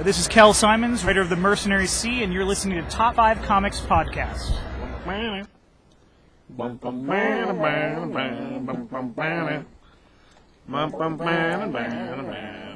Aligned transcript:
This 0.00 0.20
is 0.20 0.28
Kel 0.28 0.54
Symons, 0.54 1.04
writer 1.04 1.20
of 1.20 1.28
The 1.28 1.34
Mercenary 1.34 1.88
Sea, 1.88 2.22
and 2.22 2.32
you're 2.32 2.44
listening 2.44 2.80
to 2.80 2.88
Top 2.88 3.16
5 3.16 3.42
Comics 3.42 3.80
Podcast. 3.80 4.56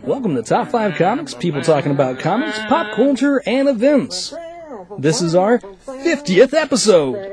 Welcome 0.03 0.35
to 0.35 0.43
Top 0.43 0.69
5 0.69 0.95
Comics, 0.97 1.35
people 1.35 1.63
talking 1.63 1.93
about 1.93 2.19
comics, 2.19 2.59
pop 2.67 2.97
culture, 2.97 3.41
and 3.47 3.69
events. 3.69 4.35
This 4.99 5.23
is 5.23 5.37
our 5.37 5.61
50th 5.61 6.53
episode. 6.55 7.32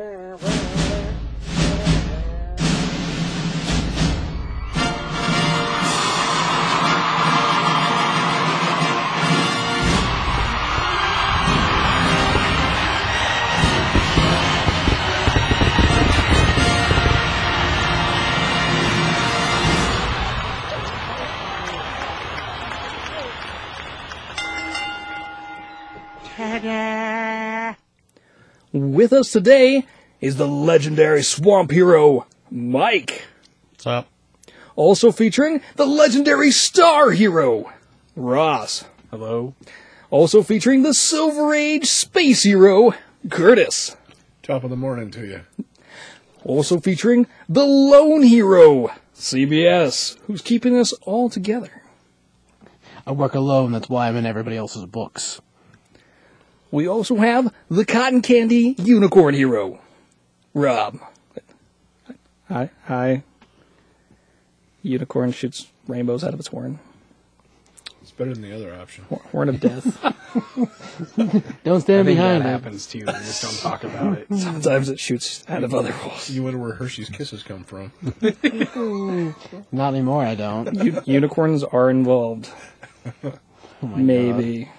With 28.99 29.13
us 29.13 29.31
today 29.31 29.85
is 30.19 30.35
the 30.35 30.45
legendary 30.45 31.23
swamp 31.23 31.71
hero, 31.71 32.27
Mike. 32.51 33.23
What's 33.71 33.87
up? 33.87 34.09
Also 34.75 35.13
featuring 35.13 35.61
the 35.77 35.85
legendary 35.85 36.51
star 36.51 37.11
hero, 37.11 37.71
Ross. 38.17 38.83
Hello. 39.09 39.55
Also 40.09 40.43
featuring 40.43 40.83
the 40.83 40.93
Silver 40.93 41.53
Age 41.55 41.85
space 41.85 42.43
hero, 42.43 42.91
Curtis. 43.29 43.95
Top 44.43 44.65
of 44.65 44.69
the 44.69 44.75
morning 44.75 45.11
to 45.11 45.25
you. 45.25 45.41
Also 46.43 46.81
featuring 46.81 47.25
the 47.47 47.63
lone 47.63 48.23
hero, 48.23 48.91
CBS, 49.15 50.17
who's 50.27 50.41
keeping 50.41 50.75
us 50.75 50.91
all 51.03 51.29
together. 51.29 51.83
I 53.07 53.13
work 53.13 53.33
alone, 53.33 53.71
that's 53.71 53.87
why 53.87 54.09
I'm 54.09 54.17
in 54.17 54.25
everybody 54.25 54.57
else's 54.57 54.87
books. 54.87 55.39
We 56.71 56.87
also 56.87 57.15
have 57.15 57.53
the 57.69 57.85
cotton 57.85 58.21
candy 58.21 58.75
unicorn 58.77 59.33
hero, 59.33 59.79
Rob. 60.53 60.99
Hi, 62.47 62.69
hi. 62.85 63.23
Unicorn 64.81 65.31
shoots 65.31 65.67
rainbows 65.87 66.23
out 66.23 66.33
of 66.33 66.39
its 66.39 66.49
horn. 66.49 66.79
It's 68.01 68.11
better 68.11 68.33
than 68.33 68.41
the 68.43 68.55
other 68.55 68.73
option. 68.73 69.05
Horn 69.31 69.49
of 69.49 69.59
death. 69.59 69.85
Don't 71.63 71.81
stand 71.81 72.01
I 72.01 72.03
think 72.03 72.05
behind 72.05 72.41
that 72.43 72.47
it. 72.47 72.51
happens 72.51 72.85
to 72.87 72.99
You 72.99 73.05
just 73.05 73.41
don't 73.41 73.71
talk 73.71 73.83
about 73.83 74.17
it. 74.19 74.27
Sometimes 74.35 74.89
it 74.89 74.99
shoots 74.99 75.43
out 75.47 75.63
of 75.63 75.73
other 75.73 75.91
holes. 75.91 76.29
You 76.29 76.43
wonder 76.43 76.59
where 76.59 76.73
Hershey's 76.73 77.09
Kisses 77.09 77.41
come 77.43 77.63
from. 77.63 77.91
Not 79.71 79.93
anymore, 79.93 80.23
I 80.23 80.35
don't. 80.35 80.73
U- 80.83 81.01
unicorns 81.05 81.63
are 81.63 81.89
involved. 81.89 82.49
Oh 83.81 83.87
my 83.87 83.97
Maybe. 83.97 84.69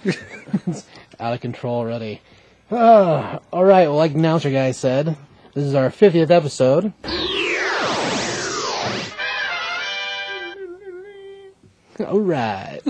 Out 1.20 1.34
of 1.34 1.40
control 1.42 1.76
already. 1.76 2.22
Uh, 2.70 3.40
Alright, 3.52 3.88
well, 3.88 3.96
like 3.96 4.14
Announcer 4.14 4.50
Guy 4.50 4.70
said, 4.70 5.18
this 5.52 5.64
is 5.64 5.74
our 5.74 5.90
50th 5.90 6.30
episode. 6.30 6.94
Alright. 12.00 12.80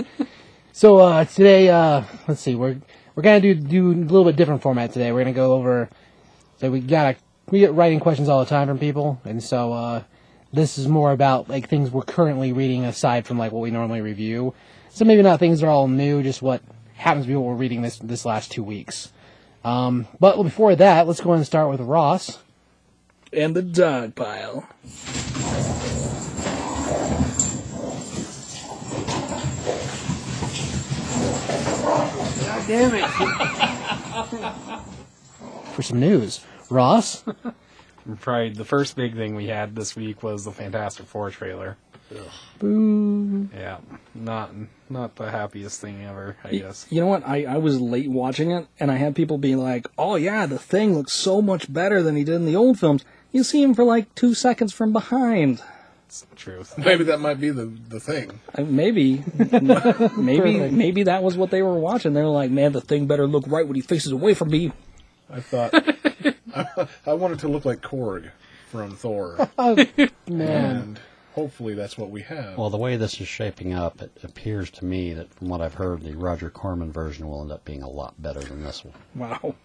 So, 0.71 0.99
uh, 0.99 1.25
today, 1.25 1.69
uh, 1.69 2.03
let's 2.29 2.39
see, 2.39 2.55
we're, 2.55 2.79
we're 3.15 3.23
gonna 3.23 3.41
do, 3.41 3.53
do 3.53 3.91
a 3.91 3.93
little 3.93 4.23
bit 4.23 4.37
different 4.37 4.61
format 4.61 4.93
today. 4.93 5.11
We're 5.11 5.25
gonna 5.25 5.33
go 5.33 5.51
over, 5.51 5.89
so 6.57 6.71
we 6.71 6.79
gotta, 6.79 7.17
we 7.49 7.59
get 7.59 7.73
writing 7.73 7.99
questions 7.99 8.29
all 8.29 8.39
the 8.39 8.49
time 8.49 8.69
from 8.69 8.79
people, 8.79 9.19
and 9.25 9.43
so, 9.43 9.73
uh, 9.73 10.03
this 10.53 10.77
is 10.77 10.87
more 10.87 11.11
about, 11.11 11.49
like, 11.49 11.67
things 11.67 11.91
we're 11.91 12.03
currently 12.03 12.53
reading 12.53 12.85
aside 12.85 13.27
from, 13.27 13.37
like, 13.37 13.51
what 13.51 13.61
we 13.61 13.71
normally 13.71 13.99
review. 13.99 14.53
So 14.89 15.03
maybe 15.03 15.21
not 15.21 15.39
things 15.39 15.59
that 15.59 15.67
are 15.67 15.69
all 15.69 15.89
new, 15.89 16.23
just 16.23 16.41
what 16.41 16.61
happens 17.01 17.25
to 17.25 17.29
be 17.29 17.35
what 17.35 17.45
we're 17.45 17.55
reading 17.55 17.81
this, 17.81 17.97
this 17.97 18.25
last 18.25 18.51
two 18.51 18.63
weeks. 18.63 19.11
Um, 19.65 20.07
but 20.19 20.41
before 20.41 20.75
that, 20.75 21.07
let's 21.07 21.19
go 21.19 21.31
ahead 21.31 21.39
and 21.39 21.47
start 21.47 21.69
with 21.69 21.81
Ross. 21.81 22.37
And 23.33 23.55
the 23.55 23.63
dog 23.63 24.13
pile. 24.13 24.67
God 32.45 32.67
damn 32.67 32.93
it! 32.93 33.09
For 35.73 35.81
some 35.81 35.99
news. 35.99 36.45
Ross? 36.69 37.23
Probably 38.19 38.49
the 38.49 38.65
first 38.65 38.95
big 38.95 39.15
thing 39.15 39.35
we 39.35 39.47
had 39.47 39.75
this 39.75 39.95
week 39.95 40.21
was 40.21 40.45
the 40.45 40.51
Fantastic 40.51 41.07
Four 41.07 41.31
trailer. 41.31 41.77
Boo. 42.59 43.49
Yeah, 43.53 43.77
not 44.13 44.51
not 44.89 45.15
the 45.15 45.31
happiest 45.31 45.81
thing 45.81 46.03
ever. 46.03 46.37
I 46.43 46.51
guess. 46.51 46.85
You 46.89 47.01
know 47.01 47.07
what? 47.07 47.27
I, 47.27 47.45
I 47.45 47.57
was 47.57 47.79
late 47.79 48.09
watching 48.09 48.51
it, 48.51 48.67
and 48.79 48.91
I 48.91 48.97
had 48.97 49.15
people 49.15 49.37
being 49.37 49.57
like, 49.57 49.87
oh 49.97 50.15
yeah, 50.15 50.45
the 50.45 50.59
thing 50.59 50.93
looks 50.95 51.13
so 51.13 51.41
much 51.41 51.71
better 51.71 52.03
than 52.03 52.15
he 52.15 52.23
did 52.23 52.35
in 52.35 52.45
the 52.45 52.55
old 52.55 52.79
films. 52.79 53.03
You 53.31 53.43
see 53.43 53.63
him 53.63 53.73
for 53.73 53.83
like 53.83 54.13
two 54.15 54.33
seconds 54.33 54.73
from 54.73 54.91
behind. 54.93 55.61
It's 56.07 56.21
the 56.21 56.35
truth. 56.35 56.77
Maybe 56.77 57.05
that 57.05 57.21
might 57.21 57.39
be 57.39 57.49
the, 57.51 57.65
the 57.65 57.99
thing. 58.01 58.41
Uh, 58.53 58.63
Maybe, 58.63 59.23
maybe, 60.17 60.69
maybe 60.69 61.03
that 61.03 61.23
was 61.23 61.37
what 61.37 61.51
they 61.51 61.61
were 61.61 61.79
watching. 61.79 62.13
They 62.13 62.21
were 62.21 62.27
like, 62.27 62.51
"Man, 62.51 62.73
the 62.73 62.81
thing 62.81 63.07
better 63.07 63.25
look 63.27 63.45
right 63.47 63.65
when 63.65 63.75
he 63.75 63.81
faces 63.81 64.11
away 64.11 64.33
from 64.33 64.49
me." 64.49 64.73
I 65.29 65.39
thought 65.39 65.73
I, 66.55 66.87
I 67.07 67.13
wanted 67.13 67.39
to 67.39 67.47
look 67.47 67.63
like 67.63 67.79
Korg 67.81 68.29
from 68.69 68.97
Thor, 68.97 69.49
Man. 70.27 70.75
and 70.75 70.99
hopefully 71.33 71.73
that's 71.73 71.97
what 71.97 72.09
we 72.09 72.21
have. 72.23 72.57
Well, 72.57 72.69
the 72.69 72.77
way 72.77 72.95
this 72.97 73.19
is 73.21 73.27
shaping 73.27 73.73
up, 73.73 74.01
it 74.01 74.11
appears 74.23 74.69
to 74.71 74.85
me 74.85 75.13
that 75.13 75.33
from 75.33 75.49
what 75.49 75.61
I've 75.61 75.75
heard, 75.75 76.01
the 76.03 76.13
Roger 76.15 76.49
Corman 76.49 76.91
version 76.91 77.27
will 77.27 77.41
end 77.41 77.51
up 77.51 77.65
being 77.65 77.81
a 77.83 77.89
lot 77.89 78.21
better 78.21 78.39
than 78.41 78.63
this 78.63 78.83
one. 78.85 78.93
Wow, 79.15 79.55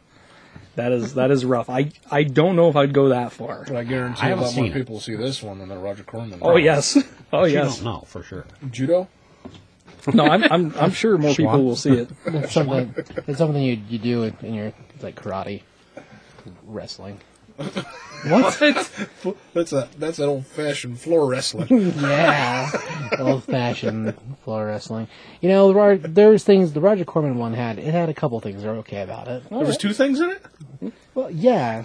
that 0.77 0.93
is 0.93 1.15
that 1.15 1.31
is 1.31 1.45
rough. 1.45 1.69
I 1.71 1.91
I 2.11 2.23
don't 2.25 2.57
know 2.57 2.69
if 2.69 2.77
I'd 2.77 2.93
go 2.93 3.09
that 3.11 3.33
far. 3.33 3.65
but 3.67 3.77
I 3.77 3.85
guarantee 3.85 4.23
I 4.23 4.27
a 4.27 4.29
haven't 4.31 4.45
lot 4.45 4.55
more 4.57 4.65
seen 4.65 4.73
it. 4.73 4.75
people 4.75 4.95
will 4.95 5.01
see 5.01 5.17
this 5.17 5.43
one 5.43 5.59
than 5.59 5.69
the 5.69 5.79
Roger 5.79 6.03
Corman. 6.05 6.39
Oh 6.43 6.57
yes, 6.57 6.97
oh 7.33 7.45
You 7.45 7.55
yes. 7.55 7.81
don't 7.81 8.07
for 8.07 8.23
sure. 8.23 8.45
Judo. 8.71 9.09
No, 10.15 10.25
I'm 10.25 10.45
I'm 10.45 10.75
I'm 10.79 10.91
sure 10.93 11.19
more 11.19 11.35
people 11.35 11.65
will 11.65 11.75
see 11.75 11.91
it. 11.95 12.09
It's 12.27 12.53
something, 12.55 12.95
it's 13.27 13.39
something 13.39 13.61
you, 13.61 13.81
you 13.89 13.99
do 13.99 14.23
in 14.23 14.37
in 14.43 14.55
your, 14.55 14.67
it's 14.95 15.03
like 15.03 15.17
karate, 15.17 15.63
wrestling. 16.65 17.19
What? 18.27 18.59
that's 19.55 19.73
a 19.73 19.89
that's 19.99 20.19
an 20.19 20.29
old 20.29 20.47
fashioned 20.47 20.99
floor 20.99 21.31
wrestling. 21.31 21.69
Yeah. 22.01 22.71
Old 23.21 23.45
fashioned 23.45 24.15
floor 24.43 24.67
wrestling. 24.67 25.07
You 25.41 25.49
know, 25.51 25.73
there 25.73 25.81
are, 25.83 25.97
there's 25.97 26.43
things, 26.43 26.73
the 26.73 26.81
Roger 26.81 27.05
Corman 27.05 27.37
one 27.39 27.55
had, 27.55 27.79
it 27.79 27.93
had 27.95 28.09
a 28.09 28.15
couple 28.15 28.41
things 28.41 28.63
that 28.63 28.69
are 28.71 28.77
okay 28.79 29.03
about 29.03 29.29
it. 29.29 29.49
there 29.49 29.59
was 29.61 29.77
two 29.77 29.93
things 29.93 30.19
in 30.21 30.31
it. 30.31 30.93
Well, 31.15 31.31
yeah. 31.31 31.85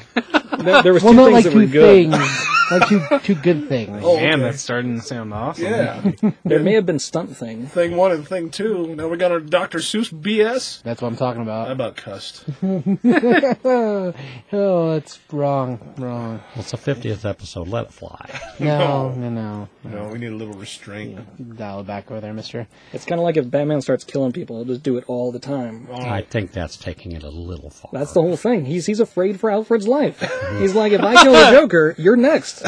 There, 0.57 0.81
there 0.81 0.93
was 0.93 1.03
Well, 1.03 1.13
two 1.13 1.17
not 1.17 1.31
things 1.31 1.33
like 1.33 1.43
that 1.45 1.53
were 1.53 1.61
two 1.65 1.67
good. 1.67 2.11
things. 2.11 2.47
Like 2.71 2.87
two, 2.87 3.01
two 3.23 3.35
good 3.35 3.67
things. 3.69 4.01
Oh, 4.03 4.15
Man, 4.15 4.33
okay. 4.35 4.41
that's 4.43 4.61
starting 4.61 4.95
to 4.99 5.05
sound 5.05 5.33
awesome. 5.33 5.65
Yeah, 5.65 6.11
There 6.45 6.59
may 6.59 6.73
have 6.73 6.85
been 6.85 6.99
stunt 6.99 7.35
thing. 7.35 7.67
thing 7.67 7.95
one 7.97 8.11
and 8.11 8.27
thing 8.27 8.49
two. 8.49 8.95
Now 8.95 9.07
we 9.09 9.17
got 9.17 9.31
our 9.31 9.39
Dr. 9.41 9.79
Seuss 9.79 10.11
BS. 10.11 10.81
That's 10.83 11.01
what 11.01 11.09
I'm 11.09 11.17
talking 11.17 11.41
I 11.41 11.43
about. 11.43 11.71
about 11.71 11.95
cussed. 11.97 12.45
Oh, 14.53 14.93
that's 14.93 15.19
wrong, 15.31 15.79
wrong. 15.97 16.39
Well, 16.55 16.59
it's 16.61 16.71
the 16.71 16.77
50th 16.77 17.27
episode. 17.29 17.67
Let 17.67 17.85
it 17.87 17.93
fly. 17.93 18.39
No, 18.59 19.11
no, 19.13 19.29
no. 19.29 19.69
No, 19.83 20.07
we 20.09 20.19
need 20.19 20.31
a 20.31 20.35
little 20.35 20.53
restraint. 20.53 21.57
Dial 21.57 21.81
it 21.81 21.87
back 21.87 22.11
over 22.11 22.19
there, 22.21 22.33
mister. 22.33 22.67
It's 22.93 23.05
kind 23.05 23.19
of 23.19 23.23
like 23.23 23.37
if 23.37 23.49
Batman 23.49 23.81
starts 23.81 24.03
killing 24.03 24.31
people, 24.31 24.57
he'll 24.57 24.65
just 24.65 24.83
do 24.83 24.97
it 24.97 25.05
all 25.07 25.31
the 25.31 25.39
time. 25.39 25.87
Oh. 25.91 25.95
I 26.01 26.21
think 26.23 26.51
that's 26.51 26.77
taking 26.77 27.13
it 27.13 27.23
a 27.23 27.29
little 27.29 27.69
far. 27.69 27.91
That's 27.93 28.13
the 28.13 28.21
whole 28.21 28.35
thing. 28.37 28.65
He's 28.65 28.85
he's 28.85 28.99
afraid 28.99 29.39
for 29.39 29.49
Alfred's 29.49 29.87
life. 29.87 30.19
He's 30.59 30.75
like, 30.75 30.91
if 30.91 31.01
I 31.01 31.23
kill 31.23 31.33
the 31.33 31.51
Joker, 31.51 31.95
you're 31.97 32.17
next. 32.17 32.60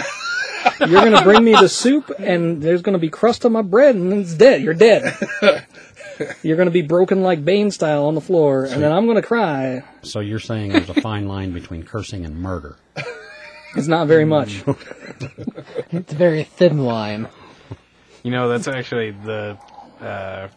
You're 0.79 1.03
gonna 1.03 1.23
bring 1.23 1.43
me 1.43 1.51
the 1.51 1.69
soup, 1.69 2.11
and 2.19 2.61
there's 2.61 2.81
gonna 2.81 2.99
be 2.99 3.09
crust 3.09 3.45
on 3.45 3.51
my 3.51 3.61
bread, 3.61 3.95
and 3.95 4.11
then 4.11 4.19
it's 4.21 4.33
dead. 4.33 4.61
You're 4.61 4.73
dead. 4.73 5.17
You're 6.43 6.57
gonna 6.57 6.71
be 6.71 6.81
broken 6.81 7.21
like 7.21 7.43
Bane 7.43 7.71
style 7.71 8.05
on 8.05 8.15
the 8.15 8.21
floor, 8.21 8.65
and 8.65 8.81
then 8.81 8.91
I'm 8.91 9.07
gonna 9.07 9.21
cry. 9.21 9.83
So 10.03 10.19
you're 10.19 10.39
saying 10.39 10.71
there's 10.71 10.89
a 10.89 11.01
fine 11.01 11.27
line 11.27 11.51
between 11.53 11.83
cursing 11.83 12.25
and 12.25 12.37
murder. 12.37 12.77
It's 13.75 13.87
not 13.87 14.07
very 14.07 14.25
much. 14.25 14.63
It's 15.91 16.11
a 16.11 16.15
very 16.15 16.43
thin 16.43 16.79
line. 16.79 17.27
You 18.23 18.31
know, 18.31 18.49
that's 18.49 18.67
actually 18.67 19.11
the 19.11 19.57
uh, 20.01 20.47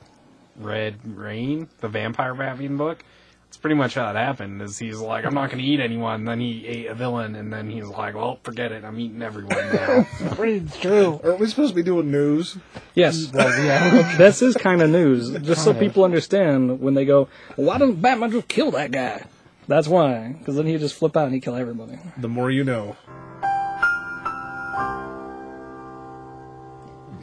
Red 0.56 0.98
Rain, 1.04 1.68
the 1.80 1.88
Vampire 1.88 2.34
Batman 2.34 2.76
book. 2.76 3.04
It's 3.56 3.60
It's 3.60 3.62
pretty 3.62 3.76
much 3.76 3.94
how 3.94 4.10
it 4.10 4.16
happened. 4.16 4.60
Is 4.60 4.78
he's 4.78 4.98
like, 4.98 5.24
I'm 5.24 5.32
not 5.32 5.48
going 5.50 5.62
to 5.62 5.68
eat 5.68 5.80
anyone. 5.80 6.26
Then 6.26 6.40
he 6.40 6.66
ate 6.66 6.86
a 6.88 6.94
villain, 6.94 7.34
and 7.34 7.50
then 7.50 7.70
he's 7.70 7.86
like, 7.86 8.14
well, 8.14 8.38
forget 8.42 8.70
it. 8.70 8.84
I'm 8.84 9.00
eating 9.00 9.22
everyone 9.22 9.56
now. 9.72 10.06
It's 10.38 10.78
true. 10.78 11.18
Are 11.24 11.36
we 11.36 11.46
supposed 11.46 11.70
to 11.70 11.74
be 11.74 11.82
doing 11.82 12.10
news? 12.10 12.58
Yes, 12.94 13.30
Well, 13.32 13.48
yeah. 13.64 14.14
this 14.18 14.42
is 14.42 14.56
kind 14.58 14.82
of 14.82 14.90
news. 14.90 15.30
Just 15.40 15.64
so 15.64 15.72
Kind 15.72 15.76
of. 15.82 15.88
people 15.90 16.04
understand 16.04 16.80
when 16.82 16.92
they 16.92 17.06
go, 17.06 17.28
well, 17.56 17.68
why 17.68 17.78
doesn't 17.78 18.02
Batman 18.02 18.30
just 18.30 18.46
kill 18.46 18.72
that 18.72 18.90
guy? 18.90 19.24
That's 19.68 19.88
why, 19.88 20.36
because 20.38 20.56
then 20.56 20.66
he'd 20.66 20.80
just 20.80 20.94
flip 20.94 21.16
out 21.16 21.24
and 21.24 21.32
he'd 21.34 21.40
kill 21.42 21.56
everybody. 21.56 21.98
The 22.18 22.28
more 22.28 22.50
you 22.50 22.62
know. 22.62 22.94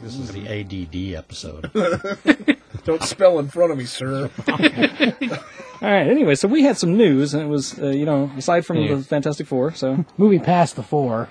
This 0.02 0.16
is 0.16 0.32
the 0.32 0.48
ADD 0.48 1.16
episode. 1.16 2.58
Don't 2.84 3.02
spell 3.02 3.38
in 3.38 3.48
front 3.48 3.72
of 3.72 3.78
me, 3.78 3.84
sir. 3.84 4.30
All 4.48 5.90
right. 5.90 6.06
Anyway, 6.08 6.34
so 6.34 6.48
we 6.48 6.62
had 6.62 6.76
some 6.76 6.96
news, 6.96 7.34
and 7.34 7.42
it 7.42 7.46
was, 7.46 7.78
uh, 7.78 7.86
you 7.88 8.04
know, 8.04 8.30
aside 8.36 8.64
from 8.66 8.78
Yeah. 8.78 8.94
the 8.96 9.02
Fantastic 9.02 9.46
Four. 9.46 9.72
So 9.74 10.04
Moving 10.18 10.40
past 10.40 10.76
the 10.76 10.82
four. 10.82 11.28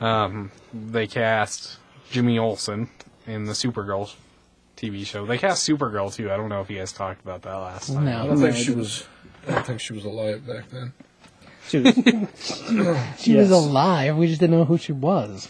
um, 0.00 0.50
they 0.72 1.06
cast 1.06 1.78
Jimmy 2.10 2.38
Olsen 2.38 2.88
in 3.26 3.44
the 3.44 3.52
Supergirl 3.52 4.12
TV 4.76 5.04
show. 5.06 5.24
They 5.26 5.38
cast 5.38 5.68
Supergirl 5.68 6.12
too. 6.14 6.30
I 6.30 6.36
don't 6.36 6.48
know 6.48 6.60
if 6.60 6.70
you 6.70 6.78
guys 6.78 6.92
talked 6.92 7.22
about 7.22 7.42
that 7.42 7.54
last 7.54 7.88
time. 7.92 8.06
I 8.06 8.12
No. 8.12 8.26
don't 8.28 8.38
think 8.40 8.56
she 8.56 8.72
was. 8.72 9.06
I 9.48 9.52
don't 9.52 9.66
think 9.66 9.80
she 9.80 9.92
was 9.92 10.04
alive 10.04 10.46
back 10.46 10.68
then. 10.70 10.92
she 11.68 11.78
was, 11.78 11.94
She 13.18 13.32
Yes. 13.34 13.48
was 13.48 13.50
alive. 13.50 14.16
We 14.16 14.26
just 14.26 14.40
didn't 14.40 14.56
know 14.58 14.64
who 14.64 14.78
she 14.78 14.92
was. 14.92 15.48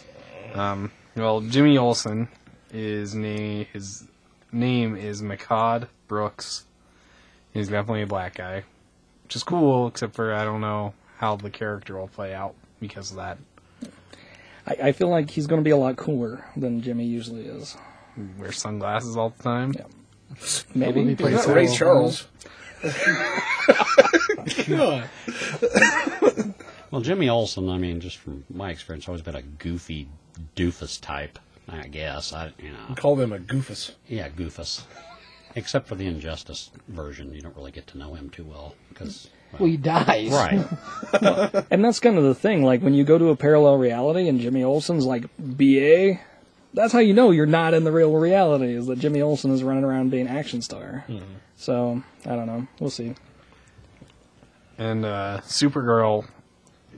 Um, 0.53 0.91
well, 1.15 1.41
Jimmy 1.41 1.77
Olsen 1.77 2.27
is 2.73 3.13
na- 3.15 3.65
his 3.73 4.03
name 4.51 4.95
is 4.95 5.21
Mehcad 5.21 5.87
Brooks. 6.07 6.65
He's 7.53 7.67
definitely 7.67 8.03
a 8.03 8.07
black 8.07 8.35
guy, 8.35 8.63
which 9.23 9.35
is 9.35 9.43
cool. 9.43 9.87
Except 9.87 10.13
for 10.13 10.33
I 10.33 10.43
don't 10.43 10.61
know 10.61 10.93
how 11.17 11.35
the 11.35 11.49
character 11.49 11.97
will 11.97 12.07
play 12.07 12.33
out 12.33 12.55
because 12.79 13.11
of 13.11 13.17
that. 13.17 13.37
I, 14.67 14.87
I 14.87 14.91
feel 14.91 15.09
like 15.09 15.29
he's 15.29 15.47
going 15.47 15.61
to 15.61 15.63
be 15.63 15.71
a 15.71 15.77
lot 15.77 15.95
cooler 15.97 16.45
than 16.55 16.81
Jimmy 16.81 17.05
usually 17.05 17.45
is. 17.45 17.77
Wears 18.37 18.57
sunglasses 18.59 19.15
all 19.15 19.29
the 19.29 19.43
time. 19.43 19.73
Yeah. 19.75 19.85
Maybe. 20.75 21.03
He 21.03 21.15
plays 21.15 21.45
pretty 21.45 21.47
Not. 21.47 21.55
Ray 21.55 21.75
Charles. 21.75 22.27
God. 24.67 25.09
well, 26.91 27.01
Jimmy 27.01 27.29
Olsen, 27.29 27.69
I 27.69 27.77
mean, 27.77 27.99
just 27.99 28.17
from 28.17 28.43
my 28.53 28.71
experience, 28.71 29.07
always 29.07 29.21
been 29.21 29.35
a 29.35 29.41
goofy 29.41 30.07
doofus 30.55 30.99
type. 31.01 31.39
I 31.69 31.87
guess 31.87 32.31
I, 32.33 32.53
you 32.59 32.71
know, 32.71 32.95
Call 32.95 33.15
them 33.15 33.33
a 33.33 33.39
goofus. 33.39 33.91
yeah, 34.07 34.29
goofus. 34.29 34.83
Except 35.55 35.87
for 35.87 35.95
the 35.95 36.05
Injustice 36.07 36.69
version, 36.87 37.33
you 37.33 37.41
don't 37.41 37.55
really 37.55 37.71
get 37.71 37.87
to 37.87 37.97
know 37.97 38.13
him 38.13 38.29
too 38.29 38.43
well 38.45 38.75
because, 38.89 39.29
Well, 39.59 39.67
he 39.67 39.75
dies. 39.77 40.29
right? 40.29 40.65
And 41.71 41.83
that's 41.83 41.99
kind 41.99 42.17
of 42.17 42.23
the 42.23 42.35
thing. 42.35 42.63
Like 42.63 42.81
when 42.81 42.93
you 42.93 43.03
go 43.03 43.17
to 43.17 43.29
a 43.29 43.35
parallel 43.35 43.77
reality 43.77 44.27
and 44.29 44.39
Jimmy 44.39 44.63
Olsen's 44.63 45.05
like 45.05 45.25
BA, 45.39 46.19
that's 46.73 46.93
how 46.93 46.99
you 46.99 47.13
know 47.13 47.31
you're 47.31 47.45
not 47.47 47.73
in 47.73 47.83
the 47.83 47.91
real 47.91 48.13
reality. 48.15 48.73
Is 48.75 48.85
that 48.87 48.99
Jimmy 48.99 49.21
Olsen 49.21 49.51
is 49.51 49.63
running 49.63 49.83
around 49.83 50.11
being 50.11 50.27
action 50.27 50.61
star. 50.61 51.05
So 51.57 52.03
I 52.25 52.35
don't 52.35 52.45
know. 52.45 52.67
We'll 52.79 52.91
see. 52.91 53.15
And 54.77 55.05
uh, 55.05 55.41
Supergirl, 55.43 56.27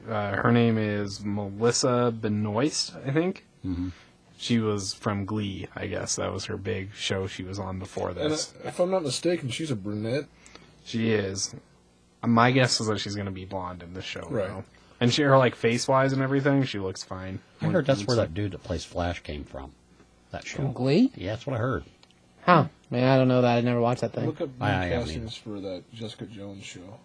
uh, 0.09 0.35
her 0.35 0.51
name 0.51 0.77
is 0.77 1.23
Melissa 1.23 2.13
Benoist, 2.19 2.93
I 3.07 3.11
think. 3.11 3.45
Mm-hmm. 3.65 3.89
She 4.41 4.59
was 4.59 4.93
from 4.93 5.25
Glee, 5.25 5.67
I 5.75 5.87
guess. 5.87 6.15
That 6.15 6.31
was 6.31 6.45
her 6.45 6.55
big 6.55 6.93
show 6.95 7.27
she 7.27 7.43
was 7.43 7.59
on 7.59 7.77
before 7.77 8.13
this. 8.13 8.53
uh, 8.63 8.69
if 8.69 8.79
I'm 8.79 8.89
not 8.89 9.03
mistaken, 9.03 9.49
she's 9.49 9.69
a 9.69 9.75
brunette. 9.75 10.25
She 10.85 11.11
is. 11.11 11.53
My 12.25 12.51
guess 12.51 12.79
is 12.79 12.87
that 12.87 12.99
she's 12.99 13.15
going 13.15 13.25
to 13.25 13.31
be 13.33 13.43
blonde 13.43 13.83
in 13.83 13.93
this 13.93 14.05
show. 14.05 14.25
Right. 14.29 14.47
though. 14.47 14.63
And 15.01 15.13
she, 15.13 15.23
her 15.23 15.37
like 15.37 15.55
face 15.55 15.89
wise 15.89 16.13
and 16.13 16.21
everything, 16.21 16.63
she 16.63 16.79
looks 16.79 17.03
fine. 17.03 17.39
I 17.61 17.65
heard 17.65 17.85
that's 17.85 18.07
where 18.07 18.15
that 18.15 18.33
dude 18.33 18.51
that 18.53 18.63
plays 18.63 18.85
Flash 18.85 19.21
came 19.23 19.43
from. 19.43 19.73
That 20.31 20.45
show. 20.47 20.57
From 20.57 20.71
Glee? 20.71 21.11
Yeah, 21.15 21.31
that's 21.31 21.45
what 21.45 21.57
I 21.57 21.59
heard. 21.59 21.83
Huh. 22.43 22.67
Man, 22.89 23.07
I 23.09 23.17
don't 23.17 23.27
know 23.27 23.41
that. 23.41 23.57
I 23.57 23.61
never 23.61 23.81
watched 23.81 24.01
that 24.01 24.13
thing. 24.13 24.25
Look 24.25 24.39
up 24.39 24.49
I- 24.61 24.71
I 24.71 24.85
new 24.85 24.91
haven't 24.93 25.07
castings 25.07 25.35
for 25.35 25.59
that 25.59 25.83
Jessica 25.93 26.25
Jones 26.25 26.63
show. 26.63 26.97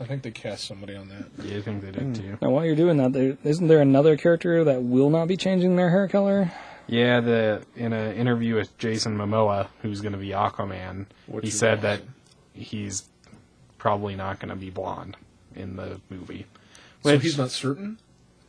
I 0.00 0.04
think 0.04 0.22
they 0.22 0.30
cast 0.30 0.64
somebody 0.64 0.96
on 0.96 1.08
that. 1.10 1.26
Yeah, 1.44 1.58
I 1.58 1.62
think 1.62 1.82
they 1.82 1.90
did 1.90 2.14
too. 2.14 2.38
Now 2.40 2.50
while 2.50 2.64
you're 2.64 2.74
doing 2.74 2.96
that, 2.96 3.12
there, 3.12 3.36
isn't 3.44 3.68
there 3.68 3.80
another 3.80 4.16
character 4.16 4.64
that 4.64 4.82
will 4.82 5.10
not 5.10 5.28
be 5.28 5.36
changing 5.36 5.76
their 5.76 5.90
hair 5.90 6.08
color? 6.08 6.50
Yeah, 6.86 7.20
the 7.20 7.62
in 7.76 7.92
an 7.92 8.14
interview 8.16 8.54
with 8.56 8.76
Jason 8.78 9.16
Momoa, 9.16 9.68
who's 9.82 10.00
going 10.00 10.12
to 10.12 10.18
be 10.18 10.30
Aquaman, 10.30 11.06
What's 11.26 11.44
he 11.44 11.50
said 11.50 11.82
that 11.82 12.00
he's 12.54 13.04
probably 13.78 14.16
not 14.16 14.40
going 14.40 14.48
to 14.48 14.56
be 14.56 14.70
blonde 14.70 15.16
in 15.54 15.76
the 15.76 16.00
movie. 16.10 16.46
So 17.02 17.12
Which- 17.12 17.22
he's 17.22 17.38
not 17.38 17.50
certain. 17.50 17.98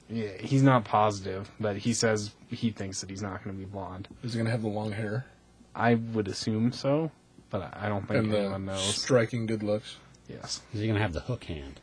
Yeah, 0.09 0.27
he's 0.41 0.61
not 0.63 0.83
positive, 0.83 1.49
but 1.59 1.77
he 1.77 1.93
says 1.93 2.31
he 2.49 2.71
thinks 2.71 2.99
that 2.99 3.09
he's 3.09 3.21
not 3.21 3.43
going 3.43 3.55
to 3.55 3.59
be 3.59 3.65
blonde. 3.65 4.09
Is 4.23 4.33
he 4.33 4.39
gonna 4.39 4.49
have 4.49 4.61
the 4.61 4.67
long 4.67 4.91
hair 4.91 5.25
I 5.73 5.93
would 5.95 6.27
assume 6.27 6.73
so, 6.73 7.11
but 7.49 7.61
I 7.61 7.85
I 7.85 7.89
don't 7.89 8.05
think 8.05 8.25
and 8.25 8.33
anyone 8.33 8.65
the 8.65 8.73
knows. 8.73 8.95
striking 9.01 9.45
good 9.45 9.63
looks? 9.63 9.95
Yes, 10.31 10.61
Is 10.73 10.79
he 10.79 10.87
going 10.87 10.95
to 10.95 11.01
have 11.01 11.13
the 11.13 11.21
hook 11.21 11.43
hand? 11.45 11.79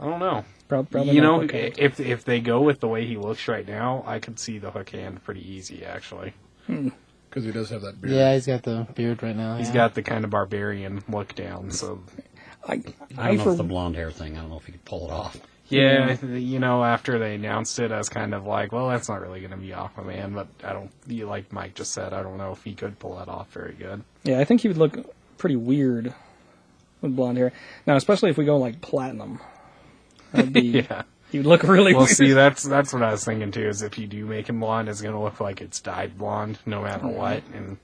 I 0.00 0.04
don't 0.04 0.20
know. 0.20 0.44
Prob- 0.68 0.90
Probably 0.90 1.14
you 1.14 1.20
know, 1.20 1.42
if 1.42 1.98
if 1.98 2.24
they 2.24 2.40
go 2.40 2.60
with 2.60 2.80
the 2.80 2.88
way 2.88 3.06
he 3.06 3.16
looks 3.16 3.48
right 3.48 3.66
now, 3.66 4.04
I 4.06 4.18
could 4.18 4.38
see 4.38 4.58
the 4.58 4.70
hook 4.70 4.90
hand 4.90 5.24
pretty 5.24 5.50
easy. 5.50 5.84
Actually, 5.84 6.34
hmm. 6.66 6.90
Because 7.28 7.44
he 7.44 7.52
does 7.52 7.70
have 7.70 7.82
that 7.82 8.00
beard. 8.00 8.14
Yeah, 8.14 8.34
he's 8.34 8.46
got 8.46 8.62
the 8.62 8.86
beard 8.94 9.22
right 9.22 9.36
now. 9.36 9.56
he's 9.56 9.68
yeah. 9.68 9.74
got 9.74 9.94
the 9.94 10.02
kind 10.02 10.24
of 10.24 10.30
barbarian 10.30 11.02
look 11.08 11.34
down. 11.34 11.70
So 11.70 12.02
I, 12.66 12.74
I 12.74 12.76
I, 13.16 13.26
don't 13.28 13.36
know 13.38 13.44
for, 13.44 13.50
if 13.52 13.56
the 13.56 13.64
blonde 13.64 13.96
hair 13.96 14.10
thing. 14.10 14.36
I 14.36 14.40
don't 14.40 14.50
know 14.50 14.58
if 14.58 14.66
he 14.66 14.72
could 14.72 14.84
pull 14.84 15.06
it 15.06 15.10
off. 15.10 15.36
yeah, 15.68 16.16
you 16.22 16.58
know, 16.58 16.84
after 16.84 17.18
they 17.18 17.34
announced 17.34 17.78
it, 17.78 17.92
I 17.92 17.98
was 17.98 18.08
kind 18.08 18.34
of 18.34 18.46
like, 18.46 18.72
well, 18.72 18.88
that's 18.88 19.08
not 19.08 19.20
really 19.20 19.40
going 19.40 19.50
to 19.50 19.56
be 19.56 19.68
Aquaman. 19.68 20.34
But 20.34 20.48
I 20.64 20.72
don't, 20.72 20.90
you 21.06 21.26
like 21.26 21.52
Mike 21.52 21.74
just 21.74 21.92
said, 21.92 22.12
I 22.12 22.22
don't 22.22 22.38
know 22.38 22.52
if 22.52 22.62
he 22.62 22.74
could 22.74 22.98
pull 22.98 23.16
that 23.16 23.28
off 23.28 23.50
very 23.52 23.74
good. 23.74 24.02
yeah, 24.24 24.40
I 24.40 24.44
think 24.44 24.62
he 24.62 24.68
would 24.68 24.78
look 24.78 25.14
pretty 25.36 25.56
weird 25.56 26.14
with 27.00 27.14
blonde 27.16 27.38
hair. 27.38 27.52
Now, 27.86 27.96
especially 27.96 28.30
if 28.30 28.36
we 28.38 28.44
go 28.44 28.56
like 28.58 28.80
platinum, 28.80 29.40
that'd 30.32 30.52
be 30.52 30.60
Yeah. 30.88 31.02
he 31.30 31.38
would 31.38 31.46
look 31.46 31.62
really 31.62 31.92
Well, 31.94 32.04
weird. 32.04 32.16
see, 32.16 32.32
that's 32.32 32.62
that's 32.62 32.92
what 32.92 33.02
I 33.02 33.12
was 33.12 33.24
thinking 33.24 33.50
too. 33.50 33.68
Is 33.68 33.82
if 33.82 33.98
you 33.98 34.06
do 34.06 34.24
make 34.26 34.48
him 34.48 34.60
blonde, 34.60 34.88
it's 34.88 35.00
going 35.02 35.14
to 35.14 35.20
look 35.20 35.40
like 35.40 35.60
it's 35.60 35.80
dyed 35.80 36.16
blonde, 36.18 36.58
no 36.66 36.82
matter 36.82 37.06
oh, 37.06 37.10
what. 37.10 37.42
And 37.54 37.78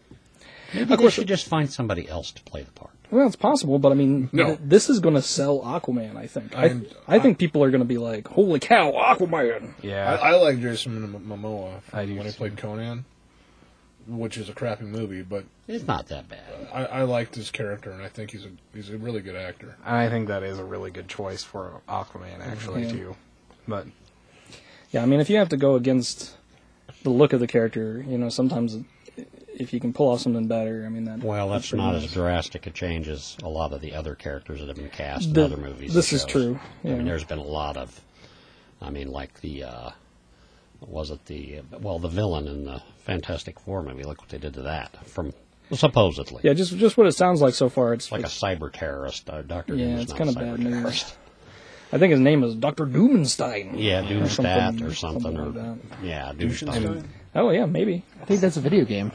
Maybe 0.72 0.96
they 0.96 1.10
should 1.10 1.28
just 1.28 1.46
find 1.46 1.70
somebody 1.70 2.08
else 2.08 2.32
to 2.32 2.42
play 2.42 2.62
the 2.64 2.70
part. 2.72 2.90
Well, 3.10 3.26
it's 3.28 3.36
possible, 3.36 3.78
but 3.78 3.92
I 3.92 3.94
mean, 3.94 4.28
No. 4.32 4.46
th- 4.46 4.58
this 4.60 4.90
is 4.90 4.98
going 4.98 5.14
to 5.14 5.22
sell 5.22 5.60
Aquaman. 5.60 6.16
I 6.16 6.26
think. 6.26 6.56
I, 6.56 6.62
I'm- 6.64 6.86
I 7.06 7.20
think 7.20 7.38
people 7.38 7.62
are 7.62 7.70
going 7.70 7.82
to 7.82 7.86
be 7.86 7.98
like, 7.98 8.26
"Holy 8.26 8.58
cow, 8.58 8.90
Aquaman!" 8.90 9.74
yeah, 9.82 10.18
I, 10.20 10.30
I 10.30 10.36
like 10.36 10.60
Jason 10.60 11.12
Mom- 11.12 11.24
Momoa 11.42 11.80
I 11.92 12.06
do 12.06 12.16
when 12.16 12.26
he 12.26 12.32
played 12.32 12.56
Conan, 12.56 13.04
which 14.06 14.36
is 14.36 14.48
a 14.48 14.52
crappy 14.52 14.84
movie, 14.84 15.22
but 15.22 15.44
It's 15.68 15.86
not 15.86 16.08
that 16.08 16.28
bad. 16.28 16.68
I, 16.72 16.84
I 16.84 17.02
liked 17.02 17.34
his 17.34 17.50
character, 17.50 17.90
and 17.90 18.02
I 18.02 18.08
think 18.08 18.30
he's 18.32 18.44
a 18.44 18.50
he's 18.74 18.90
a 18.90 18.98
really 18.98 19.20
good 19.20 19.36
actor. 19.36 19.76
I 19.84 20.08
think 20.08 20.28
that 20.28 20.42
is 20.42 20.58
a 20.58 20.64
really 20.64 20.90
good 20.90 21.08
choice 21.08 21.42
for 21.42 21.80
Aquaman, 21.88 22.40
actually 22.40 22.84
Yeah. 22.84 22.92
too. 22.92 23.16
But 23.66 23.86
Yeah, 24.90 25.02
I 25.02 25.06
mean, 25.06 25.20
if 25.20 25.30
you 25.30 25.36
have 25.38 25.48
to 25.50 25.56
go 25.56 25.74
against 25.76 26.34
the 27.02 27.10
look 27.10 27.32
of 27.32 27.40
the 27.40 27.46
character, 27.46 28.04
you 28.06 28.18
know, 28.18 28.28
sometimes 28.28 28.76
if 29.56 29.72
you 29.72 29.78
can 29.80 29.92
pull 29.92 30.08
off 30.10 30.20
something 30.20 30.48
better, 30.48 30.84
I 30.84 30.88
mean, 30.88 31.04
that. 31.04 31.20
Well, 31.20 31.48
that's 31.48 31.70
pretty 31.70 31.82
not 31.82 31.92
nice. 31.94 32.04
as 32.04 32.12
drastic 32.12 32.66
a 32.66 32.70
change 32.70 33.08
as 33.08 33.36
a 33.42 33.48
lot 33.48 33.72
of 33.72 33.80
the 33.80 33.94
other 33.94 34.14
characters 34.14 34.60
that 34.60 34.66
have 34.68 34.76
been 34.76 34.90
cast 34.90 35.28
in 35.28 35.38
other 35.38 35.56
movies. 35.56 35.94
this 35.94 36.12
is 36.12 36.22
shows. 36.22 36.30
true, 36.30 36.60
I 36.84 36.88
mean, 36.88 37.04
there's 37.04 37.24
been 37.24 37.38
a 37.38 37.42
lot 37.42 37.76
of. 37.76 38.00
I 38.82 38.90
mean, 38.90 39.10
like 39.10 39.40
the. 39.40 39.64
Uh, 39.64 39.90
what 39.90 39.94
was 40.88 41.10
it 41.10 41.24
the 41.26 41.60
well 41.80 41.98
the 41.98 42.08
villain 42.08 42.46
in 42.48 42.64
the 42.64 42.80
Fantastic 43.04 43.58
Four 43.60 43.82
movie? 43.82 44.04
Look 44.04 44.20
what 44.20 44.28
they 44.30 44.38
did 44.38 44.54
to 44.54 44.62
that. 44.62 44.96
From 45.06 45.32
supposedly, 45.72 46.40
Yeah, 46.44 46.52
just 46.54 46.76
just 46.76 46.96
what 46.96 47.06
it 47.06 47.12
sounds 47.12 47.40
like 47.40 47.54
so 47.54 47.68
far. 47.68 47.92
It's 47.94 48.10
like 48.12 48.22
a 48.22 48.28
cyber 48.28 48.72
terrorist. 48.72 49.28
Uh, 49.30 49.42
Doctor 49.42 49.74
Yeah, 49.74 49.86
Doom 49.86 49.94
is 49.96 50.02
it's 50.04 50.12
kinda 50.12 50.32
a 50.32 50.36
cyber 50.36 50.56
bad 50.56 50.60
news. 50.60 51.14
I 51.92 51.98
think 51.98 52.10
his 52.10 52.20
name 52.20 52.42
is 52.42 52.54
Doctor 52.54 52.86
Doomenstein. 52.86 53.74
Yeah, 53.76 54.02
Doomstat 54.02 54.28
something- 54.30 54.86
or 54.86 54.94
something, 54.94 55.36
or 55.38 55.44
something 55.44 55.68
like 55.70 55.78
yeah, 56.02 56.32
Doomstat. 56.34 56.68
Duschenstein? 56.74 57.04
Oh 57.36 57.50
yeah, 57.50 57.66
maybe. 57.66 58.02
I 58.20 58.24
think 58.24 58.40
that's 58.40 58.56
a 58.56 58.60
video 58.60 58.84
game. 58.84 59.12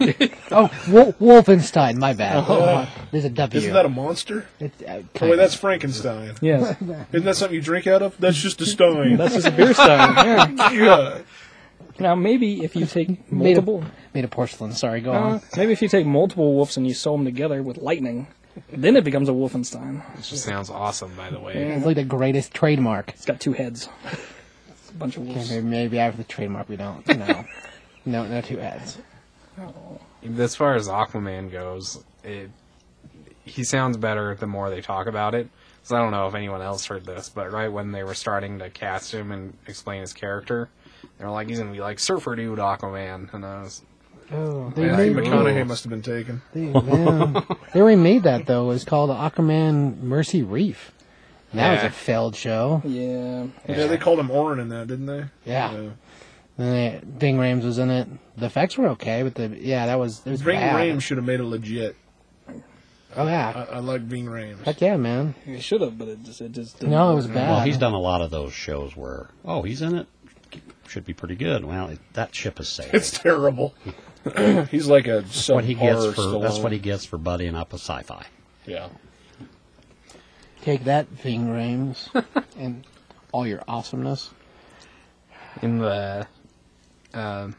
oh, 0.50 0.70
Wol- 0.88 1.12
Wolfenstein. 1.14 1.96
My 1.96 2.14
bad. 2.14 2.88
There's 3.10 3.24
a 3.24 3.30
W. 3.30 3.58
Isn't 3.58 3.74
that 3.74 3.84
a 3.84 3.90
monster? 3.90 4.46
It, 4.58 4.72
uh, 4.86 5.00
Oh 5.20 5.28
wait, 5.28 5.36
that's 5.36 5.54
Frankenstein. 5.54 6.34
Yes, 6.40 6.76
Isn't 7.12 7.24
that 7.24 7.36
something 7.36 7.54
you 7.54 7.60
drink 7.60 7.86
out 7.86 8.02
of? 8.02 8.16
That's 8.18 8.38
just 8.38 8.60
a 8.60 8.66
stein. 8.66 9.16
that's 9.16 9.34
just 9.34 9.46
a 9.46 9.50
beer 9.50 9.74
stein. 9.74 10.56
Yeah. 10.60 10.70
yeah. 10.72 11.18
Now 11.98 12.14
maybe 12.14 12.64
if 12.64 12.74
you 12.76 12.86
take 12.86 13.08
made 13.30 13.56
multiple, 13.56 13.78
of, 13.82 13.90
made 14.14 14.24
of 14.24 14.30
porcelain. 14.30 14.72
Sorry, 14.72 15.00
go 15.02 15.12
uh, 15.12 15.18
on. 15.18 15.42
maybe 15.56 15.72
if 15.72 15.82
you 15.82 15.88
take 15.88 16.06
multiple 16.06 16.54
wolves 16.54 16.76
and 16.78 16.86
you 16.86 16.94
sew 16.94 17.12
them 17.12 17.26
together 17.26 17.62
with 17.62 17.76
lightning, 17.76 18.26
then 18.72 18.96
it 18.96 19.04
becomes 19.04 19.28
a 19.28 19.32
Wolfenstein. 19.32 20.02
it 20.18 20.22
just 20.22 20.44
sounds 20.44 20.70
awesome, 20.70 21.14
by 21.14 21.30
the 21.30 21.38
way. 21.38 21.54
It's 21.54 21.84
like 21.84 21.96
the 21.96 22.04
greatest 22.04 22.54
trademark. 22.54 23.10
It's 23.10 23.26
got 23.26 23.40
two 23.40 23.52
heads. 23.52 23.88
It's 24.68 24.90
a 24.90 24.94
bunch 24.94 25.16
of 25.18 25.26
wolves. 25.26 25.50
Maybe, 25.50 25.62
maybe 25.66 25.98
after 25.98 26.16
the 26.16 26.24
trademark 26.24 26.68
we 26.68 26.76
don't. 26.76 27.06
No, 27.06 27.44
no, 28.06 28.26
no 28.26 28.40
two 28.40 28.56
heads. 28.56 28.98
As 30.38 30.54
far 30.54 30.74
as 30.74 30.88
Aquaman 30.88 31.50
goes, 31.50 32.02
it, 32.24 32.50
he 33.44 33.64
sounds 33.64 33.96
better 33.96 34.34
the 34.34 34.46
more 34.46 34.70
they 34.70 34.80
talk 34.80 35.06
about 35.06 35.34
it. 35.34 35.48
So 35.82 35.96
I 35.96 35.98
don't 36.00 36.10
know 36.10 36.28
if 36.28 36.34
anyone 36.34 36.60
else 36.60 36.84
heard 36.86 37.06
this, 37.06 37.28
but 37.30 37.50
right 37.50 37.68
when 37.68 37.92
they 37.92 38.04
were 38.04 38.14
starting 38.14 38.58
to 38.58 38.68
cast 38.70 39.12
him 39.12 39.32
and 39.32 39.56
explain 39.66 40.02
his 40.02 40.12
character, 40.12 40.68
they 41.18 41.24
were 41.24 41.30
like, 41.30 41.48
"He's 41.48 41.58
gonna 41.58 41.72
be 41.72 41.80
like 41.80 41.98
Surfer 41.98 42.36
Dude 42.36 42.58
Aquaman," 42.58 43.32
and 43.32 43.46
I 43.46 43.62
was, 43.62 43.82
Oh, 44.32 44.70
they 44.76 44.86
Yeah, 44.86 44.96
made 44.96 45.12
McConaughey 45.12 45.66
must 45.66 45.82
have 45.82 45.90
been 45.90 46.02
taken. 46.02 46.42
They, 46.52 46.66
yeah. 46.66 47.42
they 47.72 47.80
already 47.80 48.00
made 48.00 48.22
that 48.24 48.46
though. 48.46 48.64
It 48.66 48.74
was 48.74 48.84
called 48.84 49.10
Aquaman 49.10 50.00
Mercy 50.02 50.42
Reef. 50.42 50.92
That 51.52 51.82
was 51.82 51.84
a 51.84 51.90
failed 51.90 52.36
show. 52.36 52.80
Yeah. 52.84 53.46
Yeah, 53.68 53.86
they 53.86 53.96
called 53.96 54.20
him 54.20 54.30
Orin 54.30 54.60
in 54.60 54.68
that, 54.68 54.86
didn't 54.86 55.06
they? 55.06 55.24
Yeah. 55.44 55.88
And 56.60 56.72
they, 56.74 57.00
Ving 57.04 57.38
Rhames 57.38 57.64
was 57.64 57.78
in 57.78 57.88
it. 57.90 58.06
The 58.36 58.46
effects 58.46 58.76
were 58.76 58.88
okay, 58.88 59.22
but 59.22 59.34
the 59.34 59.48
yeah, 59.58 59.86
that 59.86 59.98
was 59.98 60.20
it 60.26 60.30
was 60.30 60.42
Ving 60.42 60.56
bad. 60.58 60.76
Rhames 60.76 61.00
should 61.02 61.16
have 61.16 61.24
made 61.26 61.40
it 61.40 61.44
legit. 61.44 61.96
Oh 63.16 63.26
yeah, 63.26 63.66
I, 63.70 63.76
I 63.76 63.78
like 63.78 64.02
Ving 64.02 64.26
Rhames. 64.26 64.62
heck 64.64 64.80
yeah, 64.80 64.96
man. 64.96 65.34
He 65.44 65.58
should 65.60 65.80
have, 65.80 65.96
but 65.98 66.08
it 66.08 66.22
just 66.22 66.40
it 66.40 66.52
just 66.52 66.78
didn't 66.78 66.92
No, 66.92 67.12
it 67.12 67.14
was 67.14 67.26
work. 67.26 67.34
bad. 67.34 67.48
Well, 67.50 67.60
he's 67.62 67.78
done 67.78 67.92
a 67.94 67.98
lot 67.98 68.20
of 68.20 68.30
those 68.30 68.52
shows 68.52 68.94
where, 68.96 69.28
oh, 69.44 69.62
he's 69.62 69.80
in 69.82 69.94
it, 69.96 70.06
should 70.86 71.04
be 71.06 71.14
pretty 71.14 71.34
good. 71.34 71.64
Well, 71.64 71.88
it, 71.88 71.98
that 72.12 72.34
ship 72.34 72.58
has 72.58 72.68
sailed. 72.68 72.94
It's 72.94 73.10
terrible. 73.10 73.74
He's 74.70 74.86
like 74.86 75.06
a 75.06 75.22
That's 75.22 75.48
what 75.48 75.64
he 75.64 75.72
gets 75.74 75.98
subpar 75.98 76.14
for. 76.14 76.40
That's 76.42 76.58
what 76.58 76.72
he 76.72 76.78
gets 76.78 77.06
for 77.06 77.16
buddying 77.18 77.54
up 77.56 77.72
with 77.72 77.80
sci-fi. 77.80 78.26
Yeah. 78.66 78.88
Take 80.60 80.84
that, 80.84 81.08
Ving 81.08 81.46
Rhames, 81.46 82.08
and 82.58 82.84
all 83.32 83.46
your 83.46 83.62
awesomeness. 83.66 84.30
in 85.62 85.78
the 85.78 86.26
uh, 87.14 87.50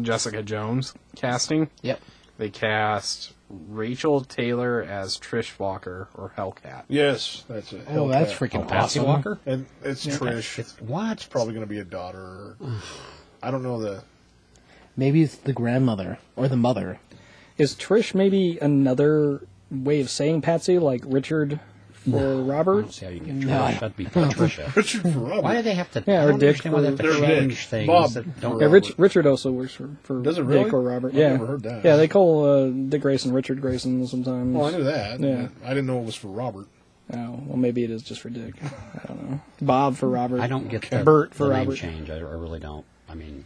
Jessica 0.00 0.42
Jones 0.42 0.94
casting, 1.16 1.68
Yep. 1.82 2.00
they 2.38 2.50
cast 2.50 3.32
Rachael 3.48 4.20
Taylor 4.22 4.80
as 4.82 5.18
Trish 5.18 5.58
Walker 5.58 6.08
or 6.14 6.32
Hellcat. 6.36 6.84
Yes, 6.88 7.44
that's 7.48 7.72
it. 7.72 7.82
Oh, 7.88 8.08
that's 8.08 8.32
freaking 8.32 8.68
Patsy 8.68 9.00
awesome. 9.00 9.04
Walker. 9.04 9.38
And 9.46 9.66
it's 9.82 10.06
Trish. 10.06 10.58
It's 10.58 10.80
What? 10.80 11.26
probably 11.30 11.54
going 11.54 11.66
to 11.66 11.70
be 11.70 11.80
a 11.80 11.84
daughter. 11.84 12.56
I 13.42 13.50
don't 13.50 13.62
know 13.62 13.80
the. 13.80 14.04
Maybe 14.96 15.22
it's 15.22 15.36
the 15.36 15.52
grandmother 15.52 16.18
or 16.36 16.46
the 16.48 16.56
mother. 16.56 17.00
Is 17.58 17.74
Trish 17.74 18.14
maybe 18.14 18.58
another 18.60 19.42
way 19.70 20.00
of 20.00 20.10
saying 20.10 20.42
Patsy, 20.42 20.78
like 20.78 21.02
Richard 21.04 21.58
for 22.10 22.16
I 22.18 22.20
don't 22.20 22.46
Robert? 22.46 22.92
see 22.92 23.04
how 23.06 23.10
you 23.12 23.20
get 23.20 23.34
No. 23.34 23.70
That'd 23.72 23.96
be 23.96 24.04
Patricia. 24.04 24.72
Richard 24.76 25.02
for 25.02 25.08
Robert. 25.08 25.42
Why 25.42 25.56
do 25.56 25.62
they 25.62 25.74
have 25.74 25.90
to? 25.92 26.04
Yeah, 26.06 26.24
or 26.24 26.32
Dick 26.32 26.64
understand 26.66 26.74
why 26.74 26.80
they 26.82 26.86
have 26.88 26.98
to 26.98 27.12
for- 27.14 27.20
change 27.26 27.50
Dick. 27.58 27.58
things 27.68 27.86
Bob 27.86 28.10
that 28.12 28.40
don't. 28.40 28.60
Yeah, 28.60 28.66
Rich, 28.66 28.92
Richard 28.98 29.26
also 29.26 29.50
works 29.52 29.72
for, 29.72 29.90
for 30.02 30.22
Does 30.22 30.38
it 30.38 30.42
Dick 30.42 30.48
really? 30.50 30.70
or 30.70 30.80
Robert. 30.82 31.08
I've 31.12 31.14
yeah, 31.18 31.28
never 31.30 31.46
heard 31.46 31.62
that. 31.64 31.84
Yeah, 31.84 31.96
they 31.96 32.08
call 32.08 32.44
uh, 32.44 32.68
Dick 32.70 33.02
Grayson 33.02 33.32
Richard 33.32 33.60
Grayson 33.60 34.06
sometimes. 34.06 34.54
Well, 34.56 34.66
I 34.66 34.70
knew 34.70 34.84
that. 34.84 35.20
Yeah. 35.20 35.48
I 35.64 35.68
didn't 35.70 35.86
know 35.86 36.00
it 36.00 36.04
was 36.06 36.14
for 36.16 36.28
Robert. 36.28 36.66
Oh, 37.12 37.40
well, 37.46 37.56
maybe 37.56 37.82
it 37.82 37.90
is 37.90 38.02
just 38.02 38.20
for 38.20 38.30
Dick. 38.30 38.54
I 38.62 39.06
don't 39.08 39.30
know. 39.30 39.40
Bob 39.60 39.96
for 39.96 40.08
Robert. 40.08 40.40
I 40.40 40.46
don't 40.46 40.68
get 40.68 40.88
the, 40.90 41.02
Bert 41.02 41.34
for 41.34 41.48
the 41.48 41.54
name 41.54 41.58
Robert. 41.66 41.76
change. 41.76 42.08
I, 42.08 42.16
I 42.16 42.20
really 42.20 42.60
don't. 42.60 42.84
I 43.08 43.14
mean, 43.14 43.44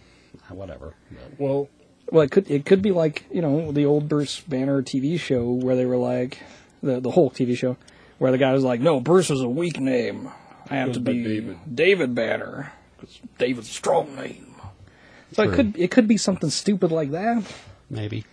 whatever. 0.50 0.94
But 1.10 1.38
Well, 1.40 1.68
Well, 2.12 2.22
it 2.22 2.30
could 2.30 2.50
it 2.50 2.66
could 2.66 2.82
be 2.82 2.90
like 2.92 3.24
you 3.32 3.40
know 3.40 3.72
the 3.72 3.86
old 3.86 4.06
Bruce 4.10 4.40
Banner 4.40 4.82
TV 4.82 5.18
show 5.18 5.50
where 5.50 5.74
they 5.76 5.86
were 5.86 5.96
like 5.96 6.38
the 6.82 7.00
the 7.00 7.10
Hulk 7.12 7.32
TV 7.34 7.56
show 7.56 7.78
where 8.18 8.30
the 8.32 8.38
guy 8.38 8.52
was 8.52 8.64
like, 8.64 8.80
no, 8.80 9.00
Bruce 9.00 9.30
is 9.30 9.40
a 9.40 9.48
weak 9.48 9.78
name. 9.80 10.30
I 10.70 10.76
have 10.76 10.92
to 10.92 11.00
be 11.00 11.22
David. 11.24 11.58
David, 11.74 12.14
Banner 12.14 12.72
because 12.96 13.20
David's 13.38 13.68
a 13.68 13.72
strong 13.72 14.14
name. 14.16 14.54
So 15.32 15.42
it 15.42 15.52
could 15.54 15.76
it 15.78 15.90
could 15.90 16.06
be 16.08 16.16
something 16.16 16.48
stupid 16.50 16.90
like 16.92 17.10
that. 17.10 17.44
maybe. 17.90 18.24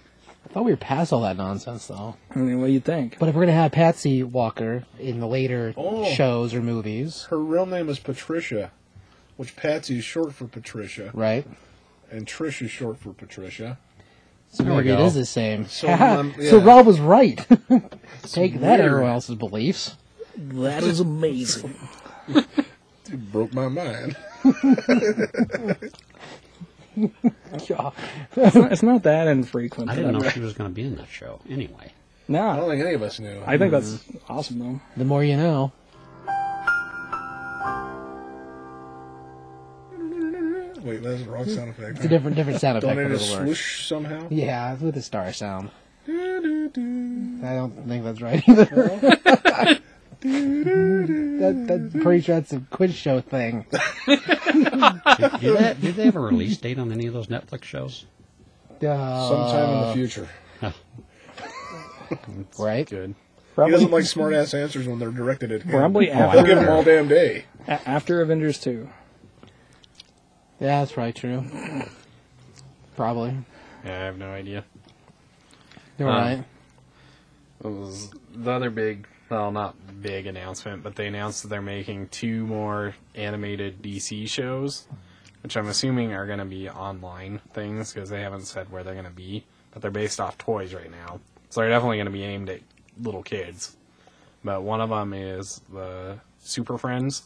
I 0.45 0.53
thought 0.53 0.65
we 0.65 0.71
were 0.71 0.77
past 0.77 1.11
all 1.13 1.21
that 1.21 1.38
nonsense 1.38 1.88
though. 1.88 2.15
I 2.33 2.39
mean, 2.39 2.59
what 2.61 2.67
do 2.67 2.73
you 2.73 2.79
think? 2.79 3.17
But 3.19 3.29
if 3.29 3.35
we're 3.35 3.41
gonna 3.43 3.53
have 3.53 3.71
Patsy 3.71 4.23
Walker 4.23 4.83
in 5.00 5.19
the 5.19 5.27
later 5.27 5.73
Oh. 5.77 6.05
shows 6.13 6.53
or 6.53 6.61
movies, 6.61 7.23
her 7.29 7.38
real 7.39 7.65
name 7.65 7.89
is 7.89 8.00
Patricia, 8.00 8.71
which 9.38 9.55
Patsy 9.55 9.97
is 9.97 10.03
short 10.05 10.33
for 10.33 10.45
Patricia, 10.45 11.09
right? 11.13 11.45
and 12.11 12.25
Trish 12.27 12.61
is 12.61 12.69
short 12.71 12.97
for 12.97 13.13
Patricia. 13.13 13.77
So 14.51 14.63
There 14.63 14.74
maybe 14.74 14.89
it 14.89 15.00
is 15.00 15.13
the 15.15 15.25
same. 15.25 15.65
So, 15.67 15.88
So, 15.88 15.93
um, 15.93 16.34
so. 16.41 16.60
Rob 16.60 16.86
was 16.86 17.00
right. 17.00 17.38
Take 18.24 18.60
that, 18.60 18.79
weird. 18.79 18.81
everyone 18.81 19.12
else's 19.12 19.36
beliefs. 19.36 19.96
That 20.38 20.84
is 20.84 21.00
amazing. 21.00 21.75
It 23.13 23.29
broke 23.29 23.53
my 23.53 23.67
mind. 23.67 24.15
Yeah. 26.96 27.91
it's, 28.36 28.55
not, 28.55 28.72
it's 28.72 28.84
not 28.84 29.03
that 29.03 29.27
infrequent. 29.27 29.89
I 29.89 29.96
that 29.96 30.01
didn't 30.01 30.22
know 30.22 30.29
she 30.29 30.39
was 30.39 30.53
going 30.53 30.70
to 30.70 30.74
be 30.74 30.84
in 30.84 30.96
that 30.96 31.10
show. 31.10 31.41
Anyway, 31.50 31.91
No, 32.29 32.48
I 32.50 32.55
don't 32.55 32.70
think 32.70 32.81
any 32.81 32.93
of 32.93 33.01
us 33.03 33.20
knew. 33.20 33.41
I 33.46 33.58
think 33.58 33.72
that's 33.72 34.03
awesome 34.29 34.60
though. 34.60 34.79
The 34.96 35.03
more 35.05 35.24
you 35.24 35.36
know. 35.36 35.72
Wait, 40.83 41.01
that's 41.03 41.21
the 41.23 41.29
wrong 41.29 41.47
sound 41.47 41.69
effect. 41.69 41.97
It's 41.97 42.05
a 42.05 42.09
different 42.09 42.35
different 42.35 42.59
sound 42.59 42.77
effect, 42.79 42.95
Don't 42.95 43.03
but 43.03 43.11
it 43.11 43.21
it'll 43.21 43.35
work. 43.38 43.45
swoosh 43.45 43.85
somehow? 43.88 44.27
Yeah, 44.29 44.75
with 44.75 44.95
the 44.95 45.01
star 45.01 45.31
sound. 45.33 45.69
Do-do-do. 46.05 47.39
I 47.45 47.53
don't 47.55 47.88
think 47.88 48.03
that's 48.03 48.21
right 48.21 48.43
either. 48.50 48.65
that, 50.21 51.65
that's 51.67 52.03
pretty 52.03 52.21
sure 52.21 52.35
that's 52.35 52.53
a 52.53 52.59
quiz 52.71 52.93
show 52.95 53.21
thing. 53.21 53.65
did, 54.07 54.19
did, 54.25 55.57
they, 55.57 55.75
did 55.79 55.95
they 55.95 56.05
have 56.05 56.15
a 56.15 56.19
release 56.19 56.57
date 56.57 56.79
on 56.79 56.91
any 56.91 57.05
of 57.07 57.13
those 57.13 57.27
Netflix 57.27 57.63
shows? 57.63 58.05
Uh, 58.83 59.29
Sometime 59.29 59.69
in 59.69 59.88
the 59.88 59.93
future. 59.93 60.27
right? 62.59 62.89
Good. 62.89 63.15
He 63.55 63.69
doesn't 63.71 63.91
like 63.91 64.05
smart 64.05 64.33
ass 64.33 64.53
answers 64.53 64.88
when 64.88 64.97
they're 64.97 65.11
directed 65.11 65.51
at 65.51 65.61
him. 65.63 65.71
probably 65.71 66.09
after. 66.09 66.39
I'll 66.39 66.45
give 66.45 66.57
him 66.57 66.69
all 66.69 66.83
damn 66.83 67.07
day. 67.07 67.45
a- 67.67 67.88
after 67.88 68.21
Avengers 68.21 68.57
two. 68.59 68.89
Yeah, 70.61 70.79
that's 70.79 70.91
probably 70.93 71.13
true. 71.13 71.43
Probably. 72.95 73.35
Yeah, 73.83 73.91
I 74.01 74.03
have 74.05 74.17
no 74.17 74.29
idea. 74.31 74.63
You're 75.97 76.09
Um, 76.09 76.15
right. 76.15 76.43
It 77.63 77.67
was 77.67 78.11
the 78.33 78.51
other 78.51 78.69
big, 78.69 79.07
well, 79.29 79.51
not 79.51 79.75
big 80.01 80.27
announcement, 80.27 80.83
but 80.83 80.95
they 80.95 81.07
announced 81.07 81.41
that 81.41 81.47
they're 81.49 81.61
making 81.63 82.09
two 82.09 82.45
more 82.45 82.95
animated 83.15 83.81
DC 83.81 84.27
shows, 84.29 84.87
which 85.43 85.57
I'm 85.57 85.67
assuming 85.67 86.13
are 86.13 86.27
going 86.27 86.39
to 86.39 86.45
be 86.45 86.69
online 86.69 87.39
things 87.53 87.91
because 87.93 88.09
they 88.09 88.21
haven't 88.21 88.45
said 88.45 88.71
where 88.71 88.83
they're 88.83 88.93
going 88.93 89.05
to 89.05 89.11
be, 89.11 89.43
but 89.71 89.81
they're 89.81 89.89
based 89.91 90.19
off 90.19 90.37
toys 90.37 90.73
right 90.75 90.91
now. 90.91 91.19
So 91.49 91.61
they're 91.61 91.69
definitely 91.69 91.97
going 91.97 92.05
to 92.05 92.11
be 92.11 92.23
aimed 92.23 92.49
at 92.49 92.61
little 93.01 93.23
kids. 93.23 93.77
But 94.43 94.61
one 94.63 94.79
of 94.81 94.89
them 94.89 95.13
is 95.13 95.61
the 95.73 96.19
Super 96.39 96.77
Friends, 96.77 97.23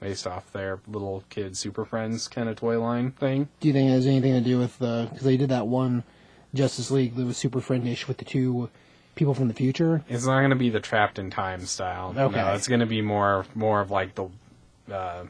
based 0.00 0.26
off 0.26 0.50
their 0.52 0.80
little 0.86 1.24
kid 1.28 1.56
Super 1.56 1.84
Friends 1.84 2.28
kind 2.28 2.48
of 2.48 2.56
toy 2.56 2.80
line 2.80 3.10
thing. 3.12 3.48
Do 3.60 3.68
you 3.68 3.74
think 3.74 3.88
it 3.90 3.92
has 3.94 4.06
anything 4.06 4.32
to 4.34 4.40
do 4.40 4.58
with 4.58 4.78
the? 4.78 5.08
Because 5.10 5.24
they 5.24 5.36
did 5.36 5.48
that 5.50 5.66
one 5.66 6.04
Justice 6.54 6.90
League 6.90 7.14
that 7.16 7.26
was 7.26 7.36
super 7.36 7.60
friendish 7.60 8.06
with 8.08 8.18
the 8.18 8.24
two 8.24 8.70
people 9.14 9.34
from 9.34 9.48
the 9.48 9.54
future. 9.54 10.04
It's 10.08 10.24
not 10.26 10.38
going 10.38 10.50
to 10.50 10.56
be 10.56 10.70
the 10.70 10.80
trapped 10.80 11.18
in 11.18 11.30
time 11.30 11.66
style. 11.66 12.14
Okay. 12.16 12.36
No, 12.36 12.54
it's 12.54 12.68
going 12.68 12.80
to 12.80 12.86
be 12.86 13.02
more 13.02 13.44
more 13.54 13.80
of 13.80 13.90
like 13.90 14.14
the 14.14 14.28
uh, 14.92 15.24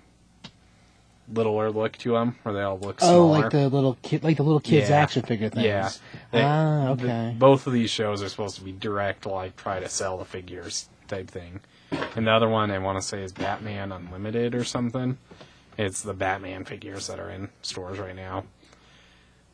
littler 1.33 1.71
look 1.71 1.97
to 1.99 2.13
them, 2.13 2.37
where 2.43 2.55
they 2.55 2.63
all 2.63 2.79
look 2.79 2.99
Oh, 3.03 3.27
like 3.27 3.51
the 3.51 3.69
little 3.69 3.99
kid, 4.03 4.25
like 4.25 4.37
the 4.39 4.43
little 4.43 4.61
kids 4.61 4.89
Yeah. 4.91 4.97
action 4.97 5.23
figure 5.23 5.49
things. 5.49 5.65
Yeah. 5.67 5.91
They- 6.31 6.43
ah, 6.43 6.95
the- 6.95 7.05
okay. 7.05 7.35
both 7.39 7.67
of 7.67 7.73
these 7.73 7.91
shows 7.91 8.23
are 8.23 8.29
supposed 8.29 8.57
to 8.57 8.63
be 8.65 8.73
direct, 8.73 9.27
like 9.27 9.57
try 9.57 9.81
to 9.81 9.89
sell 9.89 10.17
the 10.19 10.25
figures 10.25 10.89
type 11.07 11.29
thing. 11.31 11.61
And 11.91 12.27
the 12.27 12.33
other 12.33 12.49
one 12.49 12.71
I 12.71 12.79
want 12.79 13.01
to 13.01 13.07
say 13.07 13.23
is 13.23 13.33
Batman 13.33 13.93
Unlimited 13.93 14.55
or 14.55 14.65
something. 14.65 15.19
It's 15.77 16.03
the 16.03 16.15
Batman 16.15 16.65
figures 16.65 17.07
that 17.07 17.21
are 17.21 17.31
in 17.31 17.49
stores 17.63 17.99
right 17.99 18.17
now. 18.17 18.45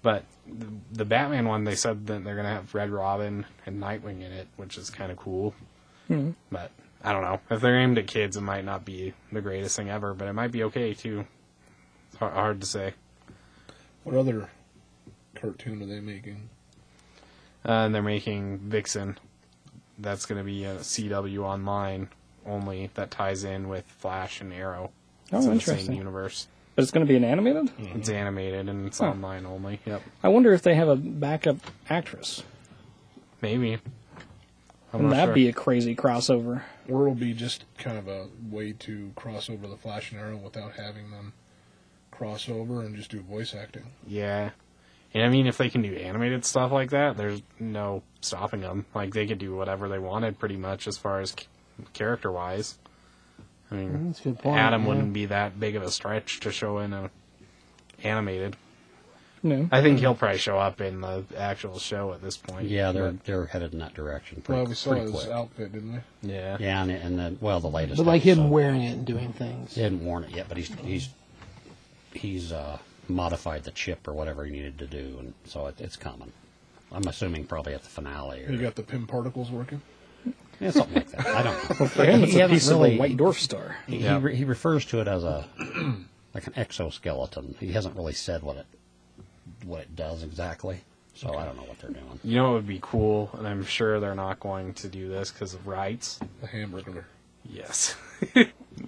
But 0.02 0.24
the, 0.46 0.66
the 0.92 1.04
Batman 1.04 1.46
one, 1.46 1.64
they 1.64 1.74
said 1.74 2.06
that 2.06 2.24
they're 2.24 2.36
gonna 2.36 2.48
have 2.48 2.74
Red 2.74 2.90
Robin 2.90 3.46
and 3.66 3.82
Nightwing 3.82 4.22
in 4.22 4.32
it, 4.32 4.48
which 4.56 4.76
is 4.78 4.90
kind 4.90 5.12
of 5.12 5.18
cool. 5.18 5.54
But 6.50 6.70
I 7.02 7.12
don't 7.12 7.22
know 7.22 7.40
if 7.50 7.60
they're 7.60 7.78
aimed 7.78 7.98
at 7.98 8.06
kids, 8.06 8.36
it 8.36 8.42
might 8.42 8.64
not 8.64 8.84
be 8.84 9.14
the 9.32 9.40
greatest 9.40 9.76
thing 9.76 9.90
ever, 9.90 10.14
but 10.14 10.28
it 10.28 10.32
might 10.32 10.52
be 10.52 10.64
okay 10.64 10.94
too. 10.94 11.26
It's 12.08 12.18
hard, 12.18 12.32
hard 12.34 12.60
to 12.60 12.66
say. 12.66 12.94
What 14.04 14.14
other 14.16 14.50
cartoon 15.34 15.82
are 15.82 15.86
they 15.86 16.00
making? 16.00 16.48
Uh, 17.66 17.86
and 17.86 17.94
they're 17.94 18.02
making 18.02 18.58
Vixen. 18.58 19.18
That's 19.98 20.26
going 20.26 20.38
to 20.38 20.44
be 20.44 20.64
a 20.64 20.76
CW 20.76 21.38
online 21.44 22.08
only 22.46 22.90
that 22.94 23.10
ties 23.10 23.44
in 23.44 23.68
with 23.68 23.84
Flash 23.86 24.40
and 24.40 24.52
Arrow. 24.52 24.90
Oh, 25.32 25.36
It's 25.38 25.44
in 25.46 25.50
the 25.50 25.52
interesting. 25.56 25.86
same 25.86 25.96
universe. 25.96 26.46
But 26.74 26.82
it's 26.82 26.90
going 26.90 27.06
to 27.06 27.08
be 27.10 27.16
an 27.16 27.24
animated. 27.24 27.66
Mm-hmm. 27.66 27.98
It's 27.98 28.08
animated 28.08 28.68
and 28.68 28.86
it's 28.86 28.98
Huh. 28.98 29.06
online 29.10 29.46
only. 29.46 29.80
Yep. 29.86 30.02
I 30.22 30.28
wonder 30.28 30.52
if 30.52 30.62
they 30.62 30.74
have 30.74 30.88
a 30.88 30.96
backup 30.96 31.56
actress. 31.88 32.42
Maybe. 33.40 33.74
I'm 34.92 35.02
Wouldn't 35.02 35.10
that 35.10 35.26
sure. 35.26 35.34
be 35.34 35.48
a 35.48 35.52
crazy 35.52 35.94
crossover? 35.96 36.62
Or 36.88 37.02
it'll 37.02 37.14
be 37.14 37.32
just 37.32 37.64
kind 37.78 37.98
of 37.98 38.06
a 38.08 38.28
way 38.50 38.72
to 38.72 39.12
cross 39.16 39.48
over 39.50 39.66
the 39.66 39.76
Flash 39.76 40.12
and 40.12 40.20
Arrow 40.20 40.36
without 40.36 40.72
having 40.74 41.10
them 41.10 41.32
cross 42.10 42.48
over 42.48 42.80
and 42.82 42.94
just 42.96 43.10
do 43.10 43.20
voice 43.20 43.54
acting. 43.54 43.86
Yeah. 44.06 44.50
And 45.12 45.22
I 45.24 45.28
mean, 45.28 45.46
if 45.46 45.58
they 45.58 45.68
can 45.70 45.82
do 45.82 45.94
animated 45.94 46.44
stuff 46.44 46.72
like 46.72 46.90
that, 46.90 47.16
there's 47.16 47.42
no 47.60 48.02
stopping 48.20 48.60
them. 48.60 48.86
Like 48.94 49.14
they 49.14 49.26
could 49.26 49.38
do 49.38 49.54
whatever 49.54 49.88
they 49.88 49.98
wanted, 49.98 50.38
pretty 50.38 50.56
much, 50.56 50.86
as 50.88 50.96
far 50.96 51.20
as 51.20 51.34
character 51.92 52.30
wise. 52.32 52.78
I 53.70 53.76
mean, 53.76 54.06
That's 54.08 54.20
a 54.20 54.24
good 54.24 54.38
point. 54.38 54.58
Adam 54.58 54.82
yeah. 54.82 54.88
wouldn't 54.88 55.12
be 55.12 55.26
that 55.26 55.58
big 55.58 55.74
of 55.76 55.82
a 55.82 55.90
stretch 55.90 56.40
to 56.40 56.52
show 56.52 56.78
in 56.78 56.92
a 56.92 57.10
animated. 58.02 58.56
No. 59.42 59.68
I 59.70 59.82
think 59.82 59.98
he'll 59.98 60.14
probably 60.14 60.38
show 60.38 60.58
up 60.58 60.80
in 60.80 61.02
the 61.02 61.22
actual 61.36 61.78
show 61.78 62.14
at 62.14 62.22
this 62.22 62.36
point. 62.36 62.68
Yeah, 62.68 62.92
they're 62.92 63.12
But, 63.12 63.24
they're 63.24 63.44
headed 63.46 63.74
in 63.74 63.78
that 63.80 63.92
direction. 63.92 64.40
Pretty, 64.40 64.60
Well, 64.62 64.68
we 64.68 64.74
saw 64.74 64.90
pretty 64.92 65.06
his 65.12 65.20
quick. 65.20 65.30
outfit, 65.32 65.72
didn't 65.72 65.92
we? 65.92 65.98
yeah. 66.32 66.56
Yeah, 66.58 66.82
and, 66.82 66.90
and 66.90 67.18
then 67.18 67.38
well, 67.42 67.60
the 67.60 67.68
latest. 67.68 67.98
But 67.98 68.06
like 68.06 68.22
him 68.22 68.38
episode. 68.38 68.50
wearing 68.50 68.82
it 68.82 68.92
and 68.92 69.04
doing 69.06 69.32
things. 69.34 69.74
He 69.74 69.82
hadn't 69.82 70.02
worn 70.02 70.24
it 70.24 70.30
yet, 70.30 70.46
but 70.48 70.56
he's 70.56 70.72
he's 70.82 71.08
he's 72.14 72.52
uh, 72.52 72.78
modified 73.08 73.64
the 73.64 73.70
chip 73.72 74.08
or 74.08 74.14
whatever 74.14 74.44
he 74.46 74.52
needed 74.52 74.78
to 74.78 74.86
do, 74.86 75.16
and 75.18 75.34
so 75.44 75.66
it, 75.66 75.78
it's 75.78 75.96
coming. 75.96 76.32
I'm 76.90 77.06
assuming 77.06 77.44
probably 77.44 77.74
at 77.74 77.82
the 77.82 77.88
finale 77.90 78.44
or 78.46 78.50
You 78.50 78.58
got 78.58 78.76
the 78.76 78.82
pin 78.82 79.06
particles 79.06 79.50
working. 79.50 79.82
Yeah, 80.64 80.70
something 80.72 80.94
like 80.96 81.10
that. 81.12 81.26
I 81.26 81.42
don't 81.42 81.80
know. 81.80 81.86
For 81.86 82.04
him, 82.04 82.24
it's 82.24 82.32
He 82.32 82.38
a 82.38 82.42
hasn't 82.42 82.50
piece 82.60 82.68
of 82.70 82.82
a 82.82 82.96
white 82.96 83.16
dwarf 83.16 83.34
star. 83.34 83.76
He, 83.86 83.98
Yeah. 83.98 84.18
he, 84.18 84.24
re- 84.24 84.36
he 84.36 84.44
refers 84.44 84.84
to 84.86 85.00
it 85.00 85.08
as 85.08 85.22
a 85.24 85.46
like 86.34 86.46
an 86.46 86.54
exoskeleton. 86.56 87.54
He 87.60 87.72
hasn't 87.72 87.96
really 87.96 88.12
said 88.14 88.42
what 88.42 88.56
it 88.56 88.66
what 89.64 89.80
it 89.80 89.94
does 89.96 90.22
exactly, 90.22 90.80
so 91.14 91.34
I 91.36 91.44
don't 91.44 91.56
know 91.56 91.62
what 91.64 91.78
they're 91.80 91.90
doing. 91.90 92.20
You 92.24 92.36
know 92.36 92.50
it 92.52 92.54
would 92.54 92.66
be 92.66 92.78
cool, 92.82 93.30
and 93.38 93.46
I'm 93.46 93.64
sure 93.64 94.00
they're 94.00 94.14
not 94.14 94.40
going 94.40 94.74
to 94.74 94.88
do 94.88 95.08
this 95.08 95.30
because 95.30 95.54
of 95.54 95.66
rights. 95.66 96.18
The 96.40 96.46
hamburger. 96.46 97.06
Yes. 97.44 97.94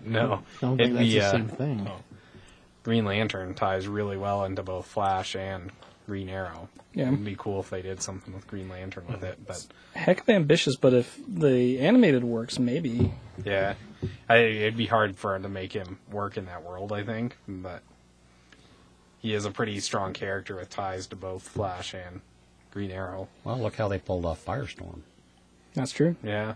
no. 0.04 0.42
I 0.58 0.60
don't 0.60 0.76
think 0.76 0.80
It'd 0.80 0.92
that's 0.96 1.02
be 1.04 1.18
the 1.18 1.20
uh, 1.26 1.30
same 1.30 1.48
thing. 1.48 1.88
Green 2.82 3.04
Lantern 3.04 3.54
ties 3.54 3.86
really 3.88 4.16
well 4.16 4.44
into 4.44 4.62
both 4.62 4.86
Flash 4.86 5.34
and 5.36 5.70
Green 6.06 6.28
Arrow. 6.28 6.68
Yeah. 6.94 7.08
It'd 7.08 7.24
be 7.24 7.34
cool 7.36 7.60
if 7.60 7.68
they 7.70 7.82
did 7.82 8.00
something 8.00 8.32
with 8.32 8.46
Green 8.46 8.68
Lantern 8.68 9.06
with 9.08 9.22
it, 9.24 9.38
but 9.46 9.66
Heck 9.94 10.20
of 10.20 10.28
ambitious, 10.28 10.76
but 10.76 10.94
if 10.94 11.18
the 11.28 11.80
animated 11.80 12.22
works, 12.24 12.58
maybe. 12.58 13.12
yeah, 13.44 13.74
I, 14.28 14.36
it'd 14.36 14.76
be 14.76 14.86
hard 14.86 15.16
for 15.16 15.34
him 15.34 15.42
to 15.42 15.48
make 15.48 15.72
him 15.72 15.98
work 16.10 16.36
in 16.36 16.46
that 16.46 16.62
world. 16.62 16.92
I 16.92 17.02
think, 17.02 17.36
but 17.48 17.82
he 19.18 19.34
is 19.34 19.44
a 19.44 19.50
pretty 19.50 19.78
strong 19.80 20.12
character 20.12 20.56
with 20.56 20.70
ties 20.70 21.06
to 21.08 21.16
both 21.16 21.42
Flash 21.42 21.92
and 21.94 22.20
Green 22.70 22.90
Arrow. 22.90 23.28
Well, 23.44 23.58
look 23.58 23.76
how 23.76 23.88
they 23.88 23.98
pulled 23.98 24.24
off 24.24 24.44
Firestorm. 24.44 25.00
That's 25.74 25.92
true. 25.92 26.16
Yeah, 26.22 26.54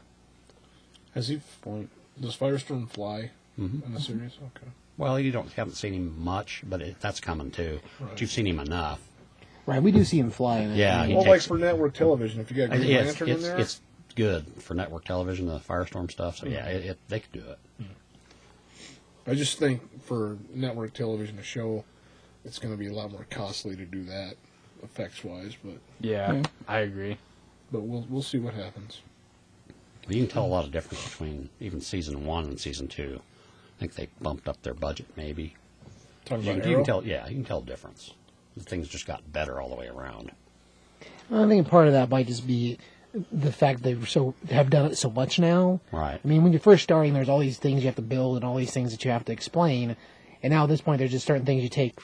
Has 1.14 1.28
he? 1.28 1.40
point. 1.62 1.90
Does 2.20 2.36
Firestorm 2.36 2.88
fly 2.88 3.30
Mm-hmm. 3.58 3.84
in 3.84 3.94
the 3.94 4.00
series? 4.00 4.32
Okay. 4.56 4.70
Well, 4.96 5.18
you 5.20 5.32
don't 5.32 5.52
haven't 5.52 5.74
seen 5.74 5.92
him 5.92 6.14
much, 6.22 6.62
but 6.66 6.80
it, 6.80 6.96
that's 7.00 7.20
coming 7.20 7.50
too. 7.50 7.80
But 7.98 8.20
you've 8.20 8.30
seen 8.30 8.46
him 8.46 8.58
enough. 8.58 9.00
Right, 9.66 9.82
we 9.82 9.92
do 9.92 10.04
see 10.04 10.18
him 10.18 10.30
fly 10.30 10.58
in 10.60 10.72
it. 10.72 10.76
Yeah, 10.76 11.04
he 11.04 11.14
Well, 11.14 11.24
like 11.26 11.42
for 11.42 11.58
network 11.58 11.94
television, 11.94 12.40
if 12.40 12.50
you 12.50 12.56
got 12.56 12.70
Green 12.70 12.82
yeah, 12.88 12.98
it's, 13.00 13.06
Lantern 13.20 13.28
it's, 13.28 13.44
in 13.44 13.48
there, 13.48 13.58
it's 13.58 13.80
good 14.16 14.46
for 14.58 14.74
network 14.74 15.04
television, 15.04 15.46
the 15.46 15.58
Firestorm 15.58 16.10
stuff. 16.10 16.38
So 16.38 16.46
yeah, 16.46 16.66
it, 16.66 16.84
it, 16.84 16.98
they 17.08 17.20
could 17.20 17.32
do 17.32 17.42
it. 17.48 17.58
I 19.26 19.34
just 19.34 19.58
think 19.58 20.02
for 20.02 20.38
network 20.52 20.92
television 20.94 21.36
to 21.36 21.42
show, 21.42 21.84
it's 22.44 22.58
going 22.58 22.74
to 22.74 22.78
be 22.78 22.88
a 22.88 22.92
lot 22.92 23.12
more 23.12 23.26
costly 23.30 23.76
to 23.76 23.84
do 23.84 24.02
that, 24.04 24.34
effects 24.82 25.22
wise. 25.22 25.56
But 25.62 25.74
Yeah, 26.00 26.32
Yeah. 26.32 26.42
I 26.66 26.78
agree. 26.80 27.18
but 27.70 27.82
we'll 27.82 28.06
we'll 28.08 28.22
see 28.22 28.38
what 28.38 28.54
happens. 28.54 29.02
But 30.06 30.16
you 30.16 30.22
can 30.24 30.32
tell 30.32 30.44
a 30.44 30.48
lot 30.48 30.64
of 30.64 30.72
difference 30.72 31.04
between 31.04 31.50
even 31.60 31.80
season 31.80 32.24
one 32.24 32.44
and 32.46 32.58
season 32.58 32.88
two. 32.88 33.20
I 33.76 33.78
think 33.78 33.94
they 33.94 34.08
bumped 34.20 34.48
up 34.48 34.60
their 34.62 34.74
budget, 34.74 35.06
maybe. 35.16 35.54
Talking 36.24 36.44
You, 36.44 36.50
about 36.52 36.64
you 36.64 36.70
Arrow. 36.72 36.78
can 36.78 36.84
tell, 36.86 37.04
yeah, 37.06 37.28
you 37.28 37.34
can 37.34 37.44
tell 37.44 37.58
a 37.58 37.64
difference. 37.64 38.14
Things 38.58 38.88
just 38.88 39.06
got 39.06 39.32
better 39.32 39.60
all 39.60 39.68
the 39.68 39.76
way 39.76 39.88
around. 39.88 40.32
I 41.32 41.46
think 41.46 41.68
part 41.68 41.86
of 41.86 41.92
that 41.92 42.10
might 42.10 42.26
just 42.26 42.46
be 42.46 42.78
the 43.32 43.52
fact 43.52 43.82
they 43.82 43.96
so 44.04 44.34
have 44.50 44.70
done 44.70 44.86
it 44.90 44.96
so 44.96 45.10
much 45.10 45.38
now. 45.38 45.80
Right. 45.92 46.20
I 46.22 46.28
mean, 46.28 46.42
when 46.42 46.52
you're 46.52 46.60
first 46.60 46.82
starting, 46.82 47.14
there's 47.14 47.28
all 47.28 47.38
these 47.38 47.58
things 47.58 47.82
you 47.82 47.86
have 47.86 47.96
to 47.96 48.02
build 48.02 48.36
and 48.36 48.44
all 48.44 48.56
these 48.56 48.72
things 48.72 48.92
that 48.92 49.04
you 49.04 49.10
have 49.10 49.24
to 49.26 49.32
explain. 49.32 49.96
And 50.42 50.52
now 50.52 50.64
at 50.64 50.68
this 50.68 50.80
point, 50.80 50.98
there's 50.98 51.10
just 51.10 51.26
certain 51.26 51.46
things 51.46 51.62
you 51.62 51.68
take 51.68 51.98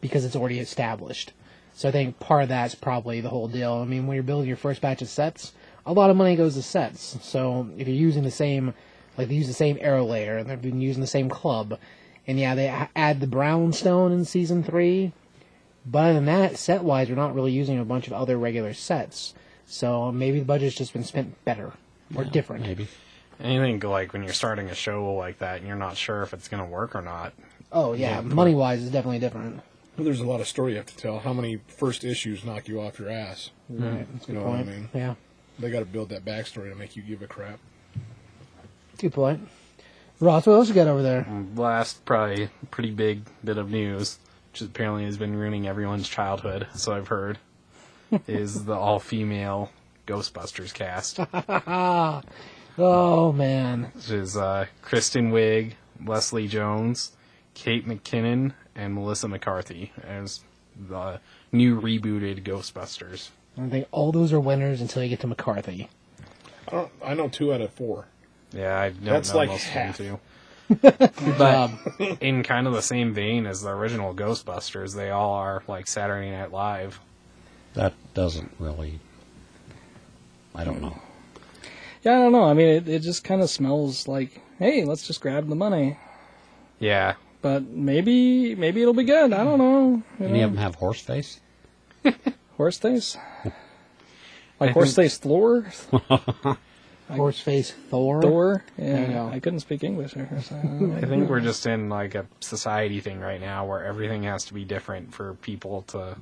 because 0.00 0.24
it's 0.24 0.36
already 0.36 0.58
established. 0.58 1.32
So 1.74 1.88
I 1.88 1.92
think 1.92 2.18
part 2.18 2.42
of 2.42 2.48
that's 2.48 2.74
probably 2.74 3.20
the 3.20 3.28
whole 3.28 3.48
deal. 3.48 3.74
I 3.74 3.84
mean, 3.84 4.06
when 4.06 4.14
you're 4.14 4.22
building 4.22 4.48
your 4.48 4.56
first 4.56 4.80
batch 4.80 5.02
of 5.02 5.08
sets, 5.08 5.52
a 5.86 5.92
lot 5.92 6.10
of 6.10 6.16
money 6.16 6.36
goes 6.36 6.54
to 6.54 6.62
sets. 6.62 7.18
So 7.22 7.68
if 7.76 7.86
you're 7.88 7.96
using 7.96 8.22
the 8.24 8.30
same, 8.30 8.74
like 9.16 9.28
they 9.28 9.34
use 9.34 9.48
the 9.48 9.54
same 9.54 9.78
arrow 9.80 10.04
layer 10.04 10.36
and 10.36 10.48
they've 10.48 10.60
been 10.60 10.80
using 10.80 11.00
the 11.00 11.06
same 11.06 11.28
club, 11.28 11.78
and 12.26 12.38
yeah, 12.38 12.54
they 12.54 12.68
add 12.94 13.20
the 13.20 13.26
brownstone 13.26 14.12
in 14.12 14.24
season 14.24 14.62
three. 14.62 15.12
But 15.86 15.98
other 15.98 16.12
than 16.14 16.24
that, 16.26 16.58
set 16.58 16.82
wise, 16.84 17.08
we're 17.08 17.14
not 17.16 17.34
really 17.34 17.52
using 17.52 17.78
a 17.78 17.84
bunch 17.84 18.06
of 18.06 18.12
other 18.12 18.36
regular 18.38 18.74
sets. 18.74 19.34
So 19.66 20.10
maybe 20.12 20.40
the 20.40 20.44
budget's 20.44 20.76
just 20.76 20.92
been 20.92 21.04
spent 21.04 21.42
better 21.44 21.72
or 22.14 22.24
different. 22.24 22.62
Maybe. 22.66 22.88
And 23.38 23.54
you 23.54 23.60
think 23.62 23.82
like 23.84 24.12
when 24.12 24.22
you're 24.22 24.32
starting 24.34 24.68
a 24.68 24.74
show 24.74 25.14
like 25.14 25.38
that 25.38 25.58
and 25.58 25.66
you're 25.66 25.76
not 25.76 25.96
sure 25.96 26.22
if 26.22 26.34
it's 26.34 26.48
going 26.48 26.62
to 26.62 26.68
work 26.68 26.94
or 26.94 27.00
not. 27.02 27.32
Oh 27.72 27.92
yeah, 27.94 28.20
money 28.20 28.54
wise 28.54 28.82
is 28.82 28.90
definitely 28.90 29.20
different. 29.20 29.60
Well, 29.96 30.04
there's 30.04 30.20
a 30.20 30.26
lot 30.26 30.40
of 30.40 30.48
story 30.48 30.72
you 30.72 30.76
have 30.78 30.86
to 30.86 30.96
tell. 30.96 31.20
How 31.20 31.32
many 31.32 31.60
first 31.68 32.04
issues 32.04 32.44
knock 32.44 32.68
you 32.68 32.80
off 32.80 32.98
your 32.98 33.08
ass? 33.10 33.50
Right, 33.68 34.06
that's 34.12 34.28
a 34.28 34.32
You 34.32 34.38
good 34.38 34.44
know 34.44 34.50
what 34.50 34.60
I 34.60 34.62
point. 34.64 34.76
mean? 34.76 34.88
Yeah, 34.94 35.14
They 35.58 35.70
got 35.70 35.78
to 35.80 35.84
build 35.86 36.08
that 36.10 36.24
backstory 36.24 36.68
to 36.70 36.74
make 36.74 36.96
you 36.96 37.02
give 37.02 37.22
a 37.22 37.26
crap. 37.26 37.58
good 38.98 39.12
point. 39.12 39.48
Ross, 40.20 40.46
what 40.46 40.54
else 40.54 40.68
you 40.68 40.74
got 40.74 40.86
over 40.88 41.02
there? 41.02 41.22
Mm, 41.22 41.56
last 41.58 42.04
probably 42.04 42.50
pretty 42.70 42.90
big 42.90 43.22
bit 43.44 43.56
of 43.56 43.70
news, 43.70 44.18
which 44.52 44.62
apparently 44.62 45.04
has 45.04 45.16
been 45.16 45.36
ruining 45.36 45.66
everyone's 45.66 46.08
childhood, 46.08 46.66
so 46.74 46.92
I've 46.92 47.08
heard, 47.08 47.38
is 48.26 48.64
the 48.64 48.74
all-female 48.74 49.70
Ghostbusters 50.06 50.72
cast, 50.74 51.20
Oh 52.78 53.32
man, 53.32 53.90
which 53.94 54.10
is 54.10 54.36
uh, 54.36 54.66
Kristen 54.82 55.32
Wiig, 55.32 55.72
Leslie 56.04 56.48
Jones, 56.48 57.12
Kate 57.54 57.86
McKinnon, 57.86 58.52
and 58.74 58.94
Melissa 58.94 59.28
McCarthy 59.28 59.92
as 60.02 60.40
the 60.88 61.20
new 61.52 61.78
rebooted 61.80 62.42
Ghostbusters. 62.42 63.30
I 63.58 63.68
think 63.68 63.86
all 63.90 64.12
those 64.12 64.32
are 64.32 64.40
winners 64.40 64.80
until 64.80 65.02
you 65.02 65.08
get 65.10 65.20
to 65.20 65.26
McCarthy. 65.26 65.88
I 66.68 66.70
don't. 66.70 66.92
I 67.04 67.14
know 67.14 67.28
two 67.28 67.52
out 67.52 67.60
of 67.60 67.70
four. 67.72 68.06
Yeah, 68.52 68.78
I 68.78 68.90
don't 68.90 69.04
That's 69.04 69.30
know 69.32 69.36
like 69.38 69.48
most 69.50 69.64
half. 69.64 69.98
of 70.00 70.06
them 70.06 70.16
too. 70.16 70.20
Job. 70.70 71.10
But 71.38 71.54
um, 71.54 72.16
in 72.20 72.42
kind 72.42 72.66
of 72.66 72.72
the 72.72 72.82
same 72.82 73.12
vein 73.14 73.46
as 73.46 73.62
the 73.62 73.70
original 73.70 74.14
Ghostbusters, 74.14 74.94
they 74.94 75.10
all 75.10 75.32
are 75.34 75.62
like 75.68 75.86
Saturday 75.86 76.30
Night 76.30 76.52
Live. 76.52 77.00
That 77.74 77.94
doesn't 78.14 78.52
really. 78.58 78.98
I 80.54 80.64
don't 80.64 80.80
know. 80.80 81.00
Yeah, 82.02 82.12
I 82.12 82.22
don't 82.22 82.32
know. 82.32 82.44
I 82.44 82.54
mean, 82.54 82.68
it, 82.68 82.88
it 82.88 82.98
just 83.02 83.24
kind 83.24 83.42
of 83.42 83.50
smells 83.50 84.08
like, 84.08 84.40
hey, 84.58 84.84
let's 84.84 85.06
just 85.06 85.20
grab 85.20 85.48
the 85.48 85.54
money. 85.54 85.98
Yeah, 86.78 87.14
But 87.42 87.64
maybe, 87.64 88.54
maybe 88.54 88.80
it'll 88.80 88.94
be 88.94 89.04
good. 89.04 89.32
I 89.34 89.44
don't 89.44 89.58
know. 89.58 90.02
You 90.18 90.26
Any 90.26 90.38
know, 90.38 90.46
of 90.46 90.50
them 90.52 90.62
have 90.62 90.76
horse 90.76 91.00
face? 91.02 91.38
horse 92.56 92.78
face, 92.78 93.16
I 93.44 93.52
like 94.60 94.70
horse 94.72 94.94
think- 94.94 95.04
face 95.10 95.18
Thor. 97.16 97.30
Horseface 97.30 97.72
Thor. 97.90 98.22
Thor. 98.22 98.64
There 98.76 99.00
you 99.00 99.06
Yeah, 99.06 99.12
go. 99.12 99.28
I 99.28 99.40
couldn't 99.40 99.60
speak 99.60 99.84
English. 99.84 100.12
There, 100.14 100.28
so 100.42 100.54
I. 100.56 100.98
I 100.98 101.08
think 101.08 101.28
we're 101.28 101.40
just 101.40 101.66
in 101.66 101.88
like 101.88 102.14
a 102.14 102.26
society 102.40 103.00
thing 103.00 103.20
right 103.20 103.40
now 103.40 103.66
where 103.66 103.84
everything 103.84 104.22
has 104.24 104.44
to 104.46 104.54
be 104.54 104.64
different 104.64 105.14
for 105.14 105.34
people 105.34 105.82
to 105.88 106.16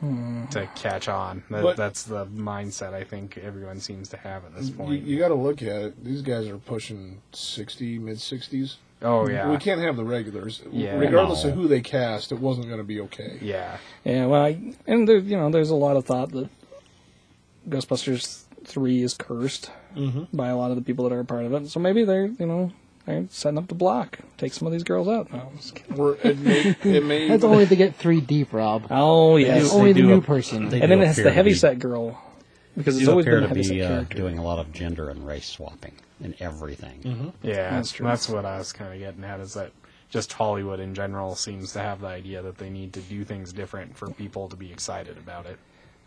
hmm. 0.00 0.46
to 0.46 0.66
catch 0.74 1.08
on. 1.08 1.42
That, 1.50 1.76
that's 1.76 2.02
the 2.04 2.26
mindset 2.26 2.92
I 2.94 3.04
think 3.04 3.38
everyone 3.38 3.80
seems 3.80 4.08
to 4.10 4.16
have 4.18 4.44
at 4.44 4.54
this 4.56 4.68
You, 4.68 4.74
point. 4.74 5.02
you 5.02 5.18
got 5.18 5.28
to 5.28 5.34
look 5.34 5.62
at 5.62 5.82
it. 5.82 6.04
These 6.04 6.22
guys 6.22 6.48
are 6.48 6.58
pushing 6.58 7.20
sixty, 7.32 7.98
mid 7.98 8.20
sixties. 8.20 8.76
oh 9.02 9.28
yeah, 9.28 9.50
We 9.50 9.58
can't 9.58 9.80
have 9.80 9.96
the 9.96 10.04
regulars. 10.04 10.62
Yeah. 10.70 10.96
Regardless 10.96 11.44
No. 11.44 11.50
of 11.50 11.56
who 11.56 11.68
they 11.68 11.80
cast, 11.80 12.32
it 12.32 12.38
wasn't 12.38 12.66
going 12.66 12.78
to 12.78 12.84
be 12.84 13.00
okay. 13.02 13.38
yeah, 13.42 13.76
Yeah, 14.04 14.26
well, 14.26 14.42
I, 14.44 14.74
and 14.86 15.06
there, 15.08 15.18
you 15.18 15.36
know, 15.36 15.50
there's 15.50 15.70
a 15.70 15.74
lot 15.74 15.96
of 15.96 16.04
thought 16.06 16.30
that 16.32 16.48
Ghostbusters 17.68 18.43
three 18.66 19.02
is 19.02 19.14
cursed 19.14 19.70
by 20.32 20.48
a 20.48 20.56
lot 20.56 20.70
of 20.70 20.76
the 20.76 20.82
people 20.82 21.08
that 21.08 21.14
are 21.14 21.20
a 21.20 21.24
part 21.24 21.44
of 21.44 21.52
it. 21.52 21.68
So 21.68 21.78
maybe 21.80 22.04
they're, 22.04 22.26
you 22.26 22.46
know, 22.46 22.72
they're 23.06 23.26
setting 23.30 23.58
up 23.58 23.68
the 23.68 23.74
block, 23.74 24.18
take 24.38 24.52
some 24.52 24.66
of 24.66 24.72
these 24.72 24.82
girls 24.82 25.08
out. 25.08 25.32
No, 25.32 25.48
I'm 25.50 25.56
just 25.56 25.74
kidding. 25.74 25.96
We're, 25.96 26.16
it 26.22 26.38
may, 26.38 26.76
it 26.82 27.04
may 27.04 27.28
That's 27.28 27.44
only 27.44 27.66
to 27.66 27.76
get 27.76 27.96
three 27.96 28.20
deep, 28.20 28.52
Rob. 28.52 28.86
Oh 28.90 29.36
yes, 29.36 29.72
only 29.72 29.92
the 29.92 30.02
new 30.02 30.14
a- 30.18 30.22
person. 30.22 30.64
and 30.64 30.72
then 30.72 30.88
do 30.88 31.00
it 31.02 31.06
has 31.06 31.16
the 31.16 31.24
to 31.24 31.30
heavy 31.32 31.54
set 31.54 31.78
girl 31.78 32.20
because 32.76 32.98
it's 32.98 33.08
always 33.08 33.24
been 33.26 33.34
a 33.38 33.40
to 33.42 33.48
heavy 33.48 33.62
set 33.62 33.72
be 33.74 33.82
uh, 33.82 33.88
character. 33.88 34.16
doing 34.16 34.38
a 34.38 34.42
lot 34.44 34.58
of 34.58 34.72
gender 34.72 35.08
and 35.10 35.26
race 35.26 35.46
swapping 35.46 35.92
in 36.20 36.34
everything. 36.40 37.32
yeah. 37.42 37.70
That's 37.70 37.92
true. 37.92 38.06
That's 38.06 38.28
what 38.28 38.44
I 38.44 38.58
was 38.58 38.72
kind 38.72 38.92
of 38.92 38.98
getting 38.98 39.22
at. 39.24 39.38
Is 39.40 39.54
that 39.54 39.70
just 40.10 40.32
Hollywood 40.32 40.80
in 40.80 40.94
general 40.94 41.34
seems 41.34 41.72
to 41.72 41.80
have 41.80 42.00
the 42.00 42.06
idea 42.06 42.40
that 42.42 42.56
they 42.58 42.70
need 42.70 42.92
to 42.94 43.00
do 43.00 43.24
things 43.24 43.52
different 43.52 43.96
for 43.96 44.08
people 44.10 44.48
to 44.48 44.56
be 44.56 44.70
excited 44.72 45.18
about 45.18 45.44
it. 45.46 45.58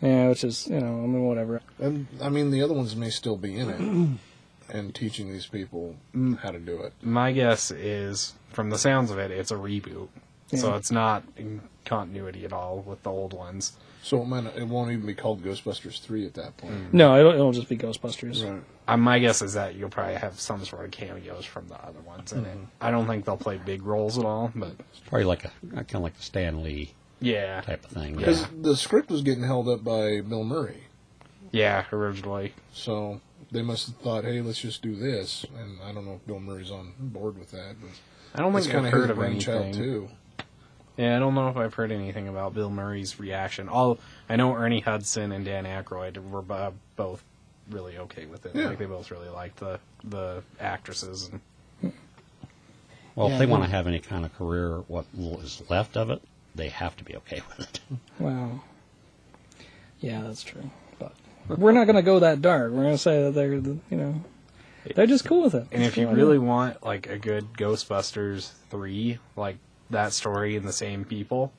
Yeah, 0.02 0.30
which 0.30 0.44
is 0.44 0.68
you 0.68 0.80
know, 0.80 0.88
I 0.88 1.08
mean, 1.08 1.26
whatever. 1.26 1.62
And 1.80 2.08
I 2.22 2.30
mean, 2.30 2.52
the 2.52 2.62
other 2.62 2.74
ones 2.74 2.96
may 2.96 3.10
still 3.10 3.38
be 3.38 3.58
in 3.58 3.70
it, 3.70 3.80
and 4.76 4.94
teaching 4.94 5.32
these 5.32 5.48
people 5.48 5.96
mm. 6.16 6.38
how 6.40 6.52
to 6.52 6.60
do 6.60 6.82
it. 6.82 6.94
My 7.02 7.32
guess 7.32 7.72
is, 7.72 8.34
from 8.52 8.70
the 8.70 8.78
sounds 8.78 9.12
of 9.12 9.18
it, 9.18 9.32
it's 9.32 9.52
a 9.52 9.56
reboot. 9.56 10.10
So 10.56 10.70
Yeah. 10.70 10.78
it's 10.78 10.92
not 10.92 11.24
in 11.36 11.62
continuity 11.86 12.46
at 12.46 12.54
all 12.54 12.80
with 12.80 13.04
the 13.04 13.12
old 13.12 13.34
ones. 13.34 13.74
So 14.04 14.22
it, 14.22 14.26
might 14.26 14.46
not, 14.46 14.56
it 14.56 14.66
won't 14.66 14.92
even 14.92 15.06
be 15.06 15.16
called 15.16 15.44
Ghostbusters 15.44 16.00
3 16.00 16.26
at 16.26 16.34
that 16.36 16.56
point. 16.56 16.74
Mm. 16.74 16.94
No, 16.94 17.20
it'll, 17.20 17.34
it'll 17.34 17.52
just 17.52 17.68
be 17.68 17.76
Ghostbusters. 17.76 18.50
Right. 18.50 18.62
Uh, 18.88 18.96
my 18.96 19.20
guess 19.20 19.42
is 19.42 19.54
that 19.54 19.76
you'll 19.76 19.90
probably 19.90 20.16
have 20.16 20.40
some 20.40 20.64
sort 20.64 20.86
of 20.86 20.92
cameos 20.92 21.44
from 21.44 21.68
the 21.68 21.76
other 21.76 22.00
ones 22.06 22.32
in 22.32 22.46
it. 22.46 22.56
Mm-hmm. 22.56 22.64
I 22.80 22.92
don't 22.92 23.06
think 23.06 23.26
they'll 23.26 23.36
play 23.36 23.58
big 23.58 23.84
roles 23.84 24.18
at 24.18 24.24
all, 24.24 24.52
but 24.56 24.72
Probably 25.10 25.26
like 25.26 25.44
a 25.44 25.52
kind 25.72 25.96
of 25.96 26.02
like 26.04 26.16
the 26.16 26.24
Stan 26.24 26.64
Lee 26.64 26.94
yeah, 27.20 27.62
type 27.62 27.84
of 27.86 27.92
thing. 27.92 28.16
Because 28.16 28.42
Yeah. 28.42 28.48
the 28.62 28.76
script 28.76 29.10
was 29.10 29.22
getting 29.22 29.44
held 29.44 29.68
up 29.70 29.84
by 29.84 30.22
Bill 30.22 30.44
Murray. 30.44 30.84
yeah, 31.52 31.86
originally. 31.92 32.54
So 32.74 33.22
they 33.52 33.62
must 33.62 33.88
have 33.88 33.96
thought, 33.98 34.24
hey, 34.26 34.42
let's 34.42 34.60
just 34.62 34.82
do 34.82 34.96
this. 34.96 35.46
And 35.58 35.78
I 35.84 35.92
don't 35.94 36.06
know 36.06 36.14
if 36.16 36.28
Bill 36.28 36.40
Murray's 36.40 36.72
on 36.72 36.94
board 37.00 37.38
with 37.40 37.52
that. 37.52 37.76
But 37.82 37.90
I 38.36 38.42
don't 38.42 38.54
think 38.54 38.66
kind 38.72 38.86
I've 38.88 38.94
of 38.94 39.00
heard 39.00 39.10
of 39.10 39.22
anything. 39.22 39.74
too. 39.74 40.10
Yeah, 40.98 41.16
I 41.16 41.20
don't 41.20 41.36
know 41.36 41.48
if 41.50 41.58
I've 41.58 41.76
heard 41.76 41.92
anything 41.92 42.28
about 42.28 42.54
Bill 42.56 42.70
Murray's 42.72 43.20
reaction. 43.20 43.70
All 43.70 44.00
I 44.30 44.36
know, 44.36 44.54
Ernie 44.56 44.80
Hudson 44.80 45.32
and 45.32 45.46
Dan 45.46 45.66
Aykroyd 45.66 46.18
were 46.30 46.42
bo- 46.42 46.74
both 46.96 47.24
really 47.70 47.98
okay 48.00 48.26
with 48.26 48.46
it. 48.48 48.56
Yeah. 48.56 48.70
Like 48.70 48.80
they 48.80 48.86
both 48.86 49.12
really 49.12 49.30
liked 49.30 49.58
the 49.58 49.80
the 50.04 50.42
actresses. 50.60 51.30
And 51.82 51.94
Well, 53.16 53.28
Yeah, 53.30 53.34
if 53.36 53.40
they 53.40 53.46
want 53.46 53.64
to 53.64 53.70
have 53.70 53.88
any 53.88 54.00
kind 54.00 54.26
of 54.26 54.36
career, 54.38 54.80
what 54.88 55.06
is 55.16 55.62
left 55.70 55.98
of 55.98 56.10
it, 56.10 56.22
they 56.58 56.70
have 56.70 56.96
to 56.98 57.04
be 57.04 57.16
okay 57.18 57.42
with 57.50 57.60
it. 57.70 57.80
Wow. 58.20 58.62
Yeah, 60.00 60.22
that's 60.24 60.44
true. 60.44 60.70
But 61.00 61.14
we're 61.58 61.72
not 61.72 61.86
going 61.86 61.96
to 61.96 62.02
go 62.02 62.20
that 62.20 62.42
dark. 62.42 62.72
We're 62.72 62.84
going 62.84 62.94
to 62.96 62.98
say 62.98 63.24
that 63.24 63.32
they're, 63.34 63.54
you 63.54 63.80
know, 63.92 64.22
they're 64.96 65.08
just 65.08 65.26
cool 65.26 65.44
with 65.44 65.56
it. 65.56 65.68
and 65.72 65.84
if 65.84 65.98
you 65.98 66.06
cool. 66.06 66.16
really 66.16 66.38
want 66.38 66.84
like 66.84 67.08
a 67.08 67.18
good 67.18 67.54
Ghostbusters 67.54 68.52
three, 68.70 69.18
like 69.36 69.58
that 69.90 70.14
story 70.14 70.56
and 70.56 70.68
the 70.68 70.74
same 70.74 71.06
people, 71.06 71.52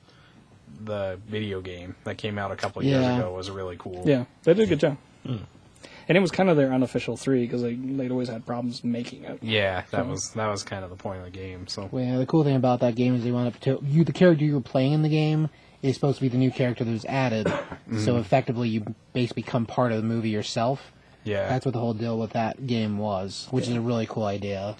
the 0.85 1.19
video 1.27 1.59
game 1.61 1.95
that 2.03 2.17
came 2.17 2.37
out 2.37 2.51
a 2.51 2.55
couple 2.55 2.83
years 2.83 3.01
Yeah. 3.01 3.17
ago 3.17 3.33
was 3.33 3.49
really 3.49 3.75
cool. 3.77 4.03
yeah, 4.05 4.25
they 4.43 4.53
did 4.53 4.63
a 4.63 4.67
good 4.67 4.79
job. 4.79 4.97
Hmm. 5.25 5.37
And 6.09 6.17
it 6.17 6.21
was 6.21 6.31
kind 6.31 6.49
of 6.49 6.57
their 6.57 6.73
unofficial 6.73 7.15
three 7.15 7.45
because 7.45 7.61
they 7.61 7.75
they'd 7.75 8.09
always 8.11 8.27
had 8.29 8.45
problems 8.45 8.83
making 8.83 9.23
it. 9.25 9.39
Yeah, 9.43 9.83
that 9.91 10.03
So- 10.03 10.03
was 10.05 10.31
that 10.31 10.47
was 10.47 10.63
kind 10.63 10.83
of 10.83 10.89
the 10.89 10.95
point 10.95 11.19
of 11.19 11.25
the 11.25 11.31
game. 11.31 11.67
So 11.67 11.87
Well, 11.91 12.03
yeah, 12.03 12.17
the 12.17 12.25
cool 12.25 12.43
thing 12.43 12.55
about 12.55 12.79
that 12.81 12.95
game 12.95 13.13
is 13.15 13.23
they 13.23 13.31
wound 13.31 13.47
up 13.47 13.59
to 13.61 13.79
you. 13.85 14.03
The 14.03 14.11
character 14.11 14.43
you 14.43 14.55
were 14.55 14.61
playing 14.61 14.93
in 14.93 15.03
the 15.03 15.09
game 15.09 15.49
is 15.83 15.93
supposed 15.95 16.17
to 16.17 16.21
be 16.23 16.27
the 16.27 16.37
new 16.37 16.51
character 16.51 16.83
that 16.83 16.91
was 16.91 17.05
added. 17.05 17.47
Mm-hmm. 17.89 18.05
So 18.05 18.17
effectively, 18.17 18.69
you 18.69 18.85
basically 19.13 19.41
become 19.41 19.65
part 19.65 19.91
of 19.91 19.97
the 19.97 20.03
movie 20.07 20.29
yourself. 20.29 20.91
yeah, 21.23 21.49
That's 21.49 21.65
what 21.65 21.73
the 21.73 21.79
whole 21.79 21.95
deal 21.95 22.19
with 22.19 22.33
that 22.33 22.67
game 22.67 22.99
was, 22.99 23.47
which 23.49 23.67
is 23.67 23.73
a 23.75 23.81
really 23.81 24.05
cool 24.05 24.25
idea. 24.25 24.75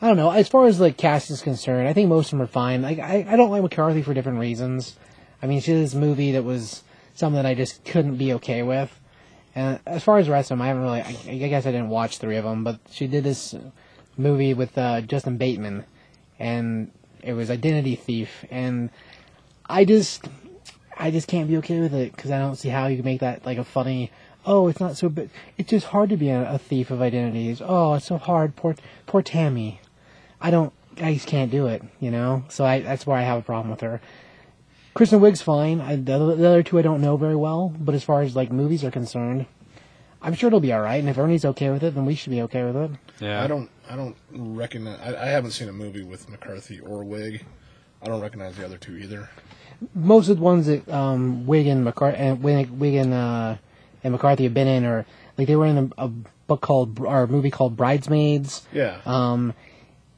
I 0.00 0.06
don't 0.08 0.16
know. 0.16 0.30
As 0.30 0.48
far 0.48 0.64
as 0.64 0.78
the 0.78 0.90
cast 0.90 1.30
is 1.30 1.42
concerned, 1.42 1.86
I 1.88 1.92
think 1.92 2.08
most 2.08 2.26
of 2.28 2.30
them 2.38 2.42
are 2.42 2.46
fine. 2.46 2.80
Like 2.80 3.00
I, 3.00 3.26
I 3.28 3.36
don't 3.36 3.50
like 3.50 3.60
McCarthy 3.62 4.00
for 4.00 4.14
different 4.14 4.38
reasons. 4.38 4.96
I 5.42 5.46
mean, 5.46 5.60
she 5.60 5.72
did 5.72 5.82
this 5.84 5.94
movie 5.94 6.32
that 6.32 6.42
was 6.44 6.82
something 7.14 7.36
that 7.36 7.44
I 7.46 7.54
just 7.54 7.84
couldn't 7.84 8.16
be 8.16 8.32
okay 8.34 8.62
with. 8.62 8.98
And 9.54 9.80
as 9.86 10.04
far 10.04 10.18
as 10.18 10.26
the 10.26 10.32
rest 10.32 10.50
of 10.50 10.58
them, 10.58 10.62
I 10.62 10.68
haven't 10.68 10.82
really. 10.82 11.00
I, 11.00 11.16
I 11.44 11.48
guess 11.48 11.66
I 11.66 11.72
didn't 11.72 11.88
watch 11.88 12.18
three 12.18 12.36
of 12.36 12.44
them, 12.44 12.64
but 12.64 12.78
she 12.90 13.06
did 13.06 13.24
this 13.24 13.54
movie 14.16 14.54
with 14.54 14.76
uh, 14.76 15.00
Justin 15.00 15.36
Bateman, 15.36 15.84
and 16.38 16.90
it 17.22 17.32
was 17.32 17.50
Identity 17.50 17.96
Thief, 17.96 18.44
and 18.50 18.90
I 19.66 19.84
just, 19.84 20.28
I 20.96 21.10
just 21.10 21.28
can't 21.28 21.48
be 21.48 21.56
okay 21.58 21.80
with 21.80 21.94
it 21.94 22.14
because 22.14 22.30
I 22.30 22.38
don't 22.38 22.56
see 22.56 22.68
how 22.68 22.86
you 22.86 22.96
can 22.96 23.04
make 23.04 23.20
that 23.20 23.46
like 23.46 23.58
a 23.58 23.64
funny. 23.64 24.10
Oh, 24.46 24.68
it's 24.68 24.80
not 24.80 24.96
so. 24.96 25.08
But 25.08 25.28
it's 25.56 25.70
just 25.70 25.86
hard 25.86 26.10
to 26.10 26.16
be 26.16 26.28
a, 26.30 26.52
a 26.52 26.58
thief 26.58 26.90
of 26.90 27.02
identities. 27.02 27.60
Oh, 27.64 27.94
it's 27.94 28.06
so 28.06 28.18
hard. 28.18 28.56
Poor, 28.56 28.76
poor 29.06 29.22
Tammy. 29.22 29.80
I 30.40 30.50
don't. 30.50 30.72
I 31.00 31.14
just 31.14 31.26
can't 31.26 31.50
do 31.50 31.66
it. 31.66 31.82
You 32.00 32.10
know. 32.10 32.44
So 32.48 32.64
I. 32.64 32.80
That's 32.80 33.06
why 33.06 33.20
I 33.20 33.24
have 33.24 33.38
a 33.38 33.42
problem 33.42 33.70
with 33.70 33.80
her. 33.80 34.00
Kristen 34.98 35.20
Wiig's 35.20 35.40
fine. 35.40 35.80
I, 35.80 35.94
the, 35.94 36.12
other, 36.12 36.34
the 36.34 36.48
other 36.48 36.62
two 36.64 36.76
I 36.76 36.82
don't 36.82 37.00
know 37.00 37.16
very 37.16 37.36
well, 37.36 37.72
but 37.78 37.94
as 37.94 38.02
far 38.02 38.22
as 38.22 38.34
like 38.34 38.50
movies 38.50 38.82
are 38.82 38.90
concerned, 38.90 39.46
I'm 40.20 40.34
sure 40.34 40.48
it'll 40.48 40.58
be 40.58 40.72
all 40.72 40.80
right. 40.80 40.98
And 40.98 41.08
if 41.08 41.16
Ernie's 41.16 41.44
okay 41.44 41.70
with 41.70 41.84
it, 41.84 41.94
then 41.94 42.04
we 42.04 42.16
should 42.16 42.30
be 42.30 42.42
okay 42.42 42.64
with 42.64 42.74
it. 42.74 42.90
yeah. 43.20 43.40
I 43.40 43.46
don't. 43.46 43.70
I 43.88 43.94
don't 43.94 44.16
recognize. 44.32 44.98
I, 45.00 45.22
I 45.22 45.26
haven't 45.26 45.52
seen 45.52 45.68
a 45.68 45.72
movie 45.72 46.02
with 46.02 46.28
McCarthy 46.28 46.80
or 46.80 47.04
Wiig. 47.04 47.42
I 48.02 48.06
don't 48.06 48.20
recognize 48.20 48.56
the 48.56 48.64
other 48.64 48.76
two 48.76 48.96
either. 48.96 49.30
most 49.94 50.28
of 50.28 50.38
the 50.38 50.42
ones 50.42 50.66
that 50.66 50.88
um, 50.88 51.44
Wiig 51.46 51.70
and 51.70 51.84
McCarthy 51.84 52.18
and 52.18 52.42
Wiig, 52.42 52.66
Wiig 52.76 53.00
and, 53.00 53.14
uh, 53.14 53.54
and 54.02 54.12
McCarthy 54.12 54.42
have 54.44 54.54
been 54.54 54.66
in 54.66 54.84
are 54.84 55.06
like 55.36 55.46
they 55.46 55.54
were 55.54 55.66
in 55.66 55.92
a, 55.96 56.06
a 56.06 56.08
book 56.08 56.60
called 56.60 56.98
or 56.98 57.22
a 57.22 57.28
movie 57.28 57.52
called 57.52 57.76
Bridesmaids. 57.76 58.66
Yeah. 58.72 59.00
Um, 59.06 59.54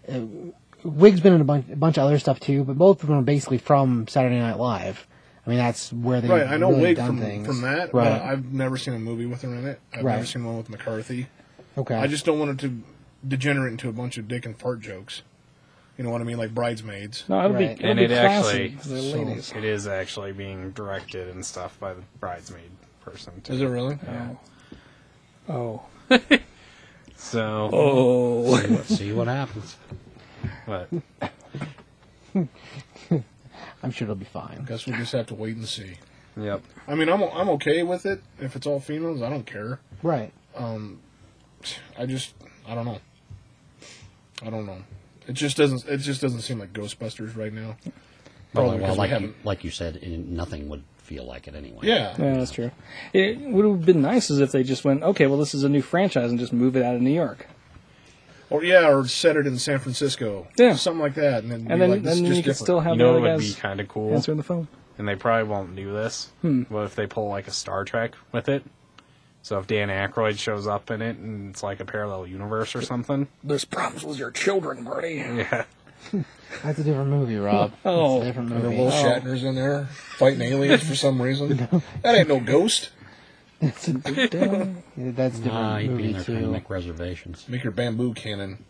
uh, 0.09 0.21
Wiig's 0.85 1.21
been 1.21 1.35
in 1.35 1.40
a 1.40 1.45
bunch, 1.45 1.69
a 1.71 1.77
bunch 1.77 1.99
of 1.99 2.05
other 2.05 2.19
stuff 2.19 2.40
too, 2.40 2.64
but 2.64 2.77
both 2.79 3.03
of 3.03 3.09
them 3.09 3.19
are 3.19 3.23
basically 3.23 3.59
from 3.59 4.07
Saturday 4.09 4.38
Night 4.38 4.59
Live. 4.59 5.07
I 5.47 5.51
mean, 5.51 5.59
that's 5.59 5.93
where 5.93 6.21
they've 6.21 6.31
right. 6.31 6.47
I 6.47 6.57
know 6.59 6.71
really 6.71 6.95
Wiig 6.95 7.07
from 7.07 7.19
things. 7.19 7.47
from 7.47 7.62
that. 7.62 7.93
Right. 7.95 8.05
But 8.11 8.23
I've 8.23 8.53
never 8.53 8.77
seen 8.77 8.95
a 8.95 8.99
movie 8.99 9.27
with 9.27 9.43
her 9.43 9.49
in 9.55 9.66
it. 9.66 9.81
I've 9.93 10.05
Right. 10.05 10.14
never 10.16 10.27
seen 10.27 10.45
one 10.45 10.57
with 10.57 10.69
McCarthy. 10.69 11.27
okay. 11.79 11.95
I 11.95 12.07
just 12.07 12.25
don't 12.25 12.38
want 12.38 12.51
it 12.53 12.59
to 12.66 12.83
degenerate 13.27 13.73
into 13.73 13.88
a 13.88 13.93
bunch 13.93 14.16
of 14.19 14.29
dick 14.29 14.45
and 14.47 14.57
fart 14.57 14.81
jokes. 14.81 15.23
You 15.99 16.05
know 16.05 16.11
what 16.11 16.21
I 16.21 16.25
mean? 16.25 16.38
Like 16.38 16.55
bridesmaids. 16.55 17.25
No, 17.29 17.38
it'll 17.40 17.53
Right. 17.53 17.59
be 17.59 17.64
it'll 17.85 17.87
and 17.90 17.99
be 17.99 18.05
it 18.05 18.09
classy 18.09 18.49
actually 18.49 18.71
'cause 18.71 18.88
they're 18.88 19.43
so- 19.43 19.59
it 19.59 19.64
is 19.64 19.87
actually 19.87 20.33
being 20.33 20.71
directed 20.71 21.29
and 21.29 21.45
stuff 21.45 21.79
by 21.81 21.93
the 21.95 22.03
bridesmaid 22.21 22.71
person 23.05 23.40
too. 23.43 23.53
Is 23.55 23.61
it 23.61 23.66
really? 23.66 23.99
Oh. 25.49 25.83
So, 27.16 27.69
Oh. 27.73 28.40
Let's 28.40 28.97
see 28.97 29.12
what 29.12 29.27
happens. 29.29 29.77
But 30.66 30.88
I'm 33.83 33.90
sure 33.90 34.07
it'll 34.07 34.14
be 34.14 34.24
fine. 34.24 34.64
Guess 34.66 34.87
we'll 34.87 34.96
just 34.96 35.12
have 35.12 35.26
to 35.26 35.35
wait 35.35 35.57
and 35.57 35.66
see. 35.66 35.94
yep. 36.37 36.62
I 36.87 36.94
mean, 36.94 37.09
I'm 37.09 37.22
I'm 37.22 37.48
okay 37.50 37.83
with 37.83 38.07
it 38.07 38.22
if 38.38 38.57
it's 38.57 38.66
all 38.66 38.81
females. 38.81 39.22
I 39.22 39.31
don't 39.31 39.46
care. 39.46 39.81
Right. 40.03 40.33
Um, 40.57 41.00
I 41.98 42.07
just 42.07 42.35
I 42.66 42.74
don't 42.74 42.85
know. 42.85 42.98
I 44.42 44.50
don't 44.50 44.66
know. 44.66 44.79
It 45.26 45.35
just 45.35 45.57
doesn't. 45.57 45.85
It 45.87 45.98
just 45.98 46.20
doesn't 46.20 46.40
seem 46.40 46.59
like 46.59 46.72
Ghostbusters 46.72 47.37
right 47.37 47.53
now. 47.53 47.76
Well, 47.85 47.92
Probably 48.53 48.70
well 48.81 48.96
because 48.96 48.96
we 48.96 48.98
like, 48.98 49.20
you, 49.20 49.35
like 49.44 49.64
you 49.64 49.70
said, 49.70 50.03
nothing 50.29 50.68
would 50.68 50.83
feel 50.98 51.24
like 51.24 51.46
it 51.48 51.55
anyway. 51.55 51.81
Yeah. 51.83 52.14
Yeah, 52.18 52.35
that's 52.35 52.50
true. 52.53 52.70
It 53.12 53.40
would 53.40 53.64
have 53.64 53.85
been 53.85 54.00
nice 54.00 54.31
as 54.31 54.38
if 54.40 54.53
they 54.53 54.62
just 54.62 54.85
went, 54.85 55.03
okay, 55.03 55.26
well, 55.26 55.38
this 55.38 55.55
is 55.55 55.62
a 55.64 55.68
new 55.68 55.83
franchise 55.83 56.31
and 56.31 56.38
just 56.38 56.53
move 56.53 56.76
it 56.76 56.85
out 56.85 56.94
of 56.94 57.00
New 57.03 57.11
York. 57.12 57.46
Or 58.51 58.65
yeah, 58.65 58.89
or 58.91 59.07
set 59.07 59.37
it 59.37 59.47
in 59.47 59.59
San 59.59 59.79
Francisco. 59.79 60.49
Yeah. 60.57 60.75
Something 60.75 61.01
like 61.01 61.15
that, 61.15 61.45
and 61.45 61.53
then, 61.53 61.67
And 61.71 61.81
then, 61.81 61.91
like, 61.91 62.03
this 62.03 62.19
and 62.19 62.27
is 62.27 62.33
then 62.33 62.35
just 62.35 62.37
you 62.37 62.43
could 62.43 62.57
still 62.57 62.81
have 62.81 62.93
You 62.95 62.99
the 62.99 63.05
know, 63.05 63.11
other 63.19 63.19
it 63.29 63.31
would 63.33 63.39
be 63.41 63.47
guys 63.47 63.55
kind 63.57 63.81
of 63.81 63.89
cool, 63.89 64.13
answering 64.15 64.37
the 64.39 64.43
phone. 64.43 64.67
and 64.99 65.07
they 65.09 65.15
probably 65.15 65.49
won't 65.49 65.77
do 65.77 65.93
this. 65.93 66.31
Hmm. 66.43 66.65
But 66.71 66.85
if 66.87 66.95
they 66.97 67.07
pull 67.07 67.29
like 67.29 67.47
a 67.47 67.53
Star 67.53 67.85
Trek 67.85 68.13
with 68.33 68.49
it, 68.49 68.65
so 69.43 69.59
if 69.59 69.67
Dan 69.69 69.89
Aykroyd 69.89 70.39
shows 70.39 70.67
up 70.67 70.91
in 70.91 71.01
it 71.01 71.17
and 71.17 71.51
it's 71.51 71.63
like 71.63 71.79
a 71.81 71.85
parallel 71.85 72.27
universe 72.27 72.75
or 72.75 72.83
something, 72.83 73.29
There's 73.45 73.65
problems 73.65 74.05
with 74.05 74.19
your 74.19 74.31
children, 74.33 74.83
Marty. 74.85 75.15
yeah, 75.15 75.65
That's 76.65 76.79
a 76.81 76.83
different 76.85 77.11
movie, 77.11 77.37
Rob. 77.37 77.73
Oh. 77.85 78.15
That's 78.19 78.23
a 78.25 78.27
different 78.43 78.49
movie. 78.65 78.77
Will 78.77 78.91
Shatner's 78.91 79.45
in 79.45 79.55
there 79.55 79.85
fighting 80.19 80.43
aliens 80.43 80.83
for 80.83 80.97
some 80.97 81.23
reason. 81.23 81.69
That 82.03 82.17
ain't 82.17 82.29
no 82.29 82.41
ghost. 82.41 82.91
That's 83.61 83.88
a 83.88 83.92
different 83.94 84.85
Ah, 85.51 85.79
he'd 85.79 85.87
be 85.88 85.92
in 85.92 85.96
movie 85.96 86.12
there 86.12 86.25
trying 86.25 86.37
to 86.38 86.42
too. 86.46 86.51
make 86.53 86.70
reservations. 86.70 87.46
Make 87.49 87.62
your 87.62 87.73
bamboo 87.73 88.14
cannon. 88.14 88.64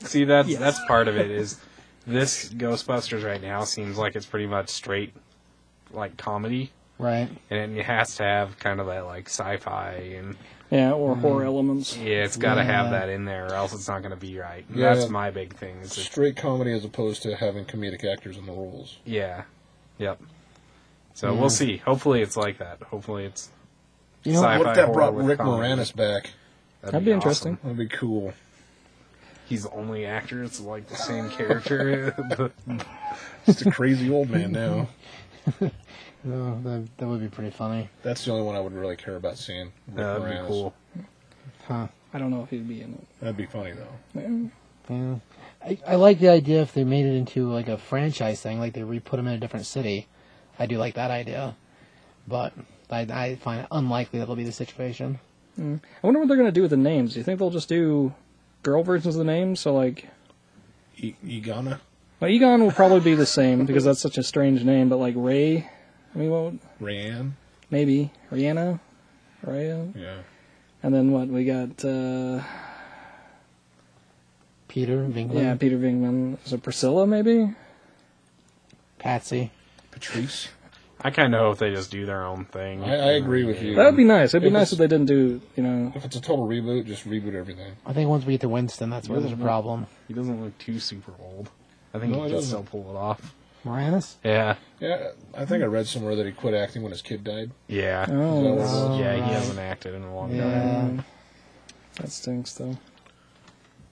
See, 0.00 0.24
that's 0.24 0.56
that's 0.58 0.78
part 0.86 1.08
of 1.08 1.16
it. 1.16 1.30
Is 1.30 1.58
this 2.06 2.52
Ghostbusters 2.52 3.24
right 3.24 3.40
now 3.42 3.64
seems 3.64 3.96
like 3.96 4.14
it's 4.16 4.26
pretty 4.26 4.46
much 4.46 4.68
straight 4.68 5.14
like 5.92 6.16
comedy, 6.16 6.72
Right. 6.98 7.28
and 7.50 7.78
it 7.78 7.84
has 7.86 8.16
to 8.16 8.24
have 8.24 8.58
kind 8.58 8.80
of 8.80 8.86
that 8.88 9.06
like 9.06 9.26
sci-fi 9.28 9.92
and 10.16 10.36
Yeah, 10.70 10.92
or 10.92 11.16
horror 11.16 11.44
elements. 11.44 11.96
yeah, 11.96 12.24
it's 12.24 12.36
got 12.36 12.56
to 12.56 12.64
have 12.64 12.86
Yeah. 12.86 12.98
that 13.00 13.08
in 13.08 13.24
there, 13.24 13.46
or 13.46 13.54
else 13.54 13.72
it's 13.72 13.88
not 13.88 14.00
going 14.02 14.10
to 14.10 14.16
be 14.20 14.38
right. 14.38 14.64
And 14.68 14.76
Yeah. 14.78 14.92
That's 14.94 15.08
my 15.08 15.30
big 15.30 15.54
thing. 15.54 15.78
Is 15.78 15.96
it, 15.96 16.02
Straight 16.02 16.36
comedy 16.36 16.72
as 16.72 16.84
opposed 16.84 17.22
to 17.22 17.36
having 17.36 17.64
comedic 17.64 18.04
actors 18.04 18.36
in 18.36 18.44
the 18.46 18.52
roles. 18.52 18.98
yeah, 19.04 19.44
yep. 19.98 20.20
So 21.14 21.32
we'll 21.32 21.48
see. 21.50 21.76
Hopefully, 21.78 22.20
it's 22.22 22.36
like 22.36 22.58
that. 22.58 22.82
Hopefully, 22.82 23.24
it's 23.24 23.50
You 24.24 24.32
know, 24.32 24.42
What 24.42 24.68
if 24.68 24.76
that 24.76 24.92
brought 24.92 25.14
Rick 25.14 25.38
comedy. 25.38 25.68
Moranis 25.68 25.94
back? 25.94 26.30
That'd 26.82 27.04
be 27.04 27.12
interesting. 27.12 27.58
That'd 27.62 27.78
be 27.78 27.88
cool. 27.88 28.32
He's 29.46 29.64
the 29.64 29.70
only 29.72 30.06
actor 30.06 30.42
that's 30.42 30.60
like 30.60 30.88
the 30.88 30.96
same 30.96 31.28
character. 31.30 32.14
Just 33.46 33.66
a 33.66 33.70
crazy 33.70 34.10
old 34.10 34.30
man 34.30 34.52
now. 34.52 34.88
oh, 35.60 35.70
that, 36.24 36.88
that 36.96 37.06
would 37.06 37.20
be 37.20 37.28
pretty 37.28 37.50
funny. 37.50 37.90
That's 38.02 38.24
the 38.24 38.32
only 38.32 38.44
one 38.44 38.56
I 38.56 38.60
would 38.60 38.72
really 38.72 38.96
care 38.96 39.16
about 39.16 39.36
seeing. 39.36 39.72
Rick 39.88 39.96
That'd 39.96 40.42
be 40.42 40.48
cool. 40.48 40.74
Huh. 41.68 41.88
I 42.14 42.18
don't 42.18 42.30
know 42.30 42.42
if 42.42 42.50
he'd 42.50 42.66
be 42.66 42.80
in 42.80 42.94
it. 42.94 43.06
That'd 43.20 43.36
be 43.36 43.46
funny 43.46 43.72
though. 43.72 44.50
Yeah. 44.88 45.16
I, 45.62 45.78
I 45.86 45.94
like 45.96 46.20
the 46.20 46.28
idea 46.28 46.62
if 46.62 46.72
they 46.72 46.84
made 46.84 47.06
it 47.06 47.14
into 47.14 47.50
like 47.50 47.68
a 47.68 47.76
franchise 47.78 48.40
thing, 48.40 48.58
like 48.60 48.74
they 48.74 48.82
re-put 48.82 49.16
them 49.16 49.26
in 49.26 49.34
a 49.34 49.38
different 49.38 49.66
city. 49.66 50.06
I 50.58 50.66
do 50.66 50.78
like 50.78 50.94
that 50.94 51.10
idea, 51.10 51.56
but 52.28 52.52
I, 52.94 53.24
I 53.24 53.34
find 53.36 53.60
it 53.62 53.66
unlikely 53.70 54.18
that'll 54.18 54.36
be 54.36 54.44
the 54.44 54.52
situation. 54.52 55.18
I 55.58 55.78
wonder 56.02 56.18
what 56.18 56.26
they're 56.28 56.36
going 56.36 56.48
to 56.48 56.52
do 56.52 56.62
with 56.62 56.70
the 56.70 56.76
names. 56.76 57.12
Do 57.12 57.20
you 57.20 57.24
think 57.24 57.38
they'll 57.38 57.50
just 57.50 57.68
do 57.68 58.12
girl 58.62 58.82
versions 58.82 59.14
of 59.14 59.18
the 59.20 59.24
names? 59.24 59.60
So, 59.60 59.72
like, 59.74 60.08
E- 60.96 61.14
Egana, 61.24 61.80
well, 62.20 62.30
Egon 62.30 62.62
will 62.62 62.72
probably 62.72 63.00
be 63.00 63.14
the 63.14 63.26
same 63.26 63.64
because 63.66 63.84
that's 63.84 64.00
such 64.00 64.18
a 64.18 64.22
strange 64.22 64.64
name, 64.64 64.88
but 64.88 64.96
like 64.96 65.14
Ray, 65.16 65.68
I 66.14 66.18
mean, 66.18 66.30
what 66.30 66.42
would, 66.44 66.58
Rayanne. 66.80 67.32
maybe 67.70 68.10
Rihanna, 68.32 68.80
Raya, 69.44 69.94
Yeah. 69.96 70.16
and 70.82 70.94
then 70.94 71.10
what 71.12 71.28
we 71.28 71.44
got? 71.44 71.84
Uh, 71.84 72.42
Peter 74.68 75.06
Venkman, 75.06 75.34
yeah, 75.34 75.54
Peter 75.54 75.76
Venkman. 75.78 76.38
So 76.44 76.56
Priscilla? 76.58 77.06
Maybe. 77.06 77.54
Patsy. 78.98 79.50
Patrice. 79.90 80.48
I 81.06 81.10
kind 81.10 81.34
of 81.34 81.40
hope 81.42 81.58
they 81.58 81.70
just 81.70 81.90
do 81.90 82.06
their 82.06 82.24
own 82.24 82.46
thing. 82.46 82.82
I, 82.82 82.94
I 82.94 83.12
agree 83.12 83.44
with 83.44 83.62
you. 83.62 83.74
That 83.74 83.84
would 83.84 83.96
be 83.96 84.04
nice. 84.04 84.30
It'd 84.30 84.40
be 84.42 84.46
If 84.48 84.52
nice 84.54 84.72
it's- 84.72 84.72
if 84.72 84.78
they 84.78 84.86
didn't 84.88 85.06
do. 85.06 85.40
You 85.54 85.62
know. 85.62 85.92
If 85.94 86.04
it's 86.04 86.16
a 86.16 86.20
total 86.20 86.48
reboot, 86.48 86.86
just 86.86 87.06
reboot 87.08 87.34
everything. 87.34 87.72
I 87.84 87.92
think 87.92 88.08
once 88.08 88.24
we 88.24 88.32
get 88.32 88.40
to 88.40 88.48
Winston, 88.48 88.88
that's 88.90 89.08
where 89.08 89.20
there's 89.20 89.32
a 89.32 89.36
problem. 89.36 89.86
He 90.08 90.14
doesn't 90.14 90.42
look 90.42 90.56
too 90.58 90.80
super 90.80 91.12
old. 91.20 91.50
I 91.92 91.98
think 91.98 92.12
No, 92.12 92.18
he 92.20 92.22
he 92.24 92.28
can 92.30 92.36
doesn't. 92.36 92.48
still 92.48 92.82
pull 92.82 92.90
it 92.90 92.96
off. 92.98 93.34
Moranis? 93.66 94.16
Yeah, 94.24 94.56
Yeah, 94.80 95.12
I 95.34 95.44
think 95.46 95.62
I 95.62 95.66
read 95.66 95.86
somewhere 95.86 96.16
that 96.16 96.26
he 96.26 96.32
quit 96.32 96.52
acting 96.54 96.82
when 96.82 96.90
his 96.92 97.00
kid 97.00 97.22
died. 97.24 97.50
yeah, 97.68 98.04
Oh, 98.08 98.12
Is 98.12 98.12
that 98.12 98.16
oh, 98.18 98.40
what 98.40 98.44
it 98.44 98.54
was? 98.90 99.00
yeah. 99.00 99.14
He 99.26 99.32
hasn't 99.32 99.58
acted 99.58 99.94
in 99.94 100.02
a 100.02 100.14
long 100.14 100.28
time. 100.30 100.38
Yeah. 100.96 101.02
that 102.02 102.10
stinks 102.10 102.52
though. 102.54 102.76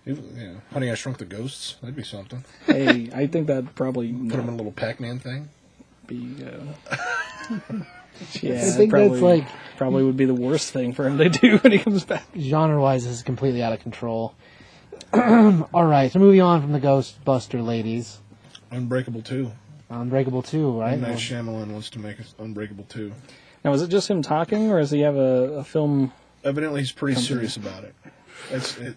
He, 0.04 0.12
yeah. 0.12 0.54
Honey, 0.72 0.90
I 0.90 0.94
Shrunk 0.94 1.18
the 1.18 1.24
Ghosts. 1.24 1.76
That'd 1.80 1.94
be 1.96 2.02
something. 2.02 2.44
hey, 2.66 3.08
I 3.14 3.26
think 3.26 3.46
that 3.46 3.74
probably 3.74 4.12
Put 4.12 4.34
him 4.40 4.48
in 4.48 4.54
a 4.54 4.56
little 4.56 4.72
Pac-Man 4.72 5.18
thing. 5.20 5.48
Be. 6.06 6.36
Uh, 6.44 6.96
yeah, 8.40 8.54
I 8.54 8.70
think 8.70 8.90
probably, 8.90 9.08
that's 9.08 9.22
like 9.22 9.48
probably 9.76 10.04
would 10.04 10.16
be 10.16 10.24
the 10.24 10.34
worst 10.34 10.72
thing 10.72 10.92
for 10.92 11.06
him 11.06 11.18
to 11.18 11.28
do 11.28 11.58
when 11.62 11.72
he 11.72 11.78
comes 11.78 12.04
back. 12.04 12.24
genre 12.38 12.80
wise 12.80 13.04
this 13.04 13.14
is 13.14 13.22
completely 13.22 13.62
out 13.62 13.72
of 13.72 13.80
control. 13.80 14.34
All 15.12 15.84
right, 15.84 16.10
so 16.10 16.18
moving 16.18 16.40
on 16.40 16.62
from 16.62 16.72
the 16.72 16.80
Ghostbuster 16.80 17.64
ladies, 17.64 18.20
Unbreakable 18.70 19.22
2. 19.22 19.50
Unbreakable 19.90 20.42
two, 20.42 20.80
right? 20.80 20.94
M. 20.94 21.02
Night 21.02 21.18
Shyamalan 21.18 21.68
wants 21.68 21.90
to 21.90 21.98
make 21.98 22.16
Unbreakable 22.38 22.84
2. 22.88 23.12
Now, 23.62 23.74
is 23.74 23.82
it 23.82 23.88
just 23.88 24.08
him 24.08 24.22
talking, 24.22 24.70
or 24.70 24.80
does 24.80 24.90
he 24.90 25.00
have 25.00 25.16
a, 25.16 25.58
a 25.58 25.64
film? 25.64 26.12
Evidently, 26.44 26.80
he's 26.80 26.92
pretty 26.92 27.20
serious 27.20 27.56
about 27.56 27.84
it. 27.84 27.94
It's, 28.50 28.78
it. 28.78 28.96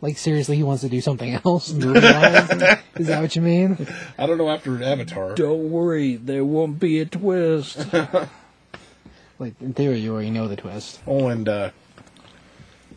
Like 0.00 0.16
seriously, 0.18 0.56
he 0.56 0.62
wants 0.62 0.82
to 0.82 0.88
do 0.88 1.00
something 1.00 1.40
else. 1.44 1.72
movie-wise? 1.72 2.50
is 2.96 3.06
that 3.08 3.20
what 3.20 3.34
you 3.34 3.42
mean? 3.42 3.86
I 4.16 4.26
don't 4.26 4.38
know 4.38 4.50
after 4.50 4.82
Avatar. 4.82 5.34
Don't 5.34 5.70
worry, 5.70 6.16
there 6.16 6.44
won't 6.44 6.78
be 6.78 7.00
a 7.00 7.06
twist. 7.06 7.86
Like 9.38 9.54
in 9.60 9.72
theory, 9.72 9.98
you 10.00 10.12
already 10.12 10.30
know 10.30 10.48
the 10.48 10.56
twist. 10.56 11.00
Oh, 11.06 11.28
and 11.28 11.48
uh, 11.48 11.70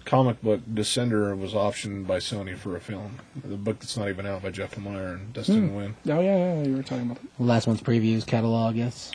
comic 0.05 0.41
book 0.41 0.61
Descender 0.61 1.37
was 1.37 1.53
optioned 1.53 2.07
by 2.07 2.17
Sony 2.17 2.57
for 2.57 2.75
a 2.75 2.79
film. 2.79 3.19
The 3.45 3.57
book 3.57 3.79
that's 3.79 3.95
not 3.95 4.09
even 4.09 4.25
out 4.25 4.41
by 4.41 4.49
Jeff 4.49 4.75
Lemire 4.75 5.13
and 5.13 5.33
Dustin 5.33 5.69
Nguyen. 5.69 5.93
oh 6.07 6.19
yeah, 6.19 6.21
yeah, 6.21 6.63
you 6.63 6.77
were 6.77 6.83
talking 6.83 7.11
about. 7.11 7.19
The 7.37 7.43
last 7.43 7.67
one's 7.67 7.81
previews 7.81 8.25
catalog, 8.25 8.75
yes. 8.75 9.11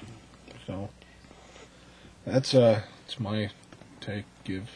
So 0.69 0.89
that's 2.25 2.55
uh, 2.55 2.83
that's 3.05 3.19
my 3.19 3.51
take. 4.01 4.25
Give 4.45 4.69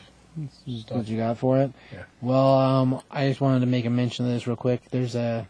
What 0.89 1.09
you 1.09 1.17
got 1.19 1.39
for 1.39 1.59
it? 1.61 1.73
Yeah. 1.93 2.05
Well, 2.21 2.55
um, 2.59 3.01
I 3.11 3.29
just 3.29 3.41
wanted 3.41 3.61
to 3.61 3.67
make 3.67 3.85
a 3.85 3.91
mention 3.91 4.27
of 4.27 4.33
this 4.33 4.47
real 4.47 4.57
quick. 4.57 4.83
There's 4.91 5.15
a 5.15 5.47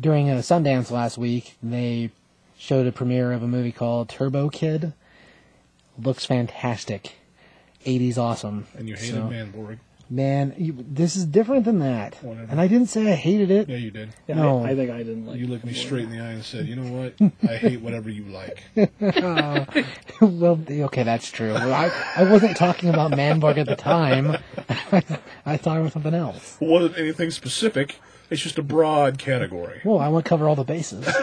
during 0.00 0.28
a 0.30 0.34
Sundance 0.34 0.90
last 0.90 1.18
week, 1.18 1.56
they 1.62 2.10
showed 2.56 2.86
a 2.86 2.92
premiere 2.92 3.32
of 3.32 3.42
a 3.42 3.48
movie 3.48 3.72
called 3.72 4.08
Turbo 4.08 4.48
Kid. 4.48 4.92
Looks 6.00 6.24
fantastic. 6.24 7.14
80s 7.84 8.18
awesome. 8.18 8.66
and 8.76 8.88
you 8.88 8.94
hated 8.96 9.14
So- 9.14 9.22
Manborg. 9.22 9.78
Man, 10.10 10.54
you, 10.56 10.74
this 10.78 11.16
is 11.16 11.26
different 11.26 11.66
than 11.66 11.80
that. 11.80 12.16
Whatever. 12.22 12.50
And 12.50 12.60
I 12.60 12.66
didn't 12.66 12.86
say 12.88 13.12
I 13.12 13.14
hated 13.14 13.50
it. 13.50 13.68
Yeah, 13.68 13.76
you 13.76 13.90
did. 13.90 14.08
Yeah, 14.26 14.36
No. 14.36 14.64
I, 14.64 14.70
I 14.70 14.74
think 14.74 14.90
I 14.90 14.98
didn't 14.98 15.26
like. 15.26 15.38
You 15.38 15.46
looked 15.48 15.66
me 15.66 15.74
straight 15.74 16.04
in 16.04 16.10
the 16.10 16.20
eye 16.20 16.30
and 16.30 16.42
said, 16.44 16.66
"You 16.66 16.76
know 16.76 16.90
what? 16.90 17.14
I 17.42 17.56
hate 17.58 17.82
whatever 17.82 18.08
you 18.08 18.24
like." 18.24 18.62
well, 20.20 20.58
okay, 20.70 21.02
that's 21.02 21.30
true. 21.30 21.52
Well, 21.52 21.74
I, 21.74 21.90
I 22.16 22.22
wasn't 22.24 22.56
talking 22.56 22.88
about 22.88 23.12
Manborg 23.12 23.58
at 23.58 23.66
the 23.66 23.76
time. 23.76 24.38
I 25.46 25.56
thought 25.58 25.76
it 25.78 25.82
was 25.82 25.92
something 25.92 26.14
else. 26.14 26.56
It 26.60 26.68
wasn't 26.68 26.96
anything 26.96 27.30
specific. 27.30 27.96
It's 28.30 28.42
just 28.42 28.58
a 28.58 28.62
broad 28.62 29.18
category. 29.18 29.80
Well, 29.84 29.98
I 29.98 30.08
want 30.08 30.24
to 30.24 30.28
cover 30.28 30.48
all 30.48 30.56
the 30.56 30.64
bases. 30.64 31.06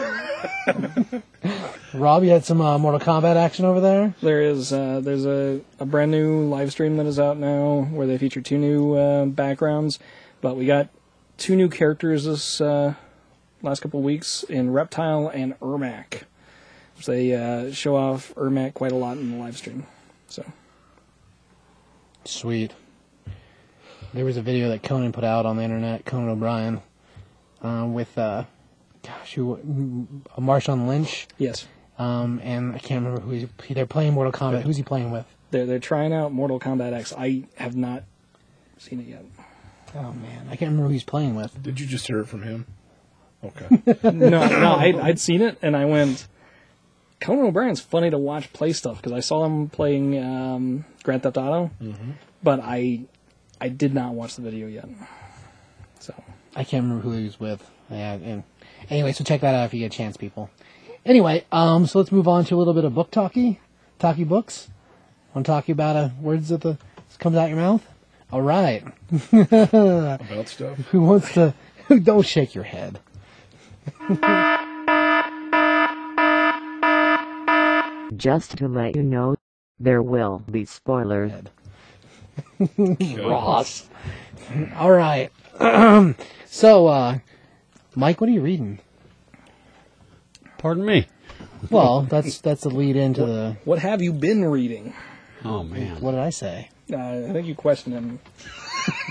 Rob, 1.94 2.24
you 2.24 2.30
had 2.30 2.44
some 2.44 2.60
uh, 2.60 2.78
Mortal 2.78 3.00
Kombat 3.00 3.36
action 3.36 3.64
over 3.64 3.80
there? 3.80 4.14
There 4.20 4.42
is 4.42 4.72
uh, 4.72 5.00
there's 5.00 5.24
a, 5.24 5.60
a 5.78 5.86
brand 5.86 6.10
new 6.10 6.48
live 6.48 6.72
stream 6.72 6.96
that 6.96 7.06
is 7.06 7.20
out 7.20 7.38
now 7.38 7.82
where 7.92 8.06
they 8.06 8.18
feature 8.18 8.40
two 8.40 8.58
new 8.58 8.94
uh, 8.94 9.26
backgrounds, 9.26 9.98
but 10.40 10.56
we 10.56 10.66
got 10.66 10.88
two 11.38 11.54
new 11.54 11.68
characters 11.68 12.24
this 12.24 12.60
uh, 12.60 12.94
last 13.62 13.80
couple 13.80 14.00
of 14.00 14.04
weeks 14.04 14.42
in 14.42 14.72
Reptile 14.72 15.28
and 15.28 15.58
Ermac. 15.60 16.22
So 17.00 17.12
they 17.12 17.34
uh, 17.34 17.72
show 17.72 17.94
off 17.94 18.34
Ermac 18.34 18.74
quite 18.74 18.92
a 18.92 18.96
lot 18.96 19.16
in 19.16 19.30
the 19.30 19.36
live 19.36 19.56
stream. 19.56 19.86
So 20.28 20.44
Sweet. 22.24 22.72
There 24.12 24.24
was 24.24 24.36
a 24.36 24.42
video 24.42 24.68
that 24.70 24.82
Conan 24.82 25.12
put 25.12 25.24
out 25.24 25.46
on 25.46 25.56
the 25.56 25.62
internet, 25.62 26.04
Conan 26.04 26.30
O'Brien, 26.30 26.80
uh, 27.62 27.86
with, 27.88 28.16
uh, 28.18 28.44
gosh, 29.02 29.34
who, 29.34 29.54
uh, 30.36 30.40
Marshawn 30.40 30.86
Lynch, 30.86 31.26
yes, 31.38 31.66
um, 31.98 32.40
and 32.42 32.74
I 32.74 32.78
can't 32.78 33.04
remember 33.04 33.20
who 33.20 33.30
he's, 33.32 33.48
they're 33.70 33.86
playing 33.86 34.14
Mortal 34.14 34.32
Kombat. 34.32 34.62
Who's 34.62 34.76
he 34.76 34.82
playing 34.82 35.10
with? 35.10 35.26
they're 35.50 35.66
they're 35.66 35.78
trying 35.78 36.12
out 36.12 36.32
Mortal 36.32 36.60
Kombat 36.60 36.92
X. 36.92 37.12
I 37.16 37.44
have 37.56 37.76
not 37.76 38.04
seen 38.78 39.00
it 39.00 39.06
yet. 39.06 39.24
Oh 39.94 40.12
man, 40.12 40.46
I 40.46 40.56
can't 40.56 40.70
remember 40.70 40.84
who 40.84 40.92
he's 40.92 41.04
playing 41.04 41.34
with. 41.34 41.62
Did 41.62 41.80
you 41.80 41.86
just 41.86 42.06
hear 42.06 42.20
it 42.20 42.26
from 42.26 42.42
him? 42.42 42.66
Okay. 43.44 43.82
no, 44.02 44.28
no, 44.28 44.74
I'd, 44.74 44.96
I'd 44.96 45.20
seen 45.20 45.42
it 45.42 45.58
and 45.62 45.76
I 45.76 45.84
went. 45.84 46.26
Conan 47.18 47.46
O'Brien's 47.46 47.80
funny 47.80 48.10
to 48.10 48.18
watch 48.18 48.52
play 48.52 48.74
stuff 48.74 48.96
because 48.96 49.12
I 49.12 49.20
saw 49.20 49.44
him 49.46 49.70
playing 49.70 50.22
um, 50.22 50.84
Grand 51.02 51.22
Theft 51.22 51.38
Auto, 51.38 51.70
but 52.42 52.60
I 52.62 53.04
I 53.58 53.68
did 53.70 53.94
not 53.94 54.12
watch 54.12 54.36
the 54.36 54.42
video 54.42 54.66
yet. 54.66 54.88
So 56.00 56.12
I 56.56 56.64
can't 56.64 56.82
remember 56.84 57.02
who 57.02 57.12
he 57.12 57.24
was 57.24 57.38
with. 57.38 57.70
Yeah, 57.90 58.14
and 58.14 58.42
anyway, 58.90 59.12
so 59.12 59.22
check 59.22 59.42
that 59.42 59.54
out 59.54 59.66
if 59.66 59.74
you 59.74 59.80
get 59.80 59.94
a 59.94 59.96
chance, 59.96 60.16
people. 60.16 60.50
Anyway, 61.04 61.44
um, 61.52 61.86
so 61.86 61.98
let's 61.98 62.10
move 62.10 62.26
on 62.26 62.44
to 62.46 62.56
a 62.56 62.58
little 62.58 62.74
bit 62.74 62.84
of 62.84 62.94
book 62.94 63.10
talky, 63.10 63.60
talky 63.98 64.24
books. 64.24 64.70
Want 65.34 65.46
to 65.46 65.52
talk 65.52 65.68
about 65.68 65.94
uh, 65.94 66.08
words 66.20 66.48
that 66.48 66.62
the 66.62 66.78
comes 67.18 67.36
out 67.36 67.48
your 67.48 67.58
mouth? 67.58 67.86
All 68.32 68.42
right. 68.42 68.82
About 69.32 70.48
stuff. 70.48 70.76
Who 70.90 71.02
wants 71.02 71.32
to? 71.34 71.54
Don't 72.02 72.26
shake 72.26 72.54
your 72.54 72.64
head. 72.64 72.98
Just 78.16 78.58
to 78.58 78.68
let 78.68 78.96
you 78.96 79.02
know, 79.02 79.36
there 79.78 80.02
will 80.02 80.42
be 80.50 80.64
spoilers. 80.64 81.32
Ross. 82.78 83.88
All 84.76 84.90
right. 84.90 85.30
so, 86.46 86.86
uh, 86.86 87.18
Mike, 87.94 88.20
what 88.20 88.28
are 88.28 88.32
you 88.32 88.42
reading? 88.42 88.80
Pardon 90.58 90.84
me. 90.84 91.06
Well, 91.70 92.02
that's 92.02 92.38
that's 92.38 92.62
the 92.62 92.70
lead 92.70 92.96
into 92.96 93.24
the. 93.24 93.56
what 93.64 93.78
have 93.78 94.02
you 94.02 94.12
been 94.12 94.44
reading? 94.44 94.94
Oh 95.44 95.62
man. 95.62 96.00
What 96.00 96.12
did 96.12 96.20
I 96.20 96.30
say? 96.30 96.70
Uh, 96.92 96.96
I 96.96 97.32
think 97.32 97.46
you 97.46 97.54
questioned 97.54 97.94
him. 97.94 98.20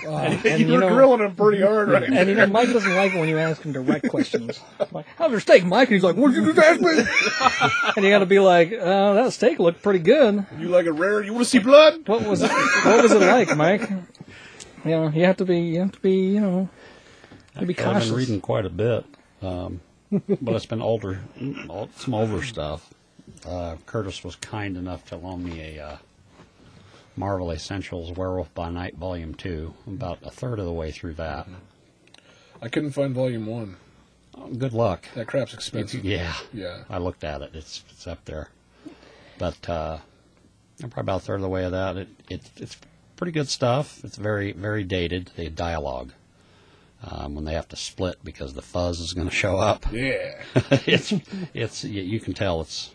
Uh, 0.08 0.39
and, 0.45 0.60
you 0.62 0.67
you 0.67 0.73
were 0.73 0.79
know, 0.79 0.88
grilling 0.88 1.19
him 1.19 1.36
pretty 1.36 1.62
hard 1.62 1.89
right 1.89 2.03
and 2.03 2.29
you 2.29 2.36
know, 2.36 2.47
Mike 2.47 2.71
doesn't 2.71 2.95
like 2.95 3.13
it 3.13 3.19
when 3.19 3.27
you 3.27 3.38
ask 3.38 3.62
him 3.62 3.73
direct 3.73 4.08
questions. 4.08 4.58
Like, 4.91 5.05
how's 5.17 5.31
your 5.31 5.41
steak, 5.41 5.65
Mike? 5.65 5.89
And 5.89 5.95
he's 5.95 6.03
like, 6.03 6.15
what 6.15 6.31
did 6.31 6.38
you 6.45 6.53
just 6.53 6.65
ask 6.65 6.79
me? 6.79 6.91
and 7.97 8.05
you 8.05 8.12
got 8.12 8.19
to 8.19 8.25
be 8.25 8.39
like, 8.39 8.71
uh, 8.71 9.13
that 9.15 9.34
steak 9.34 9.60
looked 9.60 9.81
pretty 9.81 9.99
good. 9.99 10.45
You 10.58 10.69
like 10.69 10.86
it 10.86 10.91
rare? 10.91 11.21
You 11.23 11.34
want 11.34 11.43
to 11.43 11.49
see 11.49 11.60
blood? 11.60 12.08
What 12.08 12.25
was 12.25 12.41
it? 12.41 12.51
What 12.51 13.03
was 13.03 13.12
it 13.12 13.21
like, 13.21 13.58
Mike? 13.58 13.89
You 14.86 14.91
know, 14.91 15.10
you 15.10 15.26
have 15.26 15.38
to 15.38 15.45
be, 15.45 15.60
you 15.62 15.80
have 15.80 15.93
to 15.93 16.00
be, 16.00 16.13
you 16.34 16.39
know, 16.39 16.69
to 17.58 17.65
be 17.65 17.78
I've 17.80 18.04
been 18.04 18.13
reading 18.13 18.39
quite 18.39 18.65
a 18.65 18.69
bit, 18.69 19.04
um, 19.41 19.82
but 20.12 20.56
it's 20.56 20.67
been 20.67 20.82
older, 20.82 21.21
some 21.95 22.13
older 22.13 22.43
stuff. 22.43 22.93
Uh, 23.48 23.78
Curtis 23.88 24.24
was 24.24 24.36
kind 24.36 24.78
enough 24.78 25.04
to 25.06 25.15
loan 25.17 25.43
me 25.43 25.78
a 25.78 25.84
uh, 25.84 25.98
Marvel 27.15 27.52
Essentials 27.52 28.12
Werewolf 28.12 28.54
by 28.54 28.69
Night 28.69 28.95
Volume 28.95 29.34
2. 29.34 29.74
About 29.88 30.19
a 30.24 30.30
third 30.30 30.60
of 30.60 30.65
the 30.65 30.74
way 30.74 30.91
through 30.91 31.13
that. 31.15 31.48
I 32.62 32.67
couldn't 32.67 32.91
find 32.91 33.13
volume 33.13 33.48
one. 33.48 33.78
Good 34.58 34.74
luck. 34.74 35.08
That 35.15 35.28
crap's 35.28 35.54
expensive. 35.54 36.04
Yeah. 36.04 36.34
Yeah. 36.54 36.84
I 36.89 36.98
looked 36.98 37.24
at 37.24 37.41
it. 37.41 37.52
It's 37.54 37.84
it's 37.89 38.06
up 38.06 38.24
there. 38.26 38.50
But 39.38 39.69
uh, 39.69 39.98
I'm 40.84 40.89
probably 40.89 41.02
about 41.02 41.21
a 41.21 41.26
third 41.26 41.36
of 41.36 41.41
the 41.41 41.50
way 41.50 41.63
of 41.63 41.71
that. 41.71 41.98
It, 41.98 42.08
it 42.30 42.50
it's 42.58 42.78
pretty 43.15 43.32
good 43.32 43.49
stuff. 43.49 44.04
It's 44.04 44.17
very 44.17 44.51
very 44.51 44.84
dated. 44.84 45.32
The 45.36 45.49
dialogue 45.49 46.12
um, 47.04 47.36
when 47.36 47.45
they 47.45 47.54
have 47.54 47.67
to 47.69 47.75
split 47.75 48.17
because 48.23 48.54
the 48.54 48.62
fuzz 48.62 48.99
is 48.99 49.13
going 49.13 49.28
to 49.28 49.36
show 49.36 49.58
up. 49.58 49.86
Yeah. 49.91 50.41
it's 50.86 51.13
it's 51.54 51.84
you 51.84 52.19
can 52.19 52.34
tell 52.34 52.62
it's 52.62 52.91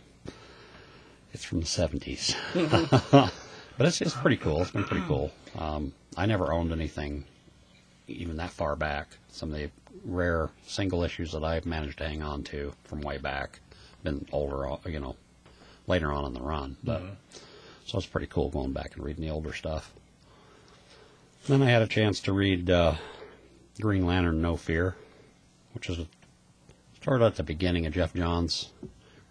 it's 1.33 1.44
from 1.44 1.61
the 1.61 1.66
seventies. 1.66 2.35
but 2.54 3.33
it's 3.78 4.00
it's 4.00 4.14
pretty 4.14 4.37
cool. 4.37 4.62
It's 4.62 4.72
been 4.72 4.85
pretty 4.85 5.06
cool. 5.06 5.33
Um, 5.56 5.92
I 6.16 6.26
never 6.26 6.52
owned 6.52 6.72
anything 6.72 7.24
even 8.09 8.37
that 8.38 8.50
far 8.50 8.76
back. 8.76 9.09
Some 9.30 9.52
of 9.52 9.59
the 9.59 9.70
rare 10.04 10.50
single 10.66 11.04
issues 11.04 11.33
that 11.33 11.44
I've 11.44 11.66
managed 11.66 11.98
to 11.98 12.09
hang 12.09 12.22
on 12.22 12.42
to 12.44 12.72
from 12.85 13.00
way 13.00 13.18
back, 13.18 13.61
been 14.02 14.26
older, 14.33 14.68
uh, 14.68 14.76
you 14.87 15.00
know, 15.00 15.16
later 15.87 16.12
on 16.12 16.24
in 16.24 16.35
the 16.35 16.40
run. 16.40 16.76
But 16.83 17.02
so 17.85 17.98
it's 17.98 18.06
pretty 18.06 18.26
cool 18.26 18.50
going 18.50 18.72
back 18.72 18.96
and 18.96 19.04
reading 19.04 19.22
the 19.22 19.30
older 19.30 19.52
stuff. 19.52 19.92
Then 21.46 21.62
I 21.62 21.70
had 21.70 21.83
a 21.83 21.87
chance 21.87 22.20
to 22.20 22.33
read 22.33 22.70
uh, 22.70 22.94
Green 23.81 24.07
Lantern 24.07 24.40
No 24.42 24.57
Fear, 24.57 24.94
which 25.72 25.88
is 25.88 26.07
started 27.00 27.24
at 27.24 27.37
the 27.37 27.42
beginning 27.42 27.87
of 27.87 27.94
Geoff 27.94 28.14
Johns, 28.14 28.72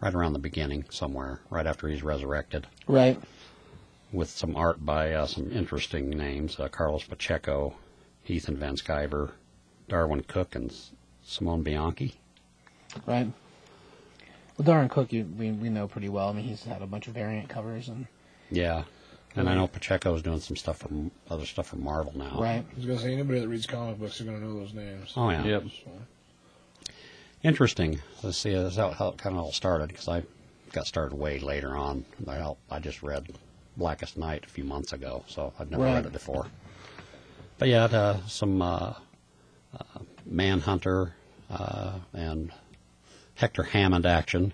right 0.01 0.13
around 0.13 0.33
the 0.33 0.39
beginning 0.39 0.85
somewhere, 0.89 1.39
right 1.49 1.67
after 1.67 1.87
he's 1.87 2.03
resurrected, 2.03 2.67
Right. 2.87 3.19
with 4.11 4.29
some 4.29 4.55
art 4.55 4.83
by 4.85 5.13
uh, 5.13 5.27
some 5.27 5.51
interesting 5.51 6.09
names: 6.09 6.59
uh, 6.59 6.67
Carlos 6.67 7.03
Pacheco, 7.03 7.75
Ethan 8.27 8.57
Van 8.57 8.75
Sciver, 8.75 9.31
Darwyn 9.87 10.23
Cooke, 10.27 10.55
and 10.55 10.73
Simone 11.23 11.61
Bianchi. 11.63 12.15
Right. 13.05 13.31
Well, 14.57 14.65
Darwyn 14.65 14.89
Cooke, 14.89 15.13
you, 15.13 15.25
we 15.37 15.51
we 15.51 15.69
know 15.69 15.87
pretty 15.87 16.09
well. 16.09 16.29
I 16.29 16.33
mean, 16.33 16.43
he's 16.45 16.63
had 16.63 16.81
a 16.81 16.87
bunch 16.87 17.07
of 17.07 17.13
variant 17.13 17.47
covers 17.49 17.87
and 17.87 18.07
Yeah, 18.49 18.83
and 19.35 19.47
I 19.49 19.55
know 19.55 19.67
Pacheco's 19.67 20.21
doing 20.21 20.39
some 20.39 20.55
stuff 20.57 20.77
from 20.77 21.11
other 21.29 21.45
stuff 21.45 21.67
from 21.67 21.83
Marvel 21.83 22.13
now. 22.15 22.37
right. 22.41 22.65
I 22.71 22.75
was 22.75 22.85
gonna 22.85 22.99
say 22.99 23.13
anybody 23.13 23.39
that 23.39 23.47
reads 23.47 23.65
comic 23.67 23.99
books 23.99 24.19
is 24.19 24.25
gonna 24.25 24.39
know 24.39 24.53
those 24.59 24.73
names. 24.73 25.13
Oh 25.15 25.29
yeah. 25.29 25.43
Yep. 25.43 25.63
So, 25.83 25.91
Interesting. 27.43 27.99
Let's 28.21 28.37
see. 28.37 28.53
That's 28.53 28.75
how, 28.75 28.91
how 28.91 29.09
it 29.09 29.17
kind 29.17 29.35
of 29.37 29.41
all 29.43 29.51
started 29.53 29.87
because 29.89 30.07
I 30.09 30.23
got 30.73 30.85
started 30.87 31.17
way 31.17 31.39
later 31.39 31.75
on. 31.77 32.03
I, 32.27 32.53
I 32.69 32.79
just 32.79 33.01
read 33.01 33.27
Blackest 33.77 34.17
Night 34.17 34.43
a 34.45 34.49
few 34.49 34.65
months 34.65 34.91
ago, 34.91 35.23
so 35.27 35.53
I'd 35.57 35.71
never 35.71 35.83
Right. 35.83 35.93
read 35.95 36.05
it 36.07 36.11
before. 36.11 36.47
But 37.57 37.69
yeah, 37.69 37.85
uh, 37.85 38.17
some 38.27 38.61
uh, 38.61 38.93
uh, 39.73 39.99
Manhunter 40.25 41.13
uh, 41.49 41.93
and 42.13 42.51
Hector 43.35 43.63
Hammond 43.63 44.05
action. 44.05 44.51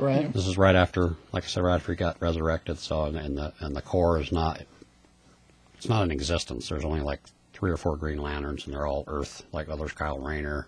Right. 0.00 0.32
This 0.32 0.46
is 0.46 0.56
right 0.56 0.74
after, 0.74 1.14
like 1.32 1.44
I 1.44 1.46
said, 1.46 1.62
right 1.62 1.74
after 1.74 1.92
he 1.92 1.96
got 1.96 2.16
resurrected. 2.20 2.78
So 2.78 3.04
and, 3.04 3.16
and 3.16 3.36
the 3.36 3.52
and 3.60 3.76
the 3.76 3.82
Corps 3.82 4.18
is 4.18 4.32
not 4.32 4.62
it's 5.76 5.88
not 5.88 6.02
in 6.02 6.10
existence. 6.10 6.68
There's 6.68 6.84
only 6.84 7.00
like 7.00 7.20
three 7.52 7.70
or 7.70 7.76
four 7.76 7.96
Green 7.96 8.18
Lanterns, 8.18 8.64
and 8.64 8.74
they're 8.74 8.86
all 8.86 9.04
Earth. 9.06 9.44
Like 9.52 9.68
others, 9.68 9.92
Kyle 9.92 10.18
Rayner, 10.18 10.66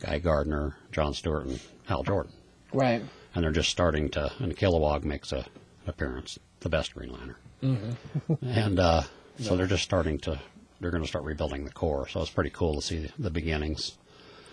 Guy 0.00 0.18
Gardner, 0.18 0.76
John 0.92 1.14
Stewart, 1.14 1.46
and 1.46 1.60
Hal 1.86 2.02
Jordan. 2.02 2.32
Right. 2.72 3.02
And 3.34 3.44
they're 3.44 3.52
just 3.52 3.70
starting 3.70 4.08
to. 4.10 4.32
And 4.38 4.56
Kilowog 4.56 5.04
makes 5.04 5.32
a, 5.32 5.38
an 5.38 5.44
appearance, 5.88 6.38
the 6.60 6.68
best 6.68 6.94
Green 6.94 7.12
Lantern. 7.12 7.96
and 8.42 8.78
uh, 8.78 9.02
so 9.38 9.56
they're 9.56 9.66
just 9.66 9.84
starting 9.84 10.18
to. 10.20 10.40
They're 10.80 10.90
going 10.90 11.02
to 11.02 11.08
start 11.08 11.24
rebuilding 11.24 11.64
the 11.64 11.70
Corps. 11.70 12.08
So 12.08 12.20
it's 12.20 12.30
pretty 12.30 12.50
cool 12.50 12.74
to 12.74 12.82
see 12.82 13.10
the 13.18 13.30
beginnings. 13.30 13.96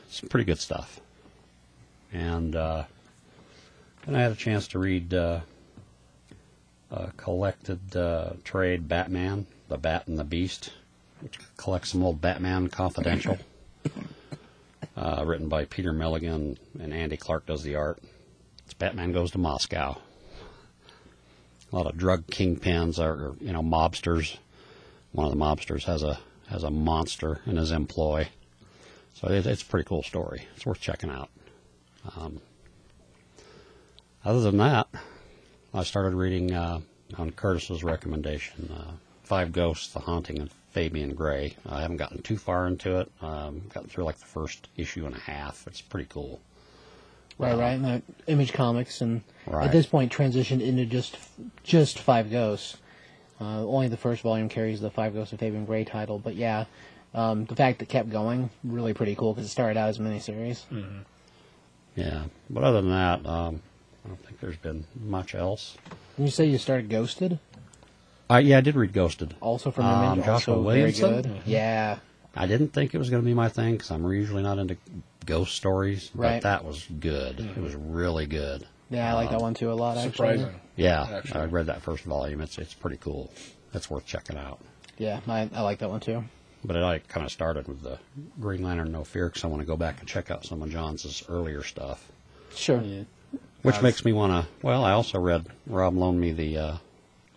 Some 0.10 0.30
pretty 0.30 0.46
good 0.46 0.60
stuff. 0.60 1.00
And 2.14 2.56
uh, 2.56 2.84
and 4.08 4.18
I 4.18 4.22
had 4.22 4.32
a 4.32 4.36
chance 4.36 4.68
to 4.70 4.80
read 4.80 5.14
uh, 5.14 5.42
a 6.90 7.12
collected 7.18 7.96
uh, 7.96 8.34
trade 8.44 8.88
Batman, 8.88 9.46
The 9.70 9.78
Bat 9.78 10.08
and 10.08 10.18
the 10.18 10.24
Beast, 10.24 10.72
which 11.22 11.40
collects 11.58 11.92
some 11.92 12.04
old 12.04 12.22
Batman 12.22 12.68
Confidential, 12.68 13.38
uh, 14.98 15.24
written 15.26 15.48
by 15.48 15.66
Peter 15.66 15.94
Milligan 15.94 16.58
and 16.80 16.94
Andy 16.94 17.18
Clark 17.18 17.46
does 17.46 17.64
the 17.64 17.76
art. 17.76 18.00
It's 18.66 18.74
Batman 18.74 19.12
Goes 19.12 19.32
to 19.32 19.38
Moscow. 19.38 19.98
A 21.72 21.76
lot 21.76 21.88
of 21.88 21.98
drug 21.98 22.28
kingpins 22.28 23.00
or 23.00 23.36
you 23.40 23.54
know 23.54 23.62
mobsters. 23.62 24.38
One 25.14 25.26
of 25.26 25.32
the 25.32 25.40
mobsters 25.40 25.84
has 25.86 26.04
a 26.04 26.20
has 26.50 26.64
a 26.64 26.70
monster 26.70 27.40
in 27.46 27.56
his 27.56 27.72
employ, 27.72 28.28
so 29.14 29.30
it, 29.30 29.46
it's 29.46 29.62
a 29.62 29.66
pretty 29.66 29.88
cool 29.88 30.04
story. 30.04 30.48
It's 30.56 30.66
worth 30.66 30.82
checking 30.82 31.10
out. 31.10 31.30
Um, 32.18 32.42
other 34.26 34.42
than 34.42 34.58
that, 34.58 34.88
I 35.74 35.84
started 35.84 36.14
reading 36.16 36.54
uh, 36.54 36.82
on 37.18 37.32
Curtis's 37.32 37.84
recommendation, 37.84 38.72
uh, 38.76 38.92
Five 39.24 39.52
Ghosts: 39.52 39.94
The 39.94 40.00
Haunting 40.00 40.40
of 40.42 40.52
Fabian 40.72 41.14
Gray. 41.16 41.56
I 41.68 41.82
haven't 41.82 41.98
gotten 41.98 42.22
too 42.22 42.38
far 42.38 42.68
into 42.68 43.00
it. 43.00 43.12
Um, 43.22 43.62
gotten 43.74 43.90
through 43.90 44.04
like 44.06 44.18
the 44.18 44.26
first 44.26 44.68
issue 44.78 45.06
and 45.06 45.16
a 45.16 45.20
half. 45.20 45.66
It's 45.68 45.82
pretty 45.82 46.08
cool. 46.10 46.40
Right. 47.38 47.58
Right. 47.58 47.72
And 47.72 47.86
the 47.86 48.02
Image 48.28 48.54
Comics, 48.54 49.02
and 49.02 49.22
Right. 49.48 49.66
at 49.66 49.72
this 49.72 49.86
point 49.88 50.12
transitioned 50.12 50.62
into 50.62 50.86
just 50.86 51.18
just 51.64 52.00
Five 52.00 52.30
Ghosts. 52.32 52.78
Uh, 53.40 53.66
only 53.66 53.88
the 53.88 53.98
first 53.98 54.22
volume 54.22 54.50
carries 54.50 54.82
the 54.82 54.92
Five 54.92 55.16
Ghosts 55.16 55.34
of 55.34 55.40
Fabian 55.40 55.66
Gray 55.66 55.84
title, 55.84 56.20
but 56.20 56.36
yeah, 56.36 56.66
um, 57.16 57.46
the 57.46 57.56
fact 57.56 57.80
that 57.80 57.86
it 57.86 57.90
kept 57.90 58.12
going 58.12 58.52
really 58.64 58.94
pretty 58.94 59.16
cool 59.16 59.34
because 59.34 59.48
it 59.48 59.50
started 59.52 59.78
out 59.80 59.90
as 59.90 59.98
a 59.98 60.02
miniseries. 60.04 60.62
Yeah, 61.96 62.26
but 62.52 62.64
other 62.64 62.82
than 62.82 62.92
that, 62.92 63.26
um, 63.26 63.62
I 64.06 64.08
don't 64.10 64.26
think 64.26 64.40
there's 64.40 64.58
been 64.58 64.86
much 65.00 65.36
else. 65.36 65.78
Can 66.16 66.26
you 66.26 66.32
say 66.32 66.46
you 66.46 66.58
started 66.58 66.90
Ghosted? 66.90 67.40
Uh, 68.30 68.38
yeah, 68.38 68.58
I 68.58 68.62
did 68.62 68.76
read 68.76 68.94
Ghosted. 68.94 69.36
Also 69.42 69.72
from 69.72 69.86
Um, 69.86 70.14
Image, 70.14 70.26
Joshua 70.26 70.54
also 70.56 70.64
very 70.70 70.82
Williamson? 70.82 71.22
good. 71.22 71.32
Yeah, 71.46 72.00
I 72.36 72.48
didn't 72.48 72.70
think 72.70 72.96
it 72.96 72.98
was 72.98 73.10
going 73.10 73.22
to 73.22 73.26
be 73.26 73.34
my 73.34 73.50
thing 73.50 73.74
because 73.74 73.92
I'm 73.92 74.10
usually 74.12 74.42
not 74.44 74.58
into 74.58 74.78
ghost 75.26 75.56
stories, 75.56 76.10
Right. 76.16 76.42
but 76.42 76.44
that 76.44 76.66
was 76.66 76.86
good. 77.00 77.40
It 77.40 77.58
was 77.62 77.76
really 77.76 78.26
good. 78.26 78.66
yeah, 78.90 79.12
I 79.12 79.14
like 79.16 79.30
that 79.32 79.42
one 79.42 79.54
too 79.54 79.72
a 79.72 79.74
lot. 79.74 79.98
Actually, 79.98 80.12
surprising. 80.12 80.62
Yeah, 80.78 81.08
Actually. 81.18 81.42
I 81.42 81.46
read 81.46 81.66
that 81.68 81.82
first 81.82 82.04
volume. 82.06 82.42
It's 82.42 82.58
it's 82.58 82.74
pretty 82.74 82.98
cool. 82.98 83.32
It's 83.74 83.90
worth 83.90 84.06
checking 84.06 84.38
out. 84.38 84.60
Yeah, 84.98 85.20
I, 85.28 85.50
I 85.54 85.62
like 85.62 85.80
that 85.80 85.90
one 85.90 86.00
too. 86.00 86.24
But 86.64 86.76
it 86.76 86.80
like, 86.80 87.08
kind 87.08 87.26
of 87.26 87.32
started 87.32 87.68
with 87.68 87.82
the 87.82 87.98
Green 88.40 88.64
Lantern 88.64 88.92
No 88.92 89.04
Fear 89.04 89.30
because 89.30 89.44
I 89.44 89.48
want 89.48 89.62
to 89.62 89.66
go 89.66 89.76
back 89.76 90.00
and 90.00 90.08
check 90.08 90.30
out 90.32 90.46
some 90.46 90.62
of 90.62 90.70
Johns' 90.70 91.24
earlier 91.28 91.64
stuff. 91.64 92.12
Sure. 92.56 92.82
Which 93.62 93.76
Nice. 93.76 93.84
makes 93.84 94.06
me 94.06 94.14
want 94.14 94.32
to. 94.46 94.52
Well, 94.66 94.84
I 94.84 94.92
also 94.92 95.20
read 95.20 95.46
Rob 95.68 95.96
loaned 95.96 96.20
me 96.20 96.32
the 96.32 96.58
uh, 96.58 96.78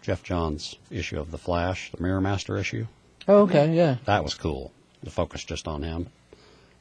Geoff 0.02 0.22
Johns 0.22 0.76
issue 0.90 1.20
of 1.20 1.30
the 1.30 1.38
Flash, 1.38 1.90
the 1.90 2.02
Mirror 2.02 2.22
Master 2.22 2.56
issue. 2.56 2.86
Oh, 3.28 3.42
okay, 3.42 3.72
yeah. 3.74 3.96
That 4.06 4.24
was 4.24 4.34
cool. 4.34 4.72
The 5.02 5.10
focus 5.10 5.44
just 5.44 5.68
on 5.68 5.82
him. 5.82 6.06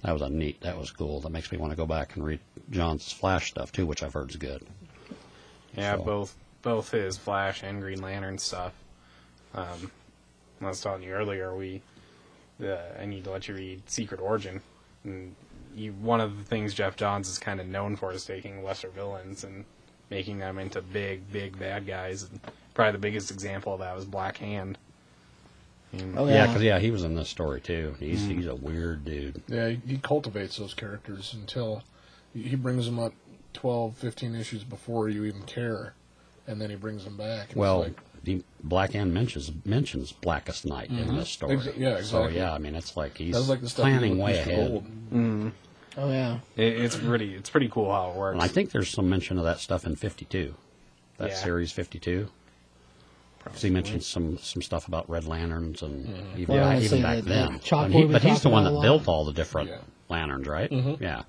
That 0.01 0.12
was 0.13 0.21
a 0.21 0.29
neat. 0.29 0.62
That 0.62 0.77
was 0.77 0.91
cool. 0.91 1.19
That 1.21 1.32
makes 1.32 1.51
me 1.51 1.58
want 1.58 1.71
to 1.71 1.77
go 1.77 1.86
back 1.86 2.15
and 2.15 2.25
read 2.25 2.39
Johns' 2.71 3.12
Flash 3.12 3.49
stuff 3.49 3.71
too, 3.71 3.86
which 3.86 4.03
I've 4.03 4.13
heard 4.13 4.29
is 4.29 4.36
good. 4.38 4.65
Yeah, 5.75 5.97
So- 5.97 6.03
both 6.03 6.36
both 6.62 6.91
his 6.91 7.17
Flash 7.17 7.62
and 7.63 7.82
Green 7.82 8.01
Lantern 8.01 8.38
stuff. 8.38 8.71
Um, 9.53 9.91
I 10.62 10.67
was 10.67 10.79
telling 10.82 11.03
you 11.03 11.12
earlier, 11.12 11.53
we 11.53 11.82
uh, 12.63 12.77
I 12.99 13.06
need 13.06 13.25
to 13.25 13.32
let 13.32 13.47
you 13.49 13.56
read 13.56 13.89
Secret 13.89 14.21
Origin. 14.21 14.62
And 15.03 15.36
you, 15.75 15.91
one 15.93 16.21
of 16.21 16.38
the 16.38 16.43
things 16.43 16.73
Geoff 16.73 16.95
Johns 16.95 17.29
is 17.29 17.39
kind 17.39 17.59
of 17.59 17.67
known 17.67 17.95
for 17.95 18.12
is 18.12 18.25
taking 18.25 18.63
lesser 18.63 18.89
villains 18.89 19.43
and 19.43 19.65
making 20.09 20.39
them 20.39 20.57
into 20.59 20.81
big, 20.81 21.31
big 21.31 21.57
bad 21.57 21.86
guys. 21.88 22.23
And 22.23 22.39
probably 22.73 22.93
the 22.93 22.97
biggest 22.99 23.31
example 23.31 23.73
of 23.73 23.79
that 23.79 23.95
was 23.95 24.05
Black 24.05 24.38
Hand. 24.38 24.77
And- 25.91 26.17
Oh 26.17 26.25
Yeah, 26.27 26.33
yeah. 26.33 26.47
because 26.47 26.62
yeah, 26.63 26.79
he 26.79 26.91
was 26.91 27.03
in 27.03 27.15
this 27.15 27.29
story 27.29 27.62
too. 27.62 27.95
He's 27.99 28.23
hmm. 28.25 28.31
he's 28.31 28.47
a 28.47 28.55
weird 28.55 29.05
dude. 29.05 29.41
Yeah, 29.47 29.69
he, 29.69 29.81
he 29.88 29.97
cultivates 29.97 30.57
those 30.57 30.73
characters 30.73 31.33
until 31.33 31.83
he 32.33 32.43
he 32.43 32.55
brings 32.55 32.86
them 32.86 32.99
up 32.99 33.13
12, 33.53 33.95
15 33.97 34.33
issues 34.36 34.63
before 34.63 35.09
you 35.09 35.25
even 35.25 35.43
care, 35.43 35.93
and 36.47 36.59
then 36.59 36.71
he 36.71 36.75
brings 36.75 37.03
them 37.03 37.15
back. 37.17 37.41
and 37.41 37.49
it's 37.49 37.55
Well, 37.55 37.79
like, 37.81 37.99
the 38.23 38.43
Black 38.63 38.93
Hand 38.93 39.13
mentions 39.13 39.51
mentions 39.65 40.12
Blackest 40.12 40.65
Night 40.65 40.89
in 40.89 40.95
mm-hmm. 40.97 41.17
this 41.17 41.29
story. 41.29 41.57
Exa- 41.57 41.77
yeah, 41.77 41.95
So 42.01 42.23
exactly. 42.23 42.38
yeah, 42.38 42.53
I 42.53 42.57
mean 42.57 42.75
it's 42.75 42.95
like 42.95 43.17
he's 43.17 43.36
that's 43.36 43.49
like 43.49 43.62
the 43.62 43.69
stuff 43.69 43.83
planning 43.83 44.17
way 44.17 44.38
ahead. 44.38 44.55
gold. 44.55 44.86
Mm-hmm. 44.86 45.49
Oh 45.97 46.09
yeah. 46.09 46.39
It, 46.55 46.81
it's 46.81 46.95
pretty, 46.95 47.36
it's 47.36 47.49
pretty 47.49 47.69
cool 47.69 47.91
how 47.91 48.12
it 48.12 48.15
works. 48.15 48.33
And 48.33 48.41
I 48.41 48.47
think 48.47 48.71
there's 48.71 48.89
some 48.89 49.09
mention 49.09 49.38
of 49.38 49.43
that 49.43 49.59
stuff 49.59 49.86
in 49.86 49.95
52, 49.95 50.55
that 51.17 51.29
Yeah. 51.29 51.36
series 51.36 51.71
52. 51.71 52.29
Because 53.43 53.62
he 53.62 53.69
mentions 53.69 54.07
some 54.07 54.38
some 54.38 54.62
stuff 54.62 54.88
about 54.88 55.09
Red 55.09 55.25
Lanterns 55.25 55.81
and 55.81 56.07
mm-hmm. 56.07 56.39
even, 56.39 56.55
Well, 56.55 56.67
I 56.67 56.79
even 56.79 57.01
back 57.01 57.17
that- 57.17 57.25
then. 57.25 57.53
that 57.53 57.62
chalkboard 57.62 57.91
he- 57.91 58.05
but 58.05 58.23
he's 58.23 58.41
the 58.41 58.49
one 58.49 58.63
that 58.63 58.81
built 58.81 59.07
all 59.07 59.25
the 59.25 59.33
different 59.33 59.69
Yeah. 59.69 59.77
lanterns, 60.09 60.47
right? 60.47 60.71
Mm-hmm. 60.71 61.03
Yeah. 61.03 61.23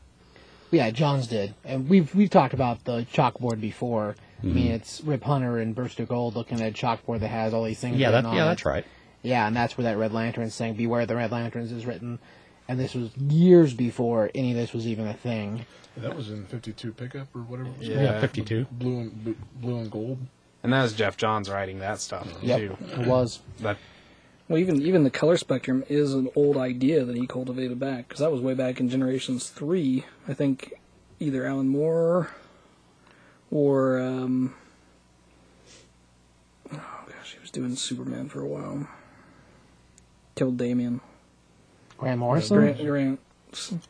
Yeah, 0.71 0.91
Johns 0.91 1.27
did, 1.29 1.55
and 1.65 1.89
we've 1.89 2.13
we've 2.15 2.31
talked 2.31 2.55
about 2.55 2.85
the 2.85 3.07
chalkboard 3.13 3.61
before. 3.61 4.17
I 4.45 4.47
Mm-hmm. 4.47 4.55
mean, 4.57 4.73
it's 4.73 5.01
Rip 5.03 5.23
Hunter 5.25 5.57
and 5.59 5.75
Booster 5.75 6.05
Gold 6.05 6.37
looking 6.37 6.61
at 6.61 6.69
a 6.69 6.73
chalkboard 6.73 7.21
that 7.21 7.29
has 7.29 7.55
all 7.55 7.65
these 7.65 7.81
things. 7.81 7.97
Yeah, 7.97 8.11
that, 8.11 8.25
on 8.27 8.37
yeah, 8.37 8.45
it. 8.45 8.49
that's 8.49 8.65
right. 8.67 8.85
Yeah, 9.23 9.47
and 9.47 9.57
that's 9.57 9.79
where 9.79 9.85
that 9.85 9.97
Red 9.97 10.13
Lantern 10.13 10.51
saying 10.51 10.75
"Beware 10.75 11.07
the 11.07 11.17
Red 11.17 11.33
Lanterns" 11.33 11.73
is 11.73 11.87
written, 11.87 12.19
and 12.69 12.79
this 12.79 12.95
was 12.95 13.17
years 13.17 13.73
before 13.73 14.31
any 14.35 14.51
of 14.51 14.57
this 14.59 14.75
was 14.75 14.87
even 14.87 15.07
a 15.07 15.15
thing. 15.15 15.65
That 15.97 16.15
was 16.15 16.29
in 16.31 16.45
52 16.47 16.93
pickup 16.93 17.29
or 17.35 17.41
whatever. 17.43 17.71
It 17.71 17.79
was 17.79 17.89
Yeah. 17.89 17.95
called. 17.95 18.07
Yeah, 18.07 18.21
52. 18.21 18.67
Blue 18.73 19.01
and 19.01 19.25
blue, 19.25 19.37
blue 19.61 19.79
and 19.79 19.91
gold. 19.91 20.19
and 20.63 20.73
that 20.73 20.83
was 20.83 20.93
Geoff 20.93 21.17
Johns 21.17 21.49
writing 21.49 21.79
that 21.79 22.01
stuff 22.01 22.27
Yep, 22.43 22.59
too. 22.59 22.77
it 23.01 23.07
was. 23.07 23.41
That 23.61 23.79
Well, 24.49 24.59
even 24.59 24.83
even 24.83 25.05
the 25.05 25.11
color 25.11 25.39
spectrum 25.39 25.85
is 25.89 26.13
an 26.13 26.29
old 26.37 26.59
idea 26.59 27.05
that 27.07 27.17
he 27.17 27.27
cultivated 27.27 27.79
back 27.81 28.09
because 28.09 28.21
that 28.21 28.31
was 28.33 28.43
way 28.43 28.53
back 28.53 28.79
in 28.79 28.91
Generations 28.91 29.49
Three. 29.49 30.05
I 30.29 30.35
think 30.35 30.75
either 31.19 31.47
Alan 31.47 31.69
Moore 31.69 32.29
or 33.55 34.01
um, 34.01 34.53
oh 36.73 37.05
gosh, 37.07 37.33
he 37.33 37.41
was 37.41 37.51
doing 37.51 37.77
Superman 37.77 38.29
for 38.29 38.43
a 38.43 38.47
while. 38.47 38.87
Killed 40.35 40.59
Damian. 40.59 41.01
Grant 41.97 42.19
Morrison. 42.19 42.57
Grant, 42.59 42.85
Grant 42.85 43.21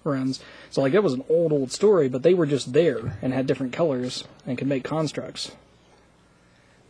runs. 0.05 0.41
So 0.71 0.83
like 0.83 0.93
it 0.93 1.03
was 1.03 1.15
an 1.15 1.25
old 1.31 1.53
old 1.53 1.73
story, 1.73 2.09
but 2.09 2.23
they 2.23 2.35
were 2.35 2.47
just 2.47 2.75
there 2.75 3.19
and 3.23 3.33
had 3.33 3.47
different 3.47 3.73
colors 3.73 4.25
and 4.47 4.59
could 4.59 4.69
make 4.69 4.85
constructs. 4.85 5.53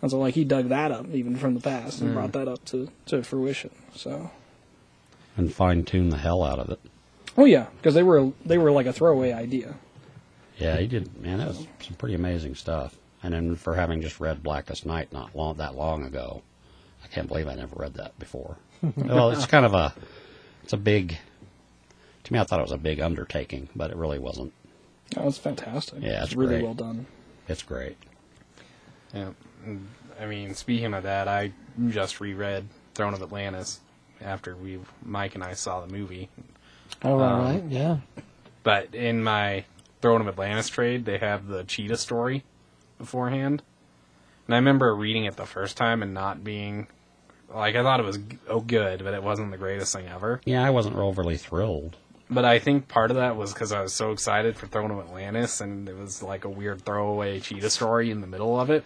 And 0.03 0.11
so 0.11 0.19
like 0.19 0.35
he 0.35 0.45
dug 0.45 0.69
that 0.69 0.91
up 0.91 1.07
even 1.13 1.37
from 1.37 1.55
the 1.55 1.61
past 1.61 2.01
and 2.01 2.13
brought 2.13 2.33
that 2.33 2.49
up 2.49 2.65
to, 2.67 2.91
to 3.07 3.23
fruition. 3.23 3.71
So 3.95 4.33
and 5.37 5.55
fine 5.55 5.85
tune 5.85 6.11
the 6.11 6.19
hell 6.19 6.43
out 6.43 6.59
of 6.59 6.69
it. 6.71 6.81
oh 7.39 7.45
yeah, 7.45 7.67
because 7.77 7.95
they 7.95 8.03
were 8.03 8.33
they 8.45 8.59
were 8.59 8.73
like 8.73 8.87
a 8.87 8.93
throwaway 8.93 9.33
idea. 9.33 9.77
Yeah, 10.59 10.77
he 10.79 10.87
did. 10.87 11.17
Man, 11.21 11.39
that 11.39 11.49
was 11.49 11.67
some 11.81 11.95
pretty 11.99 12.15
amazing 12.15 12.55
stuff. 12.55 12.97
And 13.23 13.33
then 13.35 13.57
for 13.57 13.75
having 13.75 14.03
just 14.03 14.21
read 14.21 14.43
Blackest 14.43 14.85
Night 14.87 15.13
not 15.13 15.35
long 15.35 15.57
that 15.57 15.75
long 15.75 16.05
ago, 16.05 16.43
I 17.03 17.07
can't 17.09 17.27
believe 17.29 17.49
I 17.49 17.55
never 17.55 17.77
read 17.77 17.95
that 17.95 18.19
before. 18.19 18.57
well, 18.97 19.31
it's 19.31 19.47
kind 19.47 19.65
of 19.65 19.75
a, 19.75 19.95
it's 20.63 20.73
a 20.73 20.77
big. 20.79 21.17
To 22.25 22.33
me, 22.33 22.39
I 22.39 22.45
thought 22.45 22.61
it 22.61 22.65
was 22.65 22.73
a 22.73 22.79
big 22.79 23.01
undertaking, 23.01 23.69
but 23.75 23.91
it 23.91 23.97
really 23.97 24.19
wasn't. 24.19 24.53
That 25.15 25.25
was 25.25 25.39
fantastic. 25.39 26.03
Yeah, 26.03 26.19
it's 26.23 26.27
it's 26.27 26.35
really 26.37 26.55
great. 26.57 26.65
well 26.65 26.75
done. 26.75 27.07
It's 27.49 27.63
great. 27.63 27.97
Yeah. 29.13 29.31
I 30.21 30.27
mean, 30.27 30.55
speaking 30.55 30.95
of 30.95 31.03
that, 31.03 31.29
I 31.29 31.53
just 31.89 32.21
reread 32.21 32.67
Throne 32.95 33.15
of 33.15 33.23
Atlantis 33.23 33.81
after 34.21 34.57
we 34.57 34.79
Mike 35.03 35.35
and 35.35 35.45
I 35.45 35.55
saw 35.55 35.81
the 35.85 35.93
movie. 35.93 36.29
Oh, 37.03 37.19
Um, 37.21 37.41
right, 37.45 37.65
yeah. 37.69 37.99
But 38.63 38.95
in 38.95 39.23
my 39.23 39.65
Throne 40.05 40.21
of 40.21 40.29
Atlantis 40.29 40.69
trade, 40.69 41.07
they 41.07 41.17
have 41.17 41.47
the 41.47 41.65
cheetah 41.65 41.97
story 41.97 42.45
beforehand. 42.99 43.63
And 44.47 44.55
I 44.55 44.59
remember 44.59 44.95
reading 44.95 45.25
it 45.25 45.37
the 45.37 45.47
first 45.47 45.79
time 45.79 46.03
and 46.03 46.13
not 46.13 46.45
being 46.45 46.89
like 47.49 47.75
I 47.75 47.83
thought 47.83 48.01
it 48.01 48.03
was 48.05 48.19
oh 48.47 48.61
good, 48.61 49.03
but 49.03 49.15
it 49.15 49.23
wasn't 49.23 49.51
the 49.51 49.57
greatest 49.57 49.95
thing 49.95 50.07
ever. 50.07 50.43
Yeah, 50.45 50.63
I 50.63 50.69
wasn't 50.69 50.97
overly 50.97 51.39
thrilled. 51.39 51.97
But 52.29 52.45
I 52.45 52.59
think 52.59 52.87
part 52.87 53.13
of 53.13 53.17
that 53.17 53.37
was 53.37 53.55
because 53.55 53.73
I 53.73 53.81
was 53.81 53.95
so 53.95 54.13
excited 54.13 54.59
for 54.59 54.67
Throne 54.67 54.91
of 54.91 54.99
Atlantis, 54.99 55.63
and 55.63 55.89
it 55.89 55.97
was 55.97 56.23
like 56.23 56.45
a 56.45 56.51
weird 56.51 56.83
throwaway 56.83 57.41
cheetah 57.41 57.71
story 57.71 58.11
in 58.11 58.21
the 58.21 58.27
middle 58.27 58.61
of 58.61 58.69
it. 58.69 58.85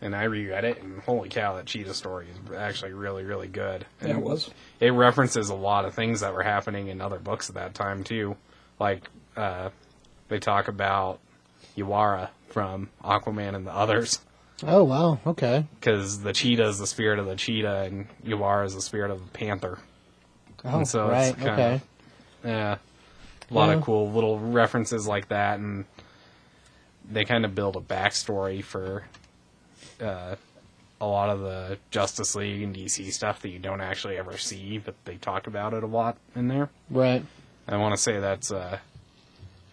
And 0.00 0.16
I 0.16 0.22
reread 0.22 0.64
it, 0.64 0.82
and 0.82 1.02
holy 1.02 1.28
cow, 1.28 1.56
that 1.56 1.66
cheetah 1.66 1.92
story 1.92 2.28
is 2.30 2.56
actually 2.56 2.94
really, 2.94 3.24
really 3.24 3.48
good. 3.48 3.84
And 4.00 4.08
Yeah, 4.08 4.16
it 4.16 4.22
was. 4.22 4.50
It 4.80 4.94
references 4.94 5.50
a 5.50 5.54
lot 5.54 5.84
of 5.84 5.94
things 5.94 6.20
that 6.20 6.32
were 6.32 6.42
happening 6.42 6.88
in 6.88 7.02
other 7.02 7.18
books 7.18 7.50
at 7.50 7.56
that 7.56 7.74
time 7.74 8.02
too. 8.02 8.36
Like 8.80 9.02
uh, 9.36 9.68
they 10.32 10.40
talk 10.40 10.66
about 10.68 11.20
Yawara 11.76 12.30
from 12.48 12.88
Aquaman 13.04 13.54
and 13.54 13.66
the 13.66 13.72
others, 13.74 14.20
Oh, 14.64 14.82
wow, 14.84 15.18
okay. 15.26 15.66
because 15.78 16.22
the 16.22 16.32
cheetah 16.32 16.66
is 16.68 16.78
the 16.78 16.86
spirit 16.86 17.18
of 17.18 17.26
the 17.26 17.36
cheetah, 17.36 17.82
and 17.82 18.06
Yawara 18.24 18.64
is 18.64 18.74
the 18.74 18.80
spirit 18.82 19.10
of 19.10 19.20
the 19.22 19.30
panther. 19.30 19.78
Oh, 20.64 20.78
And 20.78 20.88
so 20.88 21.08
right, 21.08 21.28
it's 21.32 21.36
kinda- 21.36 21.52
okay. 21.52 21.80
Yeah. 22.44 22.76
A 23.50 23.54
lot 23.54 23.68
Yeah. 23.68 23.74
of 23.74 23.82
cool 23.82 24.10
little 24.10 24.38
references 24.38 25.06
like 25.06 25.28
that, 25.28 25.58
and 25.58 25.84
they 27.10 27.24
kind 27.24 27.44
of 27.44 27.54
build 27.54 27.76
a 27.76 27.80
backstory 27.80 28.62
for 28.64 29.04
uh, 30.00 30.36
a 31.00 31.06
lot 31.06 31.28
of 31.30 31.40
the 31.40 31.78
Justice 31.90 32.34
League 32.34 32.62
and 32.62 32.74
DC 32.74 33.10
stuff 33.12 33.40
that 33.42 33.48
you 33.50 33.58
don't 33.58 33.80
actually 33.80 34.16
ever 34.16 34.36
see, 34.38 34.78
but 34.78 34.94
they 35.04 35.16
talk 35.16 35.46
about 35.46 35.74
it 35.74 35.82
a 35.82 35.86
lot 35.86 36.16
in 36.34 36.48
there. 36.48 36.70
Right. 36.90 37.24
I 37.68 37.76
want 37.76 37.94
to 37.94 38.00
say 38.00 38.18
that's, 38.20 38.50
uh, 38.52 38.78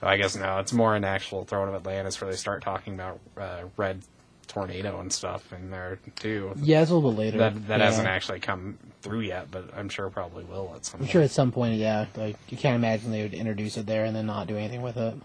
I 0.02 0.18
guess 0.18 0.36
no, 0.36 0.60
it's 0.60 0.74
more 0.74 0.96
an 0.96 1.04
actual 1.04 1.44
Throne 1.46 1.68
of 1.68 1.76
Atlantis 1.76 2.20
where 2.22 2.30
they 2.30 2.38
start 2.38 2.64
talking 2.64 2.94
about 2.94 3.20
uh, 3.38 3.64
Red 3.76 4.02
Tornado 4.48 5.00
and 5.00 5.12
stuff 5.12 5.52
in 5.54 5.70
there 5.70 6.00
too. 6.16 6.54
Yeah, 6.58 6.82
it's 6.82 6.92
a 6.92 6.96
little 6.96 7.12
bit 7.12 7.20
later. 7.20 7.38
That 7.38 7.68
that 7.68 7.80
yeah. 7.80 7.86
hasn't 7.86 8.08
actually 8.08 8.40
come 8.40 8.78
through 9.02 9.22
yet, 9.22 9.52
but 9.52 9.70
I'm 9.76 9.90
sure 9.90 10.10
probably 10.10 10.44
will 10.46 10.72
at 10.76 10.86
some 10.86 10.96
I'm 10.96 11.00
point. 11.02 11.12
sure 11.12 11.22
at 11.22 11.32
some 11.32 11.52
point, 11.52 11.76
yeah. 11.76 12.06
Like 12.16 12.38
you 12.50 12.58
can't 12.58 12.76
imagine 12.76 13.12
they 13.12 13.22
would 13.24 13.34
introduce 13.34 13.78
it 13.78 13.86
there 13.86 14.06
and 14.06 14.16
then 14.16 14.26
not 14.26 14.48
do 14.48 14.58
anything 14.58 14.82
with 14.82 14.98
it. 14.98 15.16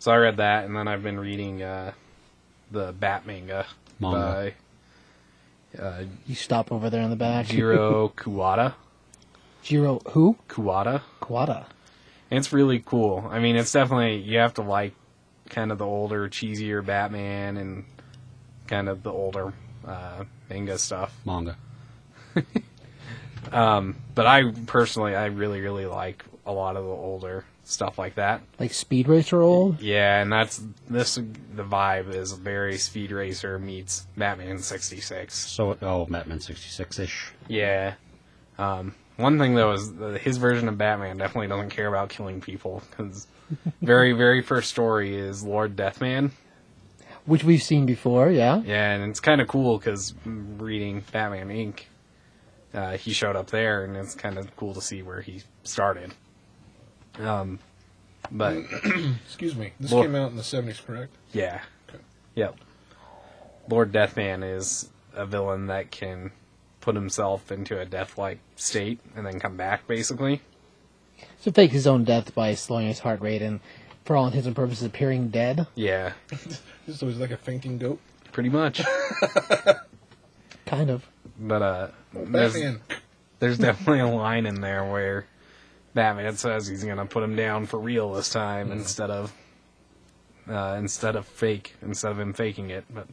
So 0.00 0.12
I 0.12 0.16
read 0.16 0.36
that, 0.36 0.64
and 0.64 0.76
then 0.76 0.86
I've 0.86 1.02
been 1.02 1.18
reading 1.18 1.62
uh, 1.62 1.92
the 2.70 2.92
Bat 2.92 3.26
manga 3.26 3.66
Manga. 3.98 4.54
by 5.76 5.82
uh, 5.82 6.04
You 6.26 6.34
stop 6.34 6.70
over 6.70 6.90
there 6.90 7.02
in 7.02 7.10
the 7.10 7.16
back. 7.16 7.46
Jiro 7.46 8.08
Kuwata. 8.16 8.74
Jiro 9.62 10.00
who? 10.10 10.36
Kuwata. 10.48 11.02
Quada. 11.20 11.66
And 12.30 12.38
it's 12.38 12.52
really 12.52 12.80
cool. 12.84 13.26
I 13.30 13.38
mean, 13.38 13.56
it's 13.56 13.72
definitely 13.72 14.16
you 14.16 14.38
have 14.38 14.54
to 14.54 14.62
like 14.62 14.94
kind 15.48 15.72
of 15.72 15.78
the 15.78 15.86
older, 15.86 16.28
cheesier 16.28 16.84
Batman 16.84 17.56
and 17.56 17.84
kind 18.66 18.88
of 18.88 19.02
the 19.02 19.12
older 19.12 19.52
uh, 19.86 20.24
manga 20.50 20.78
stuff. 20.78 21.14
Manga. 21.24 21.56
But 23.50 24.26
I 24.26 24.50
personally, 24.66 25.14
I 25.14 25.26
really, 25.26 25.60
really 25.60 25.86
like 25.86 26.24
a 26.44 26.52
lot 26.52 26.76
of 26.76 26.84
the 26.84 26.90
older 26.90 27.44
stuff 27.64 27.98
like 27.98 28.14
that. 28.16 28.40
Like 28.58 28.72
Speed 28.72 29.08
Racer 29.08 29.40
old? 29.40 29.80
Yeah, 29.80 30.20
and 30.20 30.32
that's 30.32 30.62
this. 30.88 31.14
The 31.14 31.64
vibe 31.64 32.14
is 32.14 32.32
very 32.32 32.78
Speed 32.78 33.12
Racer 33.12 33.58
meets 33.58 34.06
Batman 34.16 34.58
'66. 34.58 35.34
So, 35.34 35.76
oh, 35.82 36.06
Batman 36.06 36.40
66 36.40 36.98
ish. 36.98 37.32
Yeah. 37.46 37.94
Um, 38.58 38.94
one 39.18 39.38
thing 39.38 39.54
though 39.54 39.72
is 39.72 39.92
that 39.96 40.20
his 40.22 40.38
version 40.38 40.68
of 40.68 40.78
Batman 40.78 41.18
definitely 41.18 41.48
doesn't 41.48 41.70
care 41.70 41.86
about 41.88 42.08
killing 42.08 42.40
people 42.40 42.82
because 42.90 43.26
very 43.82 44.12
very 44.12 44.40
first 44.42 44.70
story 44.70 45.14
is 45.16 45.44
Lord 45.44 45.76
Deathman. 45.76 46.30
Which 47.26 47.44
we've 47.44 47.62
seen 47.62 47.84
before, 47.84 48.30
yeah. 48.30 48.62
Yeah, 48.64 48.92
and 48.94 49.10
it's 49.10 49.20
kind 49.20 49.42
of 49.42 49.48
cool 49.48 49.76
because 49.76 50.14
reading 50.24 51.04
Batman 51.12 51.48
Inc. 51.50 51.80
Uh, 52.72 52.96
he 52.96 53.12
showed 53.12 53.36
up 53.36 53.48
there, 53.50 53.84
and 53.84 53.96
it's 53.98 54.14
kind 54.14 54.38
of 54.38 54.54
cool 54.56 54.72
to 54.72 54.80
see 54.80 55.02
where 55.02 55.20
he 55.20 55.42
started. 55.62 56.14
Um, 57.18 57.58
but 58.30 58.56
Excuse 59.26 59.56
me. 59.56 59.72
This 59.78 59.92
Well- 59.92 60.02
came 60.04 60.14
out 60.14 60.30
in 60.30 60.36
the 60.36 60.42
70s, 60.42 60.82
correct? 60.84 61.12
yeah, 61.32 61.60
yep. 62.34 62.56
Lord 63.68 63.92
Deathman 63.92 64.42
is 64.42 64.88
a 65.14 65.26
villain 65.26 65.66
that 65.66 65.90
can 65.90 66.30
put 66.80 66.94
himself 66.94 67.50
into 67.52 67.78
a 67.80 67.84
death-like 67.84 68.38
state 68.56 69.00
and 69.16 69.26
then 69.26 69.38
come 69.40 69.56
back, 69.56 69.86
basically. 69.86 70.40
So 71.40 71.50
fake 71.50 71.72
his 71.72 71.86
own 71.86 72.04
death 72.04 72.34
by 72.34 72.54
slowing 72.54 72.86
his 72.86 73.00
heart 73.00 73.20
rate 73.20 73.42
and, 73.42 73.60
for 74.04 74.16
all 74.16 74.26
intents 74.26 74.46
and 74.46 74.54
purposes, 74.56 74.84
appearing 74.84 75.28
dead. 75.28 75.66
Yeah, 75.74 76.12
So 76.92 77.06
he's 77.06 77.18
like 77.18 77.30
a 77.32 77.36
fainting 77.36 77.76
goat. 77.78 78.00
pretty 78.32 78.48
much. 78.48 78.80
Kind 80.66 80.90
of. 80.90 81.06
But 81.38 81.62
uh, 81.62 81.88
there's, 82.12 82.52
Batman. 82.54 82.80
there's 83.38 83.58
definitely 83.68 84.00
a 84.00 84.06
line 84.08 84.46
in 84.46 84.60
there 84.60 84.84
where 84.84 85.26
Batman 85.94 86.36
says 86.36 86.66
he's 86.66 86.84
gonna 86.84 87.06
put 87.06 87.22
him 87.22 87.36
down 87.36 87.66
for 87.66 87.78
real 87.78 88.12
this 88.12 88.28
time 88.30 88.70
instead 88.72 89.10
of 89.10 89.32
uh, 90.48 90.76
instead 90.78 91.16
of 91.16 91.26
fake 91.26 91.74
instead 91.82 92.10
of 92.12 92.18
him 92.20 92.32
faking 92.32 92.70
it. 92.70 92.84
But 92.90 93.06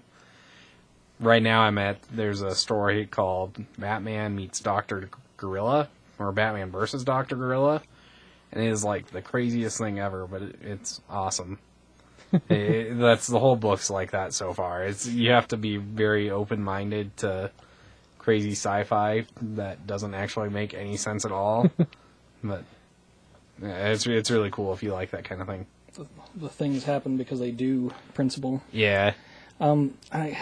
right 1.20 1.42
now 1.44 1.62
I'm 1.62 1.78
at 1.78 2.02
there's 2.12 2.42
a 2.42 2.56
story 2.56 3.06
called 3.06 3.58
Batman 3.78 4.36
meets 4.36 4.60
Doctor 4.60 5.10
Gorilla 5.38 5.90
or 6.20 6.32
Batman 6.32 6.72
versus 6.72 7.04
Doctor 7.04 7.36
Gorilla, 7.36 7.82
and 8.52 8.64
it 8.64 8.70
is 8.70 8.84
like 8.84 9.08
the 9.08 9.22
craziest 9.22 9.78
thing 9.78 10.00
ever. 10.00 10.28
But 10.28 10.42
it, 10.44 10.56
it's 10.64 11.02
awesome. 11.10 11.60
It- 12.50 12.98
that's 13.00 13.28
the 13.28 13.40
whole 13.40 13.56
book's 13.56 13.90
like 13.90 14.12
that 14.12 14.34
so 14.34 14.54
far. 14.54 14.84
It's 14.84 15.08
you 15.08 15.32
have 15.32 15.48
to 15.50 15.58
be 15.58 15.78
very 15.78 16.30
open 16.30 16.62
minded 16.62 17.16
to 17.18 17.52
crazy 18.18 18.52
sci-fi 18.54 19.26
that 19.42 19.86
doesn't 19.88 20.14
actually 20.16 20.50
make 20.50 20.74
any 20.74 20.98
sense 20.98 21.24
at 21.26 21.32
all. 21.32 21.70
but 22.44 22.64
yeah, 23.62 23.88
it's 23.90 24.06
it's 24.06 24.32
really 24.32 24.50
cool 24.52 24.74
if 24.74 24.84
you 24.84 24.92
like 24.92 25.12
that 25.12 25.24
kind 25.24 25.40
of 25.42 25.48
thing. 25.48 25.66
The 26.36 26.50
things 26.50 26.84
happen 26.84 27.16
because 27.16 27.40
they 27.40 27.52
do 27.52 27.94
principle. 28.16 28.62
Yeah, 28.74 29.14
Um, 29.62 29.94
I 30.12 30.38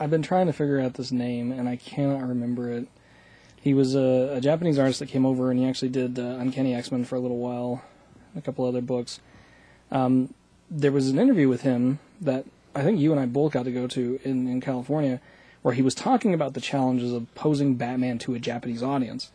I've 0.00 0.10
been 0.10 0.22
trying 0.22 0.46
to 0.46 0.52
figure 0.54 0.80
out 0.80 0.94
this 0.94 1.12
name 1.12 1.52
and 1.52 1.68
I 1.68 1.76
cannot 1.76 2.26
remember 2.26 2.70
it. 2.70 2.88
He 3.60 3.74
was 3.74 3.94
a, 3.94 4.32
a 4.36 4.40
Japanese 4.40 4.78
artist 4.78 5.00
that 5.00 5.10
came 5.10 5.26
over 5.26 5.50
and 5.50 5.60
he 5.60 5.66
actually 5.66 5.90
did 5.90 6.18
uh, 6.18 6.22
Uncanny 6.22 6.74
X 6.74 6.90
Men 6.90 7.04
for 7.04 7.16
a 7.16 7.20
little 7.20 7.36
while, 7.36 7.84
a 8.34 8.40
couple 8.40 8.64
other 8.64 8.80
books. 8.80 9.20
Um, 9.90 10.32
there 10.70 10.90
was 10.90 11.10
an 11.10 11.18
interview 11.18 11.48
with 11.48 11.60
him 11.60 11.98
that 12.20 12.46
I 12.74 12.82
think 12.82 12.98
you 12.98 13.10
and 13.10 13.20
I 13.20 13.26
both 13.26 13.52
got 13.52 13.64
to 13.64 13.72
go 13.72 13.86
to 13.88 14.18
in, 14.24 14.48
in 14.48 14.62
California, 14.62 15.20
where 15.60 15.74
he 15.74 15.82
was 15.82 15.94
talking 15.94 16.32
about 16.32 16.54
the 16.54 16.60
challenges 16.60 17.12
of 17.12 17.32
posing 17.34 17.74
Batman 17.74 18.18
to 18.20 18.34
a 18.34 18.38
Japanese 18.38 18.82
audience, 18.82 19.30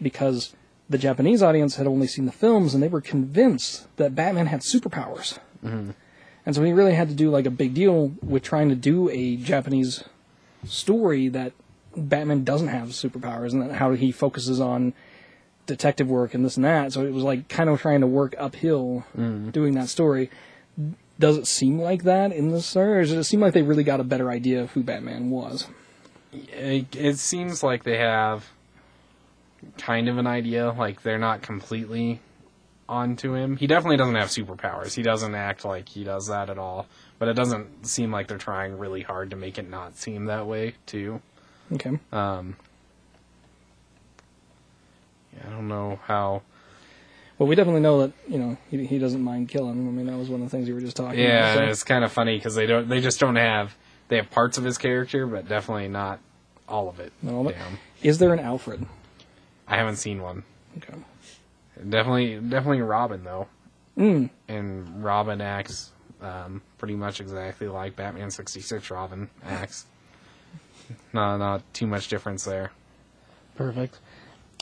because 0.00 0.54
the 0.88 0.98
Japanese 0.98 1.42
audience 1.42 1.76
had 1.76 1.88
only 1.88 2.06
seen 2.06 2.26
the 2.26 2.32
films 2.32 2.74
and 2.74 2.82
they 2.82 2.88
were 2.88 3.00
convinced 3.00 3.88
that 3.96 4.14
Batman 4.14 4.46
had 4.46 4.60
superpowers. 4.60 5.38
And 6.44 6.54
so 6.54 6.62
he 6.62 6.72
really 6.72 6.94
had 6.94 7.08
to 7.08 7.14
do 7.14 7.30
like 7.30 7.46
a 7.46 7.50
big 7.50 7.74
deal 7.74 8.12
with 8.22 8.42
trying 8.42 8.68
to 8.68 8.74
do 8.74 9.08
a 9.10 9.36
Japanese 9.36 10.04
story 10.66 11.28
that 11.28 11.52
Batman 11.96 12.44
doesn't 12.44 12.68
have 12.68 12.88
superpowers 12.88 13.52
and 13.52 13.72
how 13.72 13.92
he 13.92 14.10
focuses 14.12 14.60
on 14.60 14.92
detective 15.66 16.08
work 16.08 16.34
and 16.34 16.44
this 16.44 16.56
and 16.56 16.64
that. 16.64 16.92
So 16.92 17.04
it 17.04 17.12
was 17.12 17.22
like 17.22 17.48
kind 17.48 17.70
of 17.70 17.80
trying 17.80 18.00
to 18.00 18.06
work 18.06 18.34
uphill 18.38 19.04
mm-hmm. 19.16 19.50
doing 19.50 19.74
that 19.74 19.88
story. 19.88 20.30
Does 21.18 21.36
it 21.36 21.46
seem 21.46 21.78
like 21.78 22.02
that 22.04 22.32
in 22.32 22.50
this 22.50 22.66
story, 22.66 22.98
or 22.98 23.02
does 23.02 23.12
it 23.12 23.24
seem 23.24 23.40
like 23.40 23.52
they 23.52 23.62
really 23.62 23.84
got 23.84 24.00
a 24.00 24.04
better 24.04 24.30
idea 24.30 24.62
of 24.62 24.72
who 24.72 24.82
Batman 24.82 25.30
was? 25.30 25.68
it, 26.32 26.96
it 26.96 27.18
seems 27.18 27.62
like 27.62 27.84
they 27.84 27.98
have 27.98 28.48
kind 29.78 30.08
of 30.08 30.18
an 30.18 30.26
idea. 30.26 30.72
Like 30.72 31.02
they're 31.02 31.18
not 31.18 31.42
completely 31.42 32.20
onto 32.88 33.34
him. 33.34 33.56
He 33.56 33.66
definitely 33.66 33.96
doesn't 33.96 34.14
have 34.16 34.28
superpowers. 34.28 34.94
He 34.94 35.02
doesn't 35.02 35.34
act 35.34 35.64
like 35.64 35.88
he 35.88 36.04
does 36.04 36.26
that 36.28 36.50
at 36.50 36.58
all. 36.58 36.86
But 37.18 37.28
it 37.28 37.34
doesn't 37.34 37.86
seem 37.86 38.10
like 38.10 38.26
they're 38.28 38.38
trying 38.38 38.78
really 38.78 39.02
hard 39.02 39.30
to 39.30 39.36
make 39.36 39.56
it 39.58 39.68
not 39.70 39.96
seem 39.96 40.24
that 40.26 40.46
way 40.46 40.74
too. 40.86 41.20
Okay. 41.72 41.98
Um, 42.10 42.56
yeah, 45.34 45.46
I 45.46 45.50
don't 45.50 45.68
know 45.68 45.98
how. 46.06 46.42
Well, 47.38 47.48
we 47.48 47.54
definitely 47.54 47.80
know 47.80 48.00
that 48.06 48.12
you 48.28 48.38
know 48.38 48.56
he, 48.70 48.84
he 48.86 48.98
doesn't 48.98 49.22
mind 49.22 49.48
killing. 49.48 49.70
I 49.88 49.90
mean, 49.90 50.06
that 50.06 50.16
was 50.16 50.28
one 50.28 50.42
of 50.42 50.50
the 50.50 50.56
things 50.56 50.68
you 50.68 50.74
were 50.74 50.80
just 50.80 50.96
talking 50.96 51.18
Yeah, 51.18 51.54
about. 51.54 51.64
so- 51.66 51.70
it's 51.70 51.84
kind 51.84 52.04
of 52.04 52.12
funny 52.12 52.36
because 52.36 52.54
they 52.54 52.66
don't. 52.66 52.88
They 52.88 53.00
just 53.00 53.20
don't 53.20 53.36
have. 53.36 53.74
They 54.08 54.16
have 54.16 54.30
parts 54.30 54.58
of 54.58 54.64
his 54.64 54.76
character, 54.76 55.26
but 55.26 55.48
definitely 55.48 55.88
not 55.88 56.18
all 56.68 56.88
of 56.88 57.00
it. 57.00 57.12
No, 57.22 57.44
but- 57.44 57.54
down. 57.54 57.78
Is 58.02 58.18
there 58.18 58.32
an 58.32 58.40
Alfred? 58.40 58.84
I 59.68 59.76
haven't 59.76 59.96
seen 59.96 60.20
one. 60.20 60.42
Okay. 60.78 60.92
Definitely, 61.76 62.36
definitely 62.36 62.82
Robin 62.82 63.24
though. 63.24 63.48
Mm. 63.96 64.30
And 64.48 65.04
Robin 65.04 65.40
acts 65.40 65.90
um, 66.20 66.62
pretty 66.78 66.94
much 66.94 67.20
exactly 67.20 67.68
like 67.68 67.96
Batman 67.96 68.30
sixty 68.30 68.60
six. 68.60 68.90
Robin 68.90 69.28
acts. 69.44 69.86
No, 71.14 71.38
not 71.38 71.62
too 71.72 71.86
much 71.86 72.08
difference 72.08 72.44
there. 72.44 72.70
Perfect. 73.56 73.98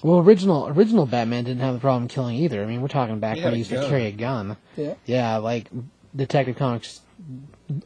Well, 0.03 0.21
original 0.21 0.69
original 0.69 1.07
Batman 1.07 1.45
didn't 1.45 1.61
have 1.61 1.75
the 1.75 1.81
problem 1.81 2.09
killing 2.09 2.37
either. 2.37 2.63
I 2.63 2.67
mean, 2.67 2.83
we're 2.83 2.89
talking 2.89 3.19
back 3.19 3.39
He 3.39 3.43
when 3.43 3.53
he 3.53 3.57
a 3.57 3.59
used 3.59 3.71
to 3.71 3.89
carry 3.89 4.07
a 4.07 4.13
gun. 4.13 4.57
Yeah. 4.77 4.95
Yeah, 5.07 5.37
like 5.39 5.69
Detective 6.15 6.57
Comics 6.57 7.01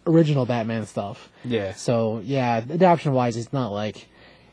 original 0.07 0.47
Batman 0.47 0.87
stuff. 0.87 1.31
Yeah. 1.45 1.73
So 1.75 2.21
yeah, 2.25 2.59
adoption 2.59 3.13
wise, 3.13 3.37
it's 3.37 3.53
not 3.53 3.73
like 3.73 4.07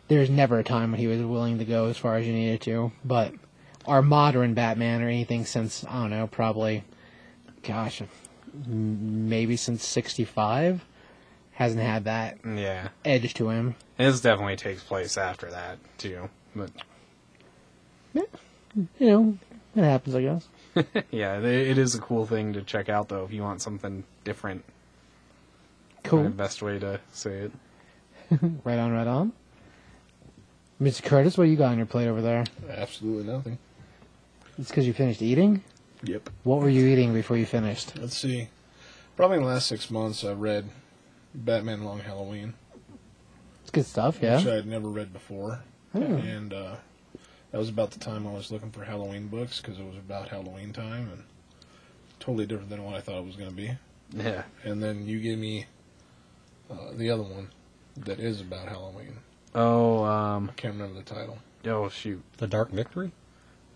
there's 0.07 0.29
never 0.29 0.59
a 0.59 0.63
time 0.63 0.91
when 0.91 0.99
he 0.99 1.07
was 1.07 1.21
willing 1.21 1.59
to 1.59 1.65
go 1.65 1.87
as 1.87 1.97
far 1.97 2.17
as 2.17 2.25
you 2.25 2.33
needed 2.33 2.61
to. 2.61 2.91
But 3.03 3.33
our 3.87 4.01
modern 4.01 4.53
Batman 4.53 5.01
or 5.01 5.07
anything 5.07 5.45
since 5.45 5.83
I 5.85 5.93
don't 6.01 6.09
know, 6.11 6.27
probably, 6.27 6.83
gosh, 7.63 8.01
maybe 8.67 9.55
since 9.57 9.85
'65, 9.85 10.83
hasn't 11.53 11.81
had 11.81 12.03
that 12.05 12.37
Yeah. 12.45 12.89
edge 13.05 13.33
to 13.35 13.49
him. 13.49 13.75
His 13.97 14.21
definitely 14.21 14.55
takes 14.57 14.83
place 14.83 15.17
after 15.17 15.49
that 15.51 15.77
too. 15.97 16.29
But 16.55 16.71
You 18.13 18.27
know, 18.99 19.37
it 19.75 19.83
happens, 19.83 20.15
I 20.15 20.21
guess. 20.21 20.47
yeah, 21.11 21.37
it 21.39 21.45
it 21.45 21.77
is 21.77 21.95
a 21.95 21.99
cool 21.99 22.25
thing 22.25 22.53
to 22.53 22.61
check 22.61 22.87
out 22.89 23.09
though 23.09 23.23
if 23.25 23.31
you 23.33 23.41
want 23.41 23.61
something 23.61 24.03
different. 24.23 24.63
Cool. 26.03 26.23
The 26.23 26.29
best 26.29 26.61
way 26.61 26.79
to 26.79 26.99
say 27.11 27.31
it. 27.49 27.51
Right 28.63 28.79
on, 28.79 28.91
right 28.93 29.07
on. 29.07 29.33
Mr. 30.81 31.03
Curtis, 31.03 31.37
what 31.37 31.43
you 31.49 31.57
got 31.57 31.71
on 31.71 31.77
your 31.77 31.85
plate 31.85 32.07
over 32.07 32.21
there? 32.21 32.45
Absolutely 32.69 33.31
nothing. 33.31 33.57
It's 34.57 34.69
because 34.69 34.85
you 34.87 34.93
finished 34.93 35.21
eating? 35.21 35.63
Yep. 36.03 36.29
What 36.43 36.59
were 36.61 36.69
you 36.69 36.87
eating 36.87 37.13
before 37.13 37.37
you 37.37 37.45
finished? 37.45 37.97
Let's 37.97 38.17
see. 38.17 38.49
Probably 39.15 39.37
in 39.37 39.43
the 39.43 39.49
last 39.49 39.67
six 39.67 39.91
months, 39.91 40.23
I've 40.23 40.39
read 40.39 40.69
Batman 41.33 41.83
Long 41.83 41.99
Halloween, 41.99 42.53
It's 43.61 43.71
good 43.71 43.85
stuff, 43.85 44.19
yeah. 44.21 44.37
which? 44.37 44.47
I 44.47 44.55
had 44.55 44.65
never 44.65 44.87
read 44.87 45.13
before. 45.13 45.61
Oh. 45.93 46.01
And 46.01 46.53
uh, 46.53 46.75
that 47.51 47.57
was 47.57 47.69
about 47.69 47.91
the 47.91 47.99
time 47.99 48.25
I 48.25 48.31
was 48.33 48.51
looking 48.51 48.71
for 48.71 48.83
Halloween 48.83 49.27
books 49.27 49.61
because 49.61 49.79
it 49.79 49.85
was 49.85 49.97
about 49.97 50.29
Halloween 50.29 50.73
time 50.73 51.09
and 51.11 51.23
totally 52.19 52.45
different 52.45 52.69
than 52.69 52.83
what 52.83 52.95
I 52.95 53.01
thought 53.01 53.19
it 53.19 53.25
was 53.25 53.35
going 53.35 53.49
to 53.49 53.55
be. 53.55 53.71
Yeah. 54.13 54.43
And 54.63 54.81
then 54.81 55.05
you 55.05 55.19
gave 55.19 55.37
me 55.37 55.65
uh, 56.69 56.91
the 56.95 57.09
other 57.09 57.23
one 57.23 57.49
that 57.97 58.19
is 58.19 58.41
about 58.41 58.67
Halloween. 58.69 59.17
Oh, 59.53 60.03
um, 60.03 60.49
I 60.49 60.53
can't 60.53 60.73
remember 60.73 60.99
the 60.99 61.05
title. 61.05 61.37
oh 61.65 61.89
shoot. 61.89 62.21
The 62.37 62.47
Dark 62.47 62.71
Victory? 62.71 63.11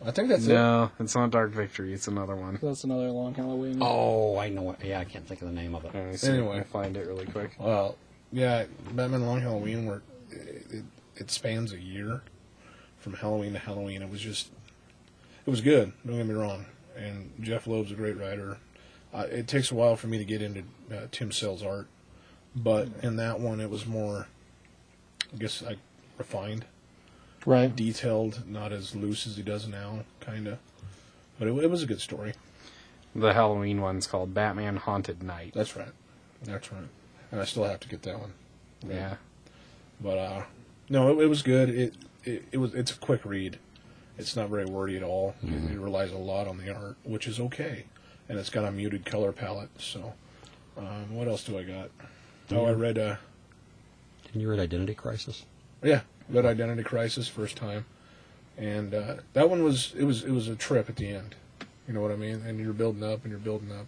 I 0.06 0.12
think 0.12 0.30
that's 0.30 0.45
it. 0.45 0.53
No, 0.53 0.91
it's 0.99 1.16
not 1.16 1.32
Dark 1.32 1.51
Victory. 1.51 1.93
It's 1.93 2.08
another 2.08 2.36
one. 2.36 2.60
That's 2.62 2.84
another 2.84 3.10
long 3.10 3.34
Halloween. 3.34 3.80
Oh, 3.82 4.38
I 4.38 4.49
know 4.49 4.62
what. 4.62 4.84
Yeah, 4.86 4.99
I 4.99 5.03
can't 5.06 5.28
think 5.28 5.41
of 5.41 5.47
the 5.47 5.53
name 5.53 5.74
of 5.76 5.84
it. 5.86 5.93
Let 5.93 6.06
me 6.12 6.16
see 6.18 6.28
if 6.28 6.34
I 6.34 6.38
Anyway. 6.38 6.64
find 6.72 6.95
it 6.97 7.08
really 7.08 7.26
quick. 7.26 7.56
Well, 7.60 7.97
yeah, 8.32 8.66
Batman 8.91 9.26
Long 9.26 9.41
Halloween, 9.41 9.86
where 9.86 10.01
it, 10.32 10.66
it, 10.70 10.84
it 11.16 11.32
spans 11.32 11.74
a 11.74 11.80
year 11.80 12.22
from 12.99 13.14
Halloween 13.14 13.53
to 13.53 13.60
Halloween. 13.60 14.01
It 14.01 14.10
was 14.10 14.22
just, 14.22 14.51
it 15.45 15.49
was 15.49 15.62
good. 15.62 15.91
Don't 16.06 16.18
get 16.18 16.28
me 16.28 16.34
wrong. 16.36 16.66
And 16.95 17.32
Jeph 17.41 17.66
Loeb's 17.68 17.91
a 17.91 17.95
great 17.95 18.18
writer. 18.18 18.58
Uh, 19.14 19.26
it 19.32 19.47
takes 19.47 19.72
a 19.72 19.76
while 19.76 19.95
for 19.95 20.08
me 20.08 20.18
to 20.18 20.26
get 20.26 20.41
into 20.41 20.64
uh, 20.91 21.08
Tim 21.12 21.32
Sale's 21.32 21.64
art, 21.64 21.88
but 22.56 22.89
in 23.01 23.16
that 23.16 23.39
one, 23.39 23.60
it 23.62 23.70
was 23.70 23.86
more, 23.86 24.28
I 25.34 25.38
guess, 25.38 25.62
like 25.62 25.78
refined, 26.18 26.66
Right. 27.46 27.74
detailed, 27.76 28.48
not 28.48 28.72
as 28.72 28.96
loose 28.96 29.28
as 29.28 29.38
he 29.38 29.43
does 29.43 29.68
now, 29.68 30.00
kind 30.20 30.48
of. 30.48 30.58
But 31.38 31.48
it, 31.48 31.52
it 31.56 31.70
was 31.70 31.84
a 31.84 31.86
good 31.86 32.02
story. 32.02 32.34
The 33.14 33.34
Halloween 33.34 33.82
one's 33.82 34.08
called 34.08 34.34
Batman 34.34 34.78
Haunted 34.78 35.22
Night. 35.24 35.54
That's 35.54 35.76
right. 35.76 35.91
That's 36.43 36.72
right. 36.72 36.88
And 37.32 37.39
I 37.41 37.46
still 37.46 37.64
have 37.64 37.80
to 37.82 37.88
get 37.88 38.02
that 38.04 38.20
one. 38.20 38.34
Yeah. 38.88 39.16
But 40.02 40.18
uh, 40.18 40.41
no, 40.89 41.10
it, 41.20 41.24
it 41.24 41.28
was 41.28 41.41
good. 41.41 41.70
It, 41.70 41.93
it 42.24 42.46
it 42.52 42.58
was 42.58 42.74
it's 42.74 42.91
a 42.91 42.96
quick 42.98 43.24
read. 43.24 43.58
It's 44.18 44.36
not 44.36 44.50
very 44.50 44.66
wordy 44.66 44.98
at 44.98 45.04
all. 45.04 45.36
It, 45.43 45.72
it 45.72 45.80
relies 45.80 46.12
a 46.12 46.18
lot 46.18 46.48
on 46.48 46.58
the 46.58 46.74
art, 46.74 46.96
which 47.04 47.28
is 47.28 47.39
okay, 47.39 47.86
and 48.30 48.38
it's 48.39 48.50
got 48.50 48.66
a 48.66 48.72
muted 48.72 49.06
color 49.06 49.32
palette. 49.32 49.70
So, 49.80 50.14
um, 50.78 51.14
what 51.16 51.28
else 51.28 51.43
do 51.43 51.58
I 51.58 51.64
got? 51.64 51.89
Oh, 52.52 52.66
I 52.66 52.72
read 52.72 52.98
uh, 52.98 53.16
Didn't 54.26 54.41
you 54.41 54.50
read 54.50 54.60
Identity 54.60 54.93
Crisis? 54.93 55.46
yeah, 55.84 56.02
read 56.30 56.45
Identity 56.45 56.84
Crisis 56.84 57.28
first 57.28 57.55
time, 57.55 57.86
and 58.57 58.93
uh, 58.93 59.15
that 59.34 59.49
one 59.49 59.63
was 59.63 59.93
it 59.97 60.03
was 60.03 60.23
it 60.23 60.32
was 60.32 60.47
a 60.47 60.55
trip 60.55 60.89
at 60.89 60.95
the 60.95 61.07
end. 61.09 61.36
You 61.88 61.93
know 61.93 62.01
what 62.01 62.11
I 62.11 62.15
mean? 62.15 62.41
And 62.45 62.59
you're 62.59 62.73
building 62.73 63.03
up 63.03 63.23
and 63.23 63.30
you're 63.32 63.39
building 63.39 63.71
up, 63.71 63.86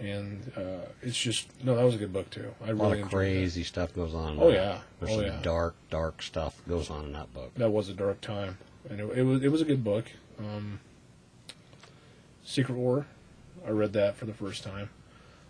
and 0.00 0.50
uh, 0.56 0.86
it's 1.02 1.16
just 1.16 1.48
no, 1.64 1.76
that 1.76 1.84
was 1.84 1.94
a 1.94 1.98
good 1.98 2.12
book 2.12 2.30
too. 2.30 2.52
I 2.64 2.70
A 2.70 2.74
lot 2.74 2.84
really 2.86 2.92
of 3.00 3.06
enjoyed 3.06 3.10
crazy 3.10 3.62
stuff 3.62 3.94
goes 3.94 4.12
on. 4.14 4.38
Oh, 4.40 4.48
yeah. 4.50 4.78
There's 4.98 5.12
Oh, 5.12 5.16
some 5.16 5.24
yeah. 5.26 5.38
dark, 5.42 5.74
dark 5.90 6.20
stuff 6.22 6.60
goes 6.68 6.90
on 6.90 7.04
in 7.04 7.12
that 7.12 7.32
book. 7.32 7.54
that 7.54 7.70
was 7.70 7.88
a 7.88 7.94
dark 7.94 8.20
time, 8.20 8.58
and 8.90 8.98
it, 9.00 9.18
it 9.18 9.22
was 9.22 9.42
it 9.44 9.48
was 9.52 9.60
a 9.60 9.64
good 9.64 9.84
book. 9.84 10.06
Um, 10.38 10.80
Secret 12.44 12.74
War, 12.74 13.06
I 13.66 13.70
read 13.70 13.92
that 13.92 14.16
for 14.16 14.24
the 14.26 14.34
first 14.34 14.64
time. 14.64 14.90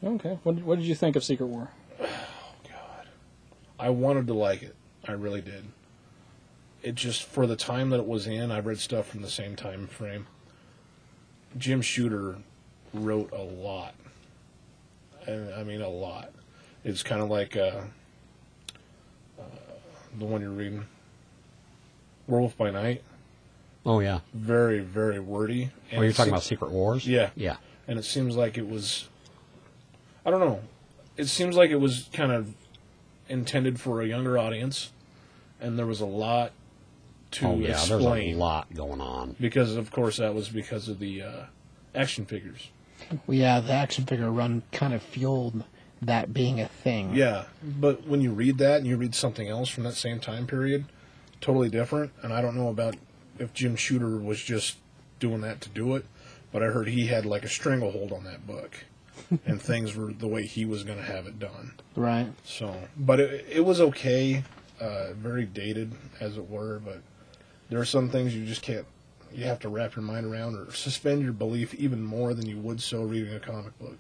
Okay. 0.04 0.38
What, 0.42 0.56
what 0.56 0.78
did 0.78 0.84
you 0.86 0.94
think 0.94 1.16
of 1.16 1.24
Secret 1.24 1.46
War? 1.46 1.70
God, 1.98 3.06
I 3.78 3.90
wanted 3.90 4.26
to 4.26 4.34
like 4.34 4.62
it. 4.62 4.74
I 5.08 5.12
really 5.12 5.40
did. 5.40 5.64
It 6.82 6.94
just 6.94 7.22
for 7.24 7.46
the 7.46 7.56
time 7.56 7.90
that 7.90 8.00
it 8.00 8.06
was 8.06 8.26
in, 8.26 8.50
I've 8.50 8.66
read 8.66 8.78
stuff 8.78 9.08
from 9.08 9.22
the 9.22 9.30
same 9.30 9.54
time 9.54 9.86
frame. 9.86 10.26
Jim 11.56 11.80
Shooter 11.80 12.38
wrote 12.92 13.30
a 13.32 13.42
lot, 13.42 13.94
and 15.26 15.54
I 15.54 15.62
mean 15.62 15.80
a 15.80 15.88
lot. 15.88 16.32
It's 16.84 17.02
kind 17.02 17.20
of 17.20 17.30
like 17.30 17.56
uh, 17.56 17.82
uh, 19.38 19.42
the 20.18 20.24
one 20.24 20.40
you're 20.40 20.50
reading, 20.50 20.86
Werewolf 22.26 22.56
by 22.56 22.70
Night. 22.70 23.02
Oh 23.84 24.00
yeah. 24.00 24.20
Very, 24.34 24.80
very 24.80 25.20
wordy. 25.20 25.70
Oh, 25.92 26.00
you're 26.02 26.12
talking 26.12 26.14
seems- 26.14 26.28
about 26.28 26.42
Secret 26.42 26.70
Wars? 26.70 27.06
Yeah. 27.06 27.30
Yeah. 27.34 27.56
and 27.88 27.98
it 27.98 28.04
seems 28.04 28.36
like 28.36 28.56
it 28.56 28.68
was 28.68 29.08
I 30.24 30.30
don't 30.30 30.40
know. 30.40 30.60
It 31.16 31.26
seems 31.26 31.56
like 31.56 31.70
it 31.70 31.80
was 31.80 32.08
kind 32.12 32.30
of 32.32 32.54
intended 33.28 33.80
for 33.80 34.00
a 34.00 34.06
younger 34.06 34.38
audience 34.38 34.90
and 35.60 35.78
there 35.78 35.86
was 35.86 36.00
a 36.00 36.06
lot 36.06 36.52
to 37.32 37.46
oh 37.46 37.58
yeah. 37.58 37.70
explain 37.70 38.00
There's 38.00 38.36
a 38.36 38.38
lot 38.38 38.74
going 38.74 39.00
on. 39.00 39.36
because 39.40 39.76
of 39.76 39.90
course 39.90 40.18
that 40.18 40.34
was 40.34 40.48
because 40.48 40.88
of 40.88 40.98
the 40.98 41.22
uh, 41.22 41.42
action 41.94 42.24
figures. 42.26 42.70
Well, 43.26 43.36
yeah, 43.36 43.60
the 43.60 43.72
action 43.72 44.04
figure 44.04 44.30
run 44.30 44.62
kind 44.72 44.94
of 44.94 45.02
fueled 45.02 45.64
that 46.00 46.32
being 46.32 46.60
a 46.60 46.68
thing. 46.68 47.14
Yeah, 47.14 47.44
but 47.62 48.06
when 48.06 48.20
you 48.20 48.32
read 48.32 48.58
that 48.58 48.78
and 48.78 48.86
you 48.86 48.96
read 48.96 49.14
something 49.14 49.48
else 49.48 49.68
from 49.68 49.84
that 49.84 49.94
same 49.94 50.20
time 50.20 50.46
period, 50.46 50.86
totally 51.40 51.68
different. 51.68 52.12
And 52.22 52.32
I 52.32 52.40
don't 52.42 52.56
know 52.56 52.68
about 52.68 52.96
if 53.38 53.52
Jim 53.52 53.76
Shooter 53.76 54.16
was 54.16 54.42
just 54.42 54.76
doing 55.18 55.40
that 55.42 55.60
to 55.62 55.68
do 55.68 55.94
it, 55.96 56.04
but 56.52 56.62
I 56.62 56.66
heard 56.66 56.88
he 56.88 57.06
had 57.06 57.24
like 57.24 57.44
a 57.44 57.48
stranglehold 57.48 58.12
on 58.12 58.24
that 58.24 58.46
book, 58.46 58.84
and 59.46 59.60
things 59.60 59.94
were 59.94 60.12
the 60.12 60.28
way 60.28 60.44
he 60.46 60.64
was 60.64 60.84
going 60.84 60.98
to 60.98 61.04
have 61.04 61.26
it 61.26 61.38
done. 61.38 61.72
Right. 61.96 62.32
So, 62.44 62.74
but 62.96 63.20
it, 63.20 63.46
it 63.50 63.64
was 63.64 63.80
okay, 63.80 64.44
uh, 64.80 65.12
very 65.14 65.44
dated 65.44 65.92
as 66.20 66.36
it 66.36 66.48
were. 66.48 66.80
But 66.84 67.02
there 67.72 67.80
are 67.80 67.86
some 67.86 68.10
things 68.10 68.36
you 68.36 68.44
just 68.44 68.60
can't. 68.60 68.84
You 69.32 69.44
have 69.44 69.58
to 69.60 69.70
wrap 69.70 69.96
your 69.96 70.02
mind 70.04 70.26
around 70.26 70.56
or 70.56 70.70
suspend 70.72 71.22
your 71.22 71.32
belief 71.32 71.72
even 71.74 72.02
more 72.02 72.34
than 72.34 72.46
you 72.46 72.58
would 72.58 72.82
so 72.82 73.02
reading 73.02 73.32
a 73.32 73.40
comic 73.40 73.76
book. 73.78 73.98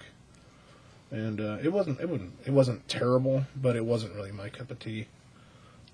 And 1.10 1.40
uh, 1.40 1.56
it 1.62 1.72
wasn't 1.72 1.98
it 1.98 2.06
wasn't 2.08 2.32
it 2.44 2.50
wasn't 2.50 2.86
terrible, 2.86 3.44
but 3.56 3.74
it 3.74 3.84
wasn't 3.86 4.14
really 4.14 4.30
my 4.30 4.50
cup 4.50 4.70
of 4.70 4.78
tea. 4.78 5.06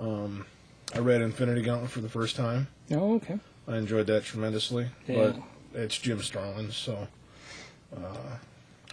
Um, 0.01 0.45
I 0.93 0.99
read 0.99 1.23
Infinity 1.23 1.63
Gauntlet 1.63 1.93
for 1.93 2.01
the 2.01 2.09
first 2.09 2.35
time. 2.35 2.67
Oh, 2.91 3.15
okay. 3.15 3.39
I 3.69 3.77
enjoyed 3.77 4.09
that 4.09 4.25
tremendously, 4.25 4.89
Yeah. 5.07 5.33
but 5.73 5.81
it's 5.81 5.97
Jim 5.99 6.21
Starlin, 6.21 6.73
so. 6.73 7.07
Uh, 7.97 8.39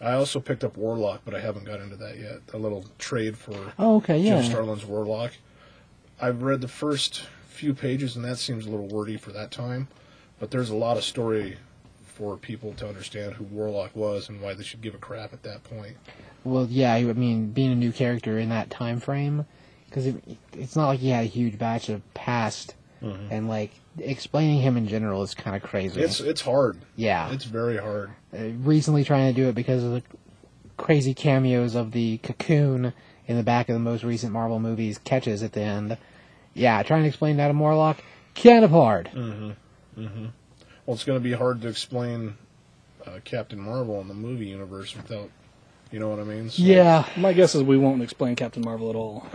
I 0.02 0.14
also 0.14 0.40
picked 0.40 0.64
up 0.64 0.78
Warlock, 0.78 1.22
but 1.26 1.34
I 1.34 1.40
haven't 1.40 1.66
got 1.66 1.80
into 1.80 1.96
that 1.96 2.20
yet. 2.20 2.42
A 2.54 2.58
little 2.58 2.86
trade 3.00 3.36
for 3.38 3.56
Oh, 3.80 3.96
okay, 3.98 4.18
yeah. 4.20 4.42
Jim 4.42 4.52
Starlin's 4.52 4.86
Warlock. 4.86 5.32
I've 6.22 6.44
read 6.44 6.62
the 6.62 6.68
first 6.68 7.24
few 7.56 7.74
pages, 7.74 8.16
and 8.16 8.24
that 8.26 8.38
seems 8.38 8.66
a 8.66 8.70
little 8.70 8.88
wordy 8.88 9.18
for 9.18 9.32
that 9.32 9.52
time. 9.52 9.88
But 10.40 10.52
there's 10.52 10.70
a 10.70 10.76
lot 10.76 10.98
of 10.98 11.04
story 11.04 11.58
for 12.04 12.38
people 12.38 12.74
to 12.74 12.88
understand 12.88 13.34
who 13.34 13.44
Warlock 13.46 13.96
was 13.96 14.30
and 14.30 14.42
why 14.42 14.54
they 14.54 14.64
should 14.64 14.82
give 14.82 14.96
a 14.96 14.98
crap 15.00 15.34
at 15.34 15.44
that 15.44 15.64
point. 15.64 15.98
Well, 16.44 16.68
yeah, 16.70 16.94
I 16.94 17.04
mean, 17.04 17.52
being 17.52 17.72
a 17.72 17.76
new 17.76 17.92
character 17.92 18.38
in 18.38 18.50
that 18.50 18.70
time 18.70 19.00
frame, 19.00 19.46
because 19.90 20.06
it, 20.06 20.16
it's 20.54 20.76
not 20.76 20.88
like 20.90 21.00
he 21.00 21.10
had 21.10 21.24
a 21.24 21.28
huge 21.28 21.58
batch 21.58 21.90
of 21.90 22.02
past, 22.14 22.76
and 23.02 23.48
like 23.48 23.72
explaining 24.00 24.62
him 24.62 24.78
in 24.78 24.88
general 24.88 25.22
is 25.22 25.36
kind 25.36 25.56
of 25.56 25.62
crazy. 25.62 26.02
It's 26.02 26.20
it's 26.20 26.42
hard. 26.42 26.80
yeah, 26.96 27.32
It's 27.32 27.46
very 27.46 27.78
hard. 27.78 28.10
uh, 28.34 28.46
recently 28.64 29.04
trying 29.04 29.32
to 29.32 29.40
do 29.42 29.48
it 29.48 29.54
because 29.54 29.84
of 29.84 29.92
the 29.92 30.02
crazy 30.78 31.14
cameos 31.14 31.76
of 31.76 31.92
the 31.92 32.18
cocoon 32.20 32.94
in 33.28 33.38
the 33.38 33.44
back 33.44 33.70
of 33.70 33.74
the 33.74 33.80
most 33.80 34.04
recent 34.04 34.34
Marvel 34.34 34.60
movies 34.60 34.98
catches 35.04 35.44
at 35.44 35.54
the 35.54 35.62
end. 35.62 35.98
Yeah, 36.56 36.82
trying 36.84 37.04
to 37.04 37.08
explain 37.08 37.38
that 37.38 37.50
to 37.50 37.54
Morlock, 37.54 37.98
kind 38.34 38.66
of 38.66 38.72
hard. 38.72 39.10
Mm-hmm. 39.14 39.52
Mhm. 40.02 40.30
Well, 40.86 40.96
it's 40.96 41.04
going 41.04 41.20
to 41.20 41.24
be 41.24 41.34
hard 41.34 41.62
to 41.62 41.68
explain 41.68 42.36
uh, 43.06 43.20
Captain 43.24 43.60
Marvel 43.60 44.02
in 44.02 44.08
the 44.08 44.14
movie 44.14 44.48
universe 44.48 44.96
without, 44.96 45.30
you 45.92 46.00
know 46.00 46.10
what 46.10 46.20
I 46.20 46.24
mean? 46.24 46.50
So- 46.50 46.64
Yeah, 46.64 47.06
My 47.18 47.34
guess 47.34 47.56
is 47.56 47.64
we 47.64 47.78
won't 47.78 48.02
explain 48.02 48.36
Captain 48.36 48.64
Marvel 48.64 48.90
at 48.90 48.96
all. 48.96 49.28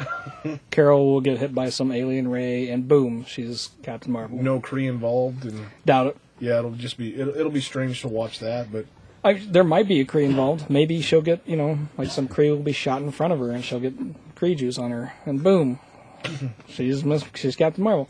Carol 0.70 1.06
will 1.12 1.20
get 1.20 1.38
hit 1.38 1.54
by 1.54 1.70
some 1.70 1.92
alien 1.92 2.28
ray, 2.28 2.68
and 2.68 2.88
boom, 2.88 3.24
she's 3.28 3.70
Captain 3.82 4.12
Marvel. 4.12 4.42
No 4.42 4.60
Kree 4.60 4.88
involved, 4.88 5.44
and 5.44 5.66
Doubt 5.86 6.08
it. 6.08 6.16
yeah, 6.40 6.58
it'll 6.58 6.72
just 6.72 6.96
be 6.98 7.14
it'll, 7.18 7.36
it'll 7.36 7.52
be 7.52 7.60
strange 7.60 8.00
to 8.02 8.08
watch 8.08 8.38
that, 8.40 8.72
but 8.72 8.86
I, 9.22 9.34
there 9.34 9.64
might 9.64 9.86
be 9.88 10.00
a 10.00 10.04
Kree 10.06 10.24
involved. 10.24 10.70
Maybe 10.70 11.02
she'll 11.02 11.20
get, 11.20 11.46
you 11.46 11.56
know, 11.56 11.78
like 11.98 12.08
some 12.10 12.26
Kree 12.28 12.48
will 12.50 12.62
be 12.62 12.72
shot 12.72 13.02
in 13.02 13.10
front 13.10 13.32
of 13.34 13.38
her, 13.40 13.50
and 13.50 13.62
she'll 13.64 13.80
get 13.80 14.34
Kree 14.36 14.56
juice 14.56 14.78
on 14.78 14.90
her, 14.92 15.12
and 15.26 15.42
boom, 15.42 15.78
she's 16.68 17.04
Miss, 17.04 17.24
she's 17.34 17.56
Captain 17.56 17.82
Marvel. 17.84 18.08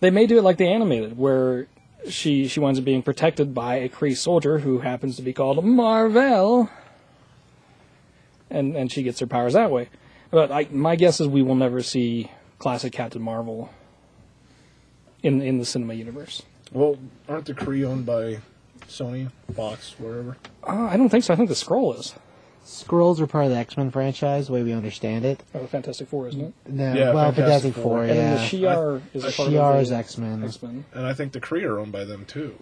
They 0.00 0.10
may 0.10 0.26
do 0.26 0.38
it 0.38 0.42
like 0.42 0.56
the 0.56 0.66
animated, 0.66 1.16
where 1.16 1.68
she 2.08 2.48
she 2.48 2.60
winds 2.60 2.78
up 2.78 2.84
being 2.84 3.02
protected 3.02 3.54
by 3.54 3.76
a 3.76 3.88
Kree 3.88 4.16
soldier 4.16 4.58
who 4.58 4.80
happens 4.80 5.16
to 5.16 5.22
be 5.22 5.32
called 5.32 5.64
Marvel, 5.64 6.68
and 8.50 8.76
and 8.76 8.90
she 8.90 9.02
gets 9.02 9.20
her 9.20 9.26
powers 9.26 9.52
that 9.52 9.70
way. 9.70 9.88
But 10.30 10.50
I, 10.50 10.66
my 10.70 10.96
guess 10.96 11.20
is 11.20 11.28
we 11.28 11.42
will 11.42 11.54
never 11.54 11.82
see 11.82 12.30
classic 12.58 12.92
Captain 12.92 13.22
Marvel 13.22 13.70
in 15.22 15.40
in 15.40 15.58
the 15.58 15.64
cinema 15.64 15.94
universe. 15.94 16.42
well, 16.72 16.98
aren't 17.28 17.46
the 17.46 17.54
Kree 17.54 17.84
owned 17.84 18.06
by 18.06 18.38
Sony, 18.88 19.30
Fox, 19.54 19.94
wherever? 19.98 20.36
Uh, 20.66 20.88
I 20.90 20.96
don't 20.96 21.08
think 21.08 21.24
so. 21.24 21.32
I 21.32 21.36
think 21.36 21.48
the 21.48 21.54
Skrull 21.54 21.98
is. 21.98 22.14
Skrulls 22.64 23.18
are 23.20 23.26
part 23.26 23.44
of 23.46 23.50
the 23.50 23.56
X 23.56 23.76
Men 23.76 23.90
franchise, 23.90 24.46
the 24.46 24.52
way 24.52 24.62
we 24.62 24.72
understand 24.72 25.24
it. 25.24 25.42
Oh, 25.54 25.66
Fantastic 25.66 26.08
Four, 26.08 26.28
isn't 26.28 26.40
it? 26.40 26.54
No, 26.68 26.92
Yeah, 26.94 27.12
well, 27.12 27.32
Fantastic 27.32 27.34
Fantastic 27.34 27.74
Four. 27.74 27.82
Four, 27.82 28.00
And 28.04 28.10
then 28.10 28.34
the 28.36 28.56
yeah. 28.56 28.74
Shi'ar 28.74 29.00
is 29.14 29.24
a 29.24 29.32
part 29.32 29.48
Shi'ar 29.50 29.74
of 29.76 29.82
is 29.82 29.88
the 29.90 29.96
X 29.96 30.18
Men. 30.18 30.44
X-Men. 30.44 30.84
And 30.94 31.06
I 31.06 31.12
think 31.14 31.32
the 31.32 31.40
Kree 31.40 31.64
are 31.64 31.78
owned 31.80 31.92
by 31.92 32.04
them 32.04 32.24
too. 32.24 32.54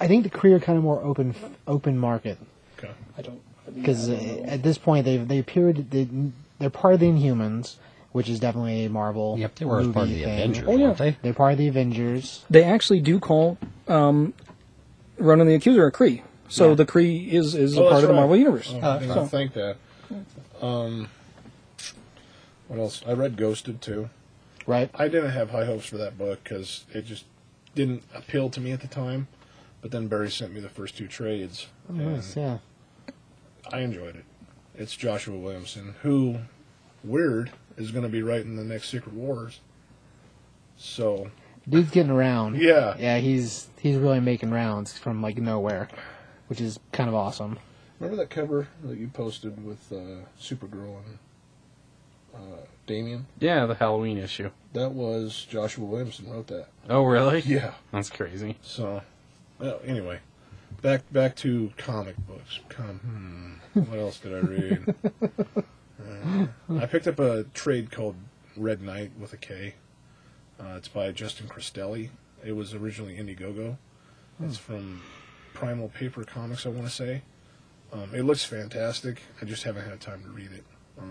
I 0.00 0.06
think 0.06 0.24
the 0.24 0.30
Kree 0.30 0.52
are 0.52 0.60
kind 0.60 0.78
of 0.78 0.84
more 0.84 1.02
open 1.02 1.34
open 1.66 1.98
market 1.98 2.38
Okay. 2.78 2.92
I 3.16 3.22
don't. 3.22 3.40
because 3.74 4.08
yeah, 4.08 4.16
I 4.16 4.20
don't 4.20 4.46
at 4.48 4.62
this 4.62 4.78
point 4.78 5.04
they 5.04 5.16
they 5.16 5.38
appeared 5.38 5.90
they, 5.90 6.08
they're 6.60 6.70
part 6.70 6.94
of 6.94 7.00
the 7.00 7.06
Inhumans, 7.06 7.74
which 8.12 8.28
is 8.28 8.38
definitely 8.38 8.84
a 8.84 8.90
Marvel. 8.90 9.36
Yep, 9.38 9.56
they 9.56 9.64
were 9.64 9.80
as 9.80 9.88
part 9.88 10.04
of 10.06 10.10
the 10.10 10.22
thing. 10.22 10.34
Avengers, 10.34 10.64
Oh, 10.68 10.76
yeah. 10.76 10.92
they? 10.92 11.16
They're 11.22 11.34
part 11.34 11.52
of 11.52 11.58
the 11.58 11.66
Avengers. 11.68 12.44
they 12.48 12.62
actually 12.64 13.00
do 13.00 13.18
call 13.18 13.58
um, 13.88 14.32
Ronan 15.18 15.48
the 15.48 15.54
Accuser 15.56 15.86
a 15.86 15.92
Kree. 15.92 16.22
So 16.48 16.70
Yeah. 16.70 16.74
the 16.76 16.86
Kree 16.86 17.28
is 17.32 17.54
is 17.54 17.76
a 17.76 17.82
Oh, 17.84 17.90
part 17.90 18.02
of 18.02 18.08
the 18.08 18.14
right. 18.14 18.20
Marvel 18.20 18.36
universe. 18.36 18.72
Oh, 18.74 18.80
I 18.80 18.98
didn't 18.98 19.14
so- 19.14 19.26
think 19.26 19.52
that. 19.54 19.76
Um, 20.60 21.08
what 22.68 22.78
else? 22.78 23.02
I 23.06 23.12
read 23.12 23.36
Ghosted 23.36 23.80
too. 23.80 24.10
Right. 24.66 24.90
I 24.94 25.08
didn't 25.08 25.30
have 25.30 25.50
high 25.50 25.64
hopes 25.64 25.86
for 25.86 25.96
that 25.98 26.18
book 26.18 26.40
because 26.44 26.84
it 26.92 27.06
just 27.06 27.24
didn't 27.74 28.02
appeal 28.14 28.50
to 28.50 28.60
me 28.60 28.72
at 28.72 28.80
the 28.80 28.86
time. 28.88 29.28
But 29.80 29.92
then 29.92 30.08
Barry 30.08 30.30
sent 30.30 30.52
me 30.52 30.60
the 30.60 30.68
first 30.68 30.96
two 30.96 31.06
trades, 31.06 31.68
Oh, 31.88 31.92
nice, 31.94 32.36
yeah. 32.36 32.58
I 33.72 33.80
enjoyed 33.80 34.16
it. 34.16 34.24
It's 34.74 34.96
Joshua 34.96 35.36
Williamson, 35.36 35.94
who, 36.02 36.38
weird, 37.04 37.50
is 37.76 37.92
going 37.92 38.02
to 38.02 38.08
be 38.08 38.22
writing 38.22 38.56
the 38.56 38.64
next 38.64 38.88
Secret 38.88 39.14
Wars. 39.14 39.60
So, 40.76 41.30
Dude's 41.68 41.90
getting 41.90 42.10
around. 42.10 42.56
yeah, 42.60 42.96
Yeah, 42.98 43.18
he's 43.18 43.68
he's 43.78 43.96
really 43.96 44.20
making 44.20 44.50
rounds 44.50 44.98
from 44.98 45.22
like 45.22 45.38
nowhere, 45.38 45.88
which 46.48 46.60
is 46.60 46.78
kind 46.92 47.08
of 47.08 47.14
awesome. 47.14 47.58
remember 48.00 48.16
that 48.22 48.30
cover 48.30 48.68
that 48.84 48.98
you 48.98 49.08
posted 49.08 49.64
with 49.64 49.92
uh, 49.92 50.24
Supergirl 50.40 50.96
and 51.06 51.18
uh, 52.34 52.58
Damian? 52.86 53.26
Yeah, 53.38 53.66
the 53.66 53.74
Halloween 53.74 54.18
issue. 54.18 54.50
That 54.72 54.92
was 54.92 55.46
Joshua 55.48 55.84
Williamson 55.84 56.30
wrote 56.30 56.46
that. 56.48 56.66
Oh, 56.88 57.04
really? 57.04 57.40
Yeah. 57.40 57.74
That's 57.92 58.10
crazy. 58.10 58.56
So, 58.62 59.02
well, 59.58 59.80
anyway, 59.84 60.20
back 60.82 61.10
back 61.12 61.36
to 61.36 61.72
comic 61.76 62.16
books. 62.26 62.60
Com- 62.68 63.58
hmm, 63.74 63.80
what 63.80 63.98
else 63.98 64.18
did 64.18 64.34
I 64.34 64.40
read? 64.40 64.94
Uh, 66.00 66.46
I 66.78 66.86
picked 66.86 67.06
up 67.08 67.18
a 67.18 67.44
trade 67.54 67.90
called 67.90 68.14
Red 68.56 68.80
Knight 68.82 69.10
with 69.18 69.32
a 69.32 69.36
K. 69.36 69.74
Uh, 70.60 70.74
it's 70.76 70.88
by 70.88 71.10
Justin 71.12 71.48
Cristelli. 71.48 72.10
It 72.44 72.52
was 72.52 72.72
originally 72.74 73.16
Indiegogo. 73.16 73.76
It's 74.42 74.56
from 74.58 75.02
Primal 75.58 75.88
Paper 75.88 76.22
Comics, 76.22 76.66
I 76.66 76.68
want 76.68 76.86
to 76.86 76.94
say. 76.94 77.20
Um, 77.92 78.10
it 78.14 78.22
looks 78.22 78.44
fantastic. 78.44 79.22
I 79.42 79.44
just 79.44 79.64
haven't 79.64 79.88
had 79.88 80.00
time 80.00 80.22
to 80.22 80.28
read 80.28 80.52
it. 80.52 80.62
Uh, 80.96 81.02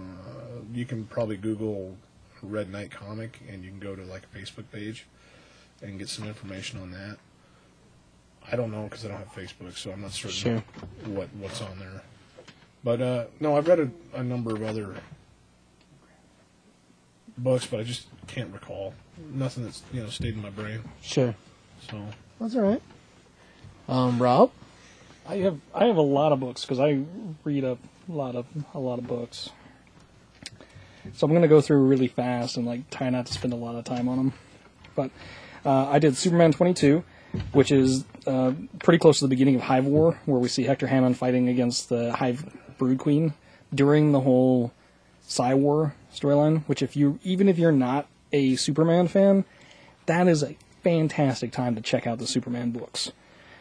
you 0.74 0.86
can 0.86 1.04
probably 1.04 1.36
Google 1.36 1.98
Red 2.42 2.72
Knight 2.72 2.90
comic, 2.90 3.42
and 3.50 3.62
you 3.62 3.70
can 3.70 3.80
go 3.80 3.94
to 3.94 4.04
like 4.04 4.22
a 4.34 4.38
Facebook 4.38 4.64
page 4.72 5.06
and 5.82 6.00
get 6.00 6.08
some 6.08 6.26
information 6.26 6.80
on 6.80 6.92
that. 6.92 7.18
I 8.50 8.56
don't 8.56 8.72
know 8.72 8.84
because 8.84 9.04
I 9.04 9.10
don't 9.10 9.18
have 9.18 9.34
Facebook, 9.34 9.76
so 9.78 9.92
I'm 9.92 10.02
not 10.02 10.12
certain 10.14 10.32
Sure. 10.32 10.64
what 11.08 11.28
what's 11.40 11.62
on 11.62 11.78
there. 11.80 12.02
But 12.86 13.02
uh, 13.02 13.26
no, 13.42 13.58
I've 13.58 13.68
read 13.68 13.82
a, 13.82 13.92
a 14.14 14.24
number 14.24 14.56
of 14.56 14.64
other 14.64 14.96
books, 17.38 17.66
but 17.66 17.82
I 17.82 17.84
just 17.84 18.08
can't 18.28 18.54
recall. 18.54 18.94
Nothing 19.34 19.66
that's 19.66 19.84
you 19.92 20.02
know 20.04 20.08
stayed 20.10 20.36
in 20.36 20.42
my 20.42 20.52
brain. 20.52 20.84
Sure. 21.02 21.36
So 21.92 22.02
That's 22.40 22.56
all 22.56 22.62
right. 22.62 22.82
Um, 23.88 24.22
Rob. 24.22 24.52
I 25.28 25.38
have 25.38 25.60
I 25.74 25.86
have 25.86 25.98
a 25.98 26.02
lot 26.02 26.32
of 26.32 26.40
books 26.40 26.62
because 26.62 26.80
I 26.80 27.04
read 27.44 27.64
a 27.64 27.78
lot 28.08 28.36
of 28.36 28.46
a 28.74 28.80
lot 28.80 29.00
of 29.00 29.08
books. 29.08 29.50
So 31.14 31.26
I'm 31.26 31.34
gonna 31.34 31.48
go 31.48 31.62
through 31.62 31.86
really 31.86 32.08
fast 32.08 32.58
and 32.58 32.66
like 32.66 32.90
try 32.90 33.10
not 33.10 33.26
to 33.28 33.34
spend 33.34 33.54
a 33.54 33.58
lot 33.58 33.76
of 33.76 33.86
time 33.86 34.08
on 34.08 34.18
them. 34.18 34.34
But 34.96 35.12
uh, 35.66 35.88
I 35.88 36.00
did 36.00 36.16
Superman 36.18 36.54
22, 36.54 37.04
which 37.52 37.72
is 37.72 38.06
uh, 38.26 38.54
pretty 38.80 39.00
close 39.00 39.20
to 39.20 39.26
the 39.26 39.30
beginning 39.30 39.56
of 39.56 39.62
Hive 39.62 39.86
War, 39.86 40.20
where 40.26 40.40
we 40.40 40.48
see 40.48 40.64
Hector 40.64 40.88
Hammond 40.88 41.18
fighting 41.18 41.50
against 41.50 41.90
the 41.90 42.14
Hive 42.14 42.46
Brood 42.78 42.98
Queen 42.98 43.34
during 43.74 44.12
the 44.12 44.22
whole 44.22 44.72
Psy 45.22 45.54
War 45.54 45.94
storyline. 46.14 46.64
Which, 46.68 46.82
if 46.82 46.96
you 46.96 47.20
even 47.24 47.48
if 47.48 47.58
you're 47.58 47.72
not 47.72 48.08
a 48.32 48.56
Superman 48.56 49.08
fan, 49.08 49.46
that 50.08 50.28
is 50.28 50.44
a 50.44 50.56
fantastic 50.84 51.52
time 51.52 51.76
to 51.76 51.82
check 51.82 52.08
out 52.08 52.18
the 52.20 52.28
Superman 52.28 52.72
books. 52.72 53.12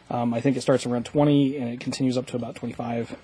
Um, 0.09 0.33
I 0.33 0.41
think 0.41 0.57
it 0.57 0.61
starts 0.61 0.85
around 0.85 1.05
20 1.05 1.57
and 1.57 1.69
it 1.69 1.79
continues 1.79 2.17
up 2.17 2.25
to 2.27 2.35
about 2.35 2.55
25, 2.55 3.15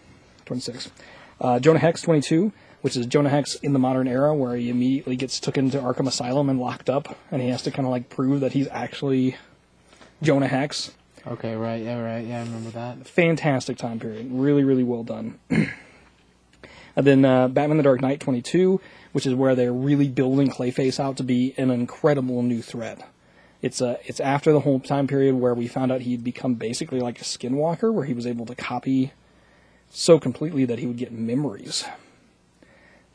26. 0.45 0.91
Uh, 1.39 1.59
Jonah 1.59 1.79
Hex 1.79 2.01
22, 2.01 2.51
which 2.81 2.95
is 2.95 3.05
Jonah 3.05 3.29
Hex 3.29 3.55
in 3.55 3.73
the 3.73 3.79
modern 3.79 4.07
era, 4.07 4.35
where 4.35 4.55
he 4.55 4.69
immediately 4.69 5.15
gets 5.15 5.39
took 5.39 5.57
into 5.57 5.77
Arkham 5.79 6.07
Asylum 6.07 6.49
and 6.49 6.59
locked 6.59 6.89
up, 6.89 7.17
and 7.31 7.41
he 7.41 7.49
has 7.49 7.61
to 7.63 7.71
kind 7.71 7.85
of 7.85 7.91
like 7.91 8.09
prove 8.09 8.41
that 8.41 8.53
he's 8.53 8.67
actually 8.69 9.37
Jonah 10.21 10.47
Hex. 10.47 10.91
Okay, 11.25 11.55
right, 11.55 11.81
yeah, 11.81 11.99
right, 11.99 12.25
yeah, 12.25 12.39
I 12.39 12.43
remember 12.43 12.69
that. 12.71 13.07
Fantastic 13.07 13.77
time 13.77 13.99
period, 13.99 14.27
really, 14.29 14.63
really 14.63 14.83
well 14.83 15.03
done. 15.03 15.39
and 15.49 15.67
then 16.95 17.23
uh, 17.23 17.47
Batman: 17.47 17.77
The 17.77 17.83
Dark 17.83 18.01
Knight 18.01 18.19
22, 18.19 18.81
which 19.13 19.25
is 19.25 19.33
where 19.33 19.55
they're 19.55 19.73
really 19.73 20.09
building 20.09 20.49
Clayface 20.49 20.99
out 20.99 21.15
to 21.17 21.23
be 21.23 21.53
an 21.57 21.71
incredible 21.71 22.43
new 22.43 22.61
threat. 22.61 23.09
It's 23.63 23.81
uh, 23.81 23.97
it's 24.03 24.19
after 24.19 24.51
the 24.51 24.59
whole 24.59 24.81
time 24.81 25.07
period 25.07 25.35
where 25.35 25.53
we 25.53 25.69
found 25.69 25.89
out 25.89 26.01
he'd 26.01 26.21
become 26.23 26.55
basically 26.55 26.99
like 26.99 27.21
a 27.21 27.23
skinwalker, 27.23 27.93
where 27.93 28.03
he 28.03 28.13
was 28.13 28.27
able 28.27 28.45
to 28.47 28.55
copy 28.55 29.13
so 29.89 30.19
completely 30.19 30.65
that 30.65 30.79
he 30.79 30.85
would 30.85 30.97
get 30.97 31.13
memories. 31.13 31.85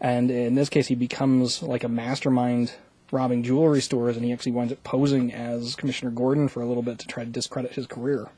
And 0.01 0.31
in 0.31 0.55
this 0.55 0.71
case, 0.71 0.87
he 0.87 0.95
becomes 0.95 1.63
like 1.63 1.85
a 1.85 1.89
mastermind 1.89 2.73
robbing 3.13 3.43
jewelry 3.43 3.83
stores, 3.83 4.17
and 4.17 4.25
he 4.25 4.33
actually 4.33 4.53
winds 4.53 4.73
up 4.73 4.83
posing 4.85 5.35
as 5.35 5.77
Commissioner 5.77 6.11
Gordon 6.11 6.49
for 6.49 6.63
a 6.63 6.67
little 6.67 6.83
bit 6.83 6.99
to 7.01 7.07
try 7.07 7.25
to 7.25 7.31
discredit 7.31 7.73
his 7.73 7.87
career. 7.87 8.29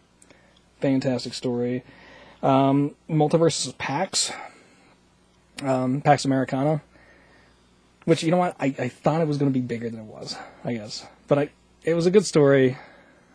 Fantastic 0.81 1.33
story. 1.33 1.85
Um, 2.43 2.97
Multiverses 3.09 3.69
of 3.69 3.79
Pax, 3.79 4.33
um, 5.63 6.01
Pax 6.01 6.25
Americana, 6.25 6.83
which 8.05 8.25
you 8.25 8.33
know 8.33 8.39
what 8.39 8.57
I, 8.59 8.75
I 8.79 8.89
thought 8.89 9.21
it 9.21 9.29
was 9.29 9.39
going 9.39 9.53
to 9.53 9.57
be 9.57 9.65
bigger 9.65 9.89
than 9.89 10.01
it 10.01 10.07
was, 10.07 10.37
I 10.65 10.75
guess, 10.75 11.07
but 11.29 11.39
I 11.39 11.51
it 11.85 11.95
was 11.95 12.07
a 12.07 12.11
good 12.11 12.27
story. 12.27 12.77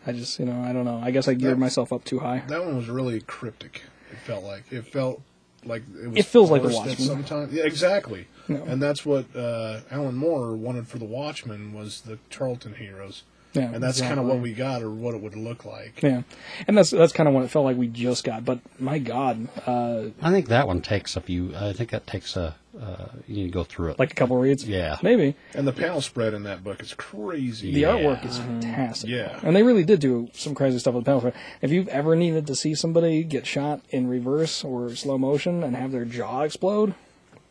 I 0.06 0.12
just 0.12 0.38
you 0.38 0.44
know 0.44 0.60
I 0.62 0.72
don't 0.72 0.84
know. 0.84 1.00
I 1.02 1.10
guess 1.10 1.28
I 1.28 1.34
geared 1.34 1.54
That- 1.54 1.60
myself 1.60 1.92
up 1.92 2.04
too 2.04 2.20
high. 2.20 2.42
that 2.48 2.64
one 2.64 2.76
was 2.76 2.88
really 2.88 3.20
cryptic. 3.20 3.82
It 4.12 4.18
felt 4.18 4.44
like 4.44 4.64
it 4.70 4.86
felt 4.86 5.20
like 5.64 5.82
it 6.00 6.08
was. 6.08 6.16
It 6.18 6.26
feels 6.26 6.50
like 6.50 6.62
The 6.62 6.68
Watchmen. 6.68 6.96
Sometimes, 6.96 7.52
yeah, 7.52 7.64
exactly. 7.64 8.28
No. 8.48 8.62
And 8.62 8.80
that's 8.80 9.04
what 9.04 9.34
uh, 9.34 9.80
Alan 9.90 10.14
Moore 10.14 10.54
wanted 10.54 10.86
for 10.86 10.98
the 10.98 11.04
Watchmen 11.04 11.72
was 11.72 12.02
the 12.02 12.18
Charlton 12.30 12.74
heroes. 12.74 13.24
Yeah, 13.56 13.72
and 13.72 13.82
that's 13.82 14.00
kind 14.00 14.20
of 14.20 14.26
what 14.26 14.40
we 14.40 14.52
got, 14.52 14.82
or 14.82 14.90
what 14.90 15.14
it 15.14 15.20
would 15.22 15.34
look 15.36 15.64
like. 15.64 16.02
Yeah, 16.02 16.22
and 16.68 16.76
that's 16.76 16.90
that's 16.90 17.12
kind 17.12 17.28
of 17.28 17.34
what 17.34 17.44
it 17.44 17.50
felt 17.50 17.64
like 17.64 17.76
we 17.76 17.88
just 17.88 18.22
got. 18.24 18.44
But 18.44 18.60
my 18.78 18.98
God, 18.98 19.48
uh, 19.66 20.04
I 20.22 20.30
think 20.30 20.48
that 20.48 20.66
one 20.66 20.82
takes 20.82 21.16
a 21.16 21.20
few. 21.20 21.54
I 21.56 21.72
think 21.72 21.90
that 21.90 22.06
takes 22.06 22.36
a. 22.36 22.54
Uh, 22.78 23.06
you 23.26 23.36
need 23.36 23.44
to 23.44 23.50
go 23.50 23.64
through 23.64 23.88
it. 23.92 23.98
like 23.98 24.12
a 24.12 24.14
couple 24.14 24.36
reads. 24.36 24.68
Yeah. 24.68 24.98
maybe 25.02 25.34
And 25.54 25.66
the 25.66 25.72
panel 25.72 26.02
spread 26.02 26.34
in 26.34 26.42
that 26.42 26.62
book 26.62 26.82
is 26.82 26.92
crazy. 26.92 27.72
the 27.72 27.80
Yeah. 27.80 27.92
artwork 27.92 28.26
is 28.26 28.36
fantastic. 28.36 29.08
Yeah. 29.08 29.40
and 29.42 29.56
they 29.56 29.62
really 29.62 29.82
did 29.82 29.98
do 30.00 30.28
some 30.34 30.54
crazy 30.54 30.78
stuff 30.78 30.92
with 30.92 31.04
the 31.04 31.08
panel. 31.08 31.20
Spread. 31.22 31.34
If 31.62 31.70
you've 31.70 31.88
ever 31.88 32.14
needed 32.14 32.46
to 32.48 32.54
see 32.54 32.74
somebody 32.74 33.24
get 33.24 33.46
shot 33.46 33.80
in 33.88 34.08
reverse 34.08 34.62
or 34.62 34.94
slow 34.94 35.16
motion 35.16 35.62
and 35.64 35.74
have 35.74 35.90
their 35.90 36.04
jaw 36.04 36.42
explode, 36.42 36.94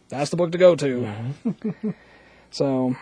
that's 0.10 0.30
the 0.30 0.38
book 0.38 0.52
to 0.52 0.60
go 0.60 0.76
to. 0.76 1.10
so, 2.52 2.96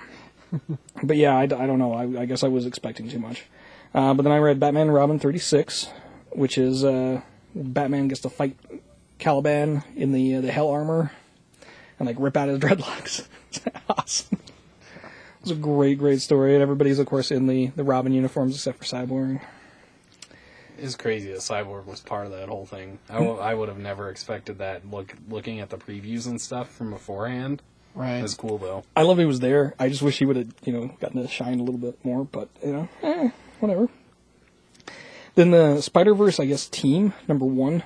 but 1.03 1.17
yeah, 1.17 1.35
I 1.37 1.45
don't 1.45 1.79
know. 1.79 1.93
I, 1.93 2.21
I 2.21 2.25
guess 2.25 2.43
I 2.43 2.47
was 2.47 2.65
expecting 2.65 3.09
too 3.09 3.19
much. 3.19 3.43
Uh, 3.93 4.13
but 4.13 4.23
then 4.23 4.31
I 4.31 4.37
read 4.37 4.59
Batman 4.59 4.83
and 4.87 4.93
Robin 4.93 5.19
36, 5.19 5.87
which 6.31 6.57
is 6.57 6.83
uh, 6.83 7.21
Batman 7.53 8.07
gets 8.07 8.21
to 8.21 8.29
fight 8.29 8.57
Caliban 9.19 9.83
in 9.95 10.11
the 10.11 10.35
uh, 10.35 10.41
the 10.41 10.51
hell 10.51 10.69
armor 10.69 11.11
and 11.99 12.07
like 12.07 12.17
rip 12.19 12.35
out 12.35 12.49
his 12.49 12.59
dreadlocks. 12.61 13.27
It's 13.49 13.61
awesome. 13.89 14.39
It's 15.41 15.51
a 15.51 15.55
great, 15.55 15.99
great 15.99 16.21
story, 16.21 16.53
and 16.53 16.61
everybody's 16.61 16.99
of 16.99 17.05
course 17.05 17.31
in 17.31 17.47
the 17.47 17.67
the 17.75 17.83
Robin 17.83 18.13
uniforms 18.13 18.55
except 18.55 18.79
for 18.79 18.85
Cyborg. 18.85 19.41
It's 20.77 20.95
crazy 20.95 21.31
that 21.31 21.39
Cyborg 21.39 21.85
was 21.85 22.01
part 22.01 22.25
of 22.25 22.31
that 22.31 22.49
whole 22.49 22.65
thing. 22.65 22.97
I, 23.07 23.13
w- 23.13 23.37
I 23.37 23.53
would 23.53 23.69
have 23.69 23.77
never 23.77 24.09
expected 24.09 24.57
that. 24.57 24.89
Look, 24.89 25.13
looking 25.29 25.59
at 25.59 25.69
the 25.69 25.77
previews 25.77 26.25
and 26.25 26.41
stuff 26.41 26.69
from 26.73 26.89
beforehand, 26.89 27.61
Right. 27.95 28.21
that's 28.21 28.33
cool 28.33 28.57
though. 28.57 28.83
I 28.95 29.03
love 29.03 29.17
he 29.19 29.25
was 29.25 29.39
there. 29.39 29.75
I 29.79 29.89
just 29.89 30.01
wish 30.01 30.17
he 30.19 30.25
would 30.25 30.35
have, 30.35 30.53
you 30.65 30.73
know, 30.73 30.87
gotten 30.99 31.21
to 31.21 31.27
shine 31.27 31.59
a 31.59 31.63
little 31.63 31.79
bit 31.79 32.03
more. 32.03 32.23
But 32.25 32.49
you 32.63 32.73
know, 32.73 32.89
eh, 33.03 33.29
whatever. 33.59 33.87
Then 35.35 35.51
the 35.51 35.81
Spider 35.81 36.13
Verse, 36.13 36.39
I 36.39 36.45
guess, 36.45 36.67
team 36.67 37.13
number 37.27 37.45
one. 37.45 37.83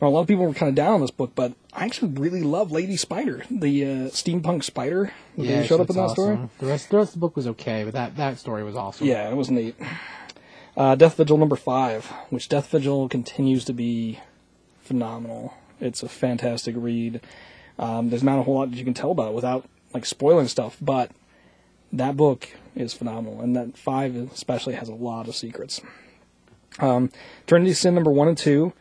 Now, 0.00 0.08
a 0.08 0.10
lot 0.10 0.20
of 0.22 0.26
people 0.26 0.46
were 0.46 0.54
kind 0.54 0.68
of 0.68 0.74
down 0.74 0.94
on 0.94 1.00
this 1.00 1.12
book, 1.12 1.32
but 1.34 1.52
I 1.72 1.84
actually 1.84 2.12
really 2.12 2.42
love 2.42 2.72
Lady 2.72 2.96
Spider, 2.96 3.44
the 3.48 3.84
uh, 3.84 3.88
steampunk 4.08 4.64
spider 4.64 5.12
that 5.36 5.44
Yeah, 5.44 5.62
showed 5.62 5.80
up 5.80 5.90
in 5.90 5.96
that 5.96 6.10
story. 6.10 6.38
The 6.58 6.66
rest, 6.66 6.90
the 6.90 6.96
rest 6.96 7.10
of 7.10 7.14
the 7.14 7.20
book 7.20 7.36
was 7.36 7.46
okay, 7.46 7.84
but 7.84 7.92
that, 7.92 8.16
that 8.16 8.38
story 8.38 8.64
was 8.64 8.74
awesome. 8.74 9.06
Yeah, 9.06 9.30
it 9.30 9.36
was 9.36 9.48
neat. 9.48 9.76
Uh, 10.76 10.96
Death 10.96 11.18
Vigil 11.18 11.36
number 11.38 11.54
five, 11.54 12.06
which 12.30 12.48
Death 12.48 12.68
Vigil 12.70 13.08
continues 13.08 13.64
to 13.66 13.72
be 13.72 14.18
phenomenal. 14.80 15.54
It's 15.80 16.02
a 16.02 16.08
fantastic 16.08 16.74
read. 16.76 17.20
Um, 17.78 18.10
there's 18.10 18.22
not 18.22 18.38
a 18.38 18.42
whole 18.42 18.54
lot 18.54 18.70
that 18.70 18.76
you 18.76 18.84
can 18.84 18.94
tell 18.94 19.10
about 19.10 19.28
it 19.28 19.34
without 19.34 19.64
like 19.94 20.06
spoiling 20.06 20.48
stuff, 20.48 20.76
but 20.80 21.10
that 21.92 22.16
book 22.16 22.48
is 22.74 22.94
phenomenal, 22.94 23.40
and 23.40 23.54
that 23.56 23.76
five 23.76 24.16
especially 24.16 24.74
has 24.74 24.88
a 24.88 24.94
lot 24.94 25.28
of 25.28 25.36
secrets. 25.36 25.80
Um, 26.78 27.10
Trinity 27.46 27.74
Sin 27.74 27.94
number 27.94 28.10
one 28.10 28.28
and 28.28 28.38
two, 28.38 28.72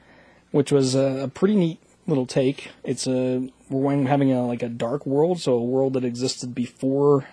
which 0.51 0.71
was 0.71 0.95
a, 0.95 1.23
a 1.23 1.27
pretty 1.27 1.55
neat 1.55 1.79
little 2.07 2.25
take. 2.25 2.69
It's 2.83 3.07
a 3.07 3.49
we're 3.69 4.03
having 4.07 4.31
a 4.31 4.45
like 4.45 4.63
a 4.63 4.69
dark 4.69 5.05
world, 5.05 5.39
so 5.39 5.53
a 5.53 5.63
world 5.63 5.93
that 5.93 6.05
existed 6.05 6.55
before 6.55 7.27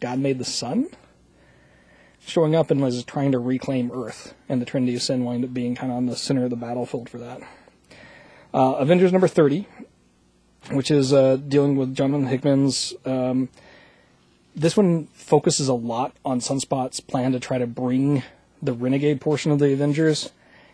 God 0.00 0.18
made 0.18 0.38
the 0.38 0.44
sun 0.44 0.88
showing 2.24 2.54
up 2.54 2.70
and 2.70 2.80
was 2.80 3.02
trying 3.04 3.32
to 3.32 3.38
reclaim 3.38 3.90
Earth, 3.92 4.34
and 4.48 4.60
the 4.60 4.66
Trinity 4.66 4.94
of 4.94 5.02
Sin 5.02 5.24
wind 5.24 5.44
up 5.44 5.52
being 5.52 5.74
kind 5.74 5.90
of 5.90 5.96
on 5.96 6.06
the 6.06 6.16
center 6.16 6.44
of 6.44 6.50
the 6.50 6.56
battlefield 6.56 7.08
for 7.08 7.18
that. 7.18 7.40
Uh, 8.54 8.74
Avengers 8.74 9.12
number 9.12 9.28
30, 9.28 9.66
which 10.70 10.90
is 10.90 11.12
uh, 11.12 11.36
dealing 11.36 11.76
with 11.76 11.94
Jonathan 11.94 12.26
Hickman's. 12.26 12.94
Um, 13.04 13.48
this 14.54 14.76
one 14.76 15.06
focuses 15.14 15.68
a 15.68 15.74
lot 15.74 16.14
on 16.24 16.40
Sunspot's 16.40 17.00
plan 17.00 17.32
to 17.32 17.40
try 17.40 17.58
to 17.58 17.66
bring 17.66 18.22
the 18.60 18.72
Renegade 18.72 19.20
portion 19.20 19.50
of 19.50 19.58
the 19.58 19.72
Avengers 19.72 20.30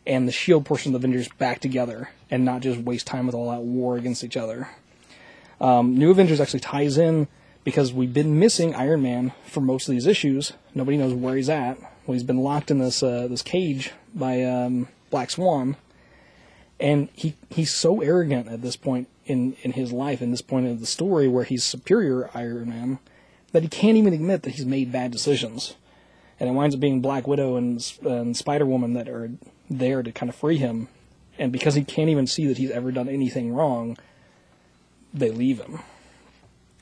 and 0.06 0.26
the 0.26 0.32
Shield 0.32 0.64
portion 0.64 0.94
of 0.94 1.00
the 1.00 1.06
Avengers 1.06 1.28
back 1.38 1.60
together 1.60 2.10
and 2.30 2.44
not 2.44 2.60
just 2.60 2.80
waste 2.80 3.06
time 3.06 3.26
with 3.26 3.34
all 3.34 3.50
that 3.50 3.62
war 3.62 3.96
against 3.96 4.24
each 4.24 4.36
other. 4.36 4.68
Um, 5.60 5.96
New 5.96 6.10
Avengers 6.10 6.40
actually 6.40 6.60
ties 6.60 6.98
in 6.98 7.28
because 7.64 7.92
we've 7.92 8.12
been 8.12 8.38
missing 8.38 8.74
Iron 8.74 9.02
Man 9.02 9.32
for 9.44 9.60
most 9.60 9.88
of 9.88 9.92
these 9.92 10.06
issues. 10.06 10.52
Nobody 10.74 10.96
knows 10.96 11.14
where 11.14 11.36
he's 11.36 11.48
at. 11.48 11.78
Well, 12.06 12.14
he's 12.14 12.22
been 12.22 12.38
locked 12.38 12.70
in 12.70 12.78
this 12.78 13.02
uh, 13.02 13.26
this 13.28 13.42
cage 13.42 13.92
by 14.14 14.42
um, 14.42 14.88
Black 15.10 15.30
Swan, 15.30 15.76
and 16.80 17.08
he 17.12 17.34
he's 17.50 17.72
so 17.72 18.00
arrogant 18.00 18.48
at 18.48 18.62
this 18.62 18.76
point 18.76 19.08
in 19.28 19.56
in 19.62 19.72
his 19.72 19.92
life, 19.92 20.20
in 20.20 20.30
this 20.30 20.42
point 20.42 20.66
of 20.66 20.80
the 20.80 20.86
story 20.86 21.28
where 21.28 21.44
he's 21.44 21.64
superior 21.64 22.30
Iron 22.34 22.70
Man, 22.70 22.98
that 23.52 23.62
he 23.62 23.68
can't 23.68 23.96
even 23.96 24.12
admit 24.12 24.42
that 24.42 24.54
he's 24.54 24.66
made 24.66 24.90
bad 24.90 25.10
decisions, 25.10 25.76
and 26.40 26.48
it 26.48 26.52
winds 26.52 26.74
up 26.74 26.80
being 26.80 27.00
Black 27.00 27.26
Widow 27.26 27.56
and, 27.56 27.92
and 28.02 28.36
Spider 28.36 28.66
Woman 28.66 28.94
that 28.94 29.08
are 29.08 29.30
there 29.70 30.02
to 30.02 30.10
kind 30.10 30.28
of 30.28 30.34
free 30.34 30.56
him, 30.56 30.88
and 31.38 31.52
because 31.52 31.74
he 31.74 31.84
can't 31.84 32.10
even 32.10 32.26
see 32.26 32.46
that 32.46 32.58
he's 32.58 32.70
ever 32.70 32.90
done 32.90 33.08
anything 33.08 33.52
wrong, 33.52 33.96
they 35.14 35.30
leave 35.30 35.60
him 35.60 35.80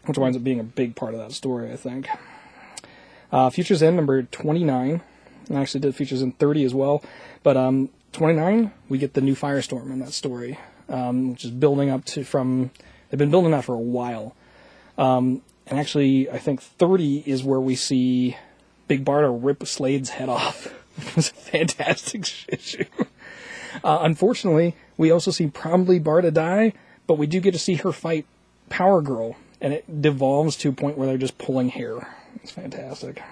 which 0.06 0.18
winds 0.18 0.36
up 0.36 0.44
being 0.44 0.60
a 0.60 0.64
big 0.64 0.96
part 0.96 1.14
of 1.14 1.20
that 1.20 1.32
story, 1.32 1.72
I 1.72 1.76
think. 1.76 2.08
Uh, 3.30 3.50
Futures 3.50 3.82
End 3.82 3.96
number 3.96 4.22
29. 4.22 5.00
I 5.50 5.54
actually 5.54 5.80
did 5.80 5.94
Futures 5.94 6.22
End 6.22 6.38
30 6.38 6.64
as 6.64 6.74
well. 6.74 7.02
But 7.42 7.56
um, 7.56 7.90
29, 8.12 8.72
we 8.88 8.98
get 8.98 9.14
the 9.14 9.20
new 9.20 9.34
Firestorm 9.34 9.90
in 9.90 9.98
that 10.00 10.12
story, 10.12 10.58
um, 10.88 11.32
which 11.32 11.44
is 11.44 11.50
building 11.50 11.90
up 11.90 12.04
to 12.06 12.24
from. 12.24 12.70
They've 13.08 13.18
been 13.18 13.30
building 13.30 13.52
that 13.52 13.64
for 13.64 13.74
a 13.74 13.78
while. 13.78 14.34
Um, 14.98 15.42
and 15.66 15.78
actually, 15.78 16.30
I 16.30 16.38
think 16.38 16.60
30 16.62 17.24
is 17.26 17.42
where 17.44 17.60
we 17.60 17.74
see 17.74 18.36
Big 18.88 19.04
Barda 19.04 19.30
rip 19.30 19.66
Slade's 19.66 20.10
head 20.10 20.28
off. 20.28 20.66
it 20.98 21.16
was 21.16 21.30
a 21.30 21.34
fantastic 21.34 22.26
issue. 22.48 22.84
Uh, 23.84 23.98
unfortunately, 24.02 24.74
we 24.96 25.10
also 25.10 25.30
see 25.30 25.48
probably 25.48 26.00
Barda 26.00 26.32
die, 26.32 26.72
but 27.06 27.18
we 27.18 27.26
do 27.26 27.40
get 27.40 27.52
to 27.52 27.58
see 27.58 27.74
her 27.74 27.92
fight 27.92 28.26
Power 28.68 29.02
Girl, 29.02 29.36
and 29.60 29.72
it 29.72 30.02
devolves 30.02 30.56
to 30.56 30.70
a 30.70 30.72
point 30.72 30.96
where 30.96 31.06
they're 31.06 31.18
just 31.18 31.38
pulling 31.38 31.68
hair. 31.68 32.16
It's 32.42 32.52
fantastic. 32.52 33.22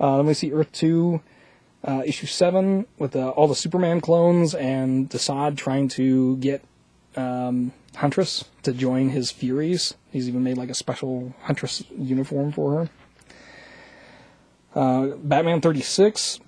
Uh, 0.00 0.16
then 0.18 0.26
we 0.26 0.34
see 0.34 0.52
Earth 0.52 0.70
2, 0.72 1.20
uh, 1.84 2.02
issue 2.04 2.26
7, 2.26 2.86
with 2.98 3.14
uh, 3.16 3.30
all 3.30 3.48
the 3.48 3.54
Superman 3.54 4.00
clones 4.00 4.54
and 4.54 5.08
Desaad 5.08 5.56
trying 5.56 5.88
to 5.88 6.36
get 6.38 6.62
um, 7.16 7.72
Huntress 7.96 8.44
to 8.62 8.72
join 8.72 9.10
his 9.10 9.30
Furies. 9.30 9.94
He's 10.10 10.28
even 10.28 10.42
made 10.42 10.56
like 10.56 10.70
a 10.70 10.74
special 10.74 11.34
Huntress 11.42 11.84
uniform 11.96 12.52
for 12.52 12.74
her. 12.74 12.90
Uh, 14.74 15.16
Batman 15.16 15.60
36, 15.60 16.40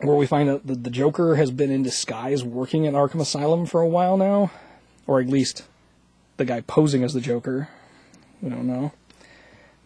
where 0.00 0.16
we 0.16 0.26
find 0.26 0.48
out 0.48 0.66
that 0.66 0.84
the 0.84 0.90
Joker 0.90 1.36
has 1.36 1.50
been 1.50 1.70
in 1.70 1.82
disguise 1.82 2.44
working 2.44 2.86
at 2.86 2.94
Arkham 2.94 3.20
Asylum 3.20 3.66
for 3.66 3.80
a 3.80 3.88
while 3.88 4.16
now, 4.16 4.50
or 5.06 5.20
at 5.20 5.26
least 5.26 5.64
the 6.36 6.44
guy 6.44 6.60
posing 6.60 7.02
as 7.02 7.14
the 7.14 7.20
Joker. 7.20 7.68
We 8.40 8.50
don't 8.50 8.66
know. 8.66 8.92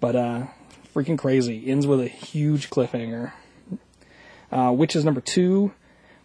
But 0.00 0.16
uh 0.16 0.46
freaking 0.94 1.18
crazy. 1.18 1.64
Ends 1.66 1.86
with 1.86 2.00
a 2.00 2.08
huge 2.08 2.70
cliffhanger. 2.70 3.32
Uh 4.52 4.72
Witches 4.72 5.04
number 5.04 5.20
two, 5.20 5.72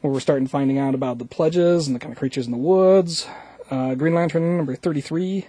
where 0.02 0.12
we're 0.12 0.20
starting 0.20 0.48
finding 0.48 0.78
out 0.78 0.94
about 0.94 1.18
the 1.18 1.26
pledges 1.26 1.88
and 1.88 1.96
the 1.96 2.00
kind 2.00 2.12
of 2.12 2.20
creatures 2.20 2.46
in 2.46 2.52
the 2.52 2.58
woods. 2.58 3.28
Uh 3.72 3.96
Green 3.96 4.14
Lantern 4.14 4.58
number 4.58 4.76
thirty 4.76 5.02
three. 5.02 5.48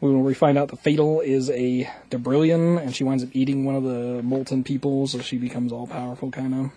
Where 0.00 0.12
we 0.12 0.32
find 0.32 0.56
out 0.56 0.68
the 0.68 0.76
Fatal 0.76 1.20
is 1.20 1.50
a 1.50 1.90
Debrillion, 2.08 2.80
and 2.80 2.94
she 2.94 3.02
winds 3.02 3.24
up 3.24 3.30
eating 3.32 3.64
one 3.64 3.74
of 3.74 3.82
the 3.82 4.22
molten 4.22 4.62
people, 4.62 5.08
so 5.08 5.18
she 5.18 5.38
becomes 5.38 5.72
all 5.72 5.88
powerful, 5.88 6.30
kind 6.30 6.54
of. 6.54 6.70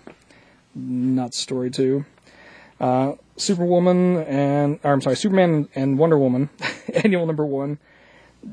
Nuts 0.73 1.37
story, 1.37 1.69
too. 1.69 2.03
Uh, 2.79 3.13
Superwoman 3.37 4.23
and 4.23 4.79
or 4.83 4.91
I'm 4.91 5.01
sorry, 5.01 5.15
Superman 5.15 5.69
and 5.75 5.99
Wonder 5.99 6.17
Woman, 6.17 6.49
annual 7.03 7.27
number 7.27 7.45
one, 7.45 7.77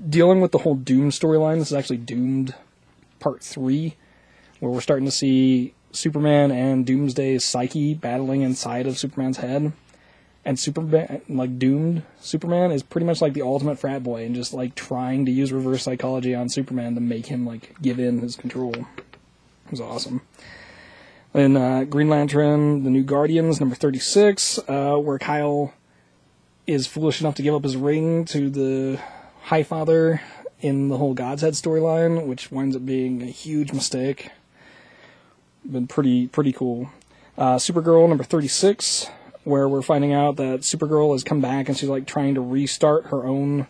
dealing 0.09 0.42
with 0.42 0.53
the 0.53 0.59
whole 0.59 0.74
Doom 0.74 1.11
storyline. 1.11 1.59
This 1.59 1.68
is 1.68 1.74
actually 1.74 1.96
Doomed 1.99 2.55
Part 3.20 3.42
Three, 3.42 3.96
where 4.61 4.70
we're 4.70 4.82
starting 4.82 5.07
to 5.07 5.11
see 5.11 5.74
Superman 5.93 6.51
and 6.51 6.86
Doomsday's 6.86 7.45
psyche 7.45 7.95
battling 7.95 8.43
inside 8.43 8.86
of 8.86 8.99
Superman's 8.99 9.39
head. 9.39 9.72
And 10.45 10.59
Superman, 10.59 11.20
like 11.28 11.59
Doomed 11.59 12.03
Superman, 12.20 12.70
is 12.70 12.82
pretty 12.82 13.07
much 13.07 13.20
like 13.20 13.34
the 13.34 13.43
ultimate 13.43 13.78
frat 13.78 14.03
boy, 14.03 14.24
and 14.24 14.34
just 14.34 14.55
like 14.55 14.74
trying 14.74 15.26
to 15.26 15.32
use 15.32 15.53
reverse 15.53 15.82
psychology 15.82 16.34
on 16.34 16.49
Superman 16.49 16.95
to 16.95 17.01
make 17.01 17.26
him 17.26 17.45
like 17.45 17.74
give 17.82 17.99
in 17.99 18.20
his 18.20 18.36
control. 18.36 18.74
It 18.74 19.70
was 19.70 19.80
awesome. 19.80 20.22
And 21.34 21.59
uh, 21.59 21.84
Green 21.84 22.09
Lantern, 22.09 22.84
The 22.84 22.91
New 22.91 23.03
Guardians, 23.03 23.61
number 23.61 23.74
36, 23.74 24.59
uh, 24.66 24.97
where 24.97 25.18
Kyle 25.18 25.74
is 26.66 26.86
foolish 26.86 27.20
enough 27.20 27.34
to 27.34 27.43
give 27.43 27.55
up 27.55 27.64
his 27.64 27.76
ring 27.76 28.24
to 28.26 28.49
the 28.49 29.01
High 29.43 29.62
Father 29.62 30.22
in 30.61 30.89
the 30.89 30.97
whole 30.97 31.14
God's 31.14 31.43
Head 31.43 31.53
storyline, 31.55 32.26
which 32.26 32.51
winds 32.51 32.74
up 32.74 32.86
being 32.86 33.22
a 33.22 33.26
huge 33.26 33.72
mistake. 33.72 34.30
Been 35.71 35.87
pretty 35.87 36.29
pretty 36.29 36.53
cool. 36.53 36.89
Uh, 37.37 37.57
Supergirl, 37.57 38.09
number 38.09 38.25
36, 38.25 39.09
where 39.45 39.69
we're 39.69 39.83
finding 39.83 40.12
out 40.12 40.37
that 40.37 40.61
Supergirl 40.61 41.12
has 41.12 41.23
come 41.23 41.41
back 41.41 41.69
and 41.69 41.77
she's 41.77 41.89
like 41.89 42.07
trying 42.07 42.35
to 42.35 42.41
restart 42.41 43.07
her 43.07 43.25
own 43.25 43.66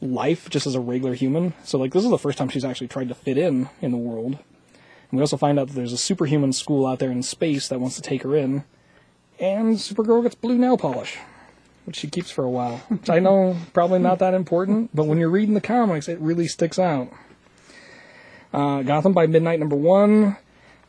life 0.00 0.50
just 0.50 0.66
as 0.66 0.74
a 0.74 0.80
regular 0.80 1.14
human. 1.14 1.54
So 1.64 1.78
like 1.78 1.92
this 1.92 2.02
is 2.04 2.10
the 2.10 2.18
first 2.18 2.38
time 2.38 2.48
she's 2.48 2.64
actually 2.64 2.88
tried 2.88 3.08
to 3.08 3.14
fit 3.14 3.38
in 3.38 3.68
in 3.80 3.92
the 3.92 3.96
world 3.98 4.32
And 4.32 5.12
We 5.12 5.20
also 5.20 5.36
find 5.36 5.58
out 5.60 5.68
that 5.68 5.74
there's 5.74 5.92
a 5.92 5.98
superhuman 5.98 6.52
school 6.52 6.86
out 6.86 6.98
there 6.98 7.10
in 7.10 7.22
space 7.22 7.68
that 7.68 7.78
wants 7.80 7.96
to 7.96 8.02
take 8.02 8.22
her 8.22 8.34
in, 8.34 8.64
and 9.38 9.76
Supergirl 9.76 10.22
gets 10.22 10.34
blue 10.34 10.58
nail 10.58 10.76
polish, 10.76 11.18
which 11.84 11.96
she 11.96 12.08
keeps 12.08 12.30
for 12.30 12.42
a 12.44 12.50
while. 12.50 12.78
Which 12.88 13.10
I 13.10 13.18
know 13.18 13.56
probably 13.72 13.98
not 14.00 14.18
that 14.20 14.34
important, 14.34 14.90
but 14.94 15.04
when 15.04 15.18
you're 15.18 15.28
reading 15.30 15.54
the 15.54 15.60
comics, 15.60 16.08
it 16.08 16.18
really 16.20 16.48
sticks 16.48 16.78
out. 16.78 17.12
Uh, 18.52 18.82
Gotham 18.82 19.12
by 19.12 19.26
Midnight 19.26 19.60
number 19.60 19.76
one. 19.76 20.36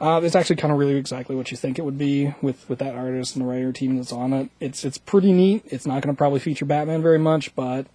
Uh, 0.03 0.19
it's 0.19 0.35
actually 0.35 0.57
kind 0.57 0.73
of 0.73 0.77
really 0.77 0.97
exactly 0.97 1.33
what 1.33 1.49
you 1.49 1.55
think 1.55 1.79
it 1.79 1.83
would 1.83 1.97
be 1.97 2.35
with, 2.41 2.67
with 2.67 2.79
that 2.79 2.93
artist 2.93 3.37
and 3.37 3.45
the 3.45 3.49
writer 3.49 3.71
team 3.71 3.95
that's 3.95 4.11
on 4.11 4.33
it. 4.33 4.49
It's 4.59 4.83
it's 4.83 4.97
pretty 4.97 5.31
neat. 5.31 5.63
It's 5.67 5.87
not 5.87 6.01
going 6.01 6.13
to 6.13 6.17
probably 6.17 6.41
feature 6.41 6.65
Batman 6.65 7.01
very 7.01 7.19
much, 7.19 7.55
but 7.55 7.87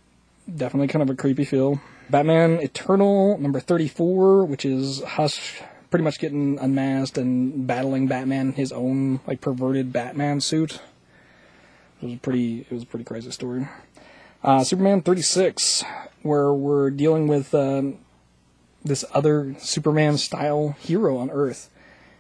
definitely 0.56 0.88
kind 0.88 1.02
of 1.02 1.10
a 1.10 1.14
creepy 1.14 1.44
feel. 1.44 1.82
Batman 2.08 2.60
Eternal 2.62 3.36
number 3.36 3.60
34, 3.60 4.46
which 4.46 4.64
is 4.64 5.02
Hush 5.02 5.60
pretty 5.90 6.02
much 6.02 6.18
getting 6.18 6.58
unmasked 6.58 7.18
and 7.18 7.66
battling 7.66 8.06
Batman 8.06 8.52
his 8.54 8.72
own 8.72 9.20
like 9.26 9.42
perverted 9.42 9.92
Batman 9.92 10.40
suit. 10.40 10.80
It 12.00 12.06
was 12.06 12.14
a 12.14 12.16
pretty 12.16 12.60
it 12.60 12.72
was 12.72 12.84
a 12.84 12.86
pretty 12.86 13.04
crazy 13.04 13.30
story. 13.32 13.68
Uh, 14.42 14.64
Superman 14.64 15.02
36, 15.02 15.84
where 16.22 16.54
we're 16.54 16.88
dealing 16.88 17.28
with 17.28 17.54
um, 17.54 17.98
this 18.82 19.04
other 19.12 19.54
Superman 19.58 20.16
style 20.16 20.74
hero 20.80 21.18
on 21.18 21.28
Earth, 21.30 21.68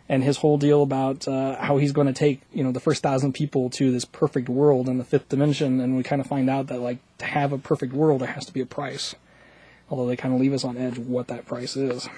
and 0.08 0.24
his 0.24 0.38
whole 0.38 0.56
deal 0.56 0.82
about 0.82 1.28
uh, 1.28 1.56
how 1.60 1.76
he's 1.76 1.92
going 1.92 2.06
to 2.06 2.12
take 2.12 2.40
you 2.52 2.64
know 2.64 2.72
the 2.72 2.80
first 2.80 3.02
thousand 3.02 3.34
people 3.34 3.68
to 3.70 3.90
this 3.90 4.04
perfect 4.04 4.48
world 4.48 4.88
in 4.88 4.98
the 4.98 5.04
fifth 5.04 5.28
dimension, 5.28 5.80
and 5.80 5.96
we 5.96 6.02
kind 6.02 6.20
of 6.20 6.26
find 6.26 6.48
out 6.48 6.68
that 6.68 6.80
like 6.80 6.98
to 7.18 7.26
have 7.26 7.52
a 7.52 7.58
perfect 7.58 7.92
world 7.92 8.20
there 8.20 8.28
has 8.28 8.46
to 8.46 8.52
be 8.52 8.60
a 8.60 8.66
price. 8.66 9.14
Although 9.90 10.06
they 10.06 10.16
kind 10.16 10.34
of 10.34 10.40
leave 10.40 10.52
us 10.52 10.64
on 10.64 10.76
edge 10.76 10.98
what 10.98 11.28
that 11.28 11.46
price 11.46 11.76
is. 11.76 12.08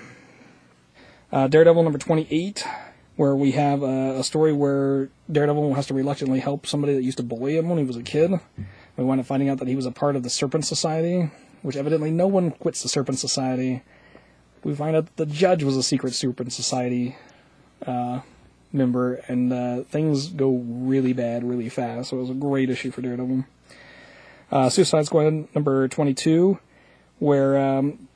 Uh, 1.30 1.46
Daredevil 1.46 1.84
number 1.84 1.98
28, 1.98 2.66
where 3.14 3.36
we 3.36 3.52
have 3.52 3.84
a, 3.84 4.18
a 4.18 4.24
story 4.24 4.52
where 4.52 5.08
Daredevil 5.30 5.74
has 5.74 5.86
to 5.86 5.94
reluctantly 5.94 6.40
help 6.40 6.66
somebody 6.66 6.94
that 6.94 7.04
used 7.04 7.18
to 7.18 7.22
bully 7.22 7.56
him 7.56 7.68
when 7.68 7.78
he 7.78 7.84
was 7.84 7.96
a 7.96 8.02
kid. 8.02 8.32
We 8.96 9.04
wind 9.04 9.20
up 9.20 9.26
finding 9.26 9.48
out 9.48 9.58
that 9.58 9.68
he 9.68 9.76
was 9.76 9.86
a 9.86 9.92
part 9.92 10.16
of 10.16 10.24
the 10.24 10.30
Serpent 10.30 10.64
Society, 10.64 11.30
which 11.62 11.76
evidently 11.76 12.10
no 12.10 12.26
one 12.26 12.50
quits 12.50 12.82
the 12.82 12.88
Serpent 12.88 13.20
Society. 13.20 13.82
We 14.64 14.74
find 14.74 14.96
out 14.96 15.06
that 15.06 15.16
the 15.16 15.32
judge 15.32 15.62
was 15.62 15.76
a 15.76 15.82
secret 15.84 16.14
Serpent 16.14 16.52
Society 16.52 17.16
uh, 17.86 18.20
member, 18.72 19.14
and 19.28 19.52
uh, 19.52 19.82
things 19.84 20.28
go 20.28 20.50
really 20.64 21.12
bad 21.12 21.44
really 21.44 21.68
fast. 21.68 22.10
So 22.10 22.18
it 22.18 22.20
was 22.20 22.30
a 22.30 22.34
great 22.34 22.70
issue 22.70 22.90
for 22.90 23.00
Daredevil. 23.02 23.44
Uh, 24.50 24.68
Suicide 24.68 25.06
Squad 25.06 25.48
number 25.54 25.86
22, 25.88 26.58
where 27.20 27.58
um, 27.58 28.08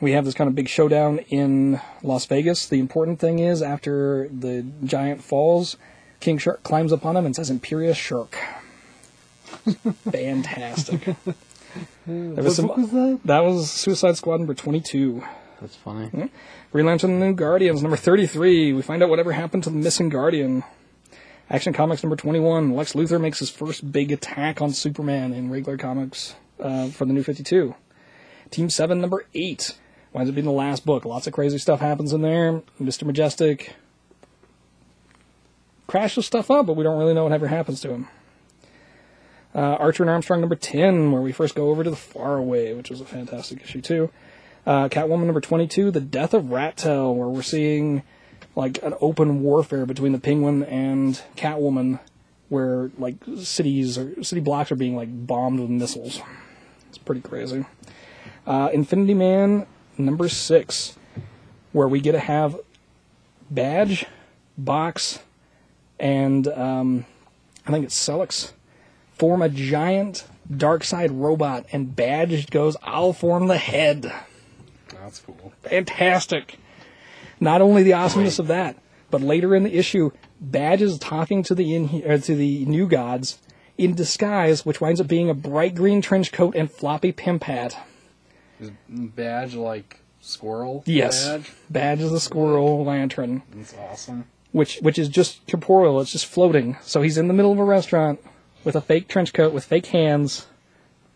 we 0.00 0.12
have 0.12 0.24
this 0.24 0.34
kind 0.34 0.46
of 0.48 0.54
big 0.54 0.68
showdown 0.68 1.18
in 1.28 1.80
Las 2.02 2.24
Vegas. 2.26 2.66
The 2.66 2.78
important 2.78 3.18
thing 3.18 3.40
is, 3.40 3.60
after 3.62 4.28
the 4.28 4.64
giant 4.84 5.22
falls, 5.22 5.76
King 6.20 6.38
Shark 6.38 6.62
climbs 6.62 6.92
up 6.92 7.04
on 7.04 7.16
him 7.16 7.26
and 7.26 7.34
says 7.34 7.50
"Imperious 7.50 7.96
Shark." 7.96 8.36
Fantastic. 10.10 11.16
There 12.06 12.42
was 12.42 12.56
some- 12.56 12.68
was 12.68 12.90
that? 12.90 13.20
that 13.26 13.40
was 13.40 13.70
Suicide 13.70 14.16
Squad 14.16 14.38
number 14.38 14.54
22. 14.54 15.22
That's 15.60 15.76
funny. 15.76 16.30
Lantern 16.72 17.10
and 17.10 17.22
the 17.22 17.26
New 17.26 17.34
Guardians, 17.34 17.82
number 17.82 17.96
33. 17.96 18.72
We 18.72 18.82
find 18.82 19.02
out 19.02 19.08
whatever 19.08 19.32
happened 19.32 19.64
to 19.64 19.70
the 19.70 19.76
missing 19.76 20.08
Guardian. 20.08 20.62
Action 21.50 21.72
Comics 21.72 22.02
number 22.02 22.16
21. 22.16 22.74
Lex 22.74 22.92
Luthor 22.92 23.20
makes 23.20 23.38
his 23.38 23.50
first 23.50 23.90
big 23.90 24.12
attack 24.12 24.60
on 24.62 24.70
Superman 24.70 25.32
in 25.32 25.50
regular 25.50 25.76
comics 25.76 26.36
uh, 26.60 26.88
for 26.88 27.06
the 27.06 27.12
New 27.12 27.22
52. 27.22 27.74
Team 28.50 28.70
7, 28.70 29.00
number 29.00 29.24
8. 29.34 29.76
Winds 30.12 30.30
up 30.30 30.34
being 30.34 30.44
the 30.44 30.52
last 30.52 30.86
book. 30.86 31.04
Lots 31.04 31.26
of 31.26 31.32
crazy 31.32 31.58
stuff 31.58 31.80
happens 31.80 32.12
in 32.12 32.22
there. 32.22 32.62
Mr. 32.80 33.04
Majestic 33.04 33.74
crashes 35.86 36.26
stuff 36.26 36.50
up, 36.50 36.66
but 36.66 36.74
we 36.74 36.84
don't 36.84 36.98
really 36.98 37.14
know 37.14 37.24
what 37.24 37.32
ever 37.32 37.48
happens 37.48 37.80
to 37.80 37.90
him. 37.90 38.08
Uh, 39.54 39.76
Archer 39.80 40.02
and 40.02 40.10
Armstrong 40.10 40.40
number 40.40 40.54
10, 40.54 41.10
where 41.10 41.22
we 41.22 41.32
first 41.32 41.54
go 41.54 41.70
over 41.70 41.82
to 41.82 41.90
the 41.90 41.96
Faraway, 41.96 42.74
which 42.74 42.90
was 42.90 43.00
a 43.00 43.04
fantastic 43.04 43.62
issue 43.62 43.80
too. 43.80 44.10
Uh, 44.68 44.86
Catwoman 44.90 45.24
number 45.24 45.40
22, 45.40 45.90
The 45.90 46.00
Death 46.02 46.34
of 46.34 46.50
Rat-Tail, 46.50 47.14
where 47.14 47.26
we're 47.26 47.40
seeing 47.40 48.02
like 48.54 48.82
an 48.82 48.92
open 49.00 49.40
warfare 49.40 49.86
between 49.86 50.12
the 50.12 50.18
Penguin 50.18 50.62
and 50.64 51.18
Catwoman, 51.36 52.00
where 52.50 52.90
like 52.98 53.14
cities 53.38 53.96
or 53.96 54.22
city 54.22 54.42
blocks 54.42 54.70
are 54.70 54.76
being 54.76 54.94
like 54.94 55.08
bombed 55.26 55.58
with 55.58 55.70
missiles. 55.70 56.20
It's 56.90 56.98
pretty 56.98 57.22
crazy. 57.22 57.64
Uh, 58.46 58.68
Infinity 58.70 59.14
Man 59.14 59.66
number 59.96 60.28
six, 60.28 60.98
where 61.72 61.88
we 61.88 62.02
get 62.02 62.12
to 62.12 62.20
have 62.20 62.54
Badge, 63.50 64.04
Box, 64.58 65.20
and 65.98 66.46
um, 66.46 67.06
I 67.66 67.70
think 67.70 67.86
it's 67.86 67.98
Celix 67.98 68.52
form 69.14 69.40
a 69.40 69.48
giant 69.48 70.26
dark 70.54 70.84
side 70.84 71.10
robot, 71.10 71.64
and 71.72 71.96
Badge 71.96 72.50
goes, 72.50 72.76
"I'll 72.82 73.14
form 73.14 73.46
the 73.46 73.56
head." 73.56 74.12
That's 75.08 75.20
cool. 75.20 75.52
fantastic. 75.62 76.58
Not 77.40 77.60
only 77.62 77.82
the 77.82 77.94
awesomeness 77.94 78.38
of 78.38 78.48
that, 78.48 78.76
but 79.10 79.22
later 79.22 79.54
in 79.54 79.62
the 79.62 79.74
issue, 79.74 80.10
Badge 80.40 80.82
is 80.82 80.98
talking 80.98 81.42
to 81.44 81.54
the 81.54 81.74
in, 81.74 82.02
uh, 82.06 82.18
to 82.18 82.34
the 82.34 82.64
new 82.66 82.86
gods 82.86 83.38
in 83.78 83.94
disguise, 83.94 84.66
which 84.66 84.80
winds 84.80 85.00
up 85.00 85.06
being 85.08 85.30
a 85.30 85.34
bright 85.34 85.74
green 85.74 86.02
trench 86.02 86.32
coat 86.32 86.54
and 86.54 86.70
floppy 86.70 87.12
pimp 87.12 87.44
hat. 87.44 87.76
Is 88.60 88.70
badge 88.88 89.54
like 89.54 90.00
squirrel? 90.20 90.82
Yes, 90.84 91.26
Badge? 91.26 91.52
Badge 91.70 92.00
is 92.00 92.12
a 92.12 92.20
squirrel 92.20 92.84
lantern, 92.84 93.42
That's 93.54 93.74
awesome. 93.74 94.26
which 94.52 94.78
which 94.80 94.98
is 94.98 95.08
just 95.08 95.46
corporeal. 95.48 96.00
It's 96.00 96.12
just 96.12 96.26
floating. 96.26 96.76
So 96.82 97.02
he's 97.02 97.16
in 97.18 97.28
the 97.28 97.34
middle 97.34 97.52
of 97.52 97.58
a 97.58 97.64
restaurant 97.64 98.20
with 98.64 98.74
a 98.76 98.80
fake 98.80 99.08
trench 99.08 99.32
coat 99.32 99.52
with 99.52 99.64
fake 99.64 99.86
hands, 99.86 100.46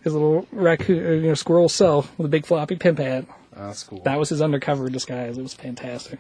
his 0.05 0.13
little 0.13 0.47
raccoon, 0.53 1.05
uh, 1.05 1.11
you 1.11 1.29
know, 1.29 1.35
squirrel 1.35 1.69
self 1.69 2.17
with 2.17 2.27
a 2.27 2.31
big 2.31 2.47
floppy 2.47 2.77
pimp 2.77 2.99
hat. 2.99 3.27
That's 3.55 3.85
cool. 3.85 4.01
That 4.03 4.19
was 4.19 4.31
his 4.31 4.41
undercover 4.41 4.89
disguise. 4.89 5.39
It 5.39 5.43
was 5.43 5.55
fantastic. 5.55 6.19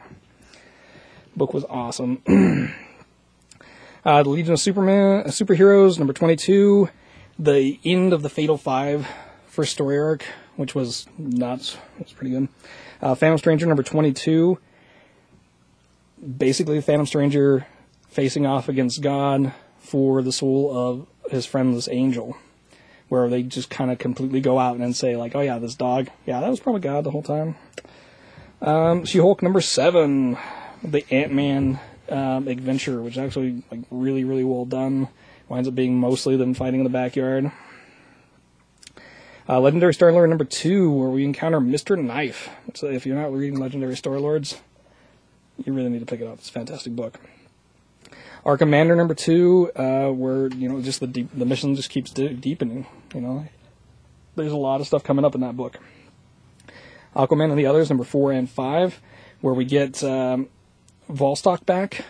Book 1.34 1.54
was 1.54 1.64
awesome. 1.64 2.22
uh, 4.04 4.22
the 4.22 4.28
Legion 4.28 4.52
of 4.52 4.60
Superman, 4.60 5.22
uh, 5.26 5.28
Superheroes, 5.28 5.98
number 5.98 6.12
22. 6.12 6.88
The 7.38 7.80
end 7.84 8.12
of 8.12 8.22
the 8.22 8.28
Fatal 8.28 8.58
Five 8.58 9.06
first 9.46 9.72
story 9.72 9.98
arc, 9.98 10.24
which 10.56 10.74
was 10.74 11.06
nuts. 11.16 11.76
It 11.98 12.04
was 12.04 12.12
pretty 12.12 12.30
good. 12.32 12.48
Uh, 13.00 13.14
Phantom 13.14 13.38
Stranger, 13.38 13.66
number 13.66 13.82
22. 13.82 14.58
Basically, 16.36 16.80
Phantom 16.80 17.06
Stranger 17.06 17.66
facing 18.08 18.46
off 18.46 18.68
against 18.68 19.00
God 19.00 19.54
for 19.78 20.22
the 20.22 20.32
soul 20.32 20.76
of 20.76 21.06
his 21.30 21.46
friendless 21.46 21.88
angel 21.90 22.36
where 23.12 23.28
they 23.28 23.42
just 23.42 23.68
kind 23.68 23.90
of 23.90 23.98
completely 23.98 24.40
go 24.40 24.58
out 24.58 24.78
and 24.78 24.96
say 24.96 25.16
like, 25.16 25.34
"Oh 25.34 25.42
yeah, 25.42 25.58
this 25.58 25.74
dog, 25.74 26.08
yeah, 26.24 26.40
that 26.40 26.48
was 26.48 26.60
probably 26.60 26.80
God 26.80 27.04
the 27.04 27.10
whole 27.10 27.22
time." 27.22 27.56
Um, 28.62 29.04
She-Hulk 29.04 29.42
number 29.42 29.60
seven, 29.60 30.38
the 30.82 31.04
Ant-Man 31.12 31.78
um, 32.08 32.48
adventure, 32.48 33.02
which 33.02 33.12
is 33.12 33.18
actually 33.18 33.64
like 33.70 33.80
really 33.90 34.24
really 34.24 34.44
well 34.44 34.64
done. 34.64 35.08
Winds 35.50 35.68
up 35.68 35.74
being 35.74 36.00
mostly 36.00 36.38
them 36.38 36.54
fighting 36.54 36.80
in 36.80 36.84
the 36.84 36.90
backyard. 36.90 37.52
Uh, 39.46 39.60
Legendary 39.60 39.92
Star 39.92 40.10
Lord 40.10 40.30
number 40.30 40.46
two, 40.46 40.90
where 40.90 41.10
we 41.10 41.22
encounter 41.22 41.60
Mister 41.60 41.96
Knife. 41.96 42.48
So 42.72 42.86
if 42.86 43.04
you're 43.04 43.16
not 43.16 43.30
reading 43.30 43.60
Legendary 43.60 43.94
Star 43.94 44.18
Lords, 44.18 44.58
you 45.62 45.74
really 45.74 45.90
need 45.90 46.00
to 46.00 46.06
pick 46.06 46.22
it 46.22 46.26
up. 46.26 46.38
It's 46.38 46.48
a 46.48 46.52
fantastic 46.52 46.96
book. 46.96 47.20
Our 48.46 48.56
commander 48.56 48.96
number 48.96 49.14
two, 49.14 49.70
uh, 49.76 50.08
where 50.08 50.48
you 50.48 50.66
know 50.70 50.80
just 50.80 51.00
the 51.00 51.06
deep, 51.06 51.28
the 51.34 51.44
mission 51.44 51.76
just 51.76 51.90
keeps 51.90 52.10
de- 52.10 52.32
deepening. 52.32 52.86
You 53.14 53.20
know, 53.20 53.46
there's 54.36 54.52
a 54.52 54.56
lot 54.56 54.80
of 54.80 54.86
stuff 54.86 55.04
coming 55.04 55.24
up 55.24 55.34
in 55.34 55.40
that 55.42 55.56
book. 55.56 55.78
Aquaman 57.14 57.50
and 57.50 57.58
the 57.58 57.66
others, 57.66 57.90
number 57.90 58.04
four 58.04 58.32
and 58.32 58.48
five, 58.48 59.00
where 59.42 59.52
we 59.54 59.64
get 59.64 60.02
um, 60.02 60.48
Volstock 61.10 61.66
back, 61.66 62.04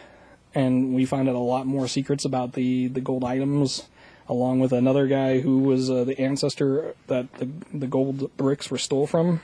and 0.55 0.95
we 0.95 1.05
find 1.05 1.29
out 1.29 1.35
a 1.35 1.39
lot 1.39 1.67
more 1.67 1.89
secrets 1.89 2.25
about 2.25 2.53
the 2.53 2.87
the 2.89 3.01
gold 3.01 3.25
items, 3.25 3.89
along 4.29 4.61
with 4.61 4.73
another 4.73 5.09
guy 5.09 5.41
who 5.41 5.59
was 5.59 5.91
uh, 5.91 6.05
the 6.05 6.19
ancestor 6.21 6.95
that 7.09 7.33
the 7.35 7.49
the 7.75 7.89
gold 7.89 8.35
bricks 8.37 8.71
were 8.71 8.79
stole 8.79 9.09
from, 9.09 9.41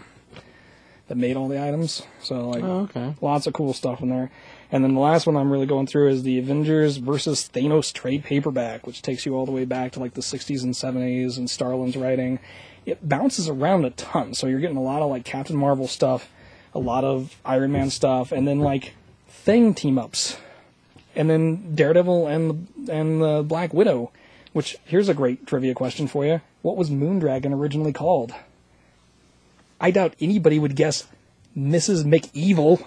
that 1.08 1.16
made 1.16 1.36
all 1.36 1.48
the 1.48 1.60
items. 1.60 2.02
So 2.22 2.48
like, 2.50 2.62
Oh, 2.62 2.82
okay. 2.82 3.14
lots 3.20 3.48
of 3.48 3.52
cool 3.52 3.72
stuff 3.72 4.00
in 4.00 4.10
there. 4.10 4.30
And 4.70 4.84
then 4.84 4.94
the 4.94 5.00
last 5.00 5.26
one 5.26 5.36
I'm 5.36 5.50
really 5.50 5.66
going 5.66 5.86
through 5.86 6.10
is 6.10 6.22
the 6.22 6.38
Avengers 6.38 6.98
versus 6.98 7.48
Thanos 7.52 7.92
trade 7.92 8.24
paperback, 8.24 8.86
which 8.86 9.00
takes 9.00 9.24
you 9.24 9.34
all 9.34 9.46
the 9.46 9.52
way 9.52 9.64
back 9.64 9.92
to 9.92 10.00
like 10.00 10.14
the 10.14 10.20
60s 10.20 10.62
and 10.62 10.74
70s 10.74 11.38
and 11.38 11.48
Starlin's 11.48 11.96
writing. 11.96 12.38
It 12.84 13.06
bounces 13.06 13.48
around 13.48 13.86
a 13.86 13.90
ton, 13.90 14.34
so 14.34 14.46
you're 14.46 14.60
getting 14.60 14.76
a 14.76 14.82
lot 14.82 15.00
of 15.00 15.10
like 15.10 15.24
Captain 15.24 15.56
Marvel 15.56 15.88
stuff, 15.88 16.30
a 16.74 16.78
lot 16.78 17.04
of 17.04 17.36
Iron 17.44 17.72
Man 17.72 17.90
stuff, 17.90 18.30
and 18.32 18.46
then 18.46 18.60
like 18.60 18.94
Thing 19.28 19.72
team 19.72 19.98
ups, 19.98 20.36
and 21.14 21.30
then 21.30 21.74
Daredevil 21.74 22.26
and 22.26 22.68
and 22.90 23.22
the 23.22 23.42
Black 23.42 23.72
Widow. 23.72 24.10
Which 24.52 24.76
here's 24.84 25.08
a 25.08 25.14
great 25.14 25.46
trivia 25.46 25.74
question 25.74 26.08
for 26.08 26.24
you: 26.26 26.40
What 26.62 26.76
was 26.76 26.90
Moondragon 26.90 27.54
originally 27.54 27.92
called? 27.92 28.34
I 29.80 29.90
doubt 29.90 30.14
anybody 30.20 30.58
would 30.58 30.76
guess 30.76 31.06
Mrs. 31.56 32.04
MacEvil. 32.04 32.84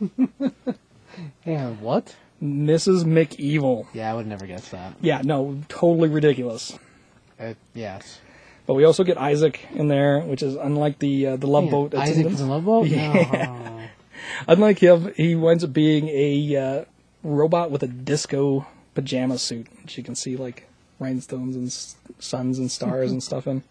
And 1.46 1.80
what? 1.80 2.14
Mrs. 2.42 3.04
MacEvil. 3.04 3.86
Yeah, 3.94 4.12
I 4.12 4.14
would 4.14 4.26
never 4.26 4.46
guess 4.46 4.68
that. 4.68 4.94
Yeah, 5.00 5.22
no, 5.24 5.62
totally 5.68 6.08
ridiculous. 6.10 6.78
Uh, 7.40 7.54
yes. 7.74 8.20
But 8.66 8.74
we 8.74 8.84
also 8.84 9.04
get 9.04 9.16
Isaac 9.16 9.66
in 9.72 9.88
there, 9.88 10.20
which 10.20 10.42
is 10.42 10.56
unlike 10.56 10.98
the 10.98 11.26
uh, 11.28 11.36
the 11.36 11.46
Love 11.46 11.70
Boat 11.70 11.94
Isaac 11.94 12.12
attendant. 12.26 12.34
is 12.34 12.40
in 12.42 12.48
Love 12.48 12.64
Boat? 12.64 12.86
Yeah. 12.88 13.12
No. 13.32 13.72
Unlike 14.48 14.78
him, 14.80 15.12
he 15.16 15.34
winds 15.36 15.62
up 15.64 15.72
being 15.72 16.08
a 16.08 16.56
uh, 16.56 16.84
robot 17.22 17.70
with 17.70 17.82
a 17.82 17.86
disco 17.86 18.66
pajama 18.94 19.38
suit, 19.38 19.66
which 19.82 19.96
you 19.96 20.02
can 20.04 20.14
see 20.14 20.36
like 20.36 20.68
rhinestones 20.98 21.54
and 21.56 21.68
s- 21.68 21.96
suns 22.18 22.58
and 22.58 22.70
stars 22.70 23.12
and 23.12 23.22
stuff 23.22 23.46
in. 23.46 23.62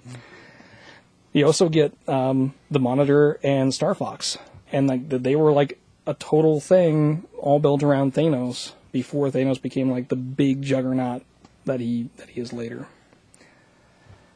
You 1.33 1.45
also 1.45 1.67
get 1.69 1.93
um, 2.07 2.53
the 2.71 2.79
Monitor 2.79 3.37
and 3.43 3.73
Star 3.73 3.93
Fox, 3.93 4.37
and 4.71 4.87
like 4.87 5.09
th- 5.09 5.21
they 5.21 5.35
were 5.35 5.51
like 5.51 5.77
a 6.07 6.13
total 6.13 6.59
thing, 6.59 7.25
all 7.37 7.59
built 7.59 7.83
around 7.83 8.13
Thanos 8.13 8.73
before 8.91 9.29
Thanos 9.29 9.61
became 9.61 9.91
like 9.91 10.07
the 10.09 10.15
big 10.15 10.61
juggernaut 10.61 11.23
that 11.65 11.79
he 11.79 12.09
that 12.17 12.29
he 12.29 12.41
is 12.41 12.53
later. 12.53 12.87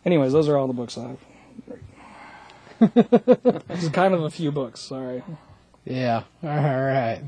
Anyways, 0.05 0.33
those 0.33 0.49
are 0.49 0.57
all 0.57 0.67
the 0.67 0.73
books 0.73 0.97
I 0.97 1.09
have. 1.09 1.19
this 3.67 3.83
is 3.83 3.89
kind 3.89 4.13
of 4.13 4.23
a 4.23 4.29
few 4.29 4.51
books. 4.51 4.79
Sorry. 4.79 5.23
Yeah. 5.85 6.23
All 6.43 6.49
right. 6.49 7.23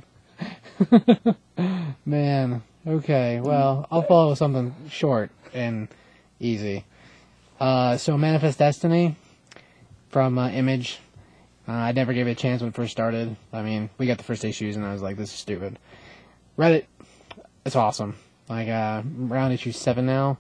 Man. 2.06 2.64
Okay. 2.88 3.40
Well, 3.42 3.88
I'll 3.92 4.04
follow 4.04 4.30
with 4.30 4.40
something 4.40 4.74
short 4.90 5.30
and 5.54 5.88
easy. 6.40 6.86
Uh, 7.60 7.98
so 7.98 8.18
Manifest 8.18 8.60
Destiny 8.60 9.16
from 10.10 10.38
uh, 10.38 10.50
Image. 10.50 11.00
Uh, 11.72 11.76
I 11.76 11.92
never 11.94 12.12
gave 12.12 12.28
it 12.28 12.32
a 12.32 12.36
chance 12.36 12.62
when 12.62 12.68
it 12.68 12.76
first 12.76 12.92
started. 12.92 13.38
I 13.54 13.62
mean, 13.62 13.90
we 13.98 14.06
got 14.06 14.18
the 14.18 14.26
first 14.26 14.44
issues 14.44 14.76
and 14.76 14.86
I 14.86 14.92
was 14.92 15.02
like, 15.02 15.16
this 15.16 15.30
is 15.30 15.40
stupid. 15.40 15.80
Reddit. 16.58 16.84
It's 17.66 17.78
awesome. 17.78 18.18
Like, 18.50 18.68
uh, 18.68 19.04
around 19.30 19.54
issue 19.54 19.72
seven 19.72 20.06
now. 20.06 20.38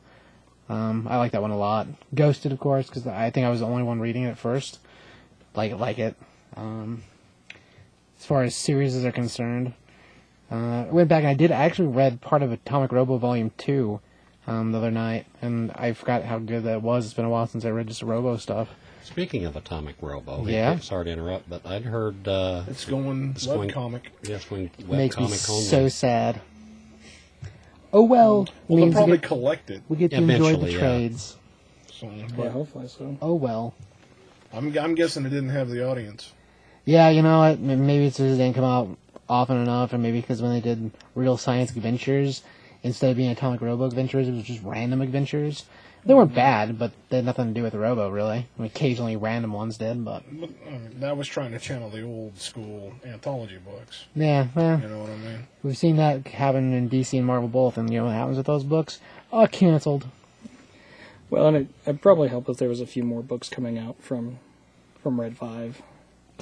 Um, 0.68 1.08
I 1.10 1.16
like 1.16 1.32
that 1.32 1.42
one 1.42 1.52
a 1.52 1.58
lot. 1.58 1.88
Ghosted, 2.14 2.52
of 2.52 2.60
course, 2.60 2.88
because 2.88 3.08
I 3.08 3.30
think 3.30 3.46
I 3.46 3.50
was 3.50 3.62
the 3.62 3.66
only 3.66 3.84
one 3.84 4.02
reading 4.02 4.24
it 4.24 4.32
at 4.32 4.38
first. 4.38 4.80
Like, 5.56 5.80
like 5.80 6.00
it. 6.00 6.18
Um, 6.58 7.04
as 8.20 8.26
far 8.26 8.44
as 8.44 8.54
series 8.54 9.02
are 9.06 9.12
concerned. 9.14 9.74
Uh, 10.52 10.84
I 10.84 10.90
went 10.92 11.08
back 11.08 11.20
and 11.20 11.30
I 11.30 11.34
did 11.34 11.50
I 11.50 11.64
actually 11.64 11.88
read 11.88 12.20
part 12.20 12.44
of 12.44 12.52
Atomic 12.52 12.92
Robo 12.92 13.16
Volume 13.18 13.54
Two 13.58 14.02
um, 14.48 14.74
the 14.74 14.80
other 14.80 14.92
night, 14.92 15.28
and 15.42 15.72
I 15.76 15.94
forgot 15.94 16.24
how 16.24 16.40
good 16.40 16.66
that 16.66 16.82
was. 16.82 17.06
It's 17.06 17.14
been 17.14 17.24
a 17.24 17.30
while 17.30 17.48
since 17.48 17.64
I 17.64 17.70
read 17.70 17.88
just 17.88 18.02
Robo 18.02 18.36
stuff. 18.36 18.68
Speaking 19.04 19.46
of 19.46 19.56
Atomic 19.56 19.96
Robo, 20.02 20.46
Yeah? 20.48 20.78
sorry 20.80 21.06
to 21.06 21.12
interrupt, 21.12 21.50
but 21.50 21.66
I'd 21.66 21.84
heard 21.84 22.28
uh, 22.28 22.64
It's 22.68 22.86
going 22.86 23.32
It's 23.36 23.46
going- 23.48 23.70
webcomic. 23.70 24.02
yes, 24.24 24.50
when 24.50 24.70
Makes 24.88 25.18
me 25.18 25.26
webcomic 25.26 25.50
only. 25.50 25.64
so 25.64 25.90
sad. 25.90 26.40
Oh 27.94 28.04
well, 28.04 28.36
Well, 28.36 28.48
they'll 28.70 28.78
means 28.78 28.90
we 28.90 28.94
probably 29.00 29.18
get, 29.18 29.28
collect 29.28 29.70
it. 29.72 29.82
we 29.90 29.98
get 29.98 30.12
to 30.12 30.18
enjoy 30.18 30.28
the 30.38 30.44
Eventually, 30.46 30.74
yeah. 30.74 30.80
trades. 30.80 31.36
So, 31.92 32.10
Yeah, 32.38 32.50
hopefully 32.50 32.88
so. 32.88 33.18
Oh 33.22 33.34
well. 33.34 33.74
I'm, 34.54 34.78
I'm 34.78 34.96
guessing 34.96 35.26
it 35.26 35.30
didn't 35.30 35.50
have 35.50 35.70
the 35.70 35.86
audience. 35.88 36.34
Yeah, 36.86 37.10
you 37.10 37.22
know 37.22 37.40
what? 37.40 37.60
Maybe 37.60 38.06
it's 38.06 38.18
because 38.18 38.34
it 38.36 38.38
didn't 38.38 38.56
come 38.56 38.64
out 38.64 38.98
often 39.30 39.58
enough, 39.62 39.94
or 39.94 39.98
maybe 39.98 40.22
because 40.22 40.42
when 40.42 40.52
they 40.52 40.62
did 40.62 40.92
Real 41.16 41.38
Science 41.38 41.72
Adventures, 41.76 42.44
instead 42.84 43.12
of 43.12 43.18
being 43.18 43.30
Atomic 43.32 43.62
Robo 43.62 43.86
Adventures, 43.86 44.28
it 44.28 44.32
was 44.34 44.44
just 44.44 44.64
random 44.64 45.02
adventures. 45.02 45.66
They 46.04 46.16
weren't 46.16 46.34
bad, 46.34 46.80
but 46.80 46.92
they 47.10 47.18
had 47.18 47.26
nothing 47.26 47.48
to 47.50 47.54
do 47.54 47.62
with 47.62 47.76
Robo, 47.76 48.10
really. 48.10 48.48
I 48.58 48.62
mean, 48.62 48.66
occasionally 48.68 49.16
random 49.16 49.54
ones 49.54 49.78
did, 49.78 50.04
but 50.04 50.24
But, 50.32 50.50
I 50.68 50.70
mean, 50.72 51.00
that 51.00 51.16
was 51.16 51.28
trying 51.28 51.52
to 51.52 51.60
channel 51.60 51.90
the 51.92 52.02
old 52.02 52.40
school 52.40 52.94
anthology 53.06 53.60
books. 53.60 54.06
yeah, 54.16 54.48
eh, 54.56 54.78
You 54.82 54.88
know 54.88 55.00
what 55.00 55.12
I 55.12 55.16
mean? 55.18 55.48
we've 55.62 55.78
seen 55.78 55.98
that 55.98 56.28
happen 56.28 56.74
in 56.74 56.90
DC 56.90 57.16
and 57.18 57.28
Marvel 57.28 57.48
both, 57.50 57.78
and 57.78 57.92
you 57.94 58.00
know 58.00 58.06
what 58.06 58.16
happens 58.16 58.38
with 58.38 58.48
those 58.48 58.64
books? 58.64 59.00
Oh, 59.32 59.46
canceled. 59.46 60.08
Well, 61.30 61.48
and 61.48 61.58
it, 61.58 61.68
it 61.86 62.02
probably 62.02 62.30
helped 62.30 62.50
if 62.50 62.58
there 62.58 62.68
was 62.68 62.82
a 62.82 62.88
few 62.88 63.04
more 63.04 63.22
books 63.22 63.48
coming 63.48 63.78
out 63.78 64.02
from 64.02 64.40
from 65.02 65.22
Red 65.22 65.38
Five. 65.38 65.82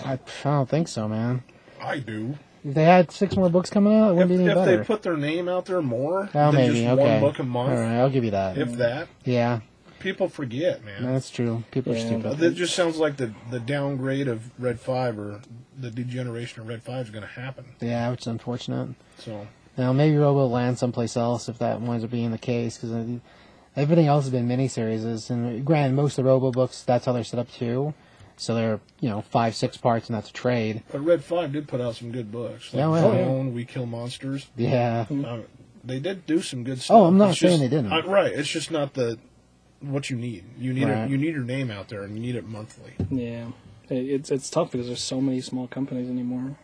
I, 0.03 0.14
I 0.14 0.20
don't 0.43 0.70
think 0.70 0.88
so, 0.88 1.07
man. 1.07 1.43
I 1.82 1.99
do. 1.99 2.38
If 2.64 2.74
they 2.76 2.84
had 2.84 3.12
six 3.12 3.36
more 3.36 3.49
books 3.49 3.70
coming 3.70 3.93
out, 3.95 4.10
it 4.12 4.14
wouldn't 4.14 4.30
be 4.30 4.36
any 4.36 4.45
if 4.47 4.55
better. 4.55 4.78
they 4.78 4.84
put 4.84 5.01
their 5.03 5.16
name 5.18 5.47
out 5.47 5.66
there 5.66 5.82
more 5.82 6.30
oh, 6.34 6.51
maybe. 6.51 6.88
okay. 6.88 6.95
one 6.95 7.20
book 7.22 7.39
a 7.39 7.43
month, 7.43 7.70
All 7.72 7.78
right, 7.84 7.97
I'll 7.97 8.10
give 8.10 8.24
you 8.26 8.32
that. 8.32 8.57
if 8.57 8.74
that, 8.74 9.07
yeah, 9.24 9.62
people 9.99 10.28
forget, 10.30 10.84
man. 10.84 11.03
that's 11.03 11.30
true. 11.30 11.64
People 11.72 11.93
Yeah. 11.95 11.99
are 12.03 12.05
stupid. 12.07 12.38
That 12.39 12.51
just 12.55 12.76
sounds 12.76 12.97
like 12.97 13.18
the, 13.18 13.34
the 13.49 13.60
downgrade 13.60 14.28
of 14.28 14.49
Red 14.62 14.80
5 14.80 15.20
or 15.20 15.41
the 15.78 15.89
degeneration 15.89 16.62
of 16.62 16.68
Red 16.68 16.84
5 16.84 17.05
is 17.05 17.10
going 17.12 17.22
to 17.24 17.30
happen. 17.30 17.66
Yeah, 17.80 18.10
which 18.12 18.22
is 18.22 18.28
unfortunate. 18.28 18.95
So, 19.20 19.47
Now 19.78 19.93
maybe 19.93 20.18
Robo 20.18 20.39
will 20.39 20.49
land 20.51 20.78
someplace 20.78 21.16
else 21.16 21.47
if 21.47 21.60
that 21.60 21.80
winds 21.82 22.03
up 22.03 22.12
being 22.12 22.32
the 22.32 22.38
case, 22.38 22.78
because 22.78 23.20
everything 23.78 24.07
else 24.07 24.26
has 24.26 24.32
been 24.32 24.47
miniseries. 24.49 25.30
And 25.30 25.64
granted, 25.66 25.95
most 25.95 26.18
of 26.18 26.26
the 26.26 26.30
Robo 26.30 26.51
books 26.51 26.84
that's 26.84 27.05
how 27.05 27.14
they're 27.14 27.24
set 27.24 27.39
up 27.39 27.49
too. 27.51 27.93
So 28.39 28.55
they're 28.55 28.79
you 29.01 29.09
know 29.09 29.21
five, 29.21 29.53
six 29.53 29.75
parts, 29.77 30.07
and 30.07 30.15
that's 30.15 30.29
a 30.29 30.33
trade. 30.33 30.81
but 30.91 30.99
Red 31.03 31.23
5 31.23 31.51
did 31.51 31.67
put 31.67 31.81
out 31.81 31.95
some 31.97 32.11
good 32.11 32.31
books. 32.31 32.73
Like 32.73 32.79
Yeah, 32.79 32.87
well, 32.87 33.13
yeah. 33.13 33.41
We 33.51 33.65
Kill 33.65 33.85
Monsters. 33.85 34.47
Yeah, 34.55 35.05
Uh, 35.11 35.39
they 35.83 35.99
did 35.99 36.25
do 36.25 36.41
some 36.41 36.63
good 36.63 36.79
stuff. 36.81 36.95
Oh, 36.95 37.05
I'm 37.05 37.17
not 37.17 37.31
It's 37.31 37.39
saying 37.39 37.59
just- 37.59 37.69
they 37.69 37.75
didn't. 37.77 37.91
uh, 37.91 38.01
right. 38.07 38.31
It's 38.31 38.47
just 38.49 38.71
not 38.71 38.93
the 38.93 39.19
what 39.81 40.09
you 40.09 40.15
need. 40.17 40.43
You 40.57 40.73
need 40.73 40.85
Right. 40.85 40.99
it, 41.05 41.09
you 41.09 41.17
need 41.17 41.33
your 41.35 41.43
name 41.43 41.69
out 41.69 41.89
there, 41.89 42.01
and 42.03 42.13
you 42.15 42.21
need 42.21 42.35
it 42.35 42.45
monthly. 42.47 42.93
Yeah, 43.11 43.47
it, 43.89 43.95
it's 43.95 44.31
it's 44.31 44.49
tough 44.49 44.71
because 44.71 44.87
there's 44.87 45.01
so 45.01 45.19
many 45.21 45.41
small 45.41 45.67
companies 45.67 46.09
anymore. 46.09 46.55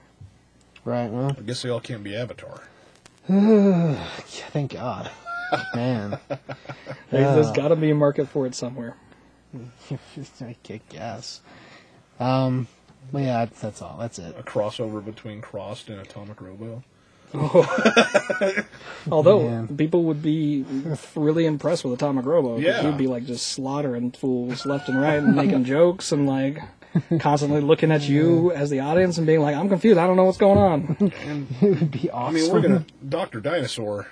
right. 0.85 1.11
Well, 1.11 1.35
I 1.37 1.41
guess 1.41 1.61
they 1.61 1.69
all 1.69 1.81
can't 1.81 2.03
be 2.03 2.15
Avatar. 2.15 2.61
thank 3.27 4.73
God, 4.73 5.09
man. 5.73 6.19
There's, 7.09 7.35
there's 7.35 7.51
got 7.51 7.69
to 7.69 7.75
be 7.75 7.91
a 7.91 7.95
market 7.95 8.27
for 8.29 8.45
it 8.45 8.53
somewhere. 8.55 8.95
I 10.41 10.55
can't 10.63 10.87
guess. 10.89 11.41
Um, 12.19 12.67
but 13.11 13.19
yeah, 13.23 13.45
that's, 13.45 13.59
that's 13.61 13.81
all. 13.81 13.97
That's 13.99 14.19
it. 14.19 14.35
A 14.37 14.43
crossover 14.43 15.03
between 15.03 15.41
Crossed 15.41 15.89
and 15.89 15.99
Atomic 15.99 16.41
Robo. 16.41 16.83
Although 19.11 19.49
Man. 19.49 19.77
people 19.77 20.03
would 20.03 20.21
be 20.21 20.65
really 21.15 21.45
impressed 21.45 21.83
with 21.83 21.93
Atomic 21.93 22.25
Robo. 22.25 22.57
Yeah. 22.57 22.81
he'd 22.83 22.97
be 22.97 23.07
like 23.07 23.25
just 23.25 23.47
slaughtering 23.47 24.11
fools 24.11 24.65
left 24.65 24.87
and 24.89 24.99
right 25.01 25.17
and 25.17 25.35
making 25.35 25.63
jokes 25.65 26.11
and 26.11 26.27
like 26.27 26.59
constantly 27.19 27.61
looking 27.61 27.91
at 27.91 28.07
you 28.07 28.51
as 28.53 28.69
the 28.69 28.79
audience 28.79 29.17
and 29.17 29.27
being 29.27 29.41
like, 29.41 29.55
"I'm 29.55 29.67
confused. 29.67 29.97
I 29.97 30.07
don't 30.07 30.15
know 30.15 30.23
what's 30.25 30.37
going 30.37 30.57
on." 30.57 30.97
And, 31.25 31.47
It 31.61 31.79
would 31.81 31.91
be 31.91 32.09
awesome. 32.09 32.13
I 32.13 32.19
awesome. 32.19 32.33
mean, 32.35 32.51
we're 32.53 32.61
gonna 32.61 32.85
Doctor 33.07 33.41
Dinosaur. 33.41 34.07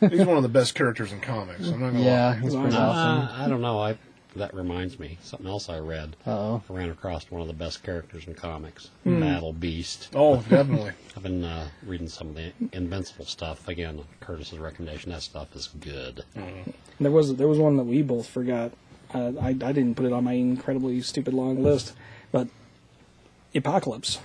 He's 0.00 0.24
one 0.24 0.36
of 0.36 0.42
the 0.42 0.48
best 0.48 0.74
characters 0.74 1.12
in 1.12 1.20
comics. 1.20 1.68
I'm 1.68 1.80
not 1.80 1.92
gonna 1.92 2.04
Yeah, 2.04 2.28
lie. 2.28 2.34
he's 2.36 2.54
pretty 2.54 2.76
awesome. 2.76 3.28
Uh, 3.28 3.44
I 3.44 3.48
don't 3.48 3.60
know. 3.60 3.78
I 3.78 3.98
that 4.36 4.54
reminds 4.54 4.98
me 4.98 5.18
something 5.22 5.46
else 5.46 5.68
I 5.68 5.78
read. 5.78 6.16
Uh-oh. 6.26 6.62
I 6.68 6.72
ran 6.72 6.90
across 6.90 7.30
one 7.30 7.40
of 7.42 7.46
the 7.48 7.52
best 7.54 7.82
characters 7.82 8.26
in 8.26 8.34
comics, 8.34 8.90
Hmm. 9.04 9.20
Battle 9.20 9.52
Beast. 9.52 10.08
Oh, 10.14 10.36
definitely. 10.48 10.92
I've 11.16 11.22
been 11.22 11.44
uh, 11.44 11.68
reading 11.84 12.08
some 12.08 12.28
of 12.28 12.34
the 12.36 12.52
Invincible 12.72 13.24
stuff 13.26 13.68
again. 13.68 14.00
Curtis's 14.20 14.58
recommendation. 14.58 15.12
That 15.12 15.22
stuff 15.22 15.54
is 15.54 15.68
good. 15.80 16.24
There 17.00 17.10
was 17.10 17.36
there 17.36 17.48
was 17.48 17.58
one 17.58 17.76
that 17.76 17.84
we 17.84 18.02
both 18.02 18.28
forgot. 18.28 18.72
Uh, 19.14 19.32
I 19.40 19.48
I 19.48 19.52
didn't 19.72 19.94
put 19.96 20.06
it 20.06 20.12
on 20.12 20.24
my 20.24 20.32
incredibly 20.32 21.00
stupid 21.02 21.34
long 21.34 21.62
list, 21.62 21.92
but 22.30 22.48
Epochalypse. 23.54 24.18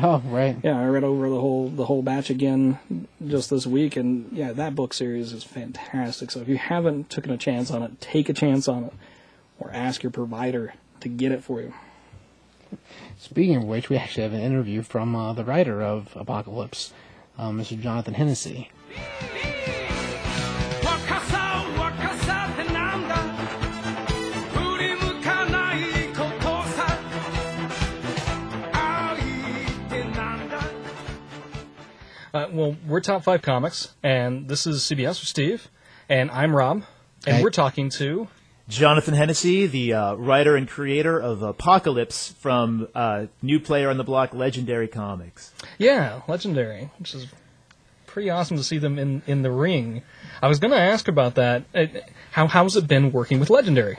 Oh, 0.00 0.22
right. 0.26 0.56
Yeah, 0.62 0.78
I 0.80 0.86
read 0.86 1.02
over 1.02 1.28
the 1.28 1.40
whole 1.40 1.68
the 1.70 1.86
whole 1.86 2.02
batch 2.02 2.30
again 2.30 2.78
just 3.26 3.50
this 3.50 3.66
week, 3.66 3.96
and 3.96 4.28
yeah, 4.32 4.52
that 4.52 4.76
book 4.76 4.94
series 4.94 5.32
is 5.32 5.42
fantastic. 5.42 6.30
So 6.30 6.40
if 6.40 6.46
you 6.48 6.56
haven't 6.56 7.10
taken 7.10 7.32
a 7.32 7.36
chance 7.36 7.70
on 7.72 7.82
it, 7.82 8.00
take 8.00 8.28
a 8.28 8.32
chance 8.32 8.68
on 8.68 8.84
it, 8.84 8.92
or 9.58 9.70
ask 9.72 10.02
your 10.02 10.12
provider 10.12 10.74
to 11.00 11.08
get 11.08 11.32
it 11.32 11.42
for 11.42 11.60
you. 11.60 11.72
Speaking 13.18 13.56
of 13.56 13.64
which, 13.64 13.88
we 13.88 13.96
actually 13.96 14.22
have 14.22 14.32
an 14.32 14.40
interview 14.40 14.82
from 14.82 15.16
uh, 15.16 15.32
the 15.32 15.44
writer 15.44 15.82
of 15.82 16.12
Epochalypse, 16.14 16.92
uh, 17.38 17.50
Mr. 17.50 17.80
Jonathan 17.80 18.14
Hennessey. 18.14 18.70
Uh, 32.34 32.46
well, 32.52 32.76
we're 32.86 33.00
top 33.00 33.24
five 33.24 33.40
comics, 33.40 33.94
and 34.02 34.48
this 34.48 34.66
is 34.66 34.82
CBS 34.82 35.20
with 35.20 35.28
Steve, 35.28 35.68
and 36.10 36.30
I'm 36.30 36.54
Rob, 36.54 36.84
and 37.26 37.38
hey. 37.38 37.42
we're 37.42 37.50
talking 37.50 37.88
to 37.90 38.28
Jonathan 38.68 39.14
Hennessey, 39.14 39.66
the 39.66 39.94
uh, 39.94 40.14
writer 40.14 40.54
and 40.54 40.68
creator 40.68 41.18
of 41.18 41.38
Epochalypse 41.40 42.34
from 42.34 42.88
uh, 42.94 43.26
New 43.40 43.60
Player 43.60 43.88
on 43.88 43.96
the 43.96 44.04
Block 44.04 44.34
Legendary 44.34 44.88
Comics. 44.88 45.52
Yeah, 45.78 46.20
Legendary, 46.28 46.90
which 46.98 47.14
is 47.14 47.26
pretty 48.06 48.28
awesome 48.28 48.58
to 48.58 48.64
see 48.64 48.78
them 48.78 48.98
in, 48.98 49.22
in 49.26 49.42
the 49.42 49.50
ring. 49.50 50.02
I 50.42 50.48
was 50.48 50.58
going 50.58 50.72
to 50.72 50.80
ask 50.80 51.08
about 51.08 51.36
that. 51.36 51.64
Uh, 51.74 51.86
How 52.32 52.46
How's 52.46 52.76
it 52.76 52.86
been 52.86 53.10
working 53.10 53.40
with 53.40 53.48
Legendary? 53.48 53.98